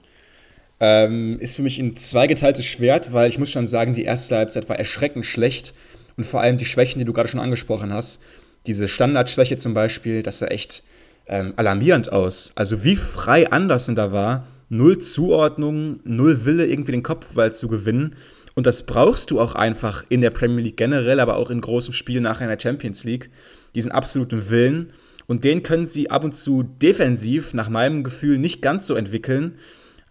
Ähm, 0.79 1.39
ist 1.39 1.55
für 1.55 1.63
mich 1.63 1.79
ein 1.79 1.95
zweigeteiltes 1.95 2.65
Schwert, 2.65 3.13
weil 3.13 3.29
ich 3.29 3.39
muss 3.39 3.49
schon 3.49 3.65
sagen, 3.65 3.93
die 3.93 4.03
erste 4.03 4.35
Halbzeit 4.35 4.69
war 4.69 4.77
erschreckend 4.77 5.25
schlecht. 5.25 5.73
Und 6.17 6.25
vor 6.25 6.41
allem 6.41 6.57
die 6.57 6.65
Schwächen, 6.65 6.99
die 6.99 7.05
du 7.05 7.13
gerade 7.13 7.29
schon 7.29 7.39
angesprochen 7.39 7.93
hast, 7.93 8.21
diese 8.67 8.87
Standardschwäche 8.87 9.57
zum 9.57 9.73
Beispiel, 9.73 10.21
das 10.21 10.39
sah 10.39 10.47
echt 10.47 10.83
ähm, 11.27 11.53
alarmierend 11.55 12.11
aus. 12.11 12.51
Also 12.55 12.83
wie 12.83 12.95
frei 12.95 13.51
Andersen 13.51 13.95
da 13.95 14.11
war, 14.11 14.47
null 14.69 14.99
Zuordnung, 14.99 15.99
null 16.03 16.45
Wille, 16.45 16.67
irgendwie 16.67 16.91
den 16.91 17.03
Kopfball 17.03 17.53
zu 17.53 17.67
gewinnen. 17.67 18.15
Und 18.55 18.65
das 18.65 18.85
brauchst 18.85 19.31
du 19.31 19.39
auch 19.39 19.53
einfach 19.53 20.03
in 20.09 20.21
der 20.21 20.31
Premier 20.31 20.63
League 20.63 20.77
generell, 20.77 21.19
aber 21.19 21.37
auch 21.37 21.49
in 21.49 21.61
großen 21.61 21.93
Spielen 21.93 22.23
nachher 22.23 22.49
in 22.49 22.49
der 22.49 22.59
Champions 22.59 23.03
League. 23.03 23.29
Diesen 23.75 23.91
absoluten 23.91 24.49
Willen. 24.49 24.93
Und 25.27 25.43
den 25.43 25.61
können 25.61 25.85
sie 25.85 26.09
ab 26.09 26.23
und 26.23 26.35
zu 26.35 26.63
defensiv, 26.63 27.53
nach 27.53 27.69
meinem 27.69 28.03
Gefühl, 28.03 28.37
nicht 28.37 28.61
ganz 28.61 28.87
so 28.87 28.95
entwickeln. 28.95 29.59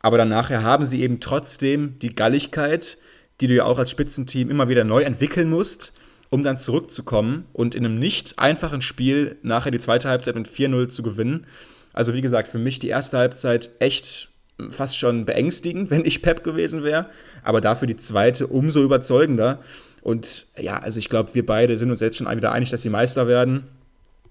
Aber 0.01 0.19
dann 0.19 0.29
nachher 0.29 0.63
haben 0.63 0.85
sie 0.85 1.03
eben 1.03 1.21
trotzdem 1.21 1.99
die 1.99 2.15
Galligkeit, 2.15 2.99
die 3.41 3.49
du 3.49 3.55
ja 3.55 3.65
auch 3.65 3.79
als 3.79 3.91
Spitzenteam 3.91 4.51
immer 4.51 4.69
wieder 4.69 4.85
neu 4.85 5.03
entwickeln 5.03 5.51
musst, 5.51 5.95
um 6.37 6.43
dann 6.43 6.59
zurückzukommen 6.59 7.47
und 7.55 7.75
in 7.75 7.87
einem 7.87 7.99
nicht 7.99 8.39
einfachen 8.39 8.83
Spiel 8.83 9.37
nachher 9.43 9.71
die 9.71 9.79
zweite 9.79 10.11
Halbzeit 10.11 10.35
mit 10.35 10.47
4-0 10.47 10.89
zu 10.91 11.03
gewinnen. 11.03 11.47
Also 11.95 12.13
wie 12.13 12.21
gesagt, 12.21 12.49
für 12.49 12.59
mich 12.59 12.79
die 12.79 12.91
erste 12.91 13.17
Halbzeit 13.17 13.71
echt 13.79 14.29
fast 14.69 14.99
schon 14.99 15.25
beängstigend, 15.25 15.91
wenn 15.91 16.05
ich 16.05 16.21
Pep 16.21 16.45
gewesen 16.45 16.85
wäre, 16.85 17.07
aber 17.43 17.63
dafür 17.63 17.89
die 17.89 17.97
zweite 17.97 18.49
umso 18.49 18.83
überzeugender. 18.83 19.61
Und 20.03 20.47
ja, 20.59 20.79
also 20.79 20.99
ich 20.99 21.09
glaube, 21.09 21.35
wir 21.35 21.47
beide 21.47 21.79
sind 21.79 21.91
uns 21.91 22.01
jetzt 22.01 22.19
schon 22.19 22.31
wieder 22.37 22.53
einig, 22.53 22.69
dass 22.69 22.83
sie 22.83 22.91
Meister 22.91 23.27
werden. 23.27 23.65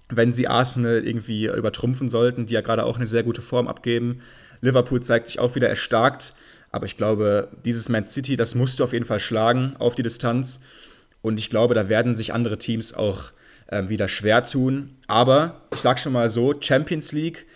Wenn 0.08 0.32
sie 0.32 0.46
Arsenal 0.46 1.04
irgendwie 1.04 1.46
übertrumpfen 1.46 2.08
sollten, 2.08 2.46
die 2.46 2.54
ja 2.54 2.60
gerade 2.60 2.84
auch 2.84 2.98
eine 2.98 3.08
sehr 3.08 3.24
gute 3.24 3.42
Form 3.42 3.66
abgeben. 3.66 4.20
Liverpool 4.60 5.02
zeigt 5.02 5.26
sich 5.26 5.40
auch 5.40 5.56
wieder 5.56 5.68
erstarkt, 5.68 6.34
aber 6.70 6.86
ich 6.86 6.96
glaube, 6.96 7.48
dieses 7.64 7.88
Man 7.88 8.06
City, 8.06 8.36
das 8.36 8.54
musst 8.54 8.78
du 8.78 8.84
auf 8.84 8.92
jeden 8.92 9.04
Fall 9.04 9.18
schlagen 9.18 9.74
auf 9.80 9.96
die 9.96 10.04
Distanz. 10.04 10.60
Und 11.22 11.38
ich 11.38 11.50
glaube, 11.50 11.74
da 11.74 11.88
werden 11.88 12.14
sich 12.14 12.32
andere 12.32 12.58
Teams 12.58 12.94
auch 12.94 13.32
äh, 13.66 13.88
wieder 13.88 14.08
schwer 14.08 14.44
tun. 14.44 14.96
Aber 15.06 15.62
ich 15.72 15.80
sag 15.80 15.98
schon 15.98 16.12
mal 16.12 16.28
so: 16.28 16.54
Champions 16.60 17.12
League 17.12 17.46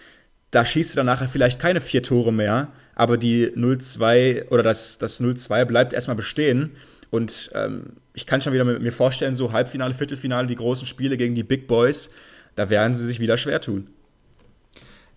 da 0.51 0.65
schießt 0.65 0.93
du 0.93 0.97
dann 0.97 1.07
nachher 1.07 1.29
vielleicht 1.29 1.61
keine 1.61 1.81
vier 1.81 2.03
Tore 2.03 2.33
mehr, 2.33 2.73
aber 2.95 3.17
die 3.17 3.49
0-2 3.49 4.49
oder 4.49 4.63
das, 4.63 4.99
das 4.99 5.21
0-2 5.21 5.65
bleibt 5.65 5.93
erstmal 5.93 6.17
bestehen. 6.17 6.73
Und 7.11 7.51
ähm, 7.55 7.95
ich 8.15 8.27
kann 8.27 8.41
schon 8.41 8.53
wieder 8.53 8.65
mir 8.65 8.93
vorstellen, 8.93 9.35
so 9.35 9.53
Halbfinale, 9.53 9.95
Viertelfinale, 9.95 10.47
die 10.47 10.57
großen 10.57 10.87
Spiele 10.87 11.17
gegen 11.17 11.35
die 11.35 11.43
Big 11.43 11.67
Boys, 11.67 12.11
da 12.57 12.71
werden 12.71 12.95
sie 12.95 13.07
sich 13.07 13.21
wieder 13.21 13.37
schwer 13.37 13.61
tun. 13.61 13.89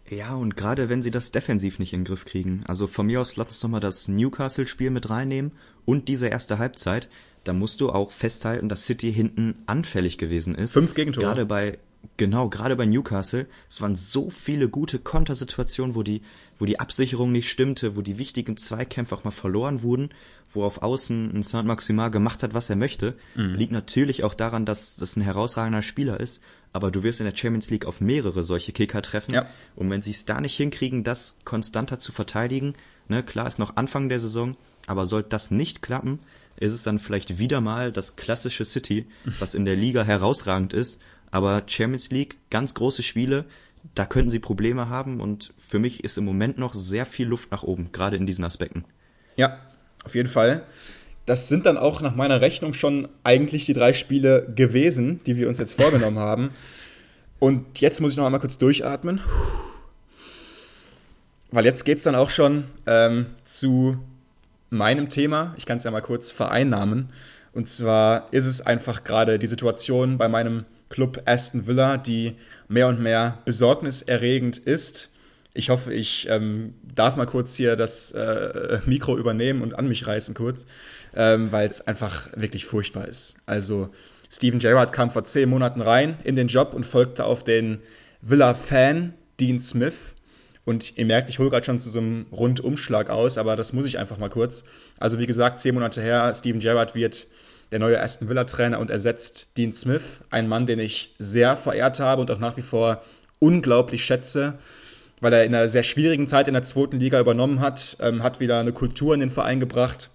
Ja, 0.10 0.36
und 0.36 0.56
gerade 0.56 0.90
wenn 0.90 1.02
sie 1.02 1.12
das 1.12 1.32
defensiv 1.32 1.80
nicht 1.80 1.94
in 1.94 2.02
den 2.02 2.06
Griff 2.06 2.26
kriegen. 2.26 2.64
Also 2.68 2.88
von 2.88 3.08
mir 3.08 3.22
aus 3.22 3.36
lass 3.36 3.48
uns 3.48 3.64
nochmal 3.64 3.80
das 3.80 4.08
Newcastle-Spiel 4.08 4.92
mit 4.92 5.10
reinnehmen 5.10 5.52
und 5.86 6.08
diese 6.08 6.28
erste 6.28 6.60
Halbzeit. 6.60 7.10
Da 7.44 7.54
musst 7.54 7.82
du 7.82 7.92
auch 7.92 8.12
festhalten, 8.12 8.70
dass 8.70 8.86
City 8.86 9.12
hinten 9.14 9.56
anfällig 9.66 10.18
gewesen 10.18 10.56
ist. 10.56 10.74
Fünf 10.74 10.94
Gegentore. 10.94 11.26
Gerade 11.26 11.46
bei, 11.46 11.78
genau, 12.18 12.50
gerade 12.50 12.76
bei 12.76 12.86
Newcastle. 12.86 13.48
Es 13.70 13.82
waren 13.82 13.96
so 13.96 14.30
viele 14.30 14.70
gute 14.70 15.00
Kontersituationen, 15.00 15.96
wo 15.96 16.04
die, 16.04 16.22
wo 16.58 16.66
die 16.66 16.80
Absicherung 16.80 17.32
nicht 17.32 17.50
stimmte, 17.50 17.96
wo 17.96 18.02
die 18.02 18.18
wichtigen 18.18 18.58
Zweikämpfe 18.58 19.16
auch 19.16 19.24
mal 19.24 19.32
verloren 19.32 19.84
wurden, 19.84 20.10
wo 20.54 20.64
auf 20.64 20.82
Außen 20.82 21.32
ein 21.36 21.44
Saint-Maximin 21.44 22.12
gemacht 22.12 22.44
hat, 22.44 22.54
was 22.54 22.70
er 22.70 22.76
möchte. 22.78 23.16
Mhm. 23.36 23.56
Liegt 23.56 23.72
natürlich 23.72 24.24
auch 24.24 24.34
daran, 24.34 24.66
dass 24.66 24.96
das 24.96 25.16
ein 25.18 25.22
herausragender 25.22 25.82
Spieler 25.82 26.20
ist 26.20 26.42
aber 26.74 26.90
du 26.90 27.04
wirst 27.04 27.20
in 27.20 27.28
der 27.28 27.36
Champions 27.36 27.70
League 27.70 27.86
auf 27.86 28.02
mehrere 28.02 28.44
solche 28.44 28.74
Kicker 28.74 29.02
treffen. 29.04 29.34
Ja. 29.34 29.48
Und 29.76 29.90
wenn 29.92 30.02
sie 30.02 30.12
es 30.12 30.26
da 30.26 30.42
nicht 30.42 30.58
hinkriegen, 30.58 31.04
das 31.04 31.38
konstanter 31.46 32.00
zu 32.00 32.12
verteidigen, 32.12 32.74
ne, 33.08 33.24
klar 33.24 33.48
ist 33.48 33.60
noch 33.60 33.78
Anfang 33.78 34.10
der 34.10 34.20
Saison, 34.20 34.58
aber 34.88 35.06
sollte 35.06 35.30
das 35.30 35.52
nicht 35.52 35.82
klappen, 35.84 36.20
ist 36.64 36.74
es 36.74 36.84
dann 36.84 37.00
vielleicht 37.00 37.38
wieder 37.38 37.62
mal 37.62 37.92
das 37.92 38.16
klassische 38.16 38.66
City, 38.66 39.06
was 39.40 39.56
in 39.56 39.66
der 39.66 39.76
Liga 39.76 40.04
herausragend 40.04 40.74
ist, 40.74 41.02
aber 41.32 41.64
Champions 41.68 42.10
League, 42.10 42.38
ganz 42.50 42.74
große 42.74 43.04
Spiele, 43.04 43.46
da 43.96 44.06
könnten 44.06 44.30
sie 44.30 44.40
Probleme 44.40 44.90
haben 44.90 45.20
und 45.20 45.54
für 45.58 45.80
mich 45.80 46.04
ist 46.04 46.18
im 46.18 46.26
Moment 46.26 46.58
noch 46.58 46.74
sehr 46.74 47.06
viel 47.06 47.28
Luft 47.28 47.52
nach 47.52 47.64
oben, 47.64 47.92
gerade 47.92 48.16
in 48.16 48.26
diesen 48.26 48.46
Aspekten. 48.46 48.86
Ja, 49.36 49.60
auf 50.04 50.16
jeden 50.16 50.30
Fall 50.30 50.64
das 51.26 51.48
sind 51.48 51.66
dann 51.66 51.78
auch 51.78 52.02
nach 52.02 52.16
meiner 52.16 52.42
Rechnung 52.42 52.74
schon 52.74 53.08
eigentlich 53.24 53.66
die 53.66 53.74
drei 53.74 53.94
Spiele 53.94 54.52
gewesen, 54.56 55.22
die 55.26 55.38
wir 55.38 55.48
uns 55.48 55.58
jetzt 55.58 55.80
vorgenommen 55.80 56.20
haben. 56.20 56.50
Und 57.40 57.80
jetzt 57.80 58.02
muss 58.02 58.12
ich 58.14 58.18
noch 58.18 58.26
einmal 58.26 58.40
kurz 58.40 58.58
durchatmen. 58.58 59.22
Weil 61.52 61.66
jetzt 61.66 61.84
geht 61.86 62.00
es 62.00 62.04
dann 62.04 62.16
auch 62.16 62.30
schon 62.30 62.66
ähm, 62.88 63.28
zu 63.44 63.98
meinem 64.74 65.10
Thema. 65.10 65.54
Ich 65.58 65.66
kann 65.66 65.78
es 65.78 65.84
ja 65.84 65.92
mal 65.92 66.02
kurz 66.02 66.32
vereinnahmen. 66.32 67.10
Und 67.54 67.70
zwar 67.70 68.28
ist 68.32 68.46
es 68.46 68.62
einfach 68.62 69.04
gerade 69.04 69.40
die 69.40 69.48
Situation 69.48 70.18
bei 70.18 70.28
meinem 70.28 70.66
Club 70.90 71.22
Aston 71.26 71.68
Villa, 71.68 71.98
die 71.98 72.36
mehr 72.68 72.88
und 72.88 73.00
mehr 73.00 73.40
besorgniserregend 73.46 74.58
ist. 74.58 75.12
Ich 75.54 75.70
hoffe, 75.70 75.94
ich 75.94 76.28
ähm, 76.30 76.74
darf 76.84 77.16
mal 77.16 77.28
kurz 77.28 77.56
hier 77.56 77.76
das 77.76 78.12
äh, 78.12 78.80
Mikro 78.86 79.18
übernehmen 79.18 79.62
und 79.62 79.78
an 79.78 79.88
mich 79.88 80.08
reißen 80.08 80.34
kurz, 80.34 80.66
ähm, 81.16 81.52
weil 81.52 81.68
es 81.68 81.86
einfach 81.88 82.28
wirklich 82.36 82.66
furchtbar 82.66 83.08
ist. 83.08 83.36
Also 83.46 83.90
Steven 84.32 84.60
Gerrard 84.60 84.94
kam 84.94 85.12
vor 85.12 85.26
zehn 85.26 85.48
Monaten 85.48 85.82
rein 85.82 86.18
in 86.24 86.36
den 86.36 86.48
Job 86.48 86.74
und 86.74 86.86
folgte 86.86 87.26
auf 87.26 87.44
den 87.44 87.80
Villa-Fan 88.22 89.14
Dean 89.40 89.60
Smith. 89.60 90.14
Und 90.66 90.98
ihr 90.98 91.06
merkt, 91.06 91.30
ich 91.30 91.40
hole 91.40 91.50
gerade 91.50 91.66
schon 91.66 91.80
zu 91.80 91.90
so 91.90 92.00
einem 92.00 92.26
Rundumschlag 92.32 93.10
aus, 93.10 93.38
aber 93.38 93.56
das 93.56 93.74
muss 93.74 93.86
ich 93.86 94.00
einfach 94.00 94.18
mal 94.18 94.30
kurz. 94.30 94.64
Also 94.98 95.20
wie 95.20 95.28
gesagt, 95.28 95.60
zehn 95.60 95.74
Monate 95.74 96.02
her, 96.02 96.34
Steven 96.34 96.60
Gerrard 96.60 96.96
wird 96.96 97.28
der 97.72 97.80
neue 97.80 98.00
Aston 98.00 98.30
Villa-Trainer 98.30 98.80
und 98.80 98.90
ersetzt 98.90 99.58
Dean 99.58 99.74
Smith, 99.74 100.20
ein 100.30 100.48
Mann, 100.48 100.66
den 100.66 100.80
ich 100.80 101.16
sehr 101.20 101.58
verehrt 101.58 102.00
habe 102.00 102.22
und 102.22 102.32
auch 102.32 102.40
nach 102.40 102.56
wie 102.56 102.62
vor 102.62 103.02
unglaublich 103.40 104.06
schätze 104.06 104.58
weil 105.24 105.32
er 105.32 105.46
in 105.46 105.56
einer 105.56 105.70
sehr 105.70 105.84
schwierigen 105.84 106.28
Zeit 106.28 106.50
in 106.50 106.54
der 106.54 106.64
zweiten 106.64 107.00
Liga 107.00 107.18
übernommen 107.18 107.62
hat, 107.62 107.96
ähm, 108.02 108.24
hat 108.24 108.42
wieder 108.42 108.60
eine 108.60 108.74
Kultur 108.74 109.14
in 109.14 109.22
den 109.22 109.30
Verein 109.32 109.62
gebracht, 109.62 110.10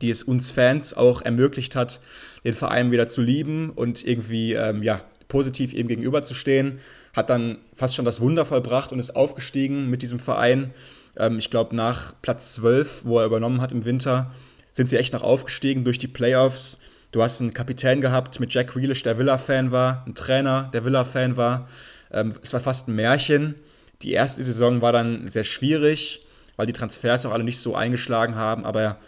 die 0.00 0.08
es 0.08 0.22
uns 0.22 0.50
Fans 0.50 0.94
auch 0.94 1.20
ermöglicht 1.20 1.76
hat, 1.76 2.00
den 2.42 2.54
Verein 2.54 2.90
wieder 2.90 3.08
zu 3.08 3.20
lieben 3.20 3.68
und 3.68 4.06
irgendwie 4.06 4.54
ähm, 4.54 4.82
ja, 4.82 5.02
positiv 5.28 5.74
ihm 5.74 5.86
gegenüberzustehen. 5.86 6.78
Hat 7.12 7.30
dann 7.30 7.58
fast 7.74 7.94
schon 7.94 8.04
das 8.04 8.20
Wunder 8.20 8.44
vollbracht 8.44 8.92
und 8.92 8.98
ist 8.98 9.14
aufgestiegen 9.16 9.90
mit 9.90 10.02
diesem 10.02 10.18
Verein. 10.18 10.72
Ähm, 11.16 11.38
ich 11.38 11.50
glaube, 11.50 11.76
nach 11.76 12.14
Platz 12.22 12.54
12, 12.54 13.04
wo 13.04 13.18
er 13.18 13.26
übernommen 13.26 13.60
hat 13.60 13.72
im 13.72 13.84
Winter, 13.84 14.32
sind 14.70 14.88
sie 14.88 14.96
echt 14.96 15.12
noch 15.12 15.22
aufgestiegen 15.22 15.84
durch 15.84 15.98
die 15.98 16.08
Playoffs. 16.08 16.80
Du 17.12 17.22
hast 17.22 17.40
einen 17.40 17.52
Kapitän 17.52 18.00
gehabt 18.00 18.40
mit 18.40 18.54
Jack 18.54 18.68
Grealish, 18.68 19.02
der 19.02 19.18
Villa-Fan 19.18 19.70
war, 19.70 20.02
einen 20.06 20.14
Trainer, 20.14 20.70
der 20.72 20.84
Villa-Fan 20.84 21.36
war. 21.36 21.68
Ähm, 22.10 22.34
es 22.42 22.52
war 22.52 22.60
fast 22.60 22.88
ein 22.88 22.94
Märchen. 22.94 23.56
Die 24.00 24.12
erste 24.12 24.42
Saison 24.42 24.80
war 24.80 24.92
dann 24.92 25.28
sehr 25.28 25.44
schwierig, 25.44 26.26
weil 26.56 26.66
die 26.66 26.72
Transfers 26.72 27.26
auch 27.26 27.32
alle 27.32 27.44
nicht 27.44 27.58
so 27.58 27.76
eingeschlagen 27.76 28.34
haben, 28.34 28.64
aber 28.64 28.98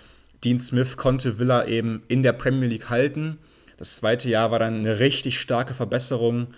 Dean 0.45 0.61
Smith 0.61 0.97
konnte 0.97 1.39
Villa 1.39 1.67
eben 1.67 2.03
in 2.09 2.23
der 2.23 2.35
Premier 2.35 2.69
League 2.69 2.91
halten. 2.91 3.39
Das 3.79 3.97
zweite 3.97 4.29
Jahr 4.29 4.51
war 4.51 4.59
dann 4.59 4.79
eine 4.79 5.01
richtig 5.01 5.41
starke 5.41 5.75
Verbesserung, 5.75 6.49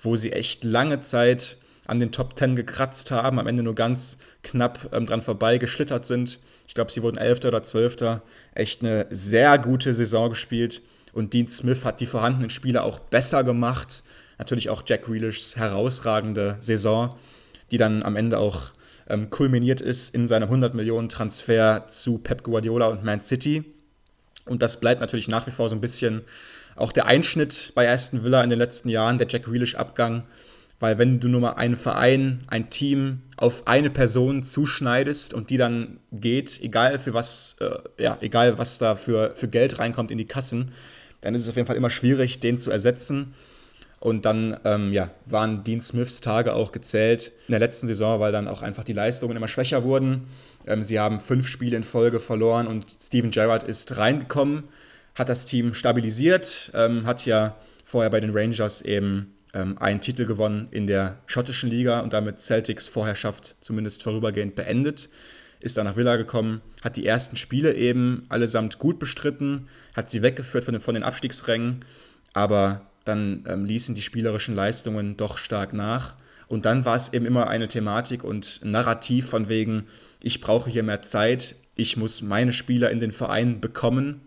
wo 0.00 0.16
sie 0.16 0.32
echt 0.32 0.64
lange 0.64 1.00
Zeit 1.00 1.56
an 1.86 2.00
den 2.00 2.12
Top 2.12 2.34
Ten 2.36 2.56
gekratzt 2.56 3.10
haben, 3.10 3.38
am 3.38 3.46
Ende 3.46 3.62
nur 3.62 3.74
ganz 3.74 4.18
knapp 4.42 4.90
ähm, 4.92 5.06
dran 5.06 5.22
vorbei 5.22 5.58
geschlittert 5.58 6.04
sind. 6.04 6.40
Ich 6.66 6.74
glaube, 6.74 6.90
sie 6.90 7.02
wurden 7.02 7.16
Elfter 7.16 7.48
oder 7.48 7.62
Zwölfter. 7.62 8.22
Echt 8.54 8.82
eine 8.82 9.06
sehr 9.10 9.58
gute 9.58 9.94
Saison 9.94 10.30
gespielt. 10.30 10.82
Und 11.12 11.32
Dean 11.32 11.48
Smith 11.48 11.84
hat 11.84 12.00
die 12.00 12.06
vorhandenen 12.06 12.50
Spieler 12.50 12.82
auch 12.82 12.98
besser 12.98 13.44
gemacht. 13.44 14.02
Natürlich 14.38 14.68
auch 14.68 14.82
Jack 14.84 15.04
Grealishs 15.04 15.56
herausragende 15.56 16.56
Saison 16.60 17.16
die 17.70 17.78
dann 17.78 18.02
am 18.02 18.16
Ende 18.16 18.38
auch 18.38 18.70
ähm, 19.08 19.30
kulminiert 19.30 19.80
ist 19.80 20.14
in 20.14 20.26
seinem 20.26 20.44
100 20.44 20.74
Millionen 20.74 21.08
Transfer 21.08 21.86
zu 21.88 22.18
Pep 22.18 22.42
Guardiola 22.42 22.86
und 22.88 23.04
Man 23.04 23.22
City. 23.22 23.64
Und 24.46 24.62
das 24.62 24.80
bleibt 24.80 25.00
natürlich 25.00 25.28
nach 25.28 25.46
wie 25.46 25.50
vor 25.50 25.68
so 25.68 25.76
ein 25.76 25.80
bisschen 25.80 26.22
auch 26.76 26.92
der 26.92 27.06
Einschnitt 27.06 27.72
bei 27.74 27.90
Aston 27.90 28.22
Villa 28.22 28.42
in 28.42 28.50
den 28.50 28.58
letzten 28.58 28.88
Jahren, 28.88 29.18
der 29.18 29.26
Jack 29.28 29.44
Grealish-Abgang. 29.44 30.24
Weil 30.78 30.98
wenn 30.98 31.20
du 31.20 31.28
nur 31.28 31.40
mal 31.40 31.52
einen 31.52 31.76
Verein, 31.76 32.44
ein 32.48 32.68
Team 32.68 33.22
auf 33.38 33.66
eine 33.66 33.88
Person 33.88 34.42
zuschneidest 34.42 35.32
und 35.32 35.48
die 35.48 35.56
dann 35.56 36.00
geht, 36.12 36.60
egal 36.62 36.98
für 36.98 37.14
was, 37.14 37.56
äh, 37.60 38.02
ja, 38.02 38.18
egal 38.20 38.58
was 38.58 38.78
da 38.78 38.94
für, 38.94 39.34
für 39.34 39.48
Geld 39.48 39.78
reinkommt 39.78 40.10
in 40.10 40.18
die 40.18 40.26
Kassen, 40.26 40.72
dann 41.22 41.34
ist 41.34 41.42
es 41.42 41.48
auf 41.48 41.56
jeden 41.56 41.66
Fall 41.66 41.76
immer 41.76 41.90
schwierig, 41.90 42.40
den 42.40 42.58
zu 42.58 42.70
ersetzen. 42.70 43.34
Und 44.06 44.24
dann 44.24 44.56
ähm, 44.64 44.92
ja, 44.92 45.10
waren 45.24 45.64
Dean 45.64 45.80
Smiths 45.80 46.20
Tage 46.20 46.54
auch 46.54 46.70
gezählt 46.70 47.32
in 47.48 47.50
der 47.50 47.58
letzten 47.58 47.88
Saison, 47.88 48.20
weil 48.20 48.30
dann 48.30 48.46
auch 48.46 48.62
einfach 48.62 48.84
die 48.84 48.92
Leistungen 48.92 49.36
immer 49.36 49.48
schwächer 49.48 49.82
wurden. 49.82 50.28
Ähm, 50.64 50.84
sie 50.84 51.00
haben 51.00 51.18
fünf 51.18 51.48
Spiele 51.48 51.76
in 51.76 51.82
Folge 51.82 52.20
verloren 52.20 52.68
und 52.68 52.86
Steven 53.00 53.32
Gerrard 53.32 53.64
ist 53.64 53.96
reingekommen, 53.96 54.68
hat 55.16 55.28
das 55.28 55.44
Team 55.44 55.74
stabilisiert, 55.74 56.70
ähm, 56.72 57.04
hat 57.04 57.26
ja 57.26 57.56
vorher 57.84 58.08
bei 58.08 58.20
den 58.20 58.30
Rangers 58.30 58.80
eben 58.80 59.34
ähm, 59.54 59.76
einen 59.78 60.00
Titel 60.00 60.24
gewonnen 60.24 60.68
in 60.70 60.86
der 60.86 61.18
schottischen 61.26 61.68
Liga 61.68 61.98
und 61.98 62.12
damit 62.12 62.38
Celtics 62.38 62.86
Vorherrschaft 62.86 63.56
zumindest 63.60 64.04
vorübergehend 64.04 64.54
beendet. 64.54 65.08
Ist 65.58 65.78
dann 65.78 65.86
nach 65.86 65.96
Villa 65.96 66.14
gekommen, 66.14 66.60
hat 66.80 66.96
die 66.96 67.06
ersten 67.06 67.34
Spiele 67.34 67.74
eben 67.74 68.26
allesamt 68.28 68.78
gut 68.78 69.00
bestritten, 69.00 69.66
hat 69.96 70.10
sie 70.10 70.22
weggeführt 70.22 70.64
von 70.64 70.74
den, 70.74 70.80
von 70.80 70.94
den 70.94 71.02
Abstiegsrängen, 71.02 71.84
aber 72.34 72.85
dann 73.06 73.44
ähm, 73.48 73.64
ließen 73.64 73.94
die 73.94 74.02
spielerischen 74.02 74.54
Leistungen 74.54 75.16
doch 75.16 75.38
stark 75.38 75.72
nach. 75.72 76.14
Und 76.48 76.64
dann 76.64 76.84
war 76.84 76.94
es 76.94 77.12
eben 77.12 77.26
immer 77.26 77.48
eine 77.48 77.68
Thematik 77.68 78.22
und 78.22 78.60
Narrativ 78.64 79.28
von 79.28 79.48
wegen, 79.48 79.84
ich 80.20 80.40
brauche 80.40 80.70
hier 80.70 80.82
mehr 80.82 81.02
Zeit, 81.02 81.56
ich 81.74 81.96
muss 81.96 82.22
meine 82.22 82.52
Spieler 82.52 82.90
in 82.90 83.00
den 83.00 83.12
Verein 83.12 83.60
bekommen. 83.60 84.20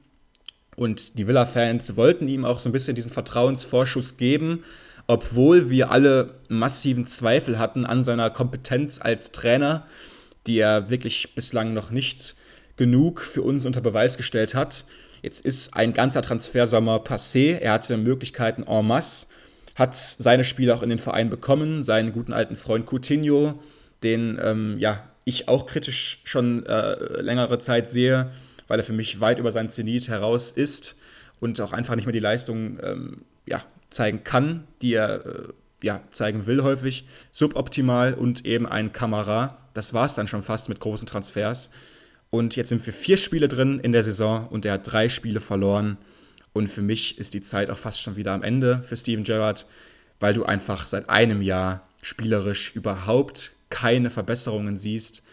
Und 0.75 1.17
die 1.17 1.27
Villa-Fans 1.27 1.95
wollten 1.97 2.27
ihm 2.27 2.45
auch 2.45 2.59
so 2.59 2.69
ein 2.69 2.73
bisschen 2.73 2.95
diesen 2.95 3.11
Vertrauensvorschuss 3.11 4.17
geben, 4.17 4.63
obwohl 5.07 5.69
wir 5.69 5.91
alle 5.91 6.36
massiven 6.47 7.07
Zweifel 7.07 7.57
hatten 7.57 7.86
an 7.86 8.03
seiner 8.03 8.30
Kompetenz 8.30 8.99
als 9.01 9.32
Trainer, 9.32 9.88
die 10.45 10.59
er 10.59 10.89
wirklich 10.89 11.36
bislang 11.36 11.73
noch 11.73 11.89
nicht 11.89 12.36
genug 12.77 13.21
für 13.21 13.41
uns 13.41 13.65
unter 13.65 13.82
Beweis 13.82 14.17
gestellt 14.17 14.55
hat. 14.55 14.86
Jetzt 15.22 15.45
ist 15.45 15.76
ein 15.76 15.93
ganzer 15.93 16.22
Transfersommer 16.22 16.97
passé. 16.97 17.57
Er 17.57 17.74
hatte 17.74 17.97
Möglichkeiten 17.97 18.63
en 18.63 18.86
masse, 18.86 19.28
hat 19.76 19.95
seine 19.95 20.43
Spiele 20.43 20.76
auch 20.76 20.84
in 20.84 20.89
den 20.89 20.99
Verein 20.99 21.30
bekommen. 21.30 21.84
Seinen 21.84 22.11
guten 22.11 22.34
alten 22.34 22.55
Freund 22.55 22.86
Coutinho, 22.86 23.59
den 24.03 24.39
ähm, 24.41 24.78
ja, 24.80 25.03
ich 25.26 25.47
auch 25.47 25.65
kritisch 25.65 26.22
schon 26.24 26.65
äh, 26.65 27.22
längere 27.22 27.59
Zeit 27.59 27.89
sehe, 27.89 28.32
weil 28.67 28.80
er 28.80 28.86
für 28.86 28.93
mich 28.93 29.20
weit 29.20 29.39
über 29.39 29.51
sein 29.51 29.70
Zenit 29.70 30.07
heraus 30.07 30.51
ist 30.51 30.95
und 31.39 31.59
auch 31.61 31.72
einfach 31.72 31.95
nicht 31.95 32.05
mehr 32.05 32.13
die 32.13 32.20
Leistung 32.20 32.80
ähm, 32.82 33.22
ja, 33.45 33.63
zeigen 33.89 34.24
kann, 34.24 34.67
die 34.82 34.93
er 34.93 35.26
äh, 35.26 35.47
ja, 35.82 36.01
zeigen 36.11 36.45
will 36.45 36.63
häufig. 36.63 37.05
Suboptimal 37.32 38.13
und 38.13 38.45
eben 38.45 38.65
ein 38.65 38.91
Kamera. 38.91 39.57
Das 39.74 39.93
war 39.93 40.05
es 40.05 40.13
dann 40.13 40.28
schon 40.28 40.43
fast 40.43 40.70
mit 40.70 40.80
großen 40.80 41.07
Transfers. 41.07 41.72
Und 42.30 42.55
jetzt 42.55 42.69
sind 42.69 42.86
wir 42.86 42.93
vier 42.93 43.17
Spiele 43.17 43.47
drin 43.47 43.80
in 43.80 43.91
der 43.91 44.03
Saison 44.03 44.47
und 44.47 44.65
er 44.65 44.73
hat 44.73 44.91
drei 44.91 45.09
Spiele 45.09 45.39
verloren. 45.39 45.97
Und 46.53 46.67
für 46.67 46.82
mich 46.82 47.17
ist 47.17 47.34
die 47.34 47.41
Zeit 47.41 47.69
auch 47.69 47.77
fast 47.77 48.01
schon 48.01 48.15
wieder 48.15 48.34
am 48.34 48.43
Ende 48.43 48.82
für 48.84 48.97
Steven 48.97 49.23
Gerrard, 49.23 49.65
weil 50.19 50.34
du 50.34 50.45
einfach 50.45 50.86
seit 50.86 51.09
einem 51.09 51.41
Jahr 51.41 51.88
spielerisch 52.01 52.75
überhaupt 52.75 53.51
keine 53.69 54.09
Verbesserungen 54.09 54.77
siehst. 54.77 55.23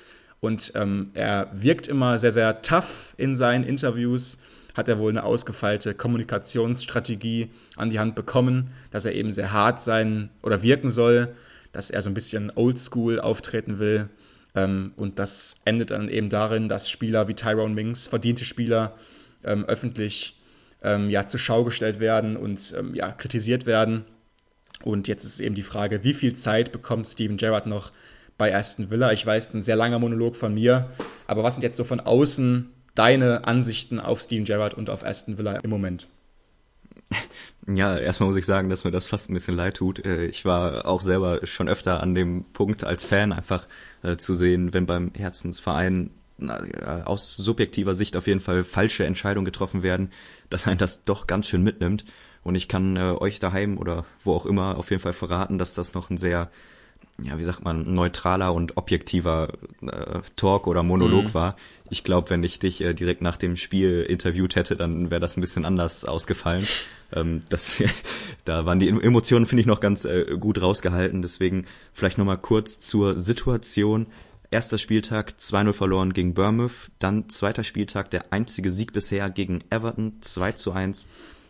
Und 0.40 0.72
ähm, 0.74 1.10
er 1.14 1.50
wirkt 1.52 1.88
immer 1.88 2.18
sehr, 2.18 2.32
sehr 2.32 2.62
tough 2.62 3.14
in 3.16 3.34
seinen 3.34 3.64
Interviews, 3.64 4.38
hat 4.74 4.88
er 4.88 4.98
wohl 4.98 5.10
eine 5.10 5.24
ausgefeilte 5.24 5.94
Kommunikationsstrategie 5.94 7.50
an 7.76 7.88
die 7.88 7.98
Hand 7.98 8.14
bekommen, 8.14 8.70
dass 8.90 9.06
er 9.06 9.14
eben 9.14 9.32
sehr 9.32 9.52
hart 9.52 9.82
sein 9.82 10.28
oder 10.42 10.62
wirken 10.62 10.90
soll, 10.90 11.34
dass 11.72 11.90
er 11.90 12.02
so 12.02 12.10
ein 12.10 12.14
bisschen 12.14 12.52
oldschool 12.54 13.18
auftreten 13.18 13.78
will. 13.78 14.08
Ähm, 14.56 14.92
und 14.96 15.18
das 15.18 15.60
endet 15.64 15.92
dann 15.92 16.08
eben 16.08 16.30
darin, 16.30 16.68
dass 16.68 16.90
Spieler 16.90 17.28
wie 17.28 17.34
Tyrone 17.34 17.74
Minks, 17.74 18.08
verdiente 18.08 18.44
Spieler, 18.44 18.94
ähm, 19.44 19.64
öffentlich 19.66 20.40
ähm, 20.82 21.10
ja, 21.10 21.26
zur 21.26 21.38
Schau 21.38 21.62
gestellt 21.62 22.00
werden 22.00 22.36
und 22.36 22.74
ähm, 22.76 22.94
ja, 22.94 23.12
kritisiert 23.12 23.66
werden. 23.66 24.04
Und 24.82 25.08
jetzt 25.08 25.24
ist 25.24 25.40
eben 25.40 25.54
die 25.54 25.62
Frage, 25.62 26.02
wie 26.02 26.14
viel 26.14 26.34
Zeit 26.34 26.72
bekommt 26.72 27.08
Steven 27.08 27.36
Gerrard 27.36 27.66
noch 27.66 27.92
bei 28.38 28.54
Aston 28.54 28.90
Villa? 28.90 29.12
Ich 29.12 29.24
weiß, 29.24 29.54
ein 29.54 29.62
sehr 29.62 29.76
langer 29.76 29.98
Monolog 29.98 30.36
von 30.36 30.54
mir, 30.54 30.90
aber 31.26 31.42
was 31.42 31.54
sind 31.54 31.62
jetzt 31.62 31.76
so 31.76 31.84
von 31.84 32.00
außen 32.00 32.70
deine 32.94 33.46
Ansichten 33.46 34.00
auf 34.00 34.20
Steven 34.20 34.44
Gerrard 34.44 34.74
und 34.74 34.90
auf 34.90 35.04
Aston 35.04 35.38
Villa 35.38 35.56
im 35.62 35.70
Moment? 35.70 36.08
Ja, 37.68 37.98
erstmal 37.98 38.28
muss 38.28 38.36
ich 38.36 38.46
sagen, 38.46 38.68
dass 38.68 38.84
mir 38.84 38.92
das 38.92 39.08
fast 39.08 39.28
ein 39.28 39.34
bisschen 39.34 39.56
leid 39.56 39.78
tut. 39.78 40.04
Äh, 40.04 40.26
ich 40.26 40.44
war 40.44 40.86
auch 40.86 41.00
selber 41.00 41.44
schon 41.44 41.68
öfter 41.68 42.00
an 42.00 42.14
dem 42.14 42.44
Punkt 42.52 42.84
als 42.84 43.04
Fan 43.04 43.32
einfach 43.32 43.66
äh, 44.02 44.16
zu 44.16 44.36
sehen, 44.36 44.72
wenn 44.72 44.86
beim 44.86 45.12
Herzensverein 45.16 46.10
aus 47.06 47.34
subjektiver 47.34 47.94
Sicht 47.94 48.14
auf 48.14 48.26
jeden 48.26 48.40
Fall 48.40 48.62
falsche 48.62 49.06
Entscheidungen 49.06 49.46
getroffen 49.46 49.82
werden, 49.82 50.10
dass 50.50 50.66
ein 50.66 50.76
das 50.76 51.04
doch 51.04 51.26
ganz 51.26 51.46
schön 51.46 51.62
mitnimmt. 51.62 52.04
Und 52.42 52.56
ich 52.56 52.68
kann 52.68 52.96
äh, 52.96 53.14
euch 53.18 53.38
daheim 53.40 53.78
oder 53.78 54.04
wo 54.22 54.34
auch 54.34 54.44
immer 54.44 54.76
auf 54.76 54.90
jeden 54.90 55.02
Fall 55.02 55.14
verraten, 55.14 55.56
dass 55.56 55.72
das 55.72 55.94
noch 55.94 56.10
ein 56.10 56.18
sehr, 56.18 56.50
ja, 57.20 57.38
wie 57.38 57.44
sagt 57.44 57.64
man, 57.64 57.90
neutraler 57.90 58.52
und 58.52 58.76
objektiver 58.76 59.48
Talk 60.36 60.66
oder 60.66 60.82
Monolog 60.82 61.24
mhm. 61.24 61.34
war. 61.34 61.56
Ich 61.90 62.04
glaube, 62.04 62.30
wenn 62.30 62.42
ich 62.42 62.58
dich 62.58 62.80
äh, 62.82 62.94
direkt 62.94 63.22
nach 63.22 63.36
dem 63.36 63.56
Spiel 63.56 64.02
interviewt 64.02 64.56
hätte, 64.56 64.76
dann 64.76 65.10
wäre 65.10 65.20
das 65.20 65.36
ein 65.36 65.40
bisschen 65.40 65.64
anders 65.64 66.04
ausgefallen. 66.04 66.66
Ähm, 67.12 67.40
das, 67.48 67.82
da 68.44 68.66
waren 68.66 68.78
die 68.78 68.88
Emotionen, 68.88 69.46
finde 69.46 69.60
ich, 69.60 69.66
noch 69.66 69.80
ganz 69.80 70.04
äh, 70.04 70.36
gut 70.38 70.60
rausgehalten. 70.60 71.22
Deswegen 71.22 71.66
vielleicht 71.92 72.18
nochmal 72.18 72.38
kurz 72.38 72.80
zur 72.80 73.18
Situation. 73.18 74.06
Erster 74.50 74.78
Spieltag 74.78 75.34
2-0 75.40 75.72
verloren 75.72 76.12
gegen 76.12 76.34
Bournemouth, 76.34 76.90
dann 77.00 77.28
zweiter 77.28 77.64
Spieltag 77.64 78.10
der 78.10 78.32
einzige 78.32 78.70
Sieg 78.70 78.92
bisher 78.92 79.28
gegen 79.28 79.64
Everton 79.70 80.18
2 80.20 80.52
zu 80.52 80.72
1 80.72 81.06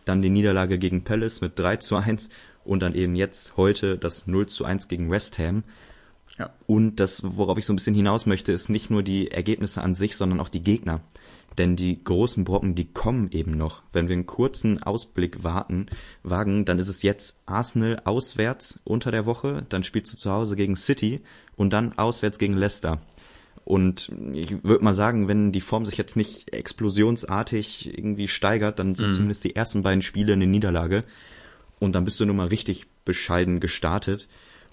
dann 0.07 0.21
die 0.21 0.29
Niederlage 0.29 0.77
gegen 0.77 1.03
Palace 1.03 1.41
mit 1.41 1.59
3 1.59 1.77
zu 1.77 1.95
1 1.97 2.29
und 2.63 2.81
dann 2.81 2.93
eben 2.93 3.15
jetzt 3.15 3.57
heute 3.57 3.97
das 3.97 4.27
0 4.27 4.47
zu 4.47 4.65
1 4.65 4.87
gegen 4.87 5.09
West 5.09 5.37
Ham. 5.39 5.63
Ja. 6.37 6.51
Und 6.67 6.99
das, 6.99 7.23
worauf 7.23 7.57
ich 7.57 7.65
so 7.65 7.73
ein 7.73 7.77
bisschen 7.77 7.95
hinaus 7.95 8.25
möchte, 8.25 8.51
ist 8.51 8.69
nicht 8.69 8.89
nur 8.89 9.03
die 9.03 9.31
Ergebnisse 9.31 9.81
an 9.81 9.95
sich, 9.95 10.15
sondern 10.15 10.39
auch 10.39 10.49
die 10.49 10.63
Gegner. 10.63 11.01
Denn 11.57 11.75
die 11.75 12.03
großen 12.03 12.43
Brocken, 12.43 12.75
die 12.75 12.85
kommen 12.85 13.31
eben 13.31 13.57
noch. 13.57 13.81
Wenn 13.91 14.07
wir 14.07 14.13
einen 14.13 14.27
kurzen 14.27 14.83
Ausblick 14.83 15.43
warten, 15.43 15.87
wagen, 16.21 16.65
dann 16.65 16.77
ist 16.77 16.87
es 16.87 17.01
jetzt 17.01 17.37
Arsenal 17.47 18.01
auswärts 18.05 18.79
unter 18.83 19.09
der 19.09 19.25
Woche, 19.25 19.65
dann 19.69 19.83
spielst 19.83 20.13
du 20.13 20.17
zu 20.17 20.31
Hause 20.31 20.55
gegen 20.55 20.75
City 20.75 21.21
und 21.55 21.73
dann 21.73 21.97
auswärts 21.97 22.37
gegen 22.37 22.53
Leicester. 22.53 23.01
Und 23.65 24.11
ich 24.33 24.63
würde 24.63 24.83
mal 24.83 24.93
sagen, 24.93 25.27
wenn 25.27 25.51
die 25.51 25.59
Form 25.59 25.85
sich 25.85 25.97
jetzt 25.97 26.15
nicht 26.15 26.53
explosionsartig 26.53 27.97
irgendwie 27.97 28.27
steigert, 28.27 28.79
dann 28.79 28.95
sind 28.95 29.07
mhm. 29.07 29.11
zumindest 29.11 29.43
die 29.43 29.55
ersten 29.55 29.81
beiden 29.81 30.01
Spiele 30.01 30.33
eine 30.33 30.47
Niederlage. 30.47 31.03
Und 31.79 31.93
dann 31.93 32.05
bist 32.05 32.19
du 32.19 32.25
nun 32.25 32.37
mal 32.37 32.47
richtig 32.47 32.85
bescheiden 33.03 33.59
gestartet. 33.59 34.29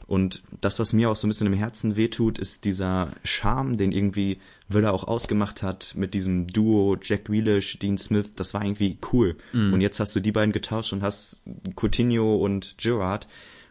Und 0.06 0.42
das, 0.60 0.78
was 0.78 0.92
mir 0.92 1.10
auch 1.10 1.16
so 1.16 1.26
ein 1.26 1.30
bisschen 1.30 1.46
im 1.46 1.54
Herzen 1.54 1.96
wehtut, 1.96 2.38
ist 2.38 2.64
dieser 2.64 3.12
Charme, 3.24 3.76
den 3.76 3.90
irgendwie 3.90 4.38
Willer 4.68 4.92
auch 4.92 5.04
ausgemacht 5.04 5.62
hat 5.62 5.94
mit 5.96 6.12
diesem 6.12 6.46
Duo 6.46 6.96
Jack 7.00 7.24
Grealish, 7.24 7.78
Dean 7.78 7.96
Smith. 7.96 8.32
Das 8.36 8.52
war 8.52 8.62
irgendwie 8.62 8.98
cool. 9.12 9.36
Mhm. 9.52 9.72
Und 9.72 9.80
jetzt 9.80 10.00
hast 10.00 10.14
du 10.14 10.20
die 10.20 10.32
beiden 10.32 10.52
getauscht 10.52 10.92
und 10.92 11.02
hast 11.02 11.42
Coutinho 11.74 12.36
und 12.36 12.76
Gerard. 12.78 13.26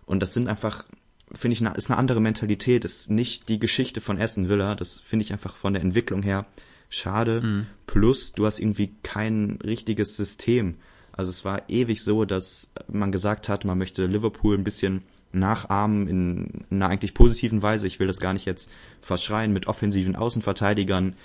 Und 0.06 0.22
das 0.22 0.34
sind 0.34 0.48
einfach 0.48 0.86
finde 1.34 1.54
ich, 1.54 1.66
eine, 1.66 1.76
ist 1.76 1.90
eine 1.90 1.98
andere 1.98 2.22
Mentalität, 2.22 2.86
ist 2.86 3.10
nicht 3.10 3.50
die 3.50 3.60
Geschichte 3.60 4.02
von 4.02 4.22
Aston 4.22 4.50
Villa, 4.50 4.76
das 4.76 5.00
finde 5.00 5.24
ich 5.24 5.32
einfach 5.32 5.56
von 5.56 5.74
der 5.74 5.82
Entwicklung 5.82 6.22
her 6.22 6.46
schade. 6.90 7.42
Mhm. 7.42 7.66
Plus, 7.88 8.34
du 8.34 8.46
hast 8.46 8.60
irgendwie 8.60 8.94
kein 9.04 9.60
richtiges 9.64 10.16
System. 10.16 10.76
Also 11.12 11.32
es 11.32 11.46
war 11.46 11.70
ewig 11.70 12.04
so, 12.04 12.26
dass 12.26 12.72
man 12.88 13.12
gesagt 13.12 13.50
hat, 13.50 13.66
man 13.66 13.78
möchte 13.78 14.06
Liverpool 14.06 14.58
ein 14.58 14.64
bisschen 14.64 15.04
nachahmen 15.34 16.08
in 16.08 16.66
einer 16.70 16.88
eigentlich 16.88 17.14
positiven 17.14 17.62
Weise. 17.62 17.88
Ich 17.88 18.00
will 18.00 18.08
das 18.08 18.20
gar 18.20 18.34
nicht 18.34 18.46
jetzt 18.46 18.72
verschreien 19.02 19.54
mit 19.54 19.68
offensiven 19.68 20.16
Außenverteidigern, 20.16 21.16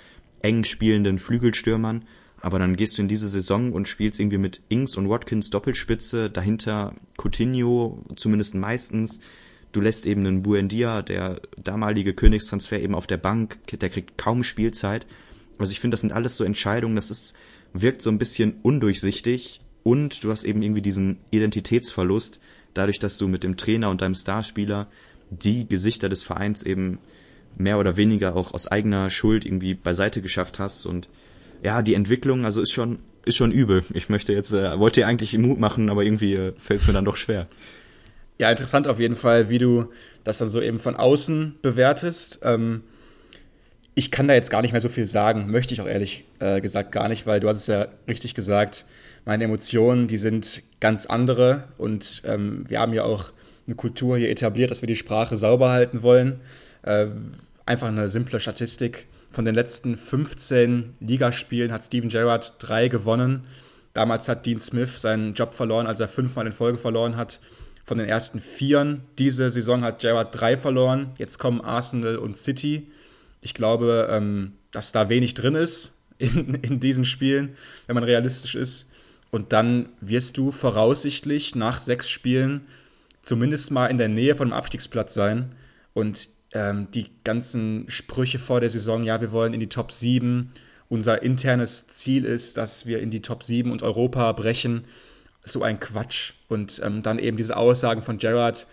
eng 0.41 0.63
spielenden 0.63 1.19
Flügelstürmern. 1.19 2.03
Aber 2.41 2.59
dann 2.59 2.75
gehst 2.75 2.97
du 2.97 3.01
in 3.01 3.07
diese 3.07 3.27
Saison 3.27 3.73
und 3.73 3.87
spielst 3.87 4.19
irgendwie 4.19 4.37
mit 4.37 4.61
Ings 4.69 4.95
und 4.95 5.09
Watkins 5.09 5.49
Doppelspitze, 5.49 6.29
dahinter 6.29 6.93
Coutinho, 7.17 8.03
zumindest 8.15 8.55
meistens, 8.55 9.19
Du 9.71 9.81
lässt 9.81 10.05
eben 10.07 10.25
einen 10.25 10.41
Buendia, 10.41 11.01
der 11.03 11.41
damalige 11.61 12.13
Königstransfer, 12.13 12.79
eben 12.79 12.95
auf 12.95 13.05
der 13.05 13.17
Bank, 13.17 13.59
der 13.71 13.89
kriegt 13.89 14.17
kaum 14.17 14.43
Spielzeit. 14.43 15.05
Also 15.59 15.71
ich 15.71 15.79
finde, 15.79 15.93
das 15.93 16.01
sind 16.01 16.11
alles 16.11 16.37
so 16.37 16.43
Entscheidungen, 16.43 16.95
das 16.95 17.11
ist, 17.11 17.35
wirkt 17.73 18.01
so 18.01 18.09
ein 18.09 18.17
bisschen 18.17 18.55
undurchsichtig 18.63 19.59
und 19.83 20.23
du 20.23 20.31
hast 20.31 20.43
eben 20.43 20.63
irgendwie 20.63 20.81
diesen 20.81 21.19
Identitätsverlust, 21.29 22.39
dadurch, 22.73 22.99
dass 22.99 23.17
du 23.17 23.27
mit 23.27 23.43
dem 23.43 23.57
Trainer 23.57 23.89
und 23.89 24.01
deinem 24.01 24.15
Starspieler 24.15 24.87
die 25.29 25.67
Gesichter 25.67 26.09
des 26.09 26.23
Vereins 26.23 26.63
eben 26.63 26.99
mehr 27.57 27.79
oder 27.79 27.97
weniger 27.97 28.35
auch 28.35 28.53
aus 28.53 28.67
eigener 28.67 29.09
Schuld 29.09 29.45
irgendwie 29.45 29.73
beiseite 29.73 30.21
geschafft 30.21 30.59
hast 30.59 30.85
und 30.85 31.09
ja, 31.61 31.81
die 31.81 31.93
Entwicklung, 31.93 32.45
also 32.45 32.61
ist 32.61 32.71
schon, 32.71 32.99
ist 33.25 33.35
schon 33.35 33.51
übel. 33.51 33.83
Ich 33.93 34.07
möchte 34.07 34.31
jetzt, 34.33 34.53
äh, 34.53 34.79
wollte 34.79 35.01
dir 35.01 35.07
eigentlich 35.07 35.37
Mut 35.37 35.59
machen, 35.59 35.89
aber 35.89 36.03
irgendwie 36.03 36.35
äh, 36.35 36.53
fällt 36.57 36.81
es 36.81 36.87
mir 36.87 36.93
dann 36.93 37.05
doch 37.05 37.17
schwer. 37.17 37.47
Ja, 38.37 38.49
interessant 38.49 38.87
auf 38.87 38.99
jeden 38.99 39.17
Fall, 39.17 39.49
wie 39.49 39.57
du 39.57 39.91
das 40.23 40.37
dann 40.37 40.47
so 40.47 40.61
eben 40.61 40.79
von 40.79 40.95
außen 40.95 41.55
bewertest. 41.61 42.39
Ähm, 42.43 42.83
ich 43.95 44.11
kann 44.11 44.29
da 44.29 44.33
jetzt 44.33 44.49
gar 44.49 44.61
nicht 44.61 44.71
mehr 44.71 44.79
so 44.79 44.87
viel 44.87 45.05
sagen, 45.05 45.51
möchte 45.51 45.73
ich 45.73 45.81
auch 45.81 45.87
ehrlich 45.87 46.23
äh, 46.39 46.61
gesagt 46.61 46.93
gar 46.93 47.09
nicht, 47.09 47.27
weil 47.27 47.41
du 47.41 47.49
hast 47.49 47.57
es 47.57 47.67
ja 47.67 47.87
richtig 48.07 48.33
gesagt, 48.35 48.85
meine 49.29 49.43
Emotionen, 49.43 50.07
die 50.07 50.17
sind 50.17 50.63
ganz 50.79 51.05
andere 51.05 51.65
und 51.77 52.23
ähm, 52.25 52.67
wir 52.67 52.79
haben 52.79 52.93
ja 52.93 53.03
auch 53.03 53.31
eine 53.67 53.75
Kultur 53.75 54.17
hier 54.17 54.31
etabliert, 54.31 54.71
dass 54.71 54.81
wir 54.81 54.87
die 54.87 54.95
Sprache 54.95 55.37
sauber 55.37 55.69
halten 55.69 56.01
wollen. 56.01 56.39
Äh, 56.81 57.09
einfach 57.63 57.89
eine 57.89 58.09
simple 58.09 58.39
Statistik. 58.39 59.05
Von 59.31 59.45
den 59.45 59.53
letzten 59.53 59.97
15 59.97 60.95
Ligaspielen 60.99 61.71
hat 61.71 61.85
Steven 61.85 62.09
Gerrard 62.09 62.55
drei 62.57 62.87
gewonnen. 62.87 63.45
Damals 63.93 64.27
hat 64.27 64.47
Dean 64.47 64.59
Smith 64.59 64.99
seinen 64.99 65.35
Job 65.35 65.53
verloren, 65.53 65.85
als 65.85 65.99
er 65.99 66.07
fünfmal 66.07 66.47
in 66.47 66.51
Folge 66.51 66.79
verloren 66.79 67.15
hat 67.15 67.39
von 67.85 67.99
den 67.99 68.09
ersten 68.09 68.39
Vieren. 68.39 69.01
Diese 69.19 69.51
Saison 69.51 69.83
hat 69.83 69.99
Gerrard 69.99 70.29
drei 70.39 70.57
verloren. 70.57 71.11
Jetzt 71.19 71.37
kommen 71.37 71.61
Arsenal 71.61 72.17
und 72.17 72.35
City. 72.35 72.87
Ich 73.41 73.53
glaube, 73.53 74.07
ähm, 74.09 74.53
dass 74.71 74.91
da 74.91 75.07
wenig 75.07 75.35
drin 75.35 75.53
ist 75.53 76.01
in, 76.17 76.55
in 76.55 76.79
diesen 76.79 77.05
Spielen, 77.05 77.55
wenn 77.85 77.93
man 77.93 78.03
realistisch 78.03 78.55
ist. 78.55 78.88
Und 79.31 79.53
dann 79.53 79.89
wirst 80.01 80.37
du 80.37 80.51
voraussichtlich 80.51 81.55
nach 81.55 81.79
sechs 81.79 82.09
Spielen 82.09 82.61
zumindest 83.21 83.71
mal 83.71 83.87
in 83.87 83.97
der 83.97 84.07
Nähe 84.07 84.35
von 84.35 84.47
einem 84.47 84.57
Abstiegsplatz 84.57 85.13
sein. 85.13 85.55
Und 85.93 86.29
ähm, 86.53 86.87
die 86.91 87.07
ganzen 87.23 87.85
Sprüche 87.89 88.39
vor 88.39 88.59
der 88.59 88.69
Saison, 88.69 89.03
ja, 89.03 89.21
wir 89.21 89.31
wollen 89.31 89.53
in 89.53 89.59
die 89.59 89.69
Top 89.69 89.91
7. 89.91 90.51
Unser 90.87 91.21
internes 91.21 91.87
Ziel 91.87 92.25
ist, 92.25 92.57
dass 92.57 92.87
wir 92.87 92.99
in 92.99 93.11
die 93.11 93.21
Top 93.21 93.43
7 93.43 93.71
und 93.71 93.83
Europa 93.83 94.31
brechen 94.31 94.85
so 95.43 95.61
ein 95.63 95.79
Quatsch. 95.79 96.33
Und 96.47 96.81
ähm, 96.83 97.01
dann 97.03 97.19
eben 97.19 97.37
diese 97.37 97.57
Aussagen 97.57 98.01
von 98.01 98.17
Gerard, 98.17 98.67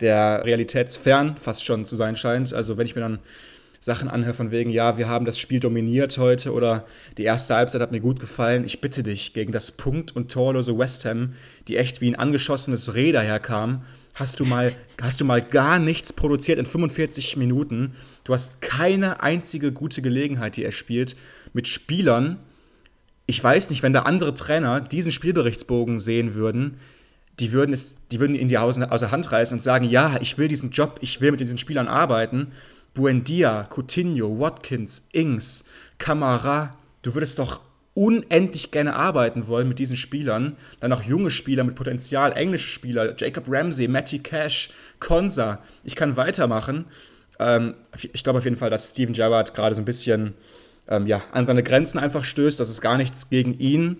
der 0.00 0.44
realitätsfern 0.44 1.36
fast 1.36 1.64
schon 1.64 1.84
zu 1.84 1.96
sein 1.96 2.16
scheint. 2.16 2.52
Also 2.52 2.76
wenn 2.76 2.86
ich 2.86 2.94
mir 2.94 3.02
dann 3.02 3.18
Sachen 3.80 4.08
anhöre 4.08 4.34
von 4.34 4.50
wegen, 4.50 4.70
ja, 4.70 4.98
wir 4.98 5.08
haben 5.08 5.24
das 5.24 5.38
Spiel 5.38 5.60
dominiert 5.60 6.18
heute 6.18 6.52
oder 6.52 6.84
die 7.16 7.24
erste 7.24 7.54
Halbzeit 7.54 7.80
hat 7.80 7.92
mir 7.92 8.00
gut 8.00 8.18
gefallen. 8.20 8.64
Ich 8.64 8.80
bitte 8.80 9.02
dich, 9.02 9.32
gegen 9.32 9.52
das 9.52 9.70
Punkt- 9.70 10.14
und 10.16 10.32
torlose 10.32 10.76
West 10.76 11.04
Ham, 11.04 11.34
die 11.68 11.76
echt 11.76 12.00
wie 12.00 12.10
ein 12.10 12.16
angeschossenes 12.16 12.94
Reh 12.94 13.12
daherkam, 13.12 13.82
hast 14.14 14.40
du 14.40 14.44
mal, 14.44 14.72
hast 15.00 15.20
du 15.20 15.24
mal 15.24 15.40
gar 15.40 15.78
nichts 15.78 16.12
produziert 16.12 16.58
in 16.58 16.66
45 16.66 17.36
Minuten. 17.36 17.94
Du 18.24 18.34
hast 18.34 18.60
keine 18.60 19.22
einzige 19.22 19.70
gute 19.70 20.02
Gelegenheit, 20.02 20.56
die 20.56 20.64
er 20.64 20.72
spielt, 20.72 21.16
mit 21.52 21.68
Spielern, 21.68 22.38
ich 23.26 23.44
weiß 23.44 23.70
nicht, 23.70 23.82
wenn 23.82 23.92
da 23.92 24.02
andere 24.02 24.34
Trainer 24.34 24.80
diesen 24.80 25.12
Spielberichtsbogen 25.12 25.98
sehen 25.98 26.34
würden, 26.34 26.78
die 27.38 27.52
würden, 27.52 27.72
es, 27.72 27.96
die 28.10 28.20
würden 28.20 28.34
ihn 28.34 28.48
die 28.48 28.58
außer 28.58 29.10
Hand 29.10 29.30
reißen 29.30 29.56
und 29.56 29.60
sagen, 29.60 29.84
ja, 29.84 30.16
ich 30.20 30.38
will 30.38 30.48
diesen 30.48 30.70
Job, 30.70 30.98
ich 31.02 31.20
will 31.20 31.30
mit 31.30 31.40
diesen 31.40 31.58
Spielern 31.58 31.88
arbeiten. 31.88 32.48
Buendia, 32.98 33.68
Coutinho, 33.72 34.40
Watkins, 34.40 35.06
Ings, 35.12 35.64
Kamara, 35.98 36.72
du 37.02 37.14
würdest 37.14 37.38
doch 37.38 37.60
unendlich 37.94 38.72
gerne 38.72 38.96
arbeiten 38.96 39.46
wollen 39.46 39.68
mit 39.68 39.78
diesen 39.78 39.96
Spielern. 39.96 40.56
Dann 40.80 40.92
auch 40.92 41.04
junge 41.04 41.30
Spieler 41.30 41.62
mit 41.62 41.76
Potenzial, 41.76 42.32
englische 42.32 42.66
Spieler, 42.66 43.14
Jacob 43.16 43.44
Ramsey, 43.46 43.86
Matty 43.86 44.18
Cash, 44.18 44.70
Konsa. 44.98 45.62
Ich 45.84 45.94
kann 45.94 46.16
weitermachen. 46.16 46.86
Ähm, 47.38 47.74
ich 48.12 48.24
glaube 48.24 48.40
auf 48.40 48.44
jeden 48.44 48.56
Fall, 48.56 48.70
dass 48.70 48.90
Steven 48.90 49.14
Gerrard 49.14 49.54
gerade 49.54 49.76
so 49.76 49.82
ein 49.82 49.84
bisschen 49.84 50.34
ähm, 50.88 51.06
ja, 51.06 51.22
an 51.30 51.46
seine 51.46 51.62
Grenzen 51.62 52.00
einfach 52.00 52.24
stößt. 52.24 52.58
Das 52.58 52.68
ist 52.68 52.80
gar 52.80 52.96
nichts 52.96 53.30
gegen 53.30 53.56
ihn. 53.60 53.98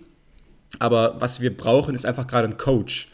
Aber 0.79 1.21
was 1.21 1.39
wir 1.39 1.55
brauchen, 1.55 1.95
ist 1.95 2.05
einfach 2.05 2.27
gerade 2.27 2.49
ein 2.49 2.57
Coach. 2.57 3.07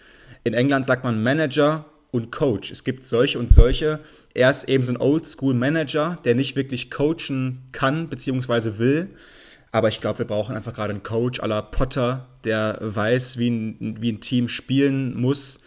In 0.43 0.55
England 0.55 0.88
sagt 0.88 1.03
man 1.03 1.21
Manager 1.21 1.86
und 2.16 2.32
Coach. 2.32 2.72
Es 2.72 2.84
gibt 2.84 3.05
solche 3.05 3.38
und 3.38 3.51
solche. 3.51 3.99
Er 4.34 4.49
ist 4.49 4.63
eben 4.70 4.84
so 4.84 4.93
ein 4.93 4.97
Oldschool-Manager, 4.97 6.18
der 6.24 6.34
nicht 6.34 6.55
wirklich 6.55 6.89
coachen 6.89 7.63
kann 7.74 8.07
bzw. 8.07 8.78
will. 8.78 9.09
Aber 9.72 9.89
ich 9.89 9.99
glaube, 9.99 10.20
wir 10.20 10.26
brauchen 10.26 10.55
einfach 10.55 10.74
gerade 10.74 10.91
einen 10.91 11.03
Coach 11.03 11.41
la 11.41 11.61
Potter, 11.61 12.28
der 12.45 12.78
weiß, 12.80 13.38
wie 13.38 13.49
ein, 13.49 13.97
wie 13.99 14.13
ein 14.13 14.22
Team 14.22 14.47
spielen 14.47 15.20
muss, 15.20 15.61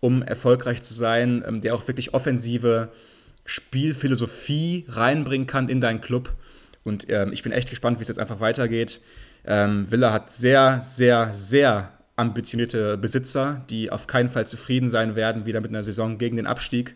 um 0.00 0.22
erfolgreich 0.22 0.82
zu 0.82 0.92
sein, 0.92 1.42
ähm, 1.46 1.62
der 1.62 1.74
auch 1.74 1.88
wirklich 1.88 2.12
offensive 2.12 2.90
Spielphilosophie 3.46 4.84
reinbringen 4.88 5.46
kann 5.46 5.70
in 5.70 5.80
deinen 5.80 6.02
Club. 6.02 6.34
Und 6.84 7.06
ähm, 7.08 7.32
ich 7.32 7.42
bin 7.42 7.52
echt 7.52 7.70
gespannt, 7.70 7.98
wie 7.98 8.02
es 8.02 8.08
jetzt 8.08 8.18
einfach 8.18 8.40
weitergeht. 8.40 9.00
Ähm, 9.46 9.90
Villa 9.90 10.12
hat 10.12 10.30
sehr, 10.30 10.82
sehr, 10.82 11.32
sehr 11.32 11.93
ambitionierte 12.16 12.96
Besitzer, 12.96 13.64
die 13.70 13.90
auf 13.90 14.06
keinen 14.06 14.28
Fall 14.28 14.46
zufrieden 14.46 14.88
sein 14.88 15.16
werden, 15.16 15.46
wieder 15.46 15.60
mit 15.60 15.70
einer 15.70 15.82
Saison 15.82 16.18
gegen 16.18 16.36
den 16.36 16.46
Abstieg. 16.46 16.94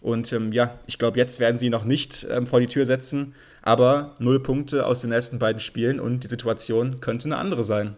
Und 0.00 0.32
ähm, 0.32 0.52
ja, 0.52 0.78
ich 0.86 0.98
glaube, 0.98 1.18
jetzt 1.18 1.40
werden 1.40 1.58
sie 1.58 1.70
noch 1.70 1.84
nicht 1.84 2.26
ähm, 2.30 2.46
vor 2.46 2.60
die 2.60 2.68
Tür 2.68 2.84
setzen, 2.84 3.34
aber 3.62 4.14
null 4.18 4.40
Punkte 4.40 4.86
aus 4.86 5.00
den 5.00 5.10
ersten 5.10 5.38
beiden 5.38 5.60
Spielen 5.60 5.98
und 5.98 6.22
die 6.22 6.28
Situation 6.28 7.00
könnte 7.00 7.26
eine 7.26 7.38
andere 7.38 7.64
sein. 7.64 7.96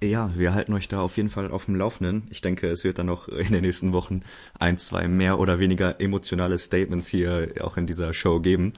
Ja, 0.00 0.30
wir 0.36 0.54
halten 0.54 0.72
euch 0.74 0.86
da 0.86 1.00
auf 1.00 1.16
jeden 1.16 1.28
Fall 1.28 1.50
auf 1.50 1.64
dem 1.64 1.74
Laufenden. 1.74 2.22
Ich 2.30 2.40
denke, 2.40 2.68
es 2.68 2.84
wird 2.84 3.00
dann 3.00 3.06
noch 3.06 3.28
in 3.28 3.52
den 3.52 3.62
nächsten 3.62 3.92
Wochen 3.92 4.22
ein, 4.58 4.78
zwei 4.78 5.08
mehr 5.08 5.40
oder 5.40 5.58
weniger 5.58 6.00
emotionale 6.00 6.56
Statements 6.58 7.08
hier 7.08 7.48
auch 7.60 7.76
in 7.76 7.86
dieser 7.86 8.12
Show 8.12 8.38
geben. 8.38 8.72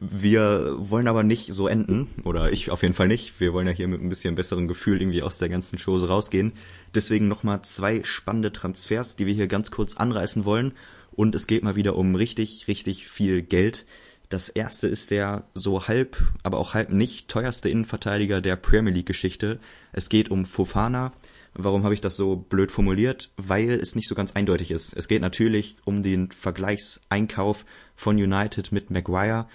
Wir 0.00 0.74
wollen 0.78 1.08
aber 1.08 1.22
nicht 1.22 1.52
so 1.52 1.68
enden, 1.68 2.08
oder 2.24 2.52
ich 2.52 2.70
auf 2.70 2.82
jeden 2.82 2.94
Fall 2.94 3.08
nicht. 3.08 3.40
Wir 3.40 3.52
wollen 3.52 3.66
ja 3.66 3.72
hier 3.72 3.88
mit 3.88 4.02
ein 4.02 4.08
bisschen 4.08 4.34
besseren 4.34 4.68
Gefühl 4.68 5.00
irgendwie 5.00 5.22
aus 5.22 5.38
der 5.38 5.48
ganzen 5.48 5.78
Show 5.78 5.96
rausgehen. 5.96 6.52
Deswegen 6.94 7.28
nochmal 7.28 7.62
zwei 7.62 8.02
spannende 8.04 8.52
Transfers, 8.52 9.16
die 9.16 9.26
wir 9.26 9.34
hier 9.34 9.46
ganz 9.46 9.70
kurz 9.70 9.96
anreißen 9.96 10.44
wollen. 10.44 10.72
Und 11.12 11.34
es 11.34 11.46
geht 11.46 11.62
mal 11.62 11.76
wieder 11.76 11.96
um 11.96 12.14
richtig, 12.16 12.66
richtig 12.66 13.06
viel 13.08 13.42
Geld. 13.42 13.86
Das 14.28 14.48
erste 14.48 14.88
ist 14.88 15.10
der 15.10 15.44
so 15.54 15.86
halb, 15.86 16.16
aber 16.42 16.58
auch 16.58 16.74
halb 16.74 16.90
nicht 16.90 17.28
teuerste 17.28 17.68
Innenverteidiger 17.68 18.40
der 18.40 18.56
Premier 18.56 18.92
League 18.92 19.06
Geschichte. 19.06 19.60
Es 19.92 20.08
geht 20.08 20.30
um 20.30 20.44
Fofana. 20.44 21.12
Warum 21.52 21.84
habe 21.84 21.94
ich 21.94 22.00
das 22.00 22.16
so 22.16 22.34
blöd 22.34 22.72
formuliert? 22.72 23.30
Weil 23.36 23.70
es 23.70 23.94
nicht 23.94 24.08
so 24.08 24.16
ganz 24.16 24.32
eindeutig 24.32 24.72
ist. 24.72 24.92
Es 24.96 25.06
geht 25.06 25.20
natürlich 25.20 25.76
um 25.84 26.02
den 26.02 26.32
Vergleichseinkauf 26.32 27.64
von 27.94 28.16
United 28.16 28.72
mit 28.72 28.90
Maguire. 28.90 29.46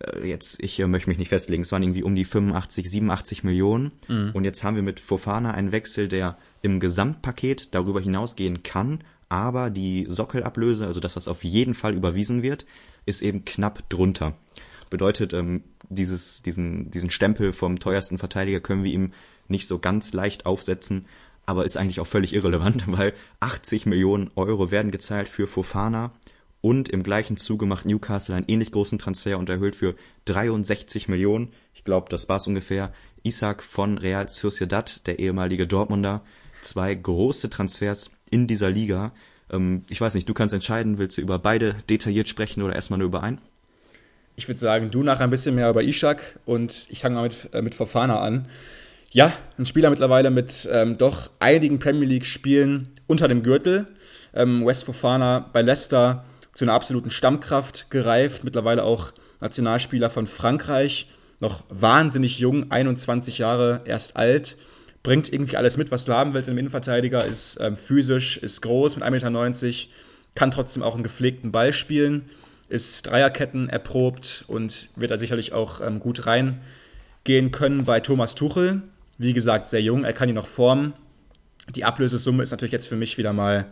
Äh, 0.00 0.28
jetzt, 0.28 0.62
ich 0.62 0.78
äh, 0.80 0.86
möchte 0.86 1.08
mich 1.08 1.18
nicht 1.18 1.28
festlegen, 1.28 1.62
es 1.62 1.72
waren 1.72 1.82
irgendwie 1.82 2.02
um 2.02 2.14
die 2.14 2.24
85, 2.24 2.90
87 2.90 3.44
Millionen. 3.44 3.92
Mhm. 4.08 4.30
Und 4.34 4.44
jetzt 4.44 4.62
haben 4.64 4.76
wir 4.76 4.82
mit 4.82 5.00
Fofana 5.00 5.52
einen 5.52 5.72
Wechsel, 5.72 6.08
der 6.08 6.38
im 6.62 6.80
Gesamtpaket 6.80 7.74
darüber 7.74 8.00
hinausgehen 8.00 8.62
kann, 8.62 9.00
aber 9.28 9.70
die 9.70 10.06
Sockelablöse, 10.08 10.86
also 10.86 11.00
das, 11.00 11.16
was 11.16 11.28
auf 11.28 11.44
jeden 11.44 11.74
Fall 11.74 11.94
überwiesen 11.94 12.42
wird, 12.42 12.66
ist 13.06 13.22
eben 13.22 13.44
knapp 13.44 13.88
drunter. 13.88 14.34
Bedeutet, 14.88 15.32
ähm, 15.32 15.64
dieses, 15.88 16.42
diesen, 16.42 16.90
diesen 16.90 17.10
Stempel 17.10 17.52
vom 17.52 17.78
teuersten 17.78 18.18
Verteidiger 18.18 18.60
können 18.60 18.84
wir 18.84 18.92
ihm 18.92 19.12
nicht 19.48 19.66
so 19.66 19.78
ganz 19.78 20.12
leicht 20.12 20.46
aufsetzen, 20.46 21.06
aber 21.44 21.64
ist 21.64 21.76
eigentlich 21.76 22.00
auch 22.00 22.06
völlig 22.06 22.34
irrelevant, 22.34 22.84
weil 22.86 23.14
80 23.40 23.86
Millionen 23.86 24.30
Euro 24.36 24.70
werden 24.70 24.90
gezahlt 24.90 25.28
für 25.28 25.46
Fofana 25.46 26.12
und 26.66 26.88
im 26.88 27.04
gleichen 27.04 27.36
Zuge 27.36 27.64
macht 27.64 27.86
Newcastle 27.86 28.34
einen 28.34 28.48
ähnlich 28.48 28.72
großen 28.72 28.98
Transfer 28.98 29.38
und 29.38 29.48
erhöht 29.48 29.76
für 29.76 29.94
63 30.24 31.06
Millionen, 31.06 31.52
ich 31.72 31.84
glaube, 31.84 32.08
das 32.10 32.28
war's 32.28 32.48
ungefähr, 32.48 32.92
Isaac 33.22 33.62
von 33.62 33.98
Real 33.98 34.28
Sociedad, 34.28 35.06
der 35.06 35.20
ehemalige 35.20 35.68
Dortmunder. 35.68 36.22
Zwei 36.62 36.92
große 36.92 37.50
Transfers 37.50 38.10
in 38.30 38.48
dieser 38.48 38.68
Liga. 38.68 39.12
Ähm, 39.48 39.84
ich 39.88 40.00
weiß 40.00 40.14
nicht, 40.14 40.28
du 40.28 40.34
kannst 40.34 40.54
entscheiden, 40.54 40.98
willst 40.98 41.16
du 41.16 41.20
über 41.22 41.38
beide 41.38 41.76
detailliert 41.88 42.28
sprechen 42.28 42.64
oder 42.64 42.74
erstmal 42.74 42.98
nur 42.98 43.06
über 43.06 43.22
einen? 43.22 43.40
Ich 44.34 44.48
würde 44.48 44.58
sagen, 44.58 44.90
du 44.90 45.04
nachher 45.04 45.22
ein 45.22 45.30
bisschen 45.30 45.54
mehr 45.54 45.70
über 45.70 45.84
Ishak 45.84 46.40
und 46.46 46.88
ich 46.90 46.98
fange 46.98 47.14
mal 47.14 47.22
mit, 47.22 47.54
äh, 47.54 47.62
mit 47.62 47.76
Fofana 47.76 48.18
an. 48.22 48.48
Ja, 49.12 49.32
ein 49.56 49.66
Spieler 49.66 49.90
mittlerweile 49.90 50.32
mit 50.32 50.68
ähm, 50.72 50.98
doch 50.98 51.30
einigen 51.38 51.78
Premier 51.78 52.08
League-Spielen 52.08 52.88
unter 53.06 53.28
dem 53.28 53.44
Gürtel. 53.44 53.86
Ähm, 54.34 54.66
West 54.66 54.82
Fofana 54.82 55.48
bei 55.52 55.62
Leicester 55.62 56.24
zu 56.56 56.64
einer 56.64 56.72
absoluten 56.72 57.10
Stammkraft 57.10 57.90
gereift, 57.90 58.42
mittlerweile 58.42 58.82
auch 58.82 59.12
Nationalspieler 59.40 60.08
von 60.08 60.26
Frankreich, 60.26 61.06
noch 61.38 61.64
wahnsinnig 61.68 62.38
jung, 62.38 62.70
21 62.70 63.36
Jahre 63.36 63.82
erst 63.84 64.16
alt, 64.16 64.56
bringt 65.02 65.30
irgendwie 65.30 65.58
alles 65.58 65.76
mit, 65.76 65.90
was 65.90 66.06
du 66.06 66.14
haben 66.14 66.32
willst 66.32 66.48
im 66.48 66.56
Innenverteidiger, 66.56 67.22
ist 67.26 67.58
ähm, 67.60 67.76
physisch, 67.76 68.38
ist 68.38 68.62
groß 68.62 68.96
mit 68.96 69.04
1,90 69.04 69.66
Meter, 69.66 69.88
kann 70.34 70.50
trotzdem 70.50 70.82
auch 70.82 70.94
einen 70.94 71.02
gepflegten 71.02 71.52
Ball 71.52 71.74
spielen, 71.74 72.24
ist 72.70 73.06
Dreierketten 73.06 73.68
erprobt 73.68 74.44
und 74.48 74.88
wird 74.96 75.10
da 75.10 75.18
sicherlich 75.18 75.52
auch 75.52 75.82
ähm, 75.82 76.00
gut 76.00 76.24
reingehen 76.24 77.50
können 77.52 77.84
bei 77.84 78.00
Thomas 78.00 78.34
Tuchel. 78.34 78.80
Wie 79.18 79.34
gesagt, 79.34 79.68
sehr 79.68 79.82
jung, 79.82 80.04
er 80.04 80.14
kann 80.14 80.30
ihn 80.30 80.34
noch 80.34 80.48
formen. 80.48 80.94
Die 81.74 81.84
Ablösesumme 81.84 82.42
ist 82.42 82.50
natürlich 82.50 82.72
jetzt 82.72 82.88
für 82.88 82.96
mich 82.96 83.18
wieder 83.18 83.34
mal 83.34 83.66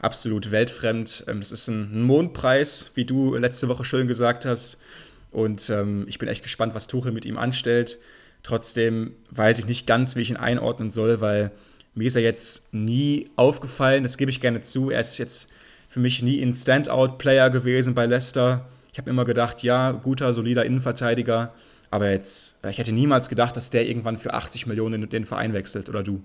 absolut 0.00 0.50
weltfremd. 0.50 1.24
Ähm, 1.28 1.40
das 1.40 1.52
ist 1.52 1.68
ein 1.68 2.02
Mondpreis, 2.02 2.90
wie 2.94 3.04
du 3.04 3.34
letzte 3.36 3.68
Woche 3.68 3.84
schön 3.84 4.08
gesagt 4.08 4.44
hast. 4.44 4.78
Und 5.30 5.68
ähm, 5.70 6.06
ich 6.08 6.18
bin 6.18 6.28
echt 6.28 6.42
gespannt, 6.42 6.74
was 6.74 6.86
Tuchel 6.86 7.12
mit 7.12 7.24
ihm 7.24 7.38
anstellt. 7.38 7.98
Trotzdem 8.42 9.12
weiß 9.30 9.58
ich 9.58 9.66
nicht 9.66 9.86
ganz, 9.86 10.16
wie 10.16 10.22
ich 10.22 10.30
ihn 10.30 10.36
einordnen 10.36 10.90
soll, 10.90 11.20
weil 11.20 11.50
mir 11.94 12.06
ist 12.06 12.16
er 12.16 12.22
jetzt 12.22 12.72
nie 12.72 13.30
aufgefallen. 13.36 14.02
Das 14.02 14.18
gebe 14.18 14.30
ich 14.30 14.40
gerne 14.40 14.60
zu. 14.60 14.90
Er 14.90 15.00
ist 15.00 15.18
jetzt 15.18 15.50
für 15.88 16.00
mich 16.00 16.22
nie 16.22 16.40
ein 16.42 16.54
Standout-Player 16.54 17.50
gewesen 17.50 17.94
bei 17.94 18.06
Leicester. 18.06 18.66
Ich 18.92 18.98
habe 18.98 19.10
immer 19.10 19.24
gedacht, 19.24 19.62
ja, 19.62 19.92
guter, 19.92 20.32
solider 20.32 20.64
Innenverteidiger. 20.64 21.52
Aber 21.90 22.10
jetzt, 22.10 22.58
ich 22.68 22.78
hätte 22.78 22.92
niemals 22.92 23.28
gedacht, 23.28 23.56
dass 23.56 23.70
der 23.70 23.86
irgendwann 23.86 24.18
für 24.18 24.34
80 24.34 24.66
Millionen 24.66 25.08
den 25.08 25.24
Verein 25.24 25.52
wechselt, 25.52 25.88
oder 25.88 26.02
du? 26.02 26.22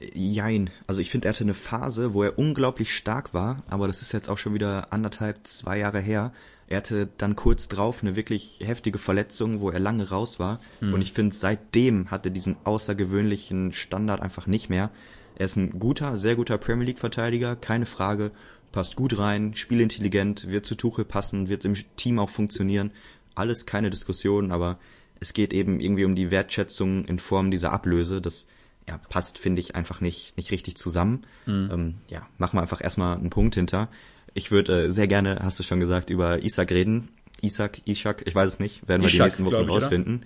Jein. 0.00 0.70
Also 0.86 1.00
ich 1.00 1.10
finde, 1.10 1.28
er 1.28 1.32
hatte 1.32 1.44
eine 1.44 1.54
Phase, 1.54 2.14
wo 2.14 2.22
er 2.22 2.38
unglaublich 2.38 2.94
stark 2.94 3.34
war, 3.34 3.62
aber 3.68 3.88
das 3.88 4.02
ist 4.02 4.12
jetzt 4.12 4.28
auch 4.28 4.38
schon 4.38 4.54
wieder 4.54 4.92
anderthalb, 4.92 5.46
zwei 5.46 5.78
Jahre 5.78 6.00
her. 6.00 6.32
Er 6.68 6.78
hatte 6.78 7.08
dann 7.18 7.34
kurz 7.34 7.68
drauf 7.68 8.02
eine 8.02 8.14
wirklich 8.14 8.60
heftige 8.62 8.98
Verletzung, 8.98 9.60
wo 9.60 9.70
er 9.70 9.80
lange 9.80 10.10
raus 10.10 10.38
war. 10.38 10.60
Hm. 10.80 10.94
Und 10.94 11.02
ich 11.02 11.12
finde, 11.12 11.34
seitdem 11.34 12.10
hat 12.10 12.26
er 12.26 12.30
diesen 12.30 12.56
außergewöhnlichen 12.64 13.72
Standard 13.72 14.20
einfach 14.20 14.46
nicht 14.46 14.68
mehr. 14.68 14.90
Er 15.36 15.46
ist 15.46 15.56
ein 15.56 15.78
guter, 15.78 16.16
sehr 16.16 16.36
guter 16.36 16.58
Premier 16.58 16.86
League 16.86 16.98
Verteidiger, 16.98 17.56
keine 17.56 17.86
Frage. 17.86 18.32
Passt 18.70 18.96
gut 18.96 19.18
rein, 19.18 19.54
spielintelligent, 19.54 20.50
wird 20.50 20.66
zu 20.66 20.74
Tuchel 20.74 21.06
passen, 21.06 21.48
wird 21.48 21.64
im 21.64 21.74
Team 21.96 22.18
auch 22.18 22.28
funktionieren. 22.28 22.92
Alles 23.34 23.64
keine 23.64 23.88
Diskussion, 23.88 24.52
aber 24.52 24.78
es 25.20 25.32
geht 25.32 25.52
eben 25.52 25.80
irgendwie 25.80 26.04
um 26.04 26.14
die 26.14 26.30
Wertschätzung 26.30 27.06
in 27.06 27.18
Form 27.18 27.50
dieser 27.50 27.72
Ablöse. 27.72 28.20
Das 28.20 28.46
ja, 28.88 28.98
passt, 29.10 29.38
finde 29.38 29.60
ich, 29.60 29.76
einfach 29.76 30.00
nicht, 30.00 30.36
nicht 30.36 30.50
richtig 30.50 30.76
zusammen. 30.76 31.26
Mhm. 31.44 31.70
Ähm, 31.72 31.94
ja, 32.08 32.26
machen 32.38 32.56
wir 32.56 32.62
einfach 32.62 32.82
erstmal 32.82 33.18
einen 33.18 33.28
Punkt 33.28 33.54
hinter. 33.54 33.88
Ich 34.32 34.50
würde 34.50 34.86
äh, 34.86 34.90
sehr 34.90 35.06
gerne, 35.06 35.40
hast 35.42 35.58
du 35.58 35.62
schon 35.62 35.78
gesagt, 35.78 36.08
über 36.08 36.42
Isaac 36.42 36.70
reden. 36.70 37.10
Isaac, 37.42 37.82
Ishak, 37.86 38.22
ich 38.26 38.34
weiß 38.34 38.48
es 38.48 38.60
nicht, 38.60 38.88
werden 38.88 39.02
wir 39.02 39.08
Ishak, 39.08 39.18
die 39.18 39.22
nächsten 39.24 39.44
Wochen 39.44 39.68
rausfinden. 39.68 40.24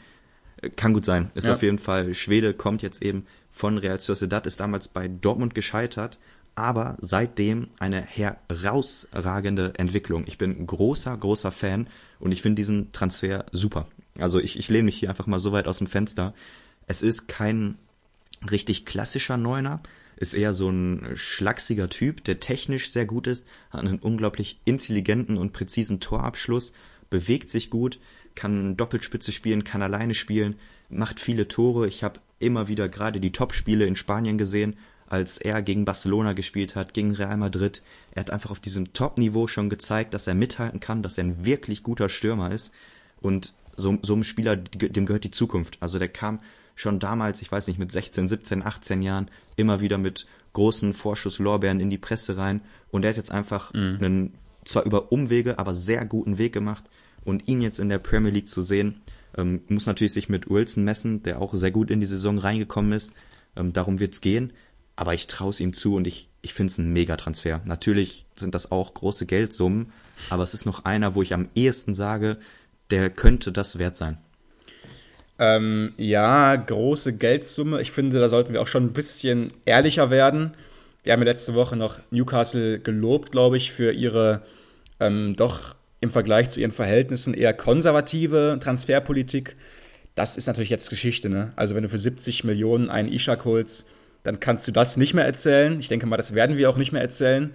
Oder? 0.59 0.69
Äh, 0.69 0.71
kann 0.71 0.95
gut 0.95 1.05
sein. 1.05 1.31
Ist 1.35 1.49
ja. 1.49 1.55
auf 1.55 1.63
jeden 1.63 1.79
Fall 1.79 2.15
Schwede, 2.15 2.55
kommt 2.55 2.83
jetzt 2.83 3.03
eben 3.03 3.27
von 3.51 3.79
Real 3.79 3.99
Sociedad, 3.99 4.47
ist 4.47 4.61
damals 4.61 4.87
bei 4.87 5.09
Dortmund 5.09 5.57
gescheitert, 5.57 6.21
aber 6.55 6.97
seitdem 7.01 7.69
eine 7.81 8.01
herausragende 8.03 9.73
Entwicklung. 9.77 10.25
Ich 10.27 10.39
bin 10.39 10.67
großer, 10.67 11.17
großer 11.17 11.51
Fan 11.51 11.89
und 12.21 12.31
ich 12.31 12.43
finde 12.43 12.61
diesen 12.61 12.93
Transfer 12.93 13.47
super. 13.51 13.89
Also 14.19 14.39
ich, 14.39 14.57
ich 14.57 14.69
lehne 14.69 14.85
mich 14.85 14.99
hier 14.99 15.11
einfach 15.11 15.27
mal 15.27 15.41
so 15.41 15.51
weit 15.51 15.67
aus 15.67 15.79
dem 15.79 15.89
Fenster. 15.89 16.33
Es 16.87 17.03
ist 17.03 17.27
kein 17.27 17.77
richtig 18.51 18.85
klassischer 18.85 19.37
Neuner, 19.37 19.83
ist 20.17 20.35
eher 20.35 20.53
so 20.53 20.69
ein 20.69 21.13
schlachsiger 21.15 21.89
Typ, 21.89 22.23
der 22.25 22.41
technisch 22.41 22.91
sehr 22.91 23.07
gut 23.07 23.27
ist, 23.27 23.47
hat 23.71 23.81
einen 23.81 23.99
unglaublich 23.99 24.61
intelligenten 24.65 25.37
und 25.37 25.53
präzisen 25.53 26.01
Torabschluss, 26.01 26.73
bewegt 27.11 27.51
sich 27.51 27.71
gut, 27.71 27.99
kann 28.35 28.77
Doppelspitze 28.77 29.33
spielen, 29.33 29.65
kann 29.65 29.83
alleine 29.83 30.15
spielen, 30.15 30.57
macht 30.89 31.21
viele 31.21 31.49
Tore. 31.49 31.89
Ich 31.89 32.05
habe 32.05 32.21
immer 32.39 32.69
wieder 32.69 32.89
gerade 32.89 33.21
die 33.21 33.33
Topspiele 33.33 33.85
in 33.87 33.97
Spanien 33.97 34.39
gesehen, 34.39 34.77
als 35.07 35.39
er 35.39 35.61
gegen 35.61 35.85
Barcelona 35.85 36.33
gespielt 36.33 36.75
hat, 36.75 36.95
gegen 36.95 37.15
Real 37.15 37.37
Madrid. 37.37 37.83
Er 38.13 38.21
hat 38.21 38.31
einfach 38.31 38.51
auf 38.51 38.61
diesem 38.61 38.93
Top-Niveau 38.95 39.47
schon 39.47 39.69
gezeigt, 39.69 40.15
dass 40.15 40.27
er 40.27 40.35
mithalten 40.35 40.81
kann, 40.81 41.03
dass 41.03 41.19
er 41.19 41.25
ein 41.25 41.45
wirklich 41.45 41.83
guter 41.83 42.09
Stürmer 42.09 42.51
ist. 42.51 42.73
Und 43.21 43.55
so, 43.77 43.99
so 44.03 44.15
einem 44.15 44.25
Spieler, 44.25 44.57
dem 44.57 45.07
gehört 45.07 45.25
die 45.25 45.31
Zukunft. 45.31 45.77
Also 45.81 45.99
der 45.99 46.09
kam 46.09 46.41
schon 46.75 46.99
damals, 46.99 47.43
ich 47.43 47.53
weiß 47.53 47.69
nicht, 47.69 47.79
mit 47.79 47.93
16, 47.93 48.29
17, 48.29 48.65
18 48.65 49.03
Jahren 49.03 49.31
immer 49.57 49.81
wieder 49.81 49.99
mit 49.99 50.27
großen 50.53 50.95
Vorschusslorbeeren 50.95 51.81
in 51.81 51.91
die 51.91 51.99
Presse 51.99 52.37
rein 52.37 52.61
und 52.91 53.05
er 53.05 53.11
hat 53.11 53.17
jetzt 53.17 53.31
einfach 53.31 53.73
mhm. 53.73 53.99
einen 54.01 54.35
zwar 54.65 54.85
über 54.85 55.13
Umwege, 55.13 55.59
aber 55.59 55.75
sehr 55.75 56.05
guten 56.05 56.39
Weg 56.39 56.53
gemacht 56.53 56.85
und 57.25 57.49
ihn 57.49 57.61
jetzt 57.61 57.81
in 57.81 57.89
der 57.89 57.99
Premier 57.99 58.31
League 58.31 58.49
zu 58.49 58.63
sehen, 58.63 59.01
ähm, 59.37 59.63
muss 59.69 59.87
natürlich 59.87 60.13
sich 60.13 60.29
mit 60.29 60.49
Wilson 60.51 60.85
messen, 60.85 61.23
der 61.23 61.41
auch 61.41 61.55
sehr 61.55 61.71
gut 61.71 61.91
in 61.91 62.01
die 62.01 62.07
Saison 62.07 62.39
reingekommen 62.39 62.93
ist, 62.93 63.15
Ähm, 63.55 63.75
darum 63.75 64.01
wird's 64.01 64.23
gehen. 64.23 64.55
Aber 64.97 65.13
ich 65.13 65.27
traue 65.27 65.51
es 65.51 65.61
ihm 65.61 65.75
zu 65.75 65.95
und 65.95 66.07
ich, 66.07 66.31
ich 66.41 66.55
finde 66.55 66.71
es 66.71 66.79
ein 66.79 66.93
Megatransfer. 66.93 67.61
Natürlich 67.67 68.25
sind 68.35 68.55
das 68.55 68.71
auch 68.71 68.95
große 68.95 69.27
Geldsummen, 69.27 69.93
aber 70.31 70.43
es 70.43 70.55
ist 70.55 70.65
noch 70.65 70.87
einer, 70.87 71.15
wo 71.15 71.23
ich 71.23 71.35
am 71.35 71.49
ehesten 71.55 71.93
sage, 71.93 72.39
der 72.91 73.11
könnte 73.11 73.53
das 73.53 73.79
wert 73.79 73.97
sein. 73.97 74.19
Ähm, 75.43 75.93
ja, 75.97 76.55
große 76.55 77.15
Geldsumme. 77.15 77.83
Ich 77.83 77.91
finde, 77.91 78.21
da 78.21 78.29
sollten 78.29 78.53
wir 78.53 78.63
auch 78.63 78.69
schon 78.69 78.85
ein 78.85 78.93
bisschen 78.93 79.53
ehrlicher 79.65 80.09
werden. 80.09 80.53
Wir 81.03 81.13
haben 81.13 81.21
ja 81.21 81.25
letzte 81.25 81.55
Woche 81.55 81.75
noch 81.75 81.99
Newcastle 82.13 82.79
gelobt, 82.79 83.33
glaube 83.33 83.57
ich, 83.57 83.73
für 83.73 83.91
ihre 83.91 84.43
ähm, 85.01 85.35
doch 85.35 85.75
im 86.01 86.11
Vergleich 86.11 86.49
zu 86.51 86.61
ihren 86.61 86.71
Verhältnissen 86.71 87.35
eher 87.35 87.55
konservative 87.55 88.57
Transferpolitik. 88.63 89.57
Das 90.15 90.37
ist 90.37 90.47
natürlich 90.47 90.71
jetzt 90.71 90.91
Geschichte. 90.91 91.29
Ne? 91.29 91.53
Also 91.57 91.75
wenn 91.75 91.83
du 91.83 91.89
für 91.89 91.99
70 91.99 92.45
Millionen 92.45 92.89
einen 92.89 93.13
Ishak 93.13 93.45
holst, 93.45 93.89
dann 94.23 94.39
kannst 94.39 94.69
du 94.69 94.71
das 94.71 94.97
nicht 94.97 95.13
mehr 95.13 95.25
erzählen. 95.25 95.81
Ich 95.81 95.89
denke 95.89 96.07
mal, 96.07 96.19
das 96.19 96.37
werden 96.37 96.57
wir 96.57 96.71
auch 96.71 96.77
nicht 96.77 96.93
mehr 96.93 97.03
erzählen, 97.03 97.53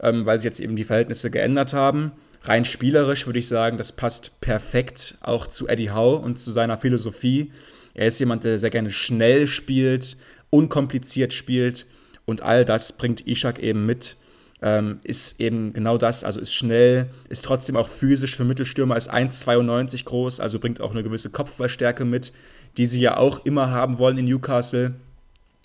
ähm, 0.00 0.24
weil 0.24 0.38
sich 0.38 0.44
jetzt 0.44 0.60
eben 0.60 0.76
die 0.76 0.84
Verhältnisse 0.84 1.32
geändert 1.32 1.74
haben. 1.74 2.12
Rein 2.46 2.66
spielerisch 2.66 3.24
würde 3.24 3.38
ich 3.38 3.48
sagen, 3.48 3.78
das 3.78 3.92
passt 3.92 4.38
perfekt 4.42 5.16
auch 5.22 5.46
zu 5.46 5.66
Eddie 5.66 5.90
Howe 5.90 6.18
und 6.18 6.38
zu 6.38 6.50
seiner 6.50 6.76
Philosophie. 6.76 7.50
Er 7.94 8.08
ist 8.08 8.20
jemand, 8.20 8.44
der 8.44 8.58
sehr 8.58 8.70
gerne 8.70 8.90
schnell 8.90 9.46
spielt, 9.46 10.18
unkompliziert 10.50 11.32
spielt 11.32 11.86
und 12.26 12.42
all 12.42 12.66
das 12.66 12.92
bringt 12.92 13.26
Ishak 13.26 13.58
eben 13.60 13.86
mit. 13.86 14.16
Ähm, 14.60 15.00
ist 15.04 15.40
eben 15.40 15.72
genau 15.72 15.98
das, 15.98 16.22
also 16.22 16.38
ist 16.38 16.54
schnell, 16.54 17.10
ist 17.28 17.44
trotzdem 17.44 17.76
auch 17.76 17.88
physisch 17.88 18.36
für 18.36 18.44
Mittelstürmer, 18.44 18.96
ist 18.96 19.12
1,92 19.12 20.04
groß, 20.04 20.40
also 20.40 20.58
bringt 20.58 20.80
auch 20.80 20.92
eine 20.92 21.02
gewisse 21.02 21.30
Kopfballstärke 21.30 22.04
mit, 22.04 22.32
die 22.76 22.86
sie 22.86 23.00
ja 23.00 23.16
auch 23.16 23.44
immer 23.44 23.70
haben 23.70 23.98
wollen 23.98 24.18
in 24.18 24.26
Newcastle. 24.26 24.94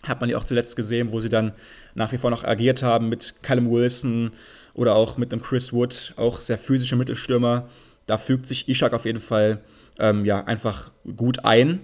Hat 0.04 0.22
man 0.22 0.30
ja 0.30 0.38
auch 0.38 0.44
zuletzt 0.46 0.76
gesehen, 0.76 1.12
wo 1.12 1.20
sie 1.20 1.30
dann 1.30 1.54
nach 1.94 2.12
wie 2.12 2.18
vor 2.18 2.30
noch 2.30 2.44
agiert 2.44 2.84
haben 2.84 3.10
mit 3.10 3.36
Callum 3.42 3.70
Wilson 3.70 4.32
oder 4.80 4.96
auch 4.96 5.18
mit 5.18 5.34
einem 5.34 5.42
Chris 5.42 5.74
Wood, 5.74 6.14
auch 6.16 6.40
sehr 6.40 6.58
physische 6.58 6.96
Mittelstürmer. 6.96 7.68
Da 8.06 8.18
fügt 8.18 8.48
sich 8.48 8.70
Ishak 8.70 8.94
auf 8.94 9.04
jeden 9.04 9.20
Fall 9.20 9.62
ähm, 10.00 10.24
ja, 10.24 10.46
einfach 10.46 10.92
gut 11.18 11.44
ein. 11.44 11.82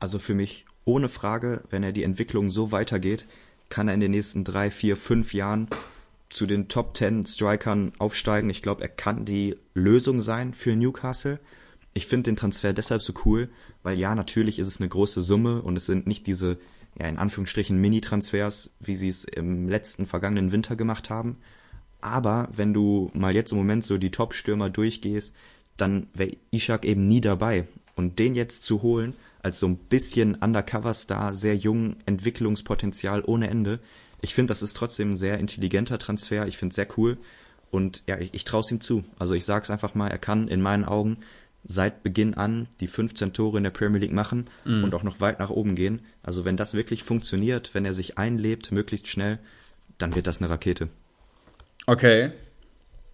Also 0.00 0.18
für 0.18 0.34
mich 0.34 0.66
ohne 0.84 1.08
Frage, 1.08 1.64
wenn 1.70 1.82
er 1.82 1.92
die 1.92 2.02
Entwicklung 2.02 2.50
so 2.50 2.72
weitergeht, 2.72 3.26
kann 3.70 3.88
er 3.88 3.94
in 3.94 4.00
den 4.00 4.10
nächsten 4.10 4.44
drei, 4.44 4.70
vier, 4.70 4.98
fünf 4.98 5.32
Jahren 5.32 5.68
zu 6.28 6.44
den 6.44 6.68
Top 6.68 6.92
Ten 6.92 7.24
Strikern 7.24 7.92
aufsteigen. 7.98 8.50
Ich 8.50 8.60
glaube, 8.60 8.82
er 8.82 8.88
kann 8.88 9.24
die 9.24 9.56
Lösung 9.72 10.20
sein 10.20 10.52
für 10.52 10.76
Newcastle. 10.76 11.40
Ich 11.94 12.06
finde 12.06 12.24
den 12.24 12.36
Transfer 12.36 12.74
deshalb 12.74 13.00
so 13.00 13.14
cool, 13.24 13.48
weil 13.82 13.98
ja, 13.98 14.14
natürlich 14.14 14.58
ist 14.58 14.68
es 14.68 14.78
eine 14.78 14.90
große 14.90 15.22
Summe 15.22 15.62
und 15.62 15.76
es 15.76 15.86
sind 15.86 16.06
nicht 16.06 16.26
diese 16.26 16.58
ja, 16.98 17.08
in 17.08 17.16
Anführungsstrichen 17.16 17.80
Mini-Transfers, 17.80 18.70
wie 18.78 18.94
sie 18.94 19.08
es 19.08 19.24
im 19.24 19.70
letzten 19.70 20.04
vergangenen 20.04 20.52
Winter 20.52 20.76
gemacht 20.76 21.08
haben. 21.08 21.38
Aber 22.04 22.48
wenn 22.52 22.74
du 22.74 23.10
mal 23.14 23.34
jetzt 23.34 23.52
im 23.52 23.56
Moment 23.56 23.82
so 23.82 23.96
die 23.96 24.10
Top-Stürmer 24.10 24.68
durchgehst, 24.68 25.34
dann 25.78 26.06
wäre 26.12 26.36
Ishak 26.50 26.84
eben 26.84 27.08
nie 27.08 27.22
dabei. 27.22 27.66
Und 27.96 28.18
den 28.18 28.34
jetzt 28.34 28.62
zu 28.62 28.82
holen, 28.82 29.14
als 29.42 29.58
so 29.58 29.66
ein 29.66 29.76
bisschen 29.76 30.34
Undercover-Star, 30.34 31.32
sehr 31.32 31.56
jung, 31.56 31.96
Entwicklungspotenzial 32.04 33.22
ohne 33.24 33.48
Ende, 33.48 33.80
ich 34.20 34.34
finde, 34.34 34.50
das 34.50 34.62
ist 34.62 34.76
trotzdem 34.76 35.12
ein 35.12 35.16
sehr 35.16 35.38
intelligenter 35.38 35.98
Transfer. 35.98 36.46
Ich 36.46 36.58
finde 36.58 36.72
es 36.72 36.76
sehr 36.76 36.88
cool. 36.98 37.16
Und 37.70 38.02
ja, 38.06 38.18
ich, 38.18 38.34
ich 38.34 38.44
traue 38.44 38.60
es 38.60 38.70
ihm 38.70 38.82
zu. 38.82 39.04
Also 39.18 39.32
ich 39.32 39.46
sage 39.46 39.64
es 39.64 39.70
einfach 39.70 39.94
mal, 39.94 40.08
er 40.08 40.18
kann 40.18 40.48
in 40.48 40.60
meinen 40.60 40.84
Augen 40.84 41.18
seit 41.64 42.02
Beginn 42.02 42.34
an 42.34 42.68
die 42.80 42.86
15 42.86 43.32
Tore 43.32 43.56
in 43.56 43.64
der 43.64 43.70
Premier 43.70 44.00
League 44.00 44.12
machen 44.12 44.50
mhm. 44.66 44.84
und 44.84 44.94
auch 44.94 45.04
noch 45.04 45.20
weit 45.20 45.38
nach 45.38 45.50
oben 45.50 45.74
gehen. 45.74 46.02
Also 46.22 46.44
wenn 46.44 46.58
das 46.58 46.74
wirklich 46.74 47.02
funktioniert, 47.02 47.72
wenn 47.72 47.86
er 47.86 47.94
sich 47.94 48.18
einlebt, 48.18 48.72
möglichst 48.72 49.08
schnell, 49.08 49.38
dann 49.96 50.14
wird 50.14 50.26
das 50.26 50.42
eine 50.42 50.50
Rakete. 50.50 50.90
Okay. 51.86 52.30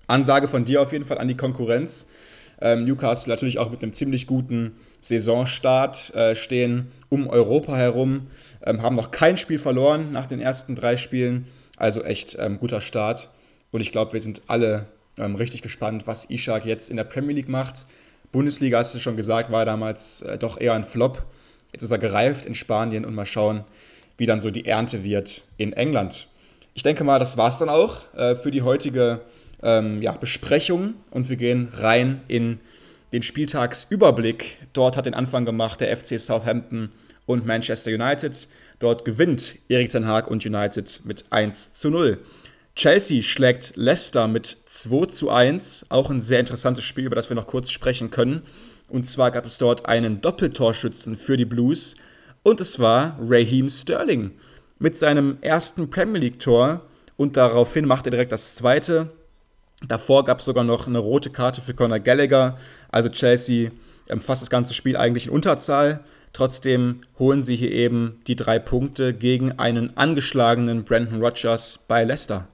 Ansage 0.07 0.49
von 0.49 0.65
dir 0.65 0.83
auf 0.83 0.93
jeden 0.93 1.05
Fall 1.05 1.19
an 1.19 1.29
die 1.29 1.37
Konkurrenz. 1.37 2.07
Ähm, 2.61 2.85
Newcastle 2.85 3.33
natürlich 3.33 3.59
auch 3.59 3.71
mit 3.71 3.83
einem 3.83 3.93
ziemlich 3.93 4.27
guten 4.27 4.77
Saisonstart 5.01 6.15
äh, 6.15 6.37
stehen 6.37 6.93
um 7.09 7.27
Europa 7.29 7.75
herum, 7.77 8.29
ähm, 8.65 8.83
haben 8.83 8.95
noch 8.95 9.11
kein 9.11 9.37
Spiel 9.37 9.59
verloren 9.59 10.13
nach 10.13 10.27
den 10.27 10.41
ersten 10.41 10.77
drei 10.77 10.97
Spielen. 10.97 11.47
Also 11.77 12.03
echt 12.05 12.37
ähm, 12.39 12.59
guter 12.59 12.81
Start. 12.81 13.31
Und 13.73 13.81
ich 13.81 13.93
glaube, 13.93 14.13
wir 14.13 14.21
sind 14.21 14.43
alle 14.49 14.87
ähm, 15.19 15.35
richtig 15.35 15.63
gespannt, 15.63 16.07
was 16.07 16.29
Ishak 16.29 16.67
jetzt 16.67 16.91
in 16.91 16.97
der 16.97 17.05
Premier 17.05 17.35
League 17.35 17.49
macht. 17.49 17.87
Bundesliga, 18.31 18.79
hast 18.79 18.95
du 18.95 18.99
schon 18.99 19.17
gesagt, 19.17 19.51
war 19.51 19.65
damals 19.65 20.23
äh, 20.23 20.39
doch 20.39 20.61
eher 20.61 20.75
ein 20.75 20.85
Flop. 20.85 21.25
Jetzt 21.73 21.83
ist 21.83 21.91
er 21.91 21.99
gereift 21.99 22.47
in 22.47 22.55
Spanien 22.55 23.05
und 23.05 23.15
mal 23.15 23.27
schauen, 23.27 23.65
wie 24.19 24.27
dann 24.27 24.41
so 24.41 24.51
die 24.51 24.67
Ernte 24.67 25.03
wird 25.03 25.45
in 25.57 25.73
England. 25.73 26.29
Ich 26.81 26.83
denke 26.83 27.05
mal, 27.05 27.19
das 27.19 27.37
war 27.37 27.49
es 27.49 27.59
dann 27.59 27.69
auch 27.69 27.99
äh, 28.15 28.37
für 28.37 28.51
die 28.51 28.63
heutige 28.63 29.21
ähm, 29.63 30.01
ja, 30.01 30.13
Besprechung 30.13 30.95
und 31.11 31.29
wir 31.29 31.37
gehen 31.37 31.69
rein 31.75 32.23
in 32.27 32.59
den 33.13 33.23
Spieltagsüberblick. 33.23 34.57
Dort 34.73 34.97
hat 34.97 35.05
den 35.05 35.13
Anfang 35.13 35.45
gemacht 35.45 35.83
der 35.83 35.95
FC 35.95 36.19
Southampton 36.19 36.91
und 37.27 37.45
Manchester 37.45 37.91
United. 37.91 38.49
Dort 38.79 39.05
gewinnt 39.05 39.57
Erik 39.69 39.91
Ten 39.91 40.07
Haag 40.07 40.27
und 40.29 40.47
United 40.47 41.03
mit 41.05 41.27
1 41.29 41.75
zu 41.75 41.91
0. 41.91 42.17
Chelsea 42.77 43.21
schlägt 43.21 43.75
Leicester 43.77 44.27
mit 44.27 44.57
2 44.65 45.05
zu 45.09 45.29
1. 45.29 45.85
Auch 45.91 46.09
ein 46.09 46.23
sehr 46.23 46.41
interessantes 46.41 46.85
Spiel, 46.85 47.05
über 47.05 47.17
das 47.17 47.29
wir 47.29 47.37
noch 47.37 47.47
kurz 47.47 47.71
sprechen 47.71 48.11
können. 48.11 48.41
Und 48.89 49.07
zwar 49.07 49.33
gab 49.33 49.45
es 49.45 49.59
dort 49.59 49.85
einen 49.85 50.23
Doppeltorschützen 50.23 51.19
für 51.19 51.37
die 51.37 51.45
Blues. 51.45 51.97
Und 52.43 52.59
es 52.59 52.79
war 52.79 53.19
Raheem 53.21 53.69
Sterling 53.69 54.31
mit 54.81 54.97
seinem 54.97 55.39
ersten 55.43 55.91
Premier 55.91 56.21
League-Tor. 56.21 56.81
Und 57.17 57.37
daraufhin 57.37 57.87
macht 57.87 58.07
er 58.07 58.11
direkt 58.11 58.33
das 58.33 58.57
zweite. 58.57 59.11
Davor 59.87 60.25
gab 60.25 60.41
es 60.41 60.47
sogar 60.47 60.65
noch 60.65 60.89
eine 60.89 60.99
rote 60.99 61.31
Karte 61.31 61.61
für 61.61 61.75
Conor 61.75 62.01
Gallagher. 62.01 62.59
Also 62.91 63.09
Chelsea 63.09 63.71
fast 64.21 64.43
das 64.43 64.51
ganze 64.51 64.75
Spiel 64.75 64.97
eigentlich 64.97 65.27
in 65.29 65.33
Unterzahl. 65.33 66.01
Trotzdem 66.33 67.03
holen 67.19 67.45
sie 67.45 67.55
hier 67.55 67.71
eben 67.71 68.21
die 68.27 68.35
drei 68.35 68.59
Punkte 68.59 69.15
gegen 69.15 69.53
einen 69.53 69.97
angeschlagenen 69.97 70.83
Brandon 70.83 71.23
Rogers 71.23 71.79
bei 71.87 72.03
Leicester 72.03 72.49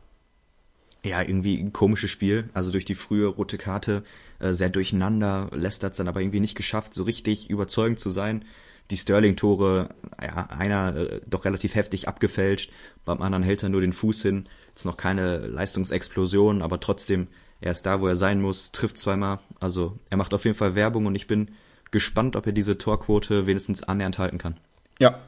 ja, 1.07 1.23
irgendwie 1.23 1.59
ein 1.59 1.73
komisches 1.73 2.11
Spiel. 2.11 2.49
Also 2.53 2.73
durch 2.73 2.85
die 2.85 2.95
frühe 2.95 3.27
rote 3.27 3.59
Karte 3.59 4.03
äh, 4.39 4.53
sehr 4.53 4.69
durcheinander. 4.69 5.49
Leicester 5.53 5.87
hat 5.87 5.99
dann 5.99 6.09
aber 6.09 6.21
irgendwie 6.21 6.41
nicht 6.41 6.57
geschafft, 6.57 6.95
so 6.95 7.05
richtig 7.05 7.49
überzeugend 7.49 7.99
zu 8.01 8.11
sein. 8.11 8.45
Die 8.91 8.97
Sterling-Tore, 8.97 9.89
ja, 10.23 10.47
einer 10.51 10.97
äh, 10.97 11.21
doch 11.27 11.45
relativ 11.45 11.75
heftig 11.75 12.09
abgefälscht, 12.09 12.71
beim 13.05 13.21
anderen 13.21 13.43
hält 13.43 13.63
er 13.63 13.69
nur 13.69 13.81
den 13.81 13.93
Fuß 13.93 14.23
hin. 14.23 14.49
Ist 14.75 14.87
noch 14.87 14.97
keine 14.97 15.39
Leistungsexplosion, 15.39 16.63
aber 16.63 16.81
trotzdem, 16.81 17.29
er 17.61 17.73
ist 17.73 17.87
da, 17.87 18.01
wo 18.01 18.07
er 18.07 18.17
sein 18.17 18.41
muss, 18.41 18.73
trifft 18.73 18.99
zweimal. 18.99 19.41
Also 19.61 19.99
er 20.11 20.17
macht 20.17 20.35
auf 20.35 20.45
jeden 20.45 20.57
Fall 20.57 20.75
Werbung 20.75 21.07
und 21.07 21.15
ich 21.15 21.27
bin 21.27 21.51
gespannt, 21.91 22.37
ob 22.37 22.47
er 22.47 22.53
diese 22.53 22.79
Torquote 22.79 23.47
wenigstens 23.47 23.83
annähernd 23.83 24.19
halten 24.19 24.39
kann. 24.39 24.57
Ja. 24.99 25.21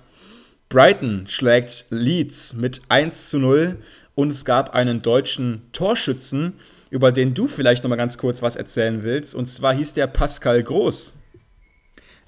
Brighton 0.68 1.26
schlägt 1.26 1.86
Leeds 1.88 2.52
mit 2.52 2.82
1 2.90 3.30
zu 3.30 3.38
0 3.38 3.78
und 4.14 4.30
es 4.30 4.44
gab 4.44 4.74
einen 4.74 5.00
deutschen 5.00 5.62
Torschützen, 5.72 6.54
über 6.90 7.12
den 7.12 7.34
du 7.34 7.46
vielleicht 7.46 7.84
noch 7.84 7.88
mal 7.88 7.96
ganz 7.96 8.18
kurz 8.18 8.42
was 8.42 8.56
erzählen 8.56 9.02
willst. 9.02 9.34
Und 9.34 9.46
zwar 9.46 9.74
hieß 9.74 9.94
der 9.94 10.06
Pascal 10.08 10.62
Groß. 10.62 11.17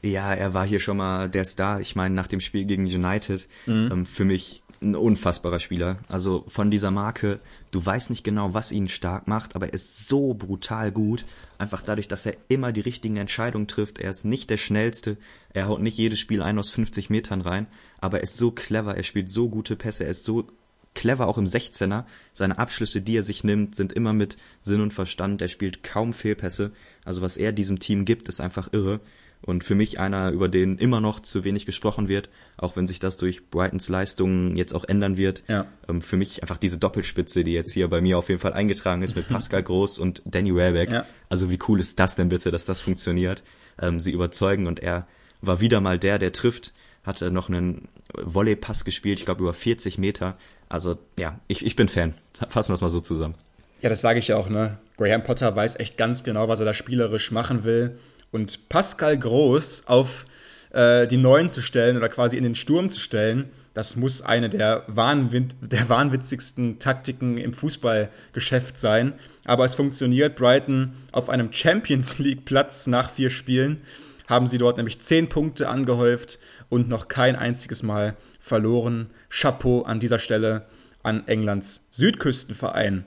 Ja, 0.03 0.32
er 0.32 0.55
war 0.55 0.66
hier 0.66 0.80
schon 0.80 0.96
mal 0.96 1.28
der 1.28 1.44
Star. 1.44 1.80
Ich 1.80 1.94
meine, 1.94 2.14
nach 2.14 2.26
dem 2.26 2.40
Spiel 2.40 2.64
gegen 2.64 2.84
United, 2.84 3.46
mhm. 3.66 3.88
ähm, 3.92 4.07
für 4.07 4.24
mich 4.24 4.62
ein 4.82 4.96
unfassbarer 4.96 5.59
Spieler. 5.59 5.98
Also 6.09 6.44
von 6.48 6.70
dieser 6.70 6.90
Marke, 6.90 7.40
du 7.70 7.84
weißt 7.84 8.09
nicht 8.11 8.24
genau, 8.24 8.55
was 8.55 8.72
ihn 8.72 8.88
stark 8.88 9.28
macht, 9.28 9.55
aber 9.55 9.66
er 9.66 9.74
ist 9.74 10.09
so 10.09 10.32
brutal 10.32 10.90
gut. 10.90 11.24
Einfach 11.59 11.82
dadurch, 11.82 12.09
dass 12.09 12.24
er 12.24 12.36
immer 12.48 12.72
die 12.72 12.80
richtigen 12.80 13.18
Entscheidungen 13.18 13.66
trifft. 13.66 13.98
Er 13.98 14.11
ist 14.11 14.24
nicht 14.24 14.48
der 14.48 14.57
schnellste. 14.57 15.18
Er 15.53 15.68
haut 15.68 15.82
nicht 15.82 15.98
jedes 15.98 16.18
Spiel 16.18 16.42
ein 16.42 16.59
aus 16.59 16.70
50 16.70 17.11
Metern 17.11 17.42
rein, 17.42 17.66
aber 18.01 18.18
er 18.18 18.22
ist 18.22 18.38
so 18.38 18.51
clever. 18.51 18.96
Er 18.96 19.03
spielt 19.03 19.28
so 19.28 19.51
gute 19.51 19.76
Pässe. 19.76 20.05
Er 20.05 20.11
ist 20.11 20.24
so 20.24 20.46
clever 20.94 21.28
auch 21.28 21.36
im 21.36 21.44
16er. 21.44 22.05
Seine 22.32 22.59
Abschlüsse, 22.59 23.03
die 23.03 23.16
er 23.16 23.22
sich 23.22 23.44
nimmt, 23.44 23.76
sind 23.76 23.92
immer 23.92 24.14
mit 24.14 24.38
Sinn 24.62 24.80
und 24.80 24.94
Verstand. 24.94 25.42
Er 25.42 25.48
spielt 25.48 25.82
kaum 25.82 26.14
Fehlpässe. 26.14 26.72
Also 27.05 27.20
was 27.20 27.36
er 27.36 27.53
diesem 27.53 27.80
Team 27.80 28.07
gibt, 28.07 28.30
ist 28.30 28.40
einfach 28.40 28.72
irre. 28.72 29.01
Und 29.43 29.64
für 29.64 29.74
mich 29.74 29.99
einer, 29.99 30.30
über 30.32 30.49
den 30.49 30.76
immer 30.76 31.01
noch 31.01 31.20
zu 31.20 31.45
wenig 31.45 31.64
gesprochen 31.64 32.09
wird, 32.09 32.28
auch 32.59 32.76
wenn 32.76 32.86
sich 32.86 32.99
das 32.99 33.16
durch 33.16 33.49
Brightons 33.49 33.88
Leistungen 33.88 34.55
jetzt 34.57 34.74
auch 34.74 34.84
ändern 34.84 35.16
wird. 35.16 35.43
Ja. 35.49 35.66
Ähm, 35.88 36.03
für 36.03 36.18
mich 36.18 36.43
einfach 36.43 36.59
diese 36.59 36.76
Doppelspitze, 36.76 37.43
die 37.43 37.53
jetzt 37.53 37.72
hier 37.72 37.88
bei 37.88 38.03
mir 38.03 38.18
auf 38.18 38.28
jeden 38.28 38.41
Fall 38.41 38.53
eingetragen 38.53 39.01
ist 39.03 39.16
mit 39.16 39.28
Pascal 39.30 39.62
Groß 39.62 39.99
und 39.99 40.22
Danny 40.26 40.55
Welbeck. 40.55 40.91
Ja. 40.91 41.07
Also 41.30 41.51
wie 41.51 41.59
cool 41.68 41.80
ist 41.80 41.99
das 41.99 42.16
denn 42.16 42.28
bitte, 42.28 42.51
dass 42.51 42.66
das 42.66 42.80
funktioniert? 42.82 43.43
Ähm, 43.80 43.99
sie 43.99 44.12
überzeugen 44.12 44.66
und 44.66 44.80
er 44.80 45.07
war 45.41 45.61
wieder 45.61 45.80
mal 45.80 45.99
der, 45.99 46.18
der 46.18 46.32
trifft, 46.32 46.74
hatte 47.03 47.30
noch 47.30 47.49
einen 47.49 47.88
Volley-Pass 48.14 48.84
gespielt, 48.84 49.20
ich 49.20 49.24
glaube 49.24 49.43
über 49.43 49.55
40 49.55 49.97
Meter. 49.97 50.36
Also 50.68 50.99
ja, 51.18 51.41
ich, 51.49 51.64
ich 51.64 51.76
bin 51.76 51.88
Fan. 51.88 52.14
Fassen 52.49 52.70
wir 52.70 52.74
es 52.74 52.80
mal 52.80 52.91
so 52.91 53.01
zusammen. 53.01 53.34
Ja, 53.82 53.88
das 53.88 54.03
sage 54.03 54.18
ich 54.18 54.28
ja 54.28 54.36
auch, 54.36 54.49
ne? 54.49 54.78
Graham 54.99 55.22
Potter 55.22 55.57
weiß 55.57 55.76
echt 55.76 55.97
ganz 55.97 56.24
genau, 56.24 56.49
was 56.49 56.61
er 56.61 56.66
da 56.66 56.74
spielerisch 56.74 57.30
machen 57.30 57.64
will. 57.64 57.99
Und 58.30 58.68
Pascal 58.68 59.18
Groß 59.18 59.86
auf 59.86 60.24
äh, 60.72 61.06
die 61.06 61.16
Neuen 61.16 61.50
zu 61.50 61.62
stellen 61.62 61.96
oder 61.96 62.08
quasi 62.08 62.36
in 62.36 62.44
den 62.44 62.54
Sturm 62.54 62.90
zu 62.90 63.00
stellen, 63.00 63.50
das 63.74 63.96
muss 63.96 64.22
eine 64.22 64.50
der, 64.50 64.84
wahnwind, 64.88 65.54
der 65.60 65.88
wahnwitzigsten 65.88 66.78
Taktiken 66.80 67.38
im 67.38 67.52
Fußballgeschäft 67.52 68.76
sein. 68.76 69.14
Aber 69.44 69.64
es 69.64 69.74
funktioniert. 69.74 70.36
Brighton 70.36 70.92
auf 71.12 71.28
einem 71.28 71.52
Champions 71.52 72.18
League-Platz 72.18 72.86
nach 72.88 73.10
vier 73.10 73.30
Spielen 73.30 73.82
haben 74.26 74.46
sie 74.46 74.58
dort 74.58 74.76
nämlich 74.76 75.00
zehn 75.00 75.28
Punkte 75.28 75.68
angehäuft 75.68 76.38
und 76.68 76.88
noch 76.88 77.08
kein 77.08 77.36
einziges 77.36 77.82
Mal 77.82 78.16
verloren. 78.38 79.10
Chapeau 79.28 79.82
an 79.82 79.98
dieser 80.00 80.20
Stelle 80.20 80.66
an 81.02 81.26
Englands 81.26 81.88
Südküstenverein. 81.90 83.06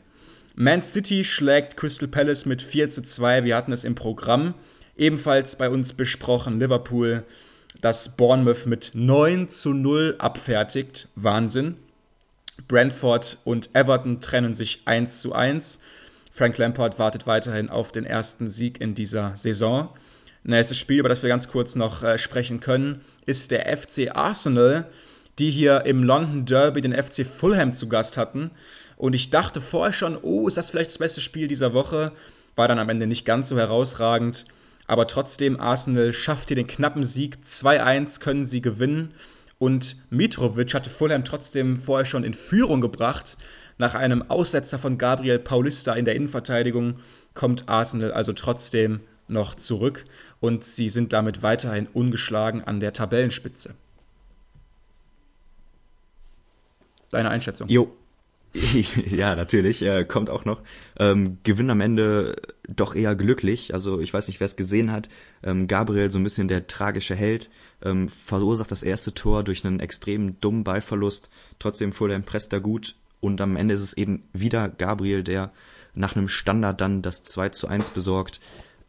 Man 0.56 0.84
City 0.84 1.24
schlägt 1.24 1.78
Crystal 1.78 2.08
Palace 2.08 2.46
mit 2.46 2.62
4 2.62 2.90
zu 2.90 3.02
2. 3.02 3.44
Wir 3.44 3.56
hatten 3.56 3.72
es 3.72 3.84
im 3.84 3.96
Programm 3.96 4.54
ebenfalls 4.98 5.56
bei 5.56 5.70
uns 5.70 5.94
besprochen. 5.94 6.60
Liverpool, 6.60 7.24
das 7.82 8.16
Bournemouth 8.16 8.66
mit 8.66 8.92
9 8.94 9.50
zu 9.50 9.74
0 9.74 10.16
abfertigt. 10.20 11.10
Wahnsinn. 11.16 11.78
Brentford 12.68 13.38
und 13.44 13.70
Everton 13.74 14.22
trennen 14.22 14.56
sich 14.56 14.82
1 14.86 15.22
zu 15.22 15.34
1. 15.34 15.80
Frank 16.32 16.58
Lampard 16.58 16.98
wartet 16.98 17.28
weiterhin 17.28 17.70
auf 17.70 17.92
den 17.92 18.06
ersten 18.06 18.48
Sieg 18.48 18.82
in 18.82 18.96
dieser 18.96 19.36
Saison. 19.36 19.90
Nächstes 20.44 20.78
Spiel, 20.78 21.00
über 21.00 21.10
das 21.10 21.22
wir 21.22 21.30
ganz 21.30 21.48
kurz 21.48 21.76
noch 21.76 22.04
äh, 22.04 22.18
sprechen 22.18 22.60
können, 22.60 23.02
ist 23.26 23.52
der 23.52 23.78
FC 23.78 24.16
Arsenal, 24.16 24.88
die 25.40 25.50
hier 25.50 25.86
im 25.86 26.04
London 26.04 26.46
Derby 26.46 26.82
den 26.82 26.94
FC 26.94 27.26
Fulham 27.26 27.74
zu 27.74 27.88
Gast 27.88 28.18
hatten. 28.18 28.52
Und 28.98 29.14
ich 29.14 29.30
dachte 29.30 29.62
vorher 29.62 29.94
schon, 29.94 30.18
oh, 30.22 30.48
ist 30.48 30.58
das 30.58 30.70
vielleicht 30.70 30.90
das 30.90 30.98
beste 30.98 31.22
Spiel 31.22 31.48
dieser 31.48 31.74
Woche? 31.74 32.12
War 32.56 32.68
dann 32.68 32.80
am 32.80 32.90
Ende 32.90 33.08
nicht 33.08 33.26
ganz 33.26 33.50
so 33.50 33.58
herausragend. 33.58 34.46
Aber 34.88 35.08
trotzdem, 35.08 35.60
Arsenal 35.60 36.14
schafft 36.14 36.50
hier 36.50 36.56
den 36.56 36.68
knappen 36.68 37.04
Sieg. 37.04 37.38
2-1 37.46 38.20
können 38.20 38.46
sie 38.46 38.62
gewinnen. 38.62 39.14
Und 39.58 39.96
Mitrovic 40.10 40.74
hatte 40.74 40.90
Fulham 40.90 41.24
trotzdem 41.24 41.78
vorher 41.78 42.06
schon 42.06 42.24
in 42.24 42.34
Führung 42.34 42.82
gebracht. 42.82 43.38
Nach 43.78 43.96
einem 43.96 44.30
Aussetzer 44.30 44.78
von 44.78 44.98
Gabriel 44.98 45.40
Paulista 45.40 45.94
in 45.94 46.06
der 46.06 46.16
Innenverteidigung 46.16 47.00
kommt 47.34 47.70
Arsenal 47.70 48.12
also 48.12 48.34
trotzdem 48.34 49.00
noch 49.28 49.56
zurück 49.56 50.06
und 50.40 50.64
sie 50.64 50.90
sind 50.90 51.14
damit 51.14 51.42
weiterhin 51.42 51.88
ungeschlagen 51.88 52.64
an 52.64 52.80
der 52.80 52.94
Tabellenspitze. 52.94 53.74
Deine 57.10 57.30
Einschätzung? 57.30 57.70
Jo. 57.70 57.96
ja, 59.10 59.36
natürlich, 59.36 59.82
äh, 59.82 60.06
kommt 60.06 60.30
auch 60.30 60.46
noch. 60.46 60.62
Ähm, 61.00 61.40
Gewinn 61.44 61.70
am 61.70 61.82
Ende 61.82 62.36
doch 62.68 62.96
eher 62.96 63.16
glücklich. 63.16 63.74
Also 63.74 64.00
ich 64.00 64.14
weiß 64.14 64.28
nicht, 64.28 64.40
wer 64.40 64.46
es 64.46 64.56
gesehen 64.56 64.92
hat. 64.92 65.10
Ähm, 65.42 65.68
Gabriel, 65.68 66.12
so 66.12 66.20
ein 66.20 66.24
bisschen 66.24 66.48
der 66.48 66.68
tragische 66.68 67.16
Held, 67.16 67.50
ähm, 67.84 68.10
verursacht 68.10 68.72
das 68.72 68.84
erste 68.84 69.14
Tor 69.14 69.44
durch 69.44 69.66
einen 69.66 69.80
extrem 69.80 70.40
dummen 70.40 70.64
Ballverlust. 70.64 71.30
Trotzdem 71.60 71.94
fuhr 71.94 72.10
der 72.10 72.18
Impress 72.18 72.50
gut. 72.62 72.96
Und 73.20 73.42
am 73.42 73.56
Ende 73.56 73.74
ist 73.74 73.82
es 73.82 73.94
eben 73.94 74.24
wieder 74.34 74.70
Gabriel, 74.70 75.24
der 75.24 75.52
nach 75.96 76.16
einem 76.16 76.28
Standard 76.28 76.82
dann 76.82 77.02
das 77.02 77.24
2 77.24 77.50
zu 77.50 77.68
1 77.68 77.92
besorgt 77.92 78.40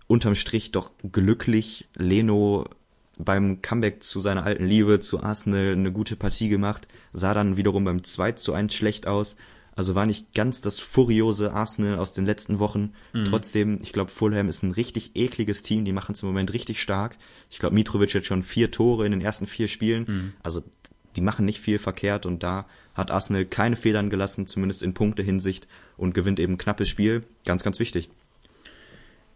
unterm 0.06 0.34
Strich 0.34 0.70
doch 0.72 0.90
glücklich. 1.12 1.88
Leno 1.94 2.66
beim 3.16 3.62
Comeback 3.62 4.02
zu 4.02 4.20
seiner 4.20 4.44
alten 4.44 4.64
Liebe, 4.64 5.00
zu 5.00 5.22
Arsenal, 5.22 5.72
eine 5.72 5.92
gute 5.92 6.16
Partie 6.16 6.48
gemacht, 6.48 6.88
sah 7.12 7.32
dann 7.32 7.56
wiederum 7.56 7.84
beim 7.84 8.02
2 8.02 8.32
zu 8.32 8.52
1 8.52 8.74
schlecht 8.74 9.06
aus. 9.06 9.36
Also 9.76 9.94
war 9.94 10.06
nicht 10.06 10.34
ganz 10.34 10.60
das 10.60 10.78
furiose 10.78 11.52
Arsenal 11.52 11.98
aus 11.98 12.12
den 12.12 12.26
letzten 12.26 12.58
Wochen. 12.58 12.92
Mhm. 13.12 13.24
Trotzdem, 13.24 13.78
ich 13.82 13.92
glaube, 13.92 14.10
Fulham 14.10 14.48
ist 14.48 14.62
ein 14.62 14.70
richtig 14.70 15.12
ekliges 15.14 15.62
Team. 15.62 15.84
Die 15.84 15.92
machen 15.92 16.12
es 16.12 16.22
im 16.22 16.28
Moment 16.28 16.52
richtig 16.52 16.80
stark. 16.80 17.16
Ich 17.50 17.58
glaube, 17.58 17.74
Mitrovic 17.74 18.14
hat 18.14 18.24
schon 18.24 18.42
vier 18.42 18.70
Tore 18.70 19.04
in 19.04 19.12
den 19.12 19.20
ersten 19.20 19.46
vier 19.46 19.68
Spielen. 19.68 20.04
Mhm. 20.06 20.32
Also 20.42 20.62
die 21.16 21.20
machen 21.20 21.44
nicht 21.44 21.60
viel 21.60 21.78
verkehrt 21.78 22.26
und 22.26 22.42
da 22.42 22.66
hat 22.94 23.10
Arsenal 23.10 23.44
keine 23.44 23.76
Federn 23.76 24.10
gelassen, 24.10 24.46
zumindest 24.46 24.82
in 24.82 24.94
Punktehinsicht 24.94 25.66
und 25.96 26.14
gewinnt 26.14 26.40
eben 26.40 26.58
knappes 26.58 26.88
Spiel. 26.88 27.22
Ganz, 27.44 27.62
ganz 27.62 27.78
wichtig. 27.78 28.08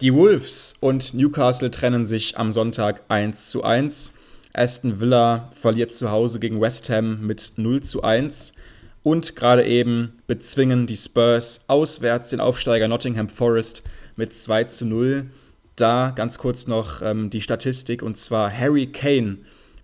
Die 0.00 0.14
Wolves 0.14 0.76
und 0.80 1.14
Newcastle 1.14 1.70
trennen 1.70 2.06
sich 2.06 2.38
am 2.38 2.52
Sonntag 2.52 3.02
1 3.08 3.50
zu 3.50 3.64
1. 3.64 4.12
Aston 4.52 5.00
Villa 5.00 5.50
verliert 5.54 5.92
zu 5.92 6.10
Hause 6.10 6.38
gegen 6.38 6.60
West 6.60 6.88
Ham 6.88 7.26
mit 7.26 7.52
0 7.56 7.82
zu 7.82 8.02
1. 8.02 8.54
Und 9.02 9.36
gerade 9.36 9.64
eben 9.64 10.18
bezwingen 10.26 10.86
die 10.86 10.96
Spurs 10.96 11.60
auswärts 11.68 12.30
den 12.30 12.40
Aufsteiger 12.40 12.88
Nottingham 12.88 13.28
Forest 13.28 13.82
mit 14.16 14.34
2 14.34 14.64
zu 14.64 14.86
0. 14.86 15.26
Da 15.76 16.10
ganz 16.10 16.38
kurz 16.38 16.66
noch 16.66 17.02
ähm, 17.02 17.30
die 17.30 17.40
Statistik 17.40 18.02
und 18.02 18.16
zwar 18.16 18.52
Harry 18.52 18.88
Kane 18.88 19.38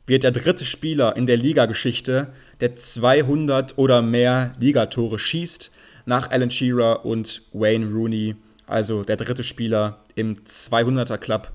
wird 0.06 0.24
der 0.24 0.32
dritte 0.32 0.64
Spieler 0.64 1.16
in 1.16 1.26
der 1.26 1.36
Ligageschichte, 1.36 2.32
der 2.60 2.76
200 2.76 3.78
oder 3.78 4.02
mehr 4.02 4.54
Ligatore 4.58 5.18
schießt, 5.18 5.70
nach 6.04 6.30
Alan 6.30 6.50
Shearer 6.50 7.06
und 7.06 7.42
Wayne 7.52 7.86
Rooney 7.86 8.36
also 8.66 9.04
der 9.04 9.16
dritte 9.16 9.44
Spieler 9.44 10.00
im 10.14 10.36
200er 10.44 11.18
Club. 11.18 11.52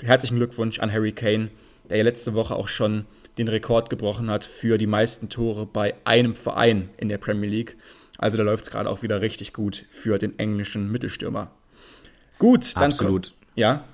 Herzlichen 0.00 0.36
Glückwunsch 0.36 0.78
an 0.78 0.92
Harry 0.92 1.12
Kane, 1.12 1.50
der 1.88 1.98
ja 1.98 2.04
letzte 2.04 2.34
Woche 2.34 2.54
auch 2.54 2.68
schon 2.68 3.06
den 3.38 3.48
Rekord 3.48 3.90
gebrochen 3.90 4.30
hat 4.30 4.44
für 4.44 4.78
die 4.78 4.86
meisten 4.86 5.28
Tore 5.28 5.66
bei 5.66 5.94
einem 6.04 6.34
Verein 6.34 6.90
in 6.96 7.08
der 7.08 7.18
Premier 7.18 7.48
League. 7.48 7.76
Also 8.18 8.36
da 8.36 8.42
läuft 8.42 8.64
es 8.64 8.70
gerade 8.70 8.88
auch 8.88 9.02
wieder 9.02 9.20
richtig 9.20 9.52
gut 9.52 9.86
für 9.90 10.18
den 10.18 10.38
englischen 10.38 10.90
Mittelstürmer. 10.90 11.50
Gut, 12.38 12.76
dann 12.76 12.84
Absolut. 12.84 13.34
Ja. 13.54 13.84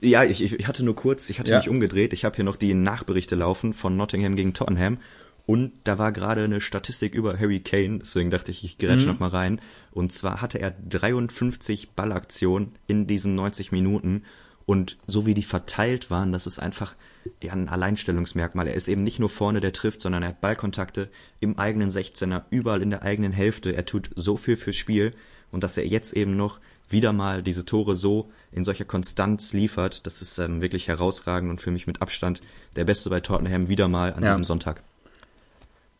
Ja, 0.00 0.24
ich, 0.24 0.42
ich 0.42 0.66
hatte 0.68 0.84
nur 0.84 0.94
kurz, 0.94 1.30
ich 1.30 1.38
hatte 1.38 1.50
ja. 1.50 1.58
mich 1.58 1.68
umgedreht. 1.68 2.12
Ich 2.12 2.24
habe 2.24 2.36
hier 2.36 2.44
noch 2.44 2.56
die 2.56 2.74
Nachberichte 2.74 3.34
laufen 3.34 3.72
von 3.72 3.96
Nottingham 3.96 4.36
gegen 4.36 4.52
Tottenham 4.54 4.98
und 5.46 5.72
da 5.84 5.96
war 5.96 6.10
gerade 6.10 6.42
eine 6.42 6.60
Statistik 6.60 7.14
über 7.14 7.38
Harry 7.38 7.60
Kane, 7.60 8.00
deswegen 8.00 8.30
dachte 8.30 8.50
ich, 8.50 8.64
ich 8.64 8.78
grätsche 8.78 9.06
mhm. 9.06 9.12
noch 9.12 9.20
mal 9.20 9.28
rein. 9.28 9.60
Und 9.92 10.12
zwar 10.12 10.42
hatte 10.42 10.58
er 10.58 10.72
53 10.72 11.90
Ballaktionen 11.90 12.74
in 12.88 13.06
diesen 13.06 13.36
90 13.36 13.70
Minuten. 13.70 14.24
Und 14.66 14.98
so 15.06 15.24
wie 15.24 15.34
die 15.34 15.44
verteilt 15.44 16.10
waren, 16.10 16.32
das 16.32 16.48
ist 16.48 16.58
einfach 16.58 16.96
ja, 17.42 17.52
ein 17.52 17.68
Alleinstellungsmerkmal. 17.68 18.68
Er 18.68 18.74
ist 18.74 18.88
eben 18.88 19.02
nicht 19.02 19.18
nur 19.18 19.28
vorne, 19.28 19.60
der 19.60 19.72
trifft, 19.72 20.00
sondern 20.00 20.22
er 20.22 20.30
hat 20.30 20.40
Ballkontakte 20.40 21.08
im 21.40 21.58
eigenen 21.58 21.90
16er, 21.90 22.42
überall 22.50 22.82
in 22.82 22.90
der 22.90 23.02
eigenen 23.02 23.32
Hälfte. 23.32 23.74
Er 23.74 23.86
tut 23.86 24.10
so 24.16 24.36
viel 24.36 24.56
fürs 24.56 24.76
Spiel. 24.76 25.14
Und 25.52 25.62
dass 25.62 25.76
er 25.76 25.86
jetzt 25.86 26.12
eben 26.12 26.36
noch 26.36 26.58
wieder 26.88 27.12
mal 27.12 27.42
diese 27.42 27.64
Tore 27.64 27.96
so 27.96 28.30
in 28.52 28.64
solcher 28.64 28.84
Konstanz 28.84 29.52
liefert, 29.52 30.06
das 30.06 30.22
ist 30.22 30.38
ähm, 30.38 30.60
wirklich 30.60 30.88
herausragend 30.88 31.50
und 31.50 31.60
für 31.60 31.70
mich 31.70 31.86
mit 31.86 32.02
Abstand 32.02 32.40
der 32.76 32.84
Beste 32.84 33.10
bei 33.10 33.20
Tottenham 33.20 33.68
wieder 33.68 33.88
mal 33.88 34.12
an 34.12 34.22
ja. 34.22 34.30
diesem 34.30 34.44
Sonntag. 34.44 34.82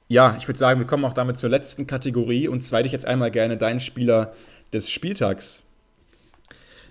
Ja, 0.09 0.37
ich 0.39 0.47
würde 0.47 0.59
sagen, 0.59 0.79
wir 0.79 0.87
kommen 0.87 1.05
auch 1.05 1.15
damit 1.15 1.39
zur 1.39 1.51
letzten 1.51 1.87
Kategorie 1.87 2.47
und 2.47 2.63
zwar 2.63 2.79
hätte 2.79 2.87
ich 2.87 2.93
jetzt 2.93 3.05
einmal 3.05 3.31
gerne 3.31 3.57
deinen 3.57 3.81
Spieler 3.81 4.35
des 4.73 4.89
Spieltags. 4.89 5.65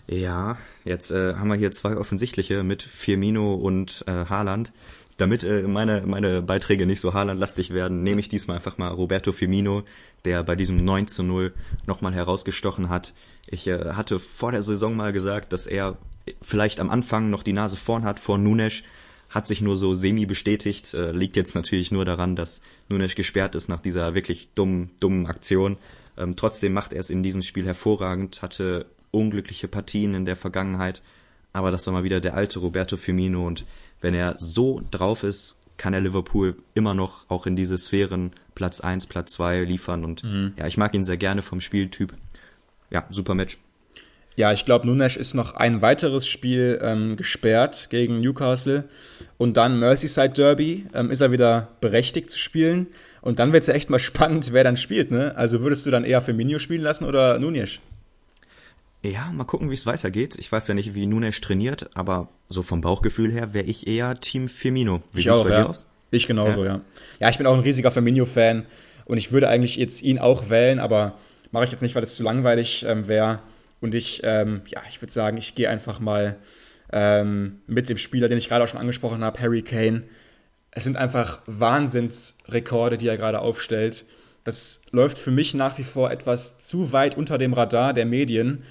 Ja, 0.08 0.58
jetzt 0.84 1.12
äh, 1.12 1.36
haben 1.36 1.48
wir 1.48 1.56
hier 1.56 1.72
zwei 1.72 1.98
offensichtliche 1.98 2.64
mit 2.64 2.84
Firmino 2.84 3.56
und 3.56 4.04
äh, 4.08 4.26
Haaland. 4.26 4.72
Damit 5.18 5.44
äh, 5.44 5.64
meine, 5.64 6.04
meine 6.06 6.42
Beiträge 6.42 6.86
nicht 6.86 7.00
so 7.00 7.14
Haaland-lastig 7.14 7.74
werden, 7.74 8.04
nehme 8.04 8.20
ich 8.20 8.30
diesmal 8.30 8.58
einfach 8.58 8.78
mal 8.78 8.90
Roberto 8.90 9.32
Firmino, 9.32 9.84
der 10.26 10.44
bei 10.44 10.56
diesem 10.56 10.78
9 10.78 11.08
zu 11.08 11.24
0 11.24 11.54
nochmal 11.88 12.14
herausgestochen 12.14 12.90
hat. 12.90 13.14
Ich 13.48 13.68
äh, 13.68 13.94
hatte 13.94 14.20
vor 14.20 14.52
der 14.52 14.62
Saison 14.62 14.96
mal 14.96 15.14
gesagt, 15.14 15.54
dass 15.54 15.66
er 15.66 15.98
vielleicht 16.42 16.80
am 16.80 16.90
Anfang 16.90 17.30
noch 17.30 17.44
die 17.44 17.54
Nase 17.54 17.78
vorn 17.78 18.04
hat 18.04 18.20
vor 18.20 18.38
Nunes, 18.38 18.84
hat 19.30 19.48
sich 19.48 19.62
nur 19.62 19.78
so 19.78 19.96
semi 19.96 20.26
bestätigt. 20.26 20.94
Äh, 20.94 21.12
liegt 21.14 21.36
jetzt 21.36 21.56
natürlich 21.56 21.92
nur 21.92 22.06
daran, 22.06 22.36
dass 22.36 22.62
Nunes 22.90 23.16
gesperrt 23.16 23.56
ist 23.56 23.70
nach 23.70 23.82
dieser 23.82 24.14
wirklich 24.14 24.50
dummen, 24.54 24.92
dummen 25.00 25.26
Aktion. 25.26 25.78
Ähm, 26.18 26.36
trotzdem 26.36 26.74
macht 26.74 26.94
er 26.94 27.00
es 27.00 27.10
in 27.10 27.24
diesem 27.24 27.42
Spiel 27.42 27.66
hervorragend, 27.66 28.42
hatte 28.42 28.86
unglückliche 29.16 29.68
Partien 29.68 30.14
in 30.14 30.26
der 30.26 30.36
Vergangenheit, 30.36 31.02
aber 31.54 31.72
das 31.72 31.86
war 31.88 31.94
mal 31.94 32.04
wieder 32.04 32.20
der 32.20 32.36
alte 32.36 32.60
Roberto 32.60 32.98
Firmino 32.98 33.46
und 33.46 33.66
wenn 34.02 34.14
er 34.14 34.36
so 34.38 34.82
drauf 34.92 35.24
ist, 35.24 35.60
kann 35.78 35.94
er 35.94 36.02
Liverpool 36.02 36.56
immer 36.74 36.94
noch 36.94 37.30
auch 37.30 37.46
in 37.46 37.56
diese 37.56 37.78
Sphären 37.78 38.32
Platz 38.54 38.82
1, 38.82 39.08
Platz 39.08 39.34
2 39.34 39.64
liefern 39.64 40.06
und 40.06 40.24
mhm. 40.24 40.54
ja, 40.58 40.68
ich 40.68 40.78
mag 40.78 40.94
ihn 40.94 41.04
sehr 41.04 41.18
gerne 41.18 41.42
vom 41.42 41.62
Spieltyp. 41.62 42.14
Ja, 42.92 43.06
super 43.10 43.34
Match. 43.34 43.58
Ja, 44.38 44.52
ich 44.52 44.66
glaube, 44.66 44.86
Nunes 44.86 45.16
ist 45.16 45.34
noch 45.34 45.56
ein 45.56 45.82
weiteres 45.82 46.28
Spiel 46.28 46.80
ähm, 46.82 47.16
gesperrt 47.16 47.88
gegen 47.90 48.20
Newcastle. 48.20 48.84
Und 49.38 49.56
dann 49.56 49.80
Merseyside 49.80 50.34
Derby 50.34 50.86
ähm, 50.94 51.10
ist 51.10 51.22
er 51.22 51.32
wieder 51.32 51.70
berechtigt 51.80 52.30
zu 52.30 52.38
spielen. 52.38 52.88
Und 53.22 53.40
dann 53.40 53.54
wird 53.54 53.62
es 53.62 53.68
ja 53.68 53.74
echt 53.74 53.90
mal 53.90 54.00
spannend, 54.00 54.52
wer 54.52 54.66
dann 54.66 54.76
spielt. 54.76 55.10
Ne? 55.10 55.34
Also 55.38 55.62
würdest 55.62 55.86
du 55.86 55.92
dann 55.92 56.04
eher 56.04 56.22
Firmino 56.22 56.60
spielen 56.60 56.82
lassen 56.82 57.06
oder 57.06 57.40
Nunes? 57.40 57.80
Ja, 59.12 59.32
mal 59.32 59.44
gucken, 59.44 59.70
wie 59.70 59.76
es 59.76 59.86
weitergeht. 59.86 60.36
Ich 60.40 60.52
weiß 60.52 60.68
ja 60.68 60.74
nicht, 60.74 60.96
wie 60.96 61.06
Nunes 61.06 61.42
trainiert, 61.42 61.90
aber 61.94 62.30
so 62.50 62.62
vom 62.62 62.82
Bauchgefühl 62.82 63.32
her 63.32 63.54
wäre 63.54 63.66
ich 63.66 63.88
eher 63.88 64.20
Team 64.20 64.50
Firmino. 64.50 65.02
Wie 65.14 65.22
sieht 65.22 65.32
es 65.32 65.44
bei 65.44 65.50
ja. 65.50 65.64
dir 65.64 65.70
aus? 65.70 65.86
Ich 66.12 66.28
genauso, 66.28 66.64
ja. 66.64 66.76
ja. 66.76 66.82
Ja, 67.20 67.30
ich 67.30 67.38
bin 67.38 67.46
auch 67.46 67.54
ein 67.54 67.60
riesiger 67.60 67.92
Firmino-Fan 67.92 68.66
und 69.06 69.18
ich 69.18 69.32
würde 69.32 69.50
eigentlich 69.50 69.76
jetzt 69.76 70.02
ihn 70.02 70.18
auch 70.18 70.50
wählen, 70.50 70.80
aber 70.80 71.18
mache 71.52 71.66
ich 71.66 71.72
jetzt 71.72 71.82
nicht, 71.82 71.96
weil 71.96 72.04
es 72.04 72.16
zu 72.16 72.24
langweilig 72.24 72.86
ähm, 72.88 73.08
wäre. 73.08 73.40
Und 73.80 73.94
ich, 73.94 74.22
ähm, 74.24 74.62
ja, 74.68 74.82
ich 74.90 75.02
würde 75.02 75.12
sagen, 75.12 75.38
ich 75.38 75.56
gehe 75.56 75.70
einfach 75.70 76.00
mal 76.00 76.38
ähm, 76.92 77.62
mit 77.68 77.90
dem 77.90 77.98
Spieler, 77.98 78.28
den 78.28 78.38
ich 78.38 78.50
gerade 78.50 78.64
auch 78.64 78.68
schon 78.68 78.80
angesprochen 78.80 79.24
habe, 79.24 79.40
Harry 79.40 79.62
Kane. 79.62 80.04
Es 80.72 80.84
sind 80.84 80.98
einfach 80.98 81.42
Wahnsinnsrekorde, 81.46 82.98
die 82.98 83.08
er 83.08 83.18
gerade 83.18 83.40
aufstellt. 83.40 84.06
Das 84.44 84.84
läuft 84.92 85.18
für 85.18 85.32
mich 85.32 85.54
nach 85.54 85.78
wie 85.78 85.84
vor 85.84 86.12
etwas 86.12 86.60
zu 86.60 86.92
weit 86.92 87.18
unter 87.18 87.38
dem 87.38 87.54
Radar 87.54 87.94
der 87.94 88.06
Medien. 88.06 88.64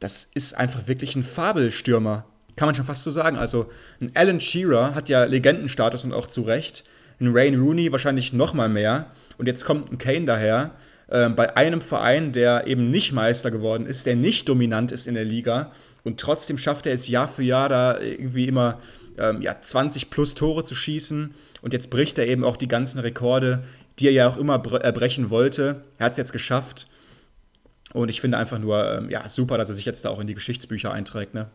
Das 0.00 0.30
ist 0.34 0.54
einfach 0.54 0.88
wirklich 0.88 1.14
ein 1.14 1.22
Fabelstürmer. 1.22 2.24
Kann 2.56 2.66
man 2.66 2.74
schon 2.74 2.84
fast 2.84 3.04
so 3.04 3.10
sagen. 3.10 3.36
Also 3.36 3.70
ein 4.00 4.10
Alan 4.14 4.40
Shearer 4.40 4.94
hat 4.94 5.08
ja 5.08 5.24
Legendenstatus 5.24 6.04
und 6.04 6.12
auch 6.12 6.26
zu 6.26 6.42
Recht. 6.42 6.84
Ein 7.20 7.34
Wayne 7.34 7.58
Rooney 7.58 7.92
wahrscheinlich 7.92 8.32
noch 8.32 8.54
mal 8.54 8.68
mehr. 8.68 9.06
Und 9.38 9.46
jetzt 9.46 9.64
kommt 9.64 9.92
ein 9.92 9.98
Kane 9.98 10.24
daher, 10.24 10.72
äh, 11.08 11.28
bei 11.28 11.56
einem 11.56 11.82
Verein, 11.82 12.32
der 12.32 12.66
eben 12.66 12.90
nicht 12.90 13.12
Meister 13.12 13.50
geworden 13.50 13.86
ist, 13.86 14.06
der 14.06 14.16
nicht 14.16 14.48
dominant 14.48 14.90
ist 14.90 15.06
in 15.06 15.14
der 15.14 15.24
Liga. 15.24 15.70
Und 16.02 16.18
trotzdem 16.18 16.56
schafft 16.56 16.86
er 16.86 16.94
es 16.94 17.08
Jahr 17.08 17.28
für 17.28 17.42
Jahr 17.42 17.68
da 17.68 18.00
irgendwie 18.00 18.46
immer 18.46 18.80
ähm, 19.18 19.42
ja, 19.42 19.60
20 19.60 20.08
plus 20.08 20.34
Tore 20.34 20.64
zu 20.64 20.74
schießen. 20.74 21.34
Und 21.60 21.72
jetzt 21.74 21.90
bricht 21.90 22.18
er 22.18 22.26
eben 22.26 22.42
auch 22.42 22.56
die 22.56 22.68
ganzen 22.68 23.00
Rekorde, 23.00 23.64
die 23.98 24.06
er 24.06 24.12
ja 24.12 24.28
auch 24.28 24.38
immer 24.38 24.62
äh, 24.82 24.92
brechen 24.92 25.28
wollte. 25.28 25.82
Er 25.98 26.06
hat 26.06 26.12
es 26.12 26.18
jetzt 26.18 26.32
geschafft. 26.32 26.88
Und 27.92 28.08
ich 28.08 28.20
finde 28.20 28.38
einfach 28.38 28.58
nur 28.58 28.98
ähm, 28.98 29.10
ja, 29.10 29.28
super, 29.28 29.58
dass 29.58 29.68
er 29.68 29.74
sich 29.74 29.84
jetzt 29.84 30.04
da 30.04 30.10
auch 30.10 30.20
in 30.20 30.26
die 30.26 30.34
Geschichtsbücher 30.34 30.92
einträgt. 30.92 31.34
Ne? 31.34 31.48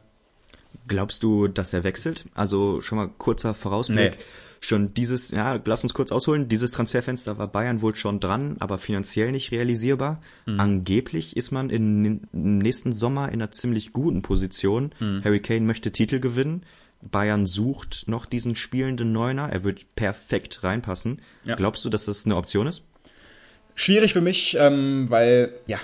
Glaubst 0.87 1.23
du, 1.23 1.47
dass 1.47 1.73
er 1.73 1.83
wechselt? 1.83 2.25
Also 2.33 2.81
schon 2.81 2.97
mal 2.97 3.09
kurzer 3.17 3.53
Vorausblick. 3.53 4.17
Nee. 4.17 4.23
Schon 4.61 4.93
dieses, 4.93 5.31
ja, 5.31 5.59
lass 5.63 5.83
uns 5.83 5.93
kurz 5.93 6.11
ausholen. 6.11 6.49
Dieses 6.49 6.71
Transferfenster 6.71 7.37
war 7.37 7.47
Bayern 7.47 7.81
wohl 7.81 7.95
schon 7.95 8.19
dran, 8.19 8.55
aber 8.59 8.77
finanziell 8.77 9.31
nicht 9.31 9.51
realisierbar. 9.51 10.21
Mhm. 10.45 10.59
Angeblich 10.59 11.37
ist 11.37 11.51
man 11.51 11.69
in, 11.69 12.27
im 12.33 12.57
nächsten 12.57 12.91
Sommer 12.91 13.27
in 13.27 13.35
einer 13.41 13.51
ziemlich 13.51 13.93
guten 13.93 14.21
Position. 14.21 14.91
Mhm. 14.99 15.23
Harry 15.23 15.39
Kane 15.39 15.61
möchte 15.61 15.91
Titel 15.91 16.19
gewinnen. 16.19 16.63
Bayern 17.01 17.45
sucht 17.45 18.05
noch 18.07 18.25
diesen 18.25 18.55
spielenden 18.55 19.11
Neuner. 19.11 19.49
Er 19.51 19.63
wird 19.63 19.95
perfekt 19.95 20.63
reinpassen. 20.63 21.21
Ja. 21.43 21.55
Glaubst 21.55 21.85
du, 21.85 21.89
dass 21.89 22.05
das 22.05 22.25
eine 22.25 22.35
Option 22.35 22.65
ist? 22.65 22.85
Schwierig 23.75 24.13
für 24.13 24.21
mich, 24.21 24.55
ähm, 24.59 25.05
weil, 25.09 25.53
ja, 25.67 25.79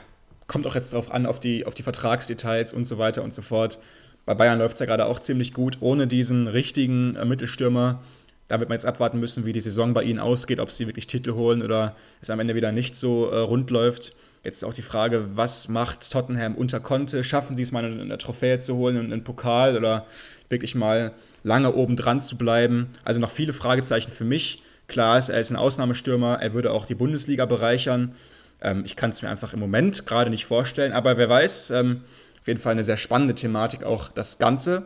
kommt 0.51 0.67
auch 0.67 0.75
jetzt 0.75 0.91
drauf 0.91 1.11
an, 1.11 1.25
auf 1.25 1.39
die, 1.39 1.65
auf 1.65 1.75
die 1.75 1.81
Vertragsdetails 1.81 2.73
und 2.73 2.83
so 2.83 2.97
weiter 2.97 3.23
und 3.23 3.33
so 3.33 3.41
fort. 3.41 3.79
Bei 4.25 4.33
Bayern 4.33 4.59
läuft 4.59 4.73
es 4.73 4.81
ja 4.81 4.85
gerade 4.85 5.05
auch 5.05 5.21
ziemlich 5.21 5.53
gut, 5.53 5.77
ohne 5.79 6.07
diesen 6.07 6.47
richtigen 6.47 7.15
äh, 7.15 7.23
Mittelstürmer. 7.23 8.01
Da 8.49 8.59
wird 8.59 8.67
man 8.67 8.75
jetzt 8.75 8.85
abwarten 8.85 9.17
müssen, 9.17 9.45
wie 9.45 9.53
die 9.53 9.61
Saison 9.61 9.93
bei 9.93 10.03
ihnen 10.03 10.19
ausgeht, 10.19 10.59
ob 10.59 10.69
sie 10.69 10.87
wirklich 10.87 11.07
Titel 11.07 11.35
holen 11.35 11.61
oder 11.61 11.95
es 12.21 12.29
am 12.29 12.41
Ende 12.41 12.53
wieder 12.53 12.73
nicht 12.73 12.97
so 12.97 13.29
äh, 13.29 13.37
rund 13.37 13.71
läuft. 13.71 14.13
Jetzt 14.43 14.65
auch 14.65 14.73
die 14.73 14.81
Frage, 14.81 15.37
was 15.37 15.69
macht 15.69 16.11
Tottenham 16.11 16.55
unter 16.55 16.81
Conte? 16.81 17.23
Schaffen 17.23 17.55
sie 17.55 17.63
es 17.63 17.71
mal 17.71 17.85
eine, 17.85 18.01
eine 18.01 18.17
Trophäe 18.17 18.59
zu 18.59 18.75
holen 18.75 18.97
und 18.97 19.05
einen 19.05 19.23
Pokal 19.23 19.77
oder 19.77 20.05
wirklich 20.49 20.75
mal 20.75 21.13
lange 21.43 21.73
oben 21.73 21.95
dran 21.95 22.19
zu 22.19 22.37
bleiben? 22.37 22.89
Also 23.05 23.21
noch 23.21 23.31
viele 23.31 23.53
Fragezeichen 23.53 24.11
für 24.11 24.25
mich. 24.25 24.61
Klar 24.89 25.17
ist, 25.17 25.29
er 25.29 25.39
ist 25.39 25.49
ein 25.49 25.55
Ausnahmestürmer, 25.55 26.39
er 26.41 26.53
würde 26.53 26.73
auch 26.73 26.85
die 26.85 26.95
Bundesliga 26.95 27.45
bereichern. 27.45 28.15
Ähm, 28.61 28.83
ich 28.85 28.95
kann 28.95 29.11
es 29.11 29.21
mir 29.21 29.29
einfach 29.29 29.53
im 29.53 29.59
Moment 29.59 30.05
gerade 30.05 30.29
nicht 30.29 30.45
vorstellen, 30.45 30.93
aber 30.93 31.17
wer 31.17 31.29
weiß, 31.29 31.71
ähm, 31.71 32.01
auf 32.39 32.47
jeden 32.47 32.59
Fall 32.59 32.71
eine 32.71 32.83
sehr 32.83 32.97
spannende 32.97 33.35
Thematik 33.35 33.83
auch 33.83 34.09
das 34.09 34.37
Ganze. 34.37 34.83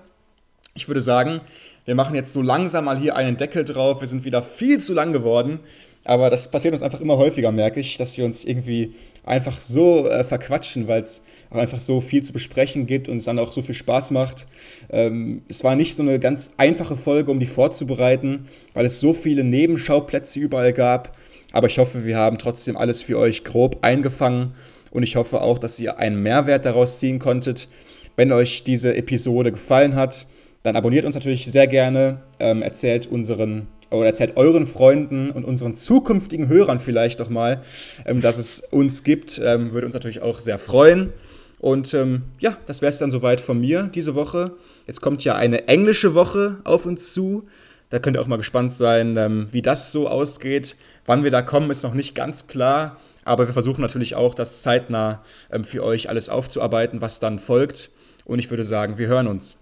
Ich 0.73 0.87
würde 0.87 1.01
sagen, 1.01 1.41
wir 1.85 1.95
machen 1.95 2.15
jetzt 2.15 2.33
so 2.33 2.41
langsam 2.41 2.85
mal 2.85 2.97
hier 2.97 3.15
einen 3.15 3.37
Deckel 3.37 3.63
drauf. 3.63 4.01
Wir 4.01 4.07
sind 4.07 4.25
wieder 4.25 4.43
viel 4.43 4.79
zu 4.79 4.93
lang 4.93 5.13
geworden. 5.13 5.59
Aber 6.03 6.29
das 6.29 6.51
passiert 6.51 6.73
uns 6.73 6.83
einfach 6.83 7.01
immer 7.01 7.17
häufiger, 7.17 7.51
merke 7.51 7.79
ich, 7.79 7.97
dass 7.97 8.15
wir 8.15 8.25
uns 8.25 8.45
irgendwie 8.45 8.93
einfach 9.23 9.59
so 9.59 10.07
äh, 10.07 10.23
verquatschen, 10.23 10.87
weil 10.87 11.01
es 11.01 11.23
auch 11.49 11.57
einfach 11.57 11.79
so 11.79 11.99
viel 11.99 12.21
zu 12.21 12.31
besprechen 12.31 12.85
gibt 12.85 13.09
und 13.09 13.17
es 13.17 13.23
dann 13.23 13.39
auch 13.39 13.51
so 13.51 13.63
viel 13.63 13.73
Spaß 13.73 14.11
macht. 14.11 14.47
Ähm, 14.91 15.41
es 15.47 15.63
war 15.63 15.75
nicht 15.75 15.95
so 15.95 16.03
eine 16.03 16.19
ganz 16.19 16.53
einfache 16.57 16.95
Folge, 16.95 17.31
um 17.31 17.39
die 17.39 17.47
vorzubereiten, 17.47 18.47
weil 18.75 18.85
es 18.85 18.99
so 18.99 19.13
viele 19.13 19.43
Nebenschauplätze 19.43 20.39
überall 20.39 20.73
gab. 20.73 21.17
Aber 21.55 21.67
ich 21.67 21.77
hoffe, 21.77 22.03
wir 22.03 22.17
haben 22.17 22.37
trotzdem 22.37 22.75
alles 22.75 23.01
für 23.01 23.17
euch 23.17 23.45
grob 23.45 23.77
eingefangen 23.81 24.55
und 24.91 25.03
ich 25.03 25.15
hoffe 25.15 25.39
auch, 25.39 25.57
dass 25.57 25.79
ihr 25.79 25.97
einen 25.97 26.21
Mehrwert 26.21 26.65
daraus 26.65 26.99
ziehen 26.99 27.17
konntet. 27.17 27.69
Wenn 28.17 28.33
euch 28.33 28.65
diese 28.65 28.93
Episode 28.93 29.53
gefallen 29.53 29.95
hat, 29.95 30.27
dann 30.63 30.75
abonniert 30.75 31.05
uns 31.05 31.15
natürlich 31.15 31.45
sehr 31.45 31.67
gerne, 31.67 32.19
ähm, 32.41 32.61
erzählt 32.61 33.07
unseren 33.07 33.67
oder 33.89 34.07
erzählt 34.07 34.35
euren 34.35 34.65
Freunden 34.65 35.31
und 35.31 35.45
unseren 35.45 35.75
zukünftigen 35.75 36.49
Hörern 36.49 36.79
vielleicht 36.79 37.21
doch 37.21 37.29
mal, 37.29 37.61
ähm, 38.05 38.19
dass 38.19 38.37
es 38.37 38.59
uns 38.59 39.05
gibt. 39.05 39.39
Ähm, 39.41 39.71
würde 39.71 39.85
uns 39.85 39.93
natürlich 39.93 40.21
auch 40.21 40.41
sehr 40.41 40.59
freuen. 40.59 41.13
Und 41.59 41.93
ähm, 41.93 42.23
ja, 42.39 42.57
das 42.65 42.81
wäre 42.81 42.89
es 42.89 42.97
dann 42.97 43.11
soweit 43.11 43.39
von 43.39 43.61
mir 43.61 43.83
diese 43.95 44.13
Woche. 44.13 44.57
Jetzt 44.87 44.99
kommt 44.99 45.23
ja 45.23 45.35
eine 45.35 45.69
englische 45.69 46.15
Woche 46.15 46.57
auf 46.65 46.85
uns 46.85 47.13
zu. 47.13 47.45
Da 47.89 47.99
könnt 47.99 48.17
ihr 48.17 48.21
auch 48.21 48.27
mal 48.27 48.35
gespannt 48.35 48.73
sein, 48.73 49.15
ähm, 49.15 49.47
wie 49.51 49.61
das 49.61 49.93
so 49.93 50.09
ausgeht. 50.09 50.75
Wann 51.05 51.23
wir 51.23 51.31
da 51.31 51.41
kommen, 51.41 51.69
ist 51.69 51.83
noch 51.83 51.93
nicht 51.93 52.15
ganz 52.15 52.47
klar. 52.47 52.97
Aber 53.23 53.47
wir 53.47 53.53
versuchen 53.53 53.81
natürlich 53.81 54.15
auch, 54.15 54.33
das 54.33 54.61
zeitnah 54.61 55.23
ähm, 55.51 55.63
für 55.63 55.83
euch 55.83 56.09
alles 56.09 56.29
aufzuarbeiten, 56.29 57.01
was 57.01 57.19
dann 57.19 57.39
folgt. 57.39 57.91
Und 58.23 58.39
ich 58.39 58.49
würde 58.49 58.63
sagen, 58.63 58.97
wir 58.97 59.07
hören 59.07 59.27
uns. 59.27 59.57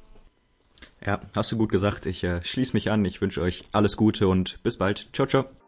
Ja, 1.06 1.20
hast 1.36 1.52
du 1.52 1.57
gut 1.57 1.72
gesagt. 1.72 2.06
Ich 2.06 2.24
äh, 2.24 2.41
schließe 2.44 2.74
mich 2.74 2.91
an. 2.91 3.03
Ich 3.06 3.22
wünsche 3.22 3.41
euch 3.41 3.65
alles 3.72 3.98
Gute 3.98 4.28
und 4.28 4.61
bis 4.64 4.78
bald. 4.78 5.10
Ciao, 5.14 5.28
ciao. 5.28 5.62